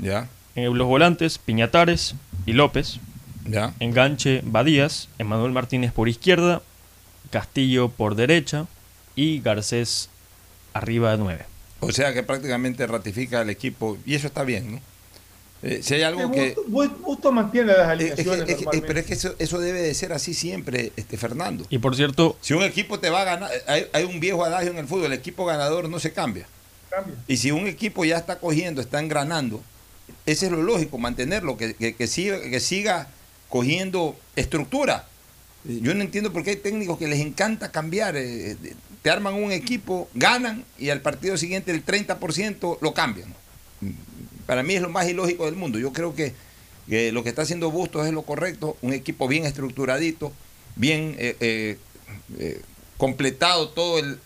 Ya. 0.00 0.28
En 0.56 0.76
los 0.76 0.88
volantes, 0.88 1.38
Piñatares 1.38 2.16
y 2.44 2.52
López. 2.52 2.98
Ya. 3.46 3.72
Enganche, 3.78 4.42
Badías. 4.44 5.08
Emanuel 5.18 5.52
Martínez 5.52 5.92
por 5.92 6.08
izquierda. 6.08 6.60
Castillo 7.30 7.88
por 7.88 8.16
derecha. 8.16 8.66
Y 9.14 9.40
Garcés 9.40 10.10
arriba 10.72 11.12
de 11.12 11.18
9. 11.18 11.44
O 11.78 11.92
sea 11.92 12.12
que 12.12 12.24
prácticamente 12.24 12.84
ratifica 12.88 13.42
el 13.42 13.50
equipo. 13.50 13.96
Y 14.04 14.16
eso 14.16 14.26
está 14.26 14.42
bien, 14.42 14.72
¿no? 14.72 14.80
Eh, 15.62 15.78
si 15.80 15.94
hay 15.94 16.02
algo 16.02 16.26
sí, 16.26 16.30
que. 16.32 16.56
Justo 17.02 17.30
mantiene 17.30 17.74
las 17.74 17.88
alineaciones. 17.88 18.40
Es 18.40 18.56
que, 18.56 18.64
es 18.64 18.68
que, 18.70 18.82
pero 18.82 18.98
es 18.98 19.06
que 19.06 19.14
eso, 19.14 19.36
eso, 19.38 19.60
debe 19.60 19.82
de 19.82 19.94
ser 19.94 20.12
así 20.12 20.34
siempre, 20.34 20.92
este 20.96 21.16
Fernando. 21.16 21.64
Y 21.70 21.78
por 21.78 21.94
cierto. 21.94 22.36
Si 22.40 22.54
un 22.54 22.64
equipo 22.64 22.98
te 22.98 23.08
va 23.08 23.22
a 23.22 23.24
ganar. 23.24 23.50
Hay, 23.68 23.86
hay 23.92 24.02
un 24.02 24.18
viejo 24.18 24.44
adagio 24.44 24.72
en 24.72 24.78
el 24.78 24.88
fútbol: 24.88 25.06
el 25.06 25.12
equipo 25.12 25.46
ganador 25.46 25.88
no 25.88 26.00
se 26.00 26.12
cambia. 26.12 26.48
Cambia. 26.90 27.14
Y 27.26 27.36
si 27.36 27.50
un 27.50 27.66
equipo 27.66 28.04
ya 28.04 28.16
está 28.16 28.38
cogiendo, 28.38 28.80
está 28.80 29.00
engranando, 29.00 29.62
ese 30.26 30.46
es 30.46 30.52
lo 30.52 30.62
lógico, 30.62 30.98
mantenerlo, 30.98 31.56
que, 31.56 31.74
que, 31.74 31.94
que, 31.94 32.06
siga, 32.06 32.40
que 32.40 32.60
siga 32.60 33.08
cogiendo 33.48 34.16
estructura. 34.36 35.06
Yo 35.64 35.94
no 35.94 36.02
entiendo 36.02 36.32
por 36.32 36.44
qué 36.44 36.50
hay 36.50 36.56
técnicos 36.56 36.98
que 36.98 37.08
les 37.08 37.20
encanta 37.20 37.70
cambiar. 37.70 38.16
Eh, 38.16 38.56
te 39.02 39.10
arman 39.10 39.34
un 39.34 39.52
equipo, 39.52 40.08
ganan 40.14 40.64
y 40.78 40.90
al 40.90 41.00
partido 41.00 41.36
siguiente 41.36 41.70
el 41.70 41.84
30% 41.84 42.78
lo 42.80 42.94
cambian. 42.94 43.34
para 44.46 44.62
mí 44.62 44.74
es 44.74 44.82
lo 44.82 44.88
más 44.88 45.08
ilógico 45.08 45.44
del 45.46 45.56
mundo. 45.56 45.78
Yo 45.78 45.92
creo 45.92 46.14
que, 46.14 46.34
lo 47.12 47.22
que 47.22 47.28
está 47.28 47.42
haciendo 47.42 47.70
Bustos 47.70 48.06
es 48.06 48.12
lo 48.12 48.22
correcto, 48.22 48.76
un 48.82 48.92
equipo 48.92 49.28
bien 49.28 49.44
estructuradito, 49.44 50.32
bien 50.76 51.14
eh, 51.18 51.36
eh, 51.40 51.78
eh, 52.38 52.62
completado 52.96 53.68
todo 53.68 53.98
el 53.98 54.18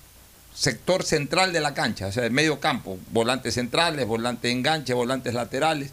sector 0.55 1.03
central 1.03 1.53
de 1.53 1.61
la 1.61 1.75
cancha, 1.75 2.07
o 2.07 2.13
sea, 2.13 2.25
el 2.25 2.31
medio 2.31 2.61
campo, 2.61 2.99
volantes 3.11 3.55
centrales, 3.55 4.07
volantes 4.07 4.53
enganche, 4.53 4.95
volantes 4.95 5.35
laterales, 5.35 5.91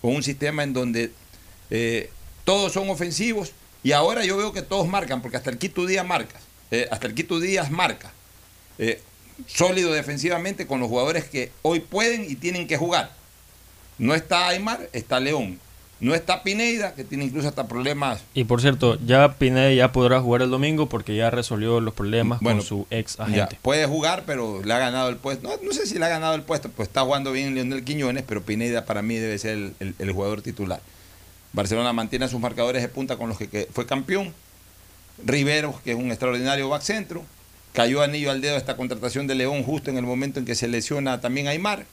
con 0.00 0.14
un 0.14 0.22
sistema 0.22 0.62
en 0.62 0.72
donde 0.72 1.12
todos 2.44 2.72
son 2.72 2.88
ofensivos 2.90 3.52
y 3.82 3.92
ahora 3.92 4.24
yo 4.24 4.36
veo 4.36 4.52
que 4.52 4.62
todos 4.62 4.88
marcan, 4.88 5.22
porque 5.22 5.36
hasta 5.36 5.50
el 5.50 5.58
Quito 5.58 5.86
Díaz 5.86 6.06
marca, 6.06 6.36
hasta 6.90 7.06
el 7.06 7.14
Quito 7.14 7.38
Díaz 7.40 7.70
marca 7.70 8.12
sólido 9.46 9.92
defensivamente 9.92 10.66
con 10.66 10.80
los 10.80 10.88
jugadores 10.88 11.24
que 11.24 11.52
hoy 11.62 11.80
pueden 11.80 12.24
y 12.28 12.34
tienen 12.34 12.66
que 12.66 12.76
jugar. 12.76 13.12
No 13.98 14.14
está 14.14 14.48
Aymar, 14.48 14.88
está 14.92 15.20
León. 15.20 15.60
No 16.00 16.14
está 16.14 16.44
Pineida, 16.44 16.94
que 16.94 17.02
tiene 17.02 17.24
incluso 17.24 17.48
hasta 17.48 17.66
problemas. 17.66 18.22
Y 18.32 18.44
por 18.44 18.60
cierto, 18.60 18.98
ya 19.04 19.34
Pineida 19.34 19.72
ya 19.72 19.92
podrá 19.92 20.20
jugar 20.20 20.42
el 20.42 20.50
domingo 20.50 20.88
porque 20.88 21.16
ya 21.16 21.30
resolvió 21.30 21.80
los 21.80 21.92
problemas 21.92 22.40
con 22.40 22.62
su 22.62 22.86
ex 22.90 23.18
agente. 23.18 23.58
puede 23.62 23.86
jugar, 23.86 24.22
pero 24.24 24.62
le 24.62 24.72
ha 24.72 24.78
ganado 24.78 25.08
el 25.08 25.16
puesto. 25.16 25.48
No, 25.60 25.72
sé 25.72 25.86
si 25.86 25.98
le 25.98 26.04
ha 26.04 26.08
ganado 26.08 26.36
el 26.36 26.42
puesto, 26.42 26.68
pues 26.68 26.88
está 26.88 27.02
jugando 27.02 27.32
bien 27.32 27.54
Leonel 27.54 27.82
Quiñones, 27.82 28.22
pero 28.26 28.42
Pineida 28.42 28.84
para 28.84 29.02
mí 29.02 29.16
debe 29.16 29.38
ser 29.38 29.72
el, 29.80 30.12
jugador 30.12 30.40
titular. 30.40 30.80
Barcelona 31.52 31.92
mantiene 31.92 32.28
sus 32.28 32.40
marcadores 32.40 32.82
de 32.82 32.88
punta 32.88 33.16
con 33.16 33.28
los 33.28 33.38
que, 33.38 33.68
fue 33.72 33.86
campeón. 33.86 34.32
Rivero, 35.24 35.80
que 35.82 35.90
es 35.92 35.96
un 35.96 36.10
extraordinario 36.10 36.68
back 36.68 36.82
centro. 36.82 37.24
Cayó 37.72 38.02
anillo 38.02 38.30
al 38.30 38.40
dedo 38.40 38.56
esta 38.56 38.76
contratación 38.76 39.26
de 39.26 39.34
León 39.34 39.64
justo 39.64 39.90
en 39.90 39.98
el 39.98 40.04
momento 40.04 40.38
en 40.38 40.46
que 40.46 40.54
se 40.54 40.68
lesiona 40.68 41.20
también 41.20 41.48
Aymar. 41.48 41.86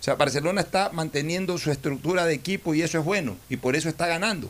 O 0.00 0.02
sea, 0.02 0.14
Barcelona 0.14 0.62
está 0.62 0.88
manteniendo 0.94 1.58
su 1.58 1.70
estructura 1.70 2.24
de 2.24 2.32
equipo 2.32 2.74
y 2.74 2.80
eso 2.80 2.98
es 2.98 3.04
bueno. 3.04 3.36
Y 3.50 3.58
por 3.58 3.76
eso 3.76 3.90
está 3.90 4.06
ganando. 4.06 4.48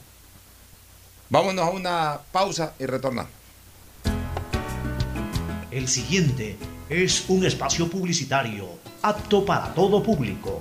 Vámonos 1.29 1.67
a 1.67 1.71
una 1.71 2.21
pausa 2.31 2.75
y 2.79 2.87
retornamos. 2.87 3.33
El 5.73 5.89
siguiente 5.89 6.57
es 6.89 7.25
un 7.29 7.45
espacio 7.45 7.89
publicitario 7.89 8.69
apto 9.03 9.45
para 9.45 9.75
todo 9.75 10.03
público. 10.03 10.61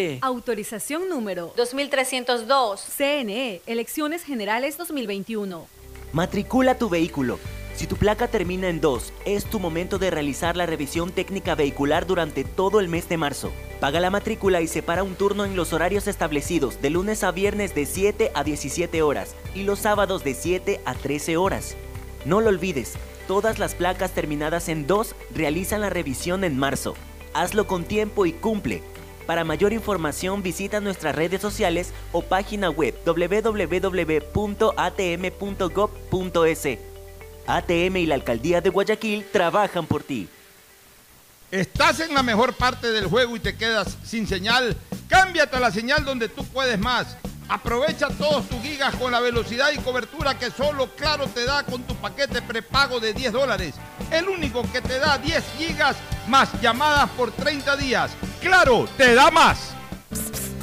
100 0.00 0.20
100 0.20 0.20
CNT. 0.20 0.24
Autorización 0.24 1.08
número 1.08 1.52
2302. 1.56 2.80
CNE, 2.96 3.62
Elecciones 3.66 4.24
Generales 4.24 4.76
2021. 4.78 5.66
Matricula 6.12 6.76
tu 6.76 6.88
vehículo. 6.88 7.38
Si 7.76 7.86
tu 7.86 7.96
placa 7.96 8.28
termina 8.28 8.68
en 8.68 8.80
2, 8.80 9.12
es 9.24 9.46
tu 9.46 9.58
momento 9.58 9.98
de 9.98 10.10
realizar 10.10 10.56
la 10.56 10.66
revisión 10.66 11.12
técnica 11.12 11.54
vehicular 11.54 12.06
durante 12.06 12.44
todo 12.44 12.80
el 12.80 12.88
mes 12.88 13.08
de 13.08 13.16
marzo. 13.16 13.52
Paga 13.80 14.00
la 14.00 14.10
matrícula 14.10 14.60
y 14.60 14.66
separa 14.66 15.02
un 15.02 15.14
turno 15.14 15.46
en 15.46 15.56
los 15.56 15.72
horarios 15.72 16.06
establecidos 16.06 16.82
de 16.82 16.90
lunes 16.90 17.24
a 17.24 17.30
viernes 17.30 17.74
de 17.74 17.86
7 17.86 18.32
a 18.34 18.44
17 18.44 19.00
horas 19.00 19.34
y 19.54 19.62
los 19.62 19.78
sábados 19.78 20.24
de 20.24 20.34
7 20.34 20.80
a 20.84 20.94
13 20.94 21.38
horas. 21.38 21.76
No 22.26 22.42
lo 22.42 22.50
olvides, 22.50 22.96
todas 23.26 23.58
las 23.58 23.74
placas 23.74 24.12
terminadas 24.12 24.68
en 24.68 24.86
2 24.86 25.14
realizan 25.34 25.80
la 25.80 25.88
revisión 25.88 26.44
en 26.44 26.58
marzo. 26.58 26.94
Hazlo 27.32 27.66
con 27.66 27.84
tiempo 27.84 28.26
y 28.26 28.32
cumple. 28.32 28.82
Para 29.30 29.44
mayor 29.44 29.72
información 29.72 30.42
visita 30.42 30.80
nuestras 30.80 31.14
redes 31.14 31.40
sociales 31.40 31.92
o 32.10 32.20
página 32.20 32.68
web 32.68 32.96
www.atm.gov.es. 33.06 34.28
ATM 37.46 37.96
y 37.96 38.06
la 38.06 38.16
Alcaldía 38.16 38.60
de 38.60 38.70
Guayaquil 38.70 39.24
trabajan 39.30 39.86
por 39.86 40.02
ti. 40.02 40.28
¿Estás 41.52 42.00
en 42.00 42.12
la 42.12 42.24
mejor 42.24 42.54
parte 42.54 42.90
del 42.90 43.06
juego 43.06 43.36
y 43.36 43.38
te 43.38 43.56
quedas 43.56 43.96
sin 44.04 44.26
señal? 44.26 44.76
Cámbiate 45.06 45.58
a 45.58 45.60
la 45.60 45.70
señal 45.70 46.04
donde 46.04 46.28
tú 46.28 46.44
puedes 46.46 46.80
más. 46.80 47.16
Aprovecha 47.48 48.08
todos 48.08 48.48
tus 48.48 48.60
gigas 48.62 48.96
con 48.96 49.12
la 49.12 49.20
velocidad 49.20 49.70
y 49.72 49.78
cobertura 49.78 50.36
que 50.40 50.50
solo 50.50 50.88
Claro 50.96 51.28
te 51.28 51.44
da 51.44 51.62
con 51.62 51.84
tu 51.84 51.94
paquete 51.94 52.42
prepago 52.42 52.98
de 52.98 53.14
10 53.14 53.32
dólares. 53.32 53.76
El 54.10 54.28
único 54.28 54.62
que 54.72 54.80
te 54.80 54.98
da 54.98 55.18
10 55.18 55.44
gigas 55.56 55.96
más 56.26 56.60
llamadas 56.60 57.08
por 57.10 57.30
30 57.30 57.76
días. 57.76 58.10
Claro, 58.40 58.88
te 58.96 59.14
da 59.14 59.30
más. 59.30 59.74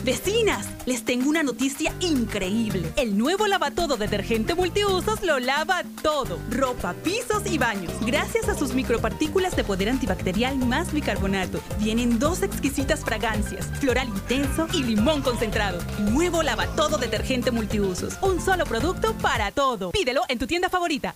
Vecinas, 0.04 0.70
les 0.86 1.04
tengo 1.04 1.30
una 1.30 1.44
noticia 1.44 1.94
increíble. 2.00 2.90
El 2.96 3.18
nuevo 3.18 3.46
lavatodo 3.46 3.98
detergente 3.98 4.56
multiusos 4.56 5.22
lo 5.22 5.38
lava 5.38 5.84
todo. 6.02 6.40
Ropa, 6.50 6.94
pisos 7.04 7.46
y 7.46 7.58
baños. 7.58 7.92
Gracias 8.06 8.48
a 8.48 8.56
sus 8.56 8.74
micropartículas 8.74 9.58
de 9.58 9.66
poder 9.66 9.90
antibacterial 9.90 10.58
más 10.60 10.94
bicarbonato. 10.94 11.60
Vienen 11.80 12.20
dos 12.20 12.42
exquisitas 12.42 13.02
fragancias, 13.02 13.68
floral 13.82 14.08
intenso 14.08 14.68
y 14.74 14.84
limón 14.84 15.22
concentrado. 15.22 15.80
Nuevo 16.00 16.42
lavatodo 16.42 16.98
detergente 16.98 17.52
multiusos. 17.52 18.18
Un 18.22 18.40
solo 18.40 18.66
producto 18.66 19.14
para 19.16 19.52
todo. 19.52 19.92
Pídelo 19.92 20.22
en 20.30 20.40
tu 20.40 20.48
tienda 20.48 20.70
favorita. 20.70 21.16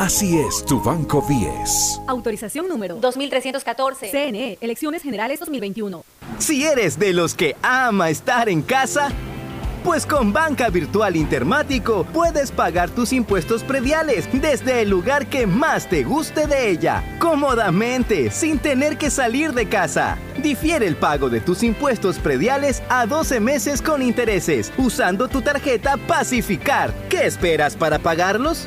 Así 0.00 0.38
es 0.38 0.64
tu 0.64 0.80
Banco 0.80 1.22
10. 1.28 2.00
Autorización 2.06 2.66
número 2.68 2.94
2314. 2.94 4.10
CNE, 4.10 4.56
Elecciones 4.62 5.02
Generales 5.02 5.38
2021. 5.40 6.02
Si 6.38 6.64
eres 6.64 6.98
de 6.98 7.12
los 7.12 7.34
que 7.34 7.54
ama 7.60 8.08
estar 8.08 8.48
en 8.48 8.62
casa, 8.62 9.10
pues 9.84 10.06
con 10.06 10.32
Banca 10.32 10.70
Virtual 10.70 11.16
Intermático 11.16 12.06
puedes 12.14 12.50
pagar 12.50 12.88
tus 12.88 13.12
impuestos 13.12 13.62
prediales 13.62 14.26
desde 14.32 14.80
el 14.80 14.88
lugar 14.88 15.26
que 15.26 15.46
más 15.46 15.86
te 15.86 16.02
guste 16.02 16.46
de 16.46 16.70
ella, 16.70 17.04
cómodamente, 17.18 18.30
sin 18.30 18.58
tener 18.58 18.96
que 18.96 19.10
salir 19.10 19.52
de 19.52 19.68
casa. 19.68 20.16
Difiere 20.42 20.86
el 20.86 20.96
pago 20.96 21.28
de 21.28 21.42
tus 21.42 21.62
impuestos 21.62 22.18
prediales 22.18 22.82
a 22.88 23.04
12 23.04 23.38
meses 23.40 23.82
con 23.82 24.00
intereses, 24.00 24.72
usando 24.78 25.28
tu 25.28 25.42
tarjeta 25.42 25.98
Pacificar. 25.98 26.90
¿Qué 27.10 27.26
esperas 27.26 27.76
para 27.76 27.98
pagarlos? 27.98 28.66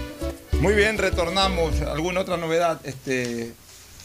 Muy 0.61 0.75
bien, 0.75 0.97
retornamos. 0.97 1.81
¿Alguna 1.81 2.21
otra 2.21 2.37
novedad? 2.37 2.79
Este, 2.83 3.53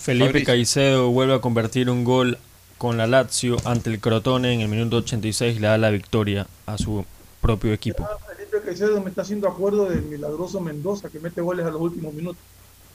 Felipe 0.00 0.26
Fabricio? 0.26 0.46
Caicedo 0.46 1.10
vuelve 1.10 1.34
a 1.34 1.40
convertir 1.40 1.90
un 1.90 2.04
gol 2.04 2.38
con 2.78 2.96
la 2.96 3.06
Lazio 3.06 3.56
ante 3.64 3.90
el 3.90 4.00
Crotone 4.00 4.52
en 4.54 4.60
el 4.60 4.68
minuto 4.68 4.96
86 4.98 5.56
y 5.56 5.60
le 5.60 5.66
da 5.68 5.78
la 5.78 5.90
victoria 5.90 6.46
a 6.66 6.78
su 6.78 7.04
propio 7.40 7.72
equipo. 7.72 8.06
Felipe 8.36 8.60
Caicedo 8.64 9.00
me 9.02 9.10
está 9.10 9.22
haciendo 9.22 9.48
acuerdo 9.48 9.88
del 9.88 10.02
milagroso 10.02 10.60
Mendoza 10.60 11.08
que 11.10 11.20
mete 11.20 11.40
goles 11.40 11.66
a 11.66 11.70
los 11.70 11.80
últimos 11.80 12.12
minutos. 12.14 12.42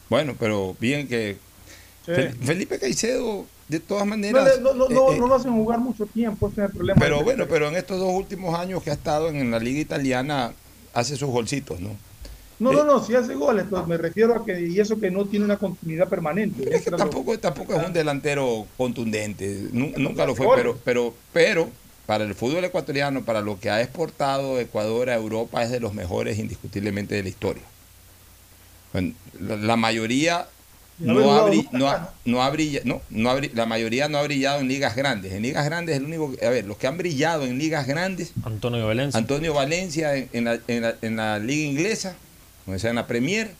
Bueno, 0.10 0.36
pero 0.40 0.76
bien 0.80 1.08
que 1.08 1.38
Sí. 2.04 2.14
Felipe 2.44 2.80
Caicedo, 2.80 3.46
de 3.68 3.80
todas 3.80 4.08
maneras. 4.08 4.56
le- 4.58 4.62
no, 4.64 4.74
no, 4.74 4.90
no, 4.90 5.12
eh, 5.12 5.16
eh, 5.16 5.20
no 5.20 5.28
lo 5.28 5.36
hacen 5.36 5.52
jugar 5.54 5.78
mucho 5.80 6.08
tiempo, 6.08 6.48
ese 6.48 6.62
es 6.64 6.70
el 6.72 6.76
problema. 6.76 7.00
pero 7.00 7.22
bueno, 7.24 7.46
pero 7.48 7.68
en 7.68 7.76
estos 7.76 8.00
dos 8.00 8.12
últimos 8.12 8.58
años 8.60 8.82
que 8.82 8.90
ha 8.90 8.94
estado 8.94 9.30
en 9.30 9.52
la 9.52 9.60
liga 9.60 9.80
italiana, 9.80 10.52
hace 10.96 11.16
sus 11.16 11.30
golcitos, 11.30 11.80
¿no? 11.80 11.92
No, 12.62 12.72
Eh, 12.72 12.76
no, 12.76 12.84
no, 12.84 13.04
si 13.04 13.16
hace 13.16 13.34
goles, 13.34 13.66
pues 13.70 13.88
me 13.88 13.98
refiero 13.98 14.36
a 14.36 14.46
que, 14.46 14.62
y 14.68 14.80
eso 14.80 15.00
que 15.00 15.10
no 15.10 15.26
tiene 15.26 15.46
una 15.46 15.58
continuidad 15.58 16.08
permanente. 16.08 16.64
Es 16.76 16.84
que 16.84 16.92
tampoco, 16.92 17.38
tampoco 17.40 17.74
es 17.74 17.86
un 17.88 17.92
delantero 17.92 18.68
contundente, 18.78 19.68
nu- 19.72 19.92
nunca 19.98 20.26
lo 20.28 20.36
fue, 20.36 20.46
pero, 20.56 20.78
pero, 20.86 21.16
pero 21.34 21.70
para 22.06 22.24
el 22.24 22.36
fútbol 22.36 22.64
ecuatoriano, 22.64 23.24
para 23.24 23.42
lo 23.42 23.60
que 23.60 23.72
ha 23.72 23.82
exportado 23.82 24.60
Ecuador 24.60 25.10
a 25.10 25.16
Europa, 25.16 25.64
es 25.64 25.72
de 25.72 25.80
los 25.80 25.96
mejores 25.96 26.38
indiscutiblemente 26.38 27.16
de 27.16 27.24
la 27.24 27.30
historia. 27.30 27.64
La, 29.40 29.76
mayoría 29.78 30.48
no 31.00 31.14
ha, 31.20 31.24
jugado 31.24 31.48
bri- 31.50 31.56
nunca 31.72 31.78
no 31.80 31.88
ha- 31.90 32.14
no 32.26 32.44
ha 32.44 32.50
brilla- 32.52 32.82
no, 32.84 33.02
no 33.10 33.32
ha 33.32 33.40
la 33.56 33.66
mayoría 33.66 34.08
no 34.10 34.18
ha 34.20 34.24
brillado 34.24 34.60
en 34.60 34.68
ligas 34.68 34.96
grandes. 34.96 35.32
En 35.34 35.42
ligas 35.42 35.66
grandes 35.66 35.98
el 35.98 36.04
único, 36.04 36.36
que- 36.36 36.46
a 36.46 36.50
ver, 36.50 36.66
los 36.66 36.78
que 36.78 36.86
han 36.88 36.98
brillado 36.98 37.46
en 37.46 37.58
ligas 37.58 37.88
grandes, 37.88 38.34
Antonio 38.44 38.86
Valencia. 38.86 39.18
Antonio 39.18 39.54
Valencia 39.54 40.16
en, 40.16 40.30
en 40.34 40.44
la, 40.44 40.60
en 40.68 40.82
la- 40.84 40.96
en 41.02 41.16
la 41.16 41.40
liga 41.40 41.68
inglesa, 41.72 42.16
o 42.68 42.78
sea, 42.80 42.90
en 42.90 42.96
la 42.98 43.08
Premier. 43.08 43.54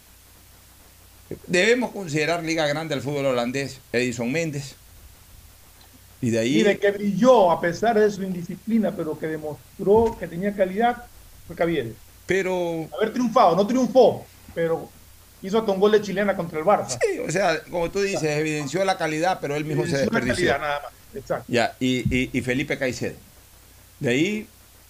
Debemos 1.48 1.92
considerar 1.92 2.44
liga 2.44 2.68
grande 2.68 2.94
al 2.94 3.02
fútbol 3.02 3.26
holandés, 3.28 3.80
Edison 3.94 4.32
Méndez. 4.32 4.76
Y 6.20 6.30
de 6.30 6.40
ahí... 6.40 6.60
Y 6.60 6.64
de 6.64 6.78
que 6.78 6.92
brilló 6.92 7.52
a 7.52 7.62
pesar 7.62 7.98
de 7.98 8.12
su 8.12 8.22
indisciplina, 8.22 8.94
pero 8.96 9.18
que 9.18 9.28
demostró 9.28 10.16
que 10.20 10.28
tenía 10.28 10.54
calidad, 10.54 11.06
fue 11.48 11.56
Cavieres. 11.56 11.94
Pero... 12.26 12.88
Haber 12.98 13.14
triunfado, 13.14 13.56
no 13.56 13.66
triunfó, 13.66 14.26
pero 14.54 14.90
hizo 15.42 15.58
hasta 15.58 15.72
un 15.72 15.80
gol 15.80 15.94
de 15.94 16.02
chilena 16.02 16.36
contra 16.36 16.60
el 16.60 16.66
Barça. 16.66 17.00
Sí, 17.02 17.20
o 17.20 17.32
sea, 17.32 17.64
como 17.64 17.90
tú 17.90 18.02
dices, 18.02 18.24
evidenció 18.24 18.84
la 18.86 18.98
calidad, 18.98 19.40
pero 19.42 19.56
él 19.56 19.66
mismo 19.66 19.86
se 19.86 19.94
la 19.94 19.98
desperdició. 20.00 20.36
calidad, 20.36 20.60
nada 20.60 20.82
más. 20.84 20.92
Exacto. 21.16 21.46
Ya, 21.48 21.76
y, 21.80 22.00
y- 22.16 22.30
y 22.34 22.42
Felipe 22.42 22.78
Caicedo. 22.78 23.16
De 24.00 24.10
ahí... 24.10 24.48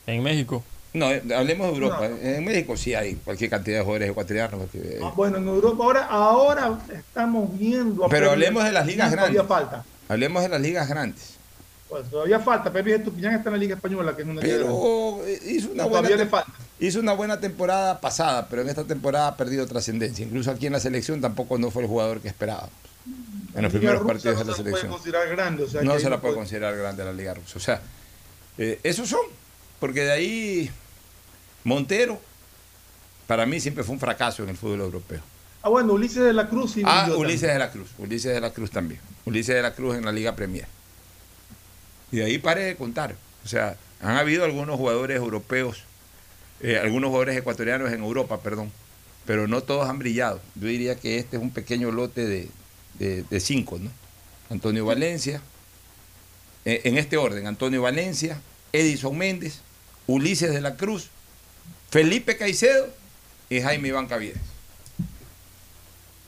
En 0.08 0.24
México. 0.24 0.64
No, 0.94 1.10
eh, 1.10 1.22
hablemos 1.36 1.68
de 1.68 1.74
Europa. 1.74 2.08
No. 2.10 2.18
En 2.18 2.44
México 2.44 2.76
sí 2.76 2.94
hay 2.94 3.16
cualquier 3.16 3.50
cantidad 3.50 3.78
de 3.78 3.84
jugadores 3.84 4.10
ecuatorianos. 4.10 4.60
porque, 4.60 4.78
eh, 4.80 5.00
Ah, 5.02 5.14
Bueno, 5.16 5.38
en 5.38 5.48
Europa 5.48 5.84
ahora, 5.84 6.06
ahora 6.08 6.80
estamos 6.94 7.58
viendo. 7.58 8.06
a 8.06 8.10
Pero 8.10 8.32
hablemos 8.32 8.64
de 8.64 8.72
las 8.74 8.86
ligas 8.86 9.12
grandes. 9.12 9.38
Todavía 9.38 9.48
falta. 9.70 9.86
hablemos 10.10 10.44
de 10.44 10.50
las 10.50 10.62
ligas 10.62 10.88
grandes. 10.90 11.36
Pues, 11.88 12.10
todavía 12.10 12.40
falta. 12.40 12.72
Pepe 12.72 12.96
Estupiñán 12.96 13.36
está 13.36 13.50
en 13.50 13.54
la 13.54 13.60
Liga 13.60 13.76
Española, 13.76 14.16
que 14.16 14.22
es 14.22 14.28
una 14.28 14.42
liga. 14.42 14.58
Pero 14.58 15.22
eh, 15.26 15.40
hizo 15.46 15.72
una, 15.72 15.84
No, 15.84 15.90
buena 15.90 16.08
todavía 16.08 16.24
le 16.26 16.30
falta. 16.30 16.52
hizo 16.80 17.00
una 17.00 17.14
buena 17.14 17.40
temporada 17.40 18.00
pasada, 18.00 18.48
pero 18.50 18.62
en 18.62 18.70
esta 18.70 18.84
temporada 18.86 19.28
ha 19.28 19.38
perdido 19.38 19.66
trascendencia. 19.68 20.26
Incluso 20.26 20.52
aquí 20.52 20.68
en 20.68 20.74
la 20.74 20.80
selección 20.80 21.20
tampoco 21.22 21.58
no 21.58 21.70
fue 21.72 21.84
el 21.84 21.88
jugador 21.90 22.20
que 22.22 22.28
esperábamos 22.30 22.70
en 23.54 23.64
los 23.64 23.74
Liga 23.74 23.80
primeros 23.80 24.02
rusa 24.04 24.14
partidos 24.14 24.40
de 24.40 24.46
la 24.46 24.52
se 24.56 24.62
puede 24.64 24.76
selección. 24.76 24.92
considerar 24.92 25.30
grande. 25.30 25.64
O 25.64 25.68
sea, 25.70 25.82
no 25.82 26.00
se 26.00 26.04
la 26.10 26.10
puede 26.22 26.34
puede- 26.34 26.36
considerar 26.36 26.78
grande 26.78 27.04
la 27.04 27.12
Liga 27.14 27.34
Rusa. 27.34 27.54
O 27.58 27.60
sea, 27.62 27.82
eh, 28.58 28.80
esos 28.84 29.08
son. 29.10 29.22
Porque 29.82 30.04
de 30.04 30.12
ahí 30.12 30.72
Montero, 31.64 32.20
para 33.28 33.46
mí 33.46 33.60
siempre 33.60 33.84
fue 33.84 33.94
un 33.94 34.00
fracaso 34.00 34.44
en 34.44 34.50
el 34.50 34.58
fútbol 34.58 34.82
europeo. 34.82 35.22
Ah, 35.64 35.70
bueno, 35.70 35.94
Ulises 35.94 36.24
de 36.24 36.34
la 36.34 36.50
Cruz 36.50 36.78
y 36.78 36.82
Ah, 36.86 37.08
Ulises 37.16 37.42
también. 37.42 37.54
de 37.54 37.60
la 37.60 37.72
Cruz. 37.72 37.90
Ulises 38.00 38.34
de 38.34 38.42
la 38.42 38.52
Cruz 38.52 38.72
también. 38.72 39.00
Ulises 39.26 39.56
de 39.56 39.62
la 39.62 39.74
Cruz 39.74 39.96
en 39.96 40.06
la 40.06 40.12
Liga 40.12 40.36
Premier. 40.36 40.66
Y 42.12 42.18
de 42.18 42.26
ahí 42.26 42.38
pare 42.40 42.64
de 42.64 42.76
contar. 42.76 43.16
O 43.46 43.48
sea, 43.48 43.78
han 44.02 44.18
habido 44.18 44.44
algunos 44.44 44.78
jugadores 44.78 45.18
europeos, 45.18 45.84
eh, 46.62 46.78
algunos 46.80 47.10
jugadores 47.10 47.38
ecuatorianos 47.38 47.92
en 47.92 48.02
Europa, 48.02 48.42
perdón, 48.42 48.72
pero 49.26 49.48
no 49.48 49.62
todos 49.62 49.88
han 49.88 50.00
brillado. 50.00 50.42
Yo 50.56 50.68
diría 50.68 50.96
que 50.96 51.18
este 51.20 51.38
es 51.38 51.42
un 51.44 51.52
pequeño 51.52 51.92
lote 51.92 52.26
de, 52.26 52.50
de- 52.96 53.24
de 53.24 53.40
cinco, 53.40 53.78
¿no? 53.80 53.92
Antonio 54.50 54.86
Valencia, 54.86 55.42
eh, 56.66 56.82
en 56.84 56.98
este 56.98 57.18
orden, 57.18 57.48
Antonio 57.48 57.82
Valencia, 57.84 58.42
Edison 58.74 59.18
Méndez, 59.18 59.60
Ulises 60.08 60.52
de 60.52 60.60
la 60.62 60.76
Cruz, 60.76 61.10
Felipe 61.92 62.38
Caicedo 62.38 62.88
y 63.50 63.62
Jaime 63.62 63.90
Iván 63.90 64.08
Caviedes. 64.08 64.40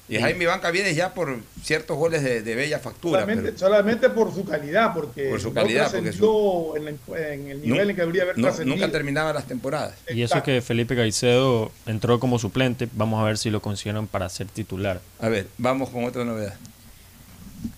Y 0.10 0.18
Jaime 0.20 0.44
Iván 0.44 0.60
Caviedes 0.60 0.96
ya 0.96 1.14
por 1.14 1.38
ciertos 1.64 1.98
goles 1.98 2.22
de, 2.24 2.42
de 2.42 2.56
bella 2.56 2.78
factura. 2.78 3.22
Solamente, 3.22 3.44
pero- 3.44 3.58
solamente 3.58 4.10
por 4.10 4.34
su 4.34 4.44
calidad, 4.46 4.94
porque 4.94 5.30
Por 5.30 5.40
su 5.40 5.48
no 5.48 5.54
calidad, 5.56 5.86
porque 5.92 6.10
en, 6.10 6.86
la- 6.86 7.32
en 7.34 7.48
el 7.50 7.62
nivel 7.62 7.86
Nu- 7.86 7.90
en 7.90 7.96
que 7.96 8.02
debería 8.02 8.24
haber 8.24 8.38
no- 8.38 8.44
trascendido. 8.48 8.76
nunca 8.76 8.92
terminaba 8.92 9.32
las 9.34 9.46
temporadas. 9.48 9.96
Y 10.14 10.22
eso 10.22 10.44
que 10.44 10.62
Felipe 10.62 10.96
Caicedo 10.96 11.72
entró 11.86 12.20
como 12.20 12.38
suplente, 12.38 12.90
vamos 12.94 13.22
a 13.22 13.24
ver 13.24 13.38
si 13.38 13.50
lo 13.50 13.62
consideran 13.62 14.08
para 14.08 14.28
ser 14.30 14.48
titular. 14.48 15.00
A 15.20 15.30
ver, 15.30 15.48
vamos 15.58 15.90
con 15.90 16.04
otra 16.04 16.26
novedad. 16.26 16.56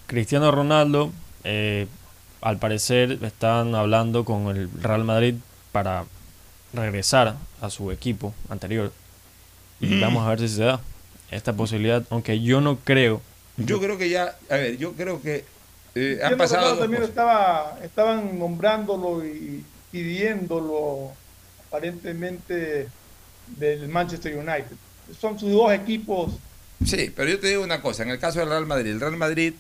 Cristiano 0.07 0.49
Ronaldo, 0.51 1.11
eh, 1.43 1.85
al 2.41 2.57
parecer 2.57 3.19
están 3.21 3.75
hablando 3.75 4.25
con 4.25 4.47
el 4.47 4.67
Real 4.81 5.03
Madrid 5.03 5.35
para 5.71 6.05
regresar 6.73 7.35
a 7.65 7.69
su 7.69 7.91
equipo 7.91 8.33
anterior. 8.49 8.91
Y 9.79 9.87
Mm. 9.87 10.01
vamos 10.01 10.25
a 10.25 10.29
ver 10.29 10.39
si 10.39 10.49
se 10.49 10.63
da 10.63 10.79
esta 11.31 11.53
posibilidad, 11.53 12.03
aunque 12.09 12.39
yo 12.41 12.61
no 12.61 12.77
creo. 12.77 13.21
Yo 13.57 13.79
creo 13.79 13.97
que 13.97 14.09
ya, 14.09 14.35
a 14.49 14.55
ver, 14.55 14.77
yo 14.77 14.93
creo 14.93 15.21
que 15.21 15.43
eh, 15.95 16.19
han 16.23 16.37
pasado 16.37 16.77
también 16.77 17.03
estaba, 17.03 17.79
estaban 17.83 18.37
nombrándolo 18.37 19.25
y 19.25 19.63
pidiéndolo 19.91 21.11
aparentemente 21.67 22.87
del 23.57 23.87
Manchester 23.89 24.35
United. 24.37 24.75
Son 25.19 25.37
sus 25.39 25.51
dos 25.51 25.71
equipos. 25.73 26.31
Sí, 26.85 27.11
pero 27.15 27.29
yo 27.29 27.39
te 27.39 27.47
digo 27.47 27.63
una 27.63 27.81
cosa, 27.81 28.03
en 28.03 28.09
el 28.09 28.19
caso 28.19 28.39
del 28.39 28.49
Real 28.49 28.65
Madrid, 28.65 28.91
el 28.91 28.99
Real 28.99 29.15
Madrid 29.17 29.53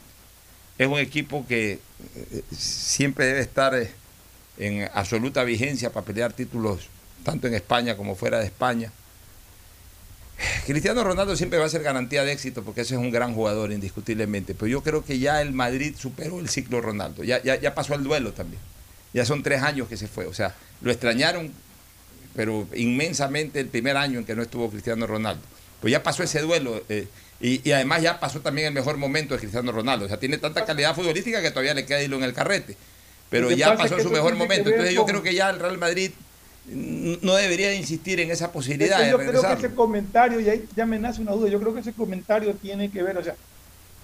es 0.77 0.87
un 0.87 0.99
equipo 0.99 1.45
que 1.47 1.79
eh, 2.15 2.41
siempre 2.51 3.25
debe 3.27 3.39
estar 3.39 3.73
eh, 3.75 3.91
en 4.57 4.89
absoluta 4.93 5.43
vigencia 5.43 5.91
para 5.91 6.05
pelear 6.05 6.33
títulos 6.33 6.87
tanto 7.25 7.47
en 7.47 7.55
España 7.55 7.97
como 7.97 8.15
fuera 8.15 8.39
de 8.39 8.45
España. 8.45 8.89
Cristiano 10.65 11.03
Ronaldo 11.03 11.35
siempre 11.35 11.59
va 11.59 11.65
a 11.65 11.69
ser 11.69 11.81
garantía 11.81 12.23
de 12.23 12.31
éxito 12.31 12.63
porque 12.63 12.81
ese 12.81 12.95
es 12.95 12.99
un 12.99 13.11
gran 13.11 13.33
jugador 13.33 13.71
indiscutiblemente, 13.71 14.53
pero 14.53 14.67
yo 14.67 14.81
creo 14.83 15.03
que 15.03 15.19
ya 15.19 15.41
el 15.41 15.51
Madrid 15.53 15.95
superó 15.97 16.39
el 16.39 16.49
ciclo 16.49 16.81
Ronaldo, 16.81 17.23
ya, 17.23 17.41
ya, 17.41 17.55
ya 17.55 17.73
pasó 17.73 17.95
el 17.95 18.03
duelo 18.03 18.33
también, 18.33 18.61
ya 19.13 19.25
son 19.25 19.43
tres 19.43 19.61
años 19.61 19.87
que 19.87 19.97
se 19.97 20.07
fue, 20.07 20.25
o 20.25 20.33
sea, 20.33 20.53
lo 20.81 20.91
extrañaron, 20.91 21.51
pero 22.35 22.67
inmensamente 22.75 23.61
el 23.61 23.67
primer 23.67 23.95
año 23.95 24.19
en 24.19 24.25
que 24.25 24.35
no 24.35 24.41
estuvo 24.41 24.69
Cristiano 24.69 25.07
Ronaldo, 25.07 25.41
pues 25.79 25.91
ya 25.91 26.03
pasó 26.03 26.23
ese 26.23 26.41
duelo 26.41 26.83
eh, 26.89 27.07
y, 27.39 27.67
y, 27.67 27.71
además 27.71 28.01
ya 28.01 28.19
pasó 28.19 28.41
también 28.41 28.67
el 28.67 28.73
mejor 28.73 28.97
momento 28.97 29.35
de 29.35 29.39
Cristiano 29.39 29.71
Ronaldo, 29.71 30.05
o 30.05 30.07
sea, 30.09 30.19
tiene 30.19 30.37
tanta 30.37 30.65
calidad 30.65 30.93
futbolística 30.93 31.41
que 31.41 31.51
todavía 31.51 31.73
le 31.73 31.85
queda 31.85 32.01
hilo 32.01 32.17
en 32.17 32.23
el 32.23 32.33
carrete, 32.33 32.75
pero 33.29 33.51
ya 33.51 33.77
pasó 33.77 33.99
su 34.01 34.09
mejor 34.09 34.35
momento, 34.35 34.69
entonces 34.69 34.93
yo 34.93 35.05
creo 35.05 35.23
que 35.23 35.33
ya 35.33 35.49
el 35.49 35.59
Real 35.59 35.77
Madrid 35.77 36.11
no 36.67 37.35
debería 37.35 37.73
insistir 37.73 38.19
en 38.19 38.31
esa 38.31 38.51
posibilidad. 38.51 39.09
Yo 39.09 39.17
creo 39.17 39.41
que 39.41 39.53
ese 39.53 39.75
comentario, 39.75 40.39
y 40.39 40.49
ahí 40.49 40.65
ya 40.75 40.85
me 40.85 40.97
nace 40.97 41.21
una 41.21 41.33
duda, 41.33 41.49
yo 41.49 41.59
creo 41.59 41.73
que 41.73 41.81
ese 41.81 41.93
comentario 41.93 42.53
tiene 42.55 42.89
que 42.89 43.03
ver, 43.03 43.17
o 43.17 43.23
sea, 43.23 43.35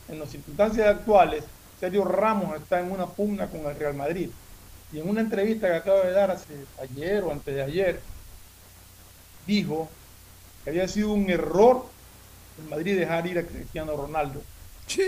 en 0.10 0.20
las 0.20 0.30
circunstancias 0.30 0.88
actuales, 0.88 1.44
Sergio 1.80 2.06
Ramos 2.06 2.56
está 2.62 2.80
en 2.80 2.92
una 2.92 3.08
pugna 3.08 3.48
con 3.48 3.66
el 3.66 3.76
Real 3.76 3.96
Madrid. 3.96 4.30
Y 4.94 5.00
en 5.00 5.10
una 5.10 5.22
entrevista 5.22 5.68
que 5.68 5.76
acaba 5.76 6.02
de 6.02 6.12
dar 6.12 6.32
hace 6.32 6.54
ayer 6.82 7.24
o 7.24 7.32
antes 7.32 7.56
de 7.56 7.62
ayer, 7.62 8.00
dijo 9.48 9.90
que 10.64 10.70
había 10.70 10.88
sido 10.88 11.14
un 11.14 11.30
error 11.30 11.86
el 12.62 12.70
Madrid 12.70 13.00
dejar 13.00 13.26
ir 13.26 13.40
a 13.40 13.44
Cristiano 13.44 13.96
Ronaldo. 13.96 14.42
Sí. 14.88 15.04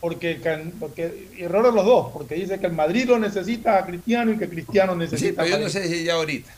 Porque, 0.00 0.40
porque 0.80 1.28
error 1.38 1.66
de 1.66 1.72
los 1.72 1.84
dos, 1.84 2.10
porque 2.12 2.34
dice 2.34 2.58
que 2.58 2.66
el 2.66 2.72
Madrid 2.72 3.04
lo 3.06 3.18
necesita 3.18 3.78
a 3.78 3.84
Cristiano 3.84 4.32
y 4.32 4.38
que 4.38 4.48
Cristiano 4.48 4.96
necesita 4.96 5.28
sí, 5.28 5.34
pero 5.36 5.58
yo 5.58 5.58
no 5.58 5.68
sé 5.68 5.86
si 5.88 6.04
ya 6.04 6.14
ahorita. 6.14 6.50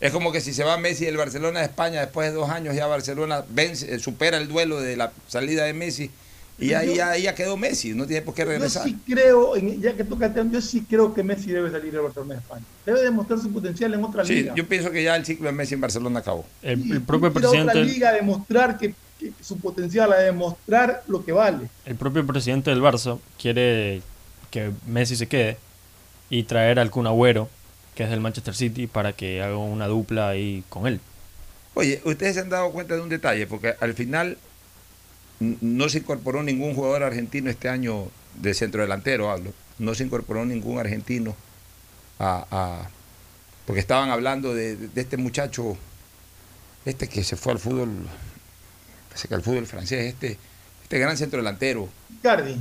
Es 0.00 0.12
como 0.12 0.32
que 0.32 0.40
si 0.40 0.52
se 0.52 0.64
va 0.64 0.76
Messi 0.76 1.04
del 1.04 1.16
Barcelona 1.16 1.60
de 1.60 1.66
España, 1.66 2.00
después 2.00 2.28
de 2.28 2.34
dos 2.34 2.50
años 2.50 2.74
ya 2.74 2.86
Barcelona 2.86 3.44
vence, 3.48 3.94
eh, 3.94 3.98
supera 3.98 4.36
el 4.36 4.48
duelo 4.48 4.80
de 4.80 4.96
la 4.96 5.12
salida 5.28 5.64
de 5.64 5.72
Messi 5.72 6.10
y 6.58 6.72
ahí 6.72 6.94
ya, 6.96 7.16
ya, 7.18 7.34
quedó 7.34 7.56
Messi, 7.56 7.92
no 7.92 8.06
tiene 8.06 8.22
por 8.22 8.34
qué 8.34 8.44
regresar. 8.44 8.86
Yo 8.86 8.90
sí 8.90 8.98
creo, 9.06 9.56
ya 9.56 9.94
que 9.94 10.04
toca 10.04 10.32
yo 10.50 10.60
sí 10.62 10.86
creo 10.88 11.12
que 11.12 11.22
Messi 11.22 11.50
debe 11.50 11.70
salir 11.70 11.92
del 11.92 12.00
Barcelona 12.00 12.34
de 12.34 12.40
España. 12.40 12.64
Debe 12.86 13.02
demostrar 13.02 13.38
su 13.40 13.52
potencial 13.52 13.92
en 13.92 14.02
otra 14.02 14.24
sí, 14.24 14.36
liga. 14.36 14.54
Yo 14.54 14.66
pienso 14.66 14.90
que 14.90 15.02
ya 15.02 15.16
el 15.16 15.26
ciclo 15.26 15.46
de 15.46 15.52
Messi 15.52 15.74
en 15.74 15.82
Barcelona 15.82 16.20
acabó. 16.20 16.46
El, 16.62 17.02
propio 17.02 17.30
quiere 17.30 17.46
otra 17.48 17.72
presidente, 17.72 17.84
liga 17.84 18.08
a 18.08 18.12
demostrar 18.12 18.78
que, 18.78 18.94
que 19.18 19.32
su 19.42 19.58
potencial, 19.58 20.12
a 20.14 20.16
demostrar 20.16 21.02
lo 21.08 21.22
que 21.24 21.32
vale. 21.32 21.68
el 21.84 21.96
propio 21.96 22.26
presidente 22.26 22.70
del 22.70 22.80
Barça 22.80 23.18
quiere 23.38 24.00
que 24.50 24.70
Messi 24.86 25.16
se 25.16 25.26
quede 25.26 25.58
y 26.30 26.44
traer 26.44 26.78
al 26.78 26.90
Kun 26.90 27.06
Agüero, 27.06 27.50
que 27.96 28.04
es 28.04 28.10
del 28.10 28.20
Manchester 28.20 28.54
City, 28.54 28.86
para 28.86 29.12
que 29.14 29.42
haga 29.42 29.56
una 29.56 29.88
dupla 29.88 30.28
ahí 30.28 30.62
con 30.68 30.86
él. 30.86 31.00
Oye, 31.74 32.00
ustedes 32.04 32.34
se 32.34 32.40
han 32.40 32.48
dado 32.50 32.70
cuenta 32.70 32.94
de 32.94 33.00
un 33.00 33.08
detalle, 33.08 33.46
porque 33.48 33.74
al 33.80 33.94
final 33.94 34.38
no 35.40 35.88
se 35.88 35.98
incorporó 35.98 36.42
ningún 36.42 36.74
jugador 36.74 37.02
argentino 37.02 37.50
este 37.50 37.68
año 37.68 38.06
de 38.34 38.54
centro 38.54 38.82
delantero, 38.82 39.30
hablo. 39.30 39.52
No 39.78 39.94
se 39.94 40.04
incorporó 40.04 40.44
ningún 40.46 40.78
argentino 40.78 41.34
a, 42.18 42.46
a- 42.50 42.90
porque 43.66 43.80
estaban 43.80 44.10
hablando 44.10 44.54
de, 44.54 44.76
de 44.76 45.00
este 45.00 45.16
muchacho, 45.16 45.76
este 46.84 47.08
que 47.08 47.24
se 47.24 47.36
fue 47.36 47.52
al 47.52 47.58
fútbol, 47.58 47.90
parece 49.08 49.28
que 49.28 49.34
al 49.34 49.42
fútbol 49.42 49.66
francés, 49.66 50.12
este, 50.14 50.38
este 50.82 50.98
gran 50.98 51.16
centro 51.16 51.38
delantero, 51.38 51.88
Cardi. 52.22 52.56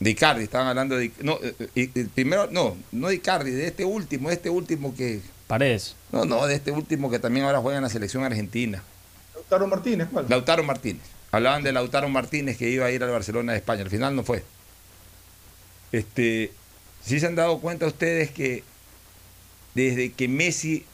De 0.00 0.10
Icardi, 0.10 0.44
estaban 0.44 0.66
hablando 0.66 0.96
de 0.96 1.12
no, 1.20 1.38
eh, 1.42 1.54
eh, 1.76 1.90
eh, 1.94 2.06
primero, 2.14 2.48
no, 2.50 2.76
no 2.90 3.08
de 3.08 3.16
Icardi, 3.16 3.50
de 3.50 3.66
este 3.66 3.84
último, 3.84 4.30
este 4.30 4.48
último 4.48 4.94
que, 4.94 5.20
Paredes. 5.46 5.94
no, 6.10 6.24
no, 6.24 6.46
de 6.46 6.54
este 6.54 6.72
último 6.72 7.10
que 7.10 7.18
también 7.18 7.44
ahora 7.44 7.60
juega 7.60 7.78
en 7.78 7.84
la 7.84 7.90
selección 7.90 8.24
argentina. 8.24 8.82
Lautaro 9.34 9.66
Martínez, 9.66 10.08
¿cuál? 10.10 10.26
Lautaro 10.28 10.62
Martínez. 10.62 11.02
Hablaban 11.32 11.62
de 11.62 11.72
Lautaro 11.72 12.08
Martínez 12.08 12.56
que 12.56 12.68
iba 12.70 12.86
a 12.86 12.90
ir 12.90 13.04
al 13.04 13.10
Barcelona 13.10 13.52
de 13.52 13.58
España. 13.58 13.82
Al 13.82 13.90
final 13.90 14.16
no 14.16 14.24
fue. 14.24 14.42
Este, 15.92 16.50
sí 17.04 17.20
se 17.20 17.26
han 17.26 17.34
dado 17.34 17.58
cuenta 17.60 17.86
ustedes 17.86 18.30
que 18.30 18.64
desde 19.74 20.12
que 20.12 20.28
Messi 20.28 20.84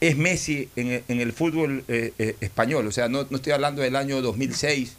es 0.00 0.16
Messi 0.16 0.68
en 0.76 0.88
el, 0.88 1.04
en 1.08 1.20
el 1.20 1.32
fútbol 1.32 1.84
eh, 1.88 2.12
eh, 2.18 2.36
español, 2.40 2.86
o 2.86 2.92
sea, 2.92 3.08
no, 3.08 3.26
no 3.28 3.36
estoy 3.36 3.52
hablando 3.52 3.82
del 3.82 3.96
año 3.96 4.22
2006, 4.22 4.94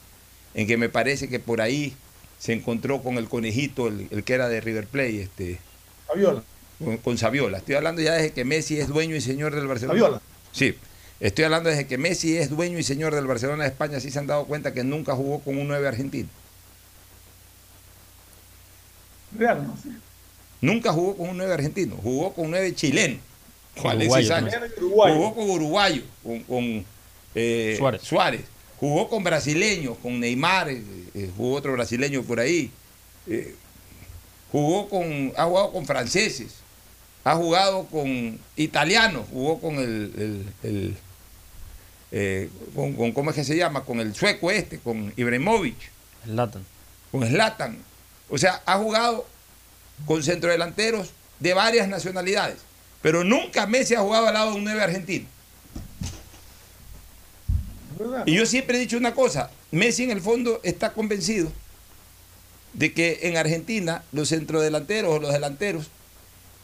en 0.53 0.67
que 0.67 0.77
me 0.77 0.89
parece 0.89 1.27
que 1.27 1.39
por 1.39 1.61
ahí 1.61 1.95
se 2.41 2.53
encontró 2.53 3.03
con 3.03 3.17
el 3.17 3.29
conejito, 3.29 3.87
el, 3.87 4.07
el 4.09 4.23
que 4.23 4.33
era 4.33 4.49
de 4.49 4.59
River 4.61 4.87
Plate, 4.87 5.21
este, 5.21 5.59
Fabiola. 6.07 6.41
con, 6.83 6.97
con 6.97 7.17
Saviola. 7.19 7.59
Estoy 7.59 7.75
hablando 7.75 8.01
ya 8.01 8.13
desde 8.13 8.31
que 8.31 8.43
Messi 8.45 8.79
es 8.79 8.87
dueño 8.87 9.15
y 9.15 9.21
señor 9.21 9.53
del 9.53 9.67
Barcelona. 9.67 9.99
Saviola. 9.99 10.21
Sí. 10.51 10.75
Estoy 11.19 11.45
hablando 11.45 11.69
desde 11.69 11.85
que 11.85 11.99
Messi 11.99 12.35
es 12.37 12.49
dueño 12.49 12.79
y 12.79 12.83
señor 12.83 13.13
del 13.13 13.27
Barcelona 13.27 13.65
de 13.65 13.69
España. 13.69 13.99
Sí 13.99 14.09
se 14.09 14.17
han 14.17 14.25
dado 14.25 14.45
cuenta 14.45 14.73
que 14.73 14.83
nunca 14.83 15.13
jugó 15.13 15.39
con 15.41 15.55
un 15.55 15.67
9 15.67 15.87
argentino. 15.87 16.29
Real, 19.37 19.67
no 19.67 19.77
sé. 19.77 19.89
Nunca 20.61 20.91
jugó 20.91 21.15
con 21.15 21.29
un 21.29 21.37
9 21.37 21.53
argentino. 21.53 21.95
Jugó 21.97 22.33
con 22.33 22.45
un 22.45 22.51
9 22.51 22.73
chileno. 22.73 23.19
Con 23.79 23.97
Uruguayo. 23.97 24.27
Sánchez. 24.27 24.59
Jugó 24.79 25.35
con 25.35 25.47
uruguayo. 25.47 26.01
Con, 26.23 26.39
con, 26.41 26.85
eh, 27.35 27.79
Suárez. 28.01 28.41
Jugó 28.81 29.07
con 29.09 29.23
brasileños, 29.23 29.97
con 30.01 30.19
Neymar. 30.19 30.69
eh, 30.69 30.83
eh, 31.13 31.29
jugó 31.37 31.55
otro 31.55 31.71
brasileño 31.73 32.23
por 32.23 32.39
ahí. 32.41 32.69
Eh, 33.27 33.55
jugó 34.51 34.89
con, 34.89 35.31
ha 35.37 35.45
jugado 35.45 35.71
con 35.71 35.85
franceses. 35.85 36.55
Ha 37.23 37.35
jugado 37.35 37.85
con 37.85 38.39
italianos. 38.57 39.25
Jugó 39.31 39.61
con 39.61 39.75
el, 39.75 40.11
el- 40.17 40.53
el, 40.69 40.97
eh, 42.11 42.49
con, 42.75 42.93
con- 42.93 43.11
¿cómo 43.13 43.29
es 43.29 43.35
que 43.37 43.43
se 43.45 43.55
llama? 43.55 43.85
Con 43.85 43.99
el 43.99 44.13
sueco 44.15 44.51
este, 44.51 44.79
con 44.79 45.13
Ibrahimovic, 45.15 45.77
Zlatan. 46.25 46.65
con 47.11 47.25
Zlatan. 47.27 47.77
O 48.29 48.37
sea, 48.37 48.61
ha 48.65 48.77
jugado 48.77 49.25
con 50.05 50.23
centrodelanteros 50.23 51.11
de 51.39 51.53
varias 51.53 51.87
nacionalidades. 51.87 52.57
Pero 53.01 53.23
nunca 53.23 53.65
Messi 53.67 53.95
ha 53.95 53.99
jugado 54.01 54.27
al 54.27 54.33
lado 54.33 54.51
de 54.51 54.57
un 54.57 54.63
9 54.63 54.81
argentino. 54.81 55.25
¿Verdad? 57.97 58.23
Y 58.25 58.35
yo 58.35 58.45
siempre 58.45 58.77
he 58.77 58.79
dicho 58.81 58.97
una 58.97 59.13
cosa, 59.13 59.49
Messi 59.71 60.03
en 60.03 60.11
el 60.11 60.21
fondo 60.21 60.59
está 60.63 60.93
convencido 60.93 61.51
de 62.73 62.93
que 62.93 63.19
en 63.23 63.37
Argentina 63.37 64.03
los 64.11 64.29
centrodelanteros 64.29 65.13
o 65.13 65.19
los 65.19 65.33
delanteros 65.33 65.87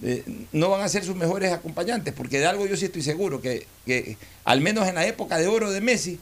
eh, 0.03 0.23
no 0.51 0.69
van 0.69 0.81
a 0.81 0.89
ser 0.89 1.03
sus 1.03 1.15
mejores 1.15 1.51
acompañantes, 1.51 2.13
porque 2.13 2.39
de 2.39 2.45
algo 2.45 2.65
yo 2.65 2.77
sí 2.77 2.85
estoy 2.85 3.01
seguro, 3.01 3.41
que, 3.41 3.65
que 3.85 4.17
al 4.45 4.61
menos 4.61 4.87
en 4.87 4.95
la 4.95 5.05
época 5.05 5.37
de 5.37 5.47
oro 5.47 5.71
de 5.71 5.81
Messi, 5.81 6.19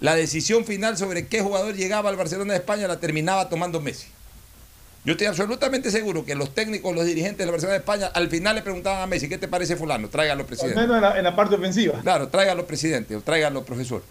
la 0.00 0.14
decisión 0.14 0.64
final 0.64 0.96
sobre 0.96 1.26
qué 1.26 1.40
jugador 1.42 1.74
llegaba 1.74 2.08
al 2.10 2.16
Barcelona 2.16 2.52
de 2.54 2.58
España 2.60 2.88
la 2.88 3.00
terminaba 3.00 3.48
tomando 3.48 3.80
Messi. 3.80 4.06
Yo 5.04 5.12
estoy 5.12 5.26
absolutamente 5.28 5.90
seguro 5.90 6.24
que 6.24 6.34
los 6.34 6.54
técnicos, 6.54 6.94
los 6.94 7.04
dirigentes 7.06 7.38
del 7.38 7.50
Barcelona 7.50 7.74
de 7.74 7.78
España, 7.78 8.06
al 8.06 8.28
final 8.28 8.56
le 8.56 8.62
preguntaban 8.62 9.02
a 9.02 9.06
Messi, 9.06 9.28
¿qué 9.28 9.38
te 9.38 9.48
parece 9.48 9.76
fulano? 9.76 10.08
Tráigalo, 10.08 10.40
Al 10.40 10.46
presidente. 10.46 10.80
menos 10.80 10.96
en 10.96 11.02
la, 11.02 11.18
en 11.18 11.24
la 11.24 11.36
parte 11.36 11.54
ofensiva. 11.54 12.00
Claro, 12.02 12.28
tráigalo 12.28 12.66
presidente 12.66 13.14
o 13.16 13.20
tráigalo 13.20 13.64
profesor. 13.64 14.02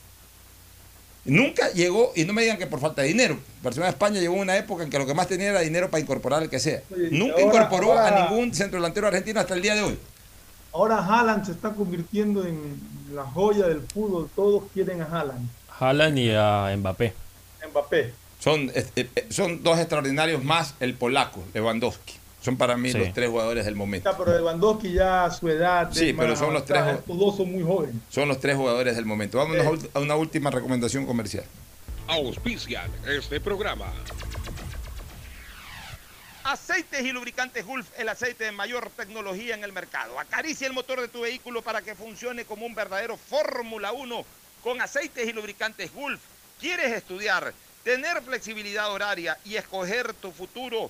Nunca 1.28 1.70
llegó, 1.74 2.12
y 2.16 2.24
no 2.26 2.34
me 2.34 2.42
digan 2.42 2.58
que 2.58 2.68
por 2.68 2.80
falta 2.80 3.02
de 3.02 3.10
dinero. 3.10 3.38
Barcelona 3.62 3.88
de 3.88 3.92
España 3.92 4.20
llegó 4.20 4.36
una 4.36 4.56
época 4.58 4.84
en 4.84 4.90
que 4.90 4.98
lo 4.98 5.06
que 5.06 5.14
más 5.14 5.28
tenía 5.28 5.50
era 5.50 5.60
dinero 5.62 5.90
para 5.92 6.02
incorporar 6.02 6.42
al 6.42 6.50
que 6.50 6.60
sea. 6.60 6.82
Oye, 6.94 7.10
Nunca 7.12 7.34
ahora- 7.34 7.46
incorporó 7.46 7.92
ahora- 7.92 8.26
a 8.26 8.30
ningún 8.30 8.54
centro 8.54 8.80
delantero 8.80 9.08
argentino 9.08 9.40
hasta 9.40 9.54
el 9.54 9.62
día 9.62 9.76
de 9.76 9.82
hoy. 9.84 10.00
Ahora 10.74 10.98
Haaland 11.06 11.46
se 11.46 11.52
está 11.52 11.72
convirtiendo 11.72 12.46
en 12.46 12.80
la 13.14 13.24
joya 13.24 13.68
del 13.68 13.82
fútbol. 13.94 14.30
Todos 14.36 14.64
quieren 14.74 15.02
a 15.02 15.06
Haaland. 15.06 15.50
Haaland 15.80 16.18
y 16.18 16.32
a 16.34 16.74
Mbappé. 16.78 17.14
Mbappé. 17.72 18.14
Son, 18.40 18.72
eh, 18.76 18.86
eh, 18.96 19.26
son 19.30 19.64
dos 19.64 19.80
extraordinarios 19.80 20.44
más 20.44 20.76
el 20.80 20.94
polaco, 20.94 21.44
Lewandowski. 21.54 22.14
Son 22.48 22.56
para 22.56 22.78
mí 22.78 22.90
Sí. 22.94 22.98
los 22.98 23.12
tres 23.14 23.30
jugadores 23.30 23.66
del 23.66 23.76
momento. 23.76 24.10
Está, 24.10 24.24
pero 24.24 24.38
Lewandowski 24.38 24.94
ya 24.94 25.26
a 25.26 25.32
su 25.32 25.50
edad. 25.50 25.90
Sí, 25.92 26.14
pero 26.14 26.30
más 26.30 26.40
son 26.40 26.54
los 26.54 26.64
tres-. 26.64 26.96
Estos 27.00 27.20
dos 27.20 27.36
son 27.36 27.52
muy 27.52 27.62
jóvenes. 27.62 27.96
Son 28.10 28.26
los 28.30 28.40
tres 28.40 28.56
jugadores 28.56 28.96
del 28.96 29.04
momento. 29.04 29.38
Vámonos 29.38 29.84
a 29.94 30.00
una 30.00 30.16
última 30.16 30.50
recomendación 30.50 31.06
comercial. 31.06 31.44
Auspician 32.08 32.90
este 33.06 33.42
programa. 33.42 33.88
Aceites 36.46 37.02
y 37.04 37.12
lubricantes 37.12 37.66
Gulf, 37.66 37.90
el 37.98 38.08
aceite 38.08 38.46
de 38.46 38.54
mayor 38.54 38.90
tecnología 38.96 39.54
en 39.54 39.66
el 39.66 39.74
mercado. 39.74 40.18
Acaricia 40.18 40.68
el 40.68 40.74
motor 40.74 41.02
de 41.02 41.10
tu 41.10 41.24
vehículo 41.24 41.62
para 41.62 41.82
que 41.82 41.96
funcione 41.96 42.46
como 42.46 42.66
un 42.66 42.74
verdadero 42.74 43.18
Fórmula 43.18 43.92
1 43.92 44.24
con 44.64 44.80
aceites 44.80 45.28
y 45.28 45.34
lubricantes 45.34 45.94
Gulf. 45.94 46.22
¿Quieres 46.62 46.94
estudiar, 46.94 47.54
tener 47.84 48.22
flexibilidad 48.22 48.90
horaria 48.90 49.38
y 49.44 49.58
escoger 49.58 50.14
tu 50.14 50.32
futuro? 50.32 50.90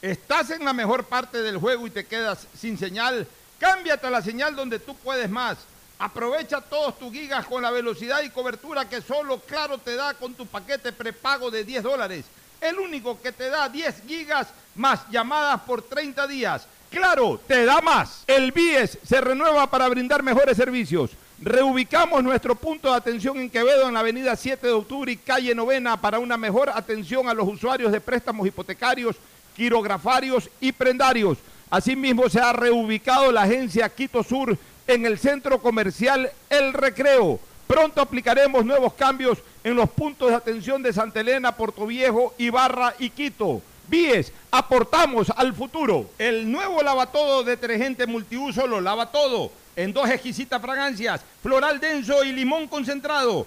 ¿Estás 0.00 0.50
en 0.50 0.64
la 0.64 0.72
mejor 0.72 1.04
parte 1.04 1.42
del 1.42 1.58
juego 1.58 1.86
y 1.86 1.90
te 1.90 2.06
quedas 2.06 2.46
sin 2.56 2.78
señal? 2.78 3.26
Cámbiate 3.58 4.06
a 4.06 4.10
la 4.10 4.22
señal 4.22 4.54
donde 4.54 4.78
tú 4.78 4.94
puedes 4.94 5.28
más. 5.28 5.58
Aprovecha 5.98 6.60
todos 6.60 6.96
tus 6.96 7.12
gigas 7.12 7.44
con 7.46 7.62
la 7.62 7.72
velocidad 7.72 8.22
y 8.22 8.30
cobertura 8.30 8.88
que 8.88 9.02
solo 9.02 9.40
Claro 9.40 9.78
te 9.78 9.96
da 9.96 10.14
con 10.14 10.34
tu 10.34 10.46
paquete 10.46 10.92
prepago 10.92 11.50
de 11.50 11.64
10 11.64 11.82
dólares. 11.82 12.26
El 12.60 12.78
único 12.78 13.20
que 13.20 13.32
te 13.32 13.50
da 13.50 13.68
10 13.68 14.02
gigas 14.06 14.46
más 14.76 15.00
llamadas 15.10 15.62
por 15.62 15.82
30 15.82 16.28
días. 16.28 16.66
Claro, 16.90 17.40
te 17.46 17.64
da 17.64 17.80
más. 17.80 18.22
El 18.28 18.52
BIES 18.52 18.98
se 19.04 19.20
renueva 19.20 19.68
para 19.68 19.88
brindar 19.88 20.22
mejores 20.22 20.56
servicios. 20.56 21.10
Reubicamos 21.40 22.22
nuestro 22.22 22.54
punto 22.54 22.90
de 22.90 22.96
atención 22.96 23.38
en 23.38 23.50
Quevedo 23.50 23.86
en 23.88 23.94
la 23.94 24.00
avenida 24.00 24.34
7 24.34 24.66
de 24.66 24.72
octubre 24.72 25.12
y 25.12 25.16
calle 25.16 25.54
Novena 25.54 26.00
para 26.00 26.18
una 26.18 26.36
mejor 26.36 26.70
atención 26.70 27.28
a 27.28 27.34
los 27.34 27.46
usuarios 27.46 27.92
de 27.92 28.00
préstamos 28.00 28.46
hipotecarios, 28.46 29.16
quirografarios 29.58 30.48
y 30.60 30.70
prendarios. 30.70 31.36
Asimismo 31.68 32.30
se 32.30 32.38
ha 32.38 32.52
reubicado 32.52 33.32
la 33.32 33.42
agencia 33.42 33.88
Quito 33.88 34.22
Sur 34.22 34.56
en 34.86 35.04
el 35.04 35.18
centro 35.18 35.58
comercial 35.60 36.30
El 36.48 36.72
Recreo. 36.72 37.40
Pronto 37.66 38.00
aplicaremos 38.00 38.64
nuevos 38.64 38.94
cambios 38.94 39.38
en 39.64 39.74
los 39.74 39.90
puntos 39.90 40.30
de 40.30 40.36
atención 40.36 40.80
de 40.80 40.92
Santa 40.92 41.20
Elena, 41.20 41.56
Puerto 41.56 41.86
Viejo, 41.86 42.34
Ibarra 42.38 42.94
y 43.00 43.10
Quito. 43.10 43.60
Bies, 43.88 44.32
aportamos 44.52 45.28
al 45.36 45.52
futuro. 45.52 46.08
El 46.18 46.50
nuevo 46.50 46.80
lavatodo 46.80 47.42
detergente 47.42 48.06
multiuso 48.06 48.64
lo 48.66 48.80
lava 48.80 49.10
todo. 49.10 49.50
En 49.74 49.92
dos 49.92 50.08
exquisitas 50.08 50.62
fragancias, 50.62 51.20
floral 51.42 51.80
denso 51.80 52.22
y 52.22 52.32
limón 52.32 52.68
concentrado. 52.68 53.46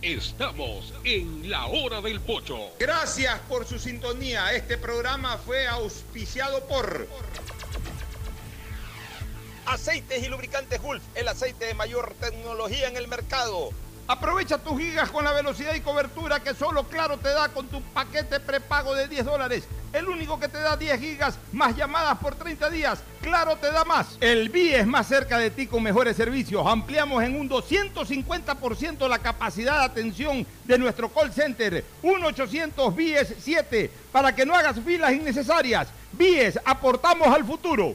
Estamos 0.00 0.94
en 1.02 1.50
la 1.50 1.66
hora 1.66 2.00
del 2.00 2.20
pocho. 2.20 2.70
Gracias 2.78 3.40
por 3.48 3.66
su 3.66 3.80
sintonía. 3.80 4.52
Este 4.52 4.78
programa 4.78 5.38
fue 5.38 5.66
auspiciado 5.66 6.64
por 6.68 7.08
Aceites 9.66 10.22
y 10.22 10.28
lubricantes 10.28 10.80
Gulf, 10.80 11.02
el 11.16 11.26
aceite 11.26 11.64
de 11.64 11.74
mayor 11.74 12.14
tecnología 12.20 12.88
en 12.88 12.96
el 12.96 13.08
mercado. 13.08 13.70
Aprovecha 14.10 14.56
tus 14.56 14.80
gigas 14.80 15.10
con 15.10 15.22
la 15.22 15.34
velocidad 15.34 15.74
y 15.74 15.82
cobertura 15.82 16.40
que 16.40 16.54
solo 16.54 16.84
Claro 16.84 17.18
te 17.18 17.28
da 17.28 17.50
con 17.50 17.68
tu 17.68 17.82
paquete 17.82 18.40
prepago 18.40 18.94
de 18.94 19.06
10 19.06 19.26
dólares. 19.26 19.64
El 19.92 20.08
único 20.08 20.40
que 20.40 20.48
te 20.48 20.56
da 20.56 20.78
10 20.78 20.98
gigas 20.98 21.38
más 21.52 21.76
llamadas 21.76 22.16
por 22.16 22.34
30 22.34 22.70
días. 22.70 23.00
Claro 23.20 23.56
te 23.56 23.70
da 23.70 23.84
más. 23.84 24.16
El 24.22 24.48
BIE 24.48 24.80
es 24.80 24.86
más 24.86 25.06
cerca 25.06 25.36
de 25.36 25.50
ti 25.50 25.66
con 25.66 25.82
mejores 25.82 26.16
servicios. 26.16 26.66
Ampliamos 26.66 27.22
en 27.22 27.38
un 27.38 27.50
250% 27.50 29.06
la 29.06 29.18
capacidad 29.18 29.80
de 29.80 29.84
atención 29.84 30.46
de 30.64 30.78
nuestro 30.78 31.10
call 31.10 31.30
center. 31.30 31.84
1-800 32.02 32.94
BIES 32.94 33.34
7 33.40 33.90
para 34.10 34.34
que 34.34 34.46
no 34.46 34.54
hagas 34.54 34.80
filas 34.80 35.12
innecesarias. 35.12 35.88
BIES, 36.12 36.58
aportamos 36.64 37.28
al 37.28 37.44
futuro. 37.44 37.94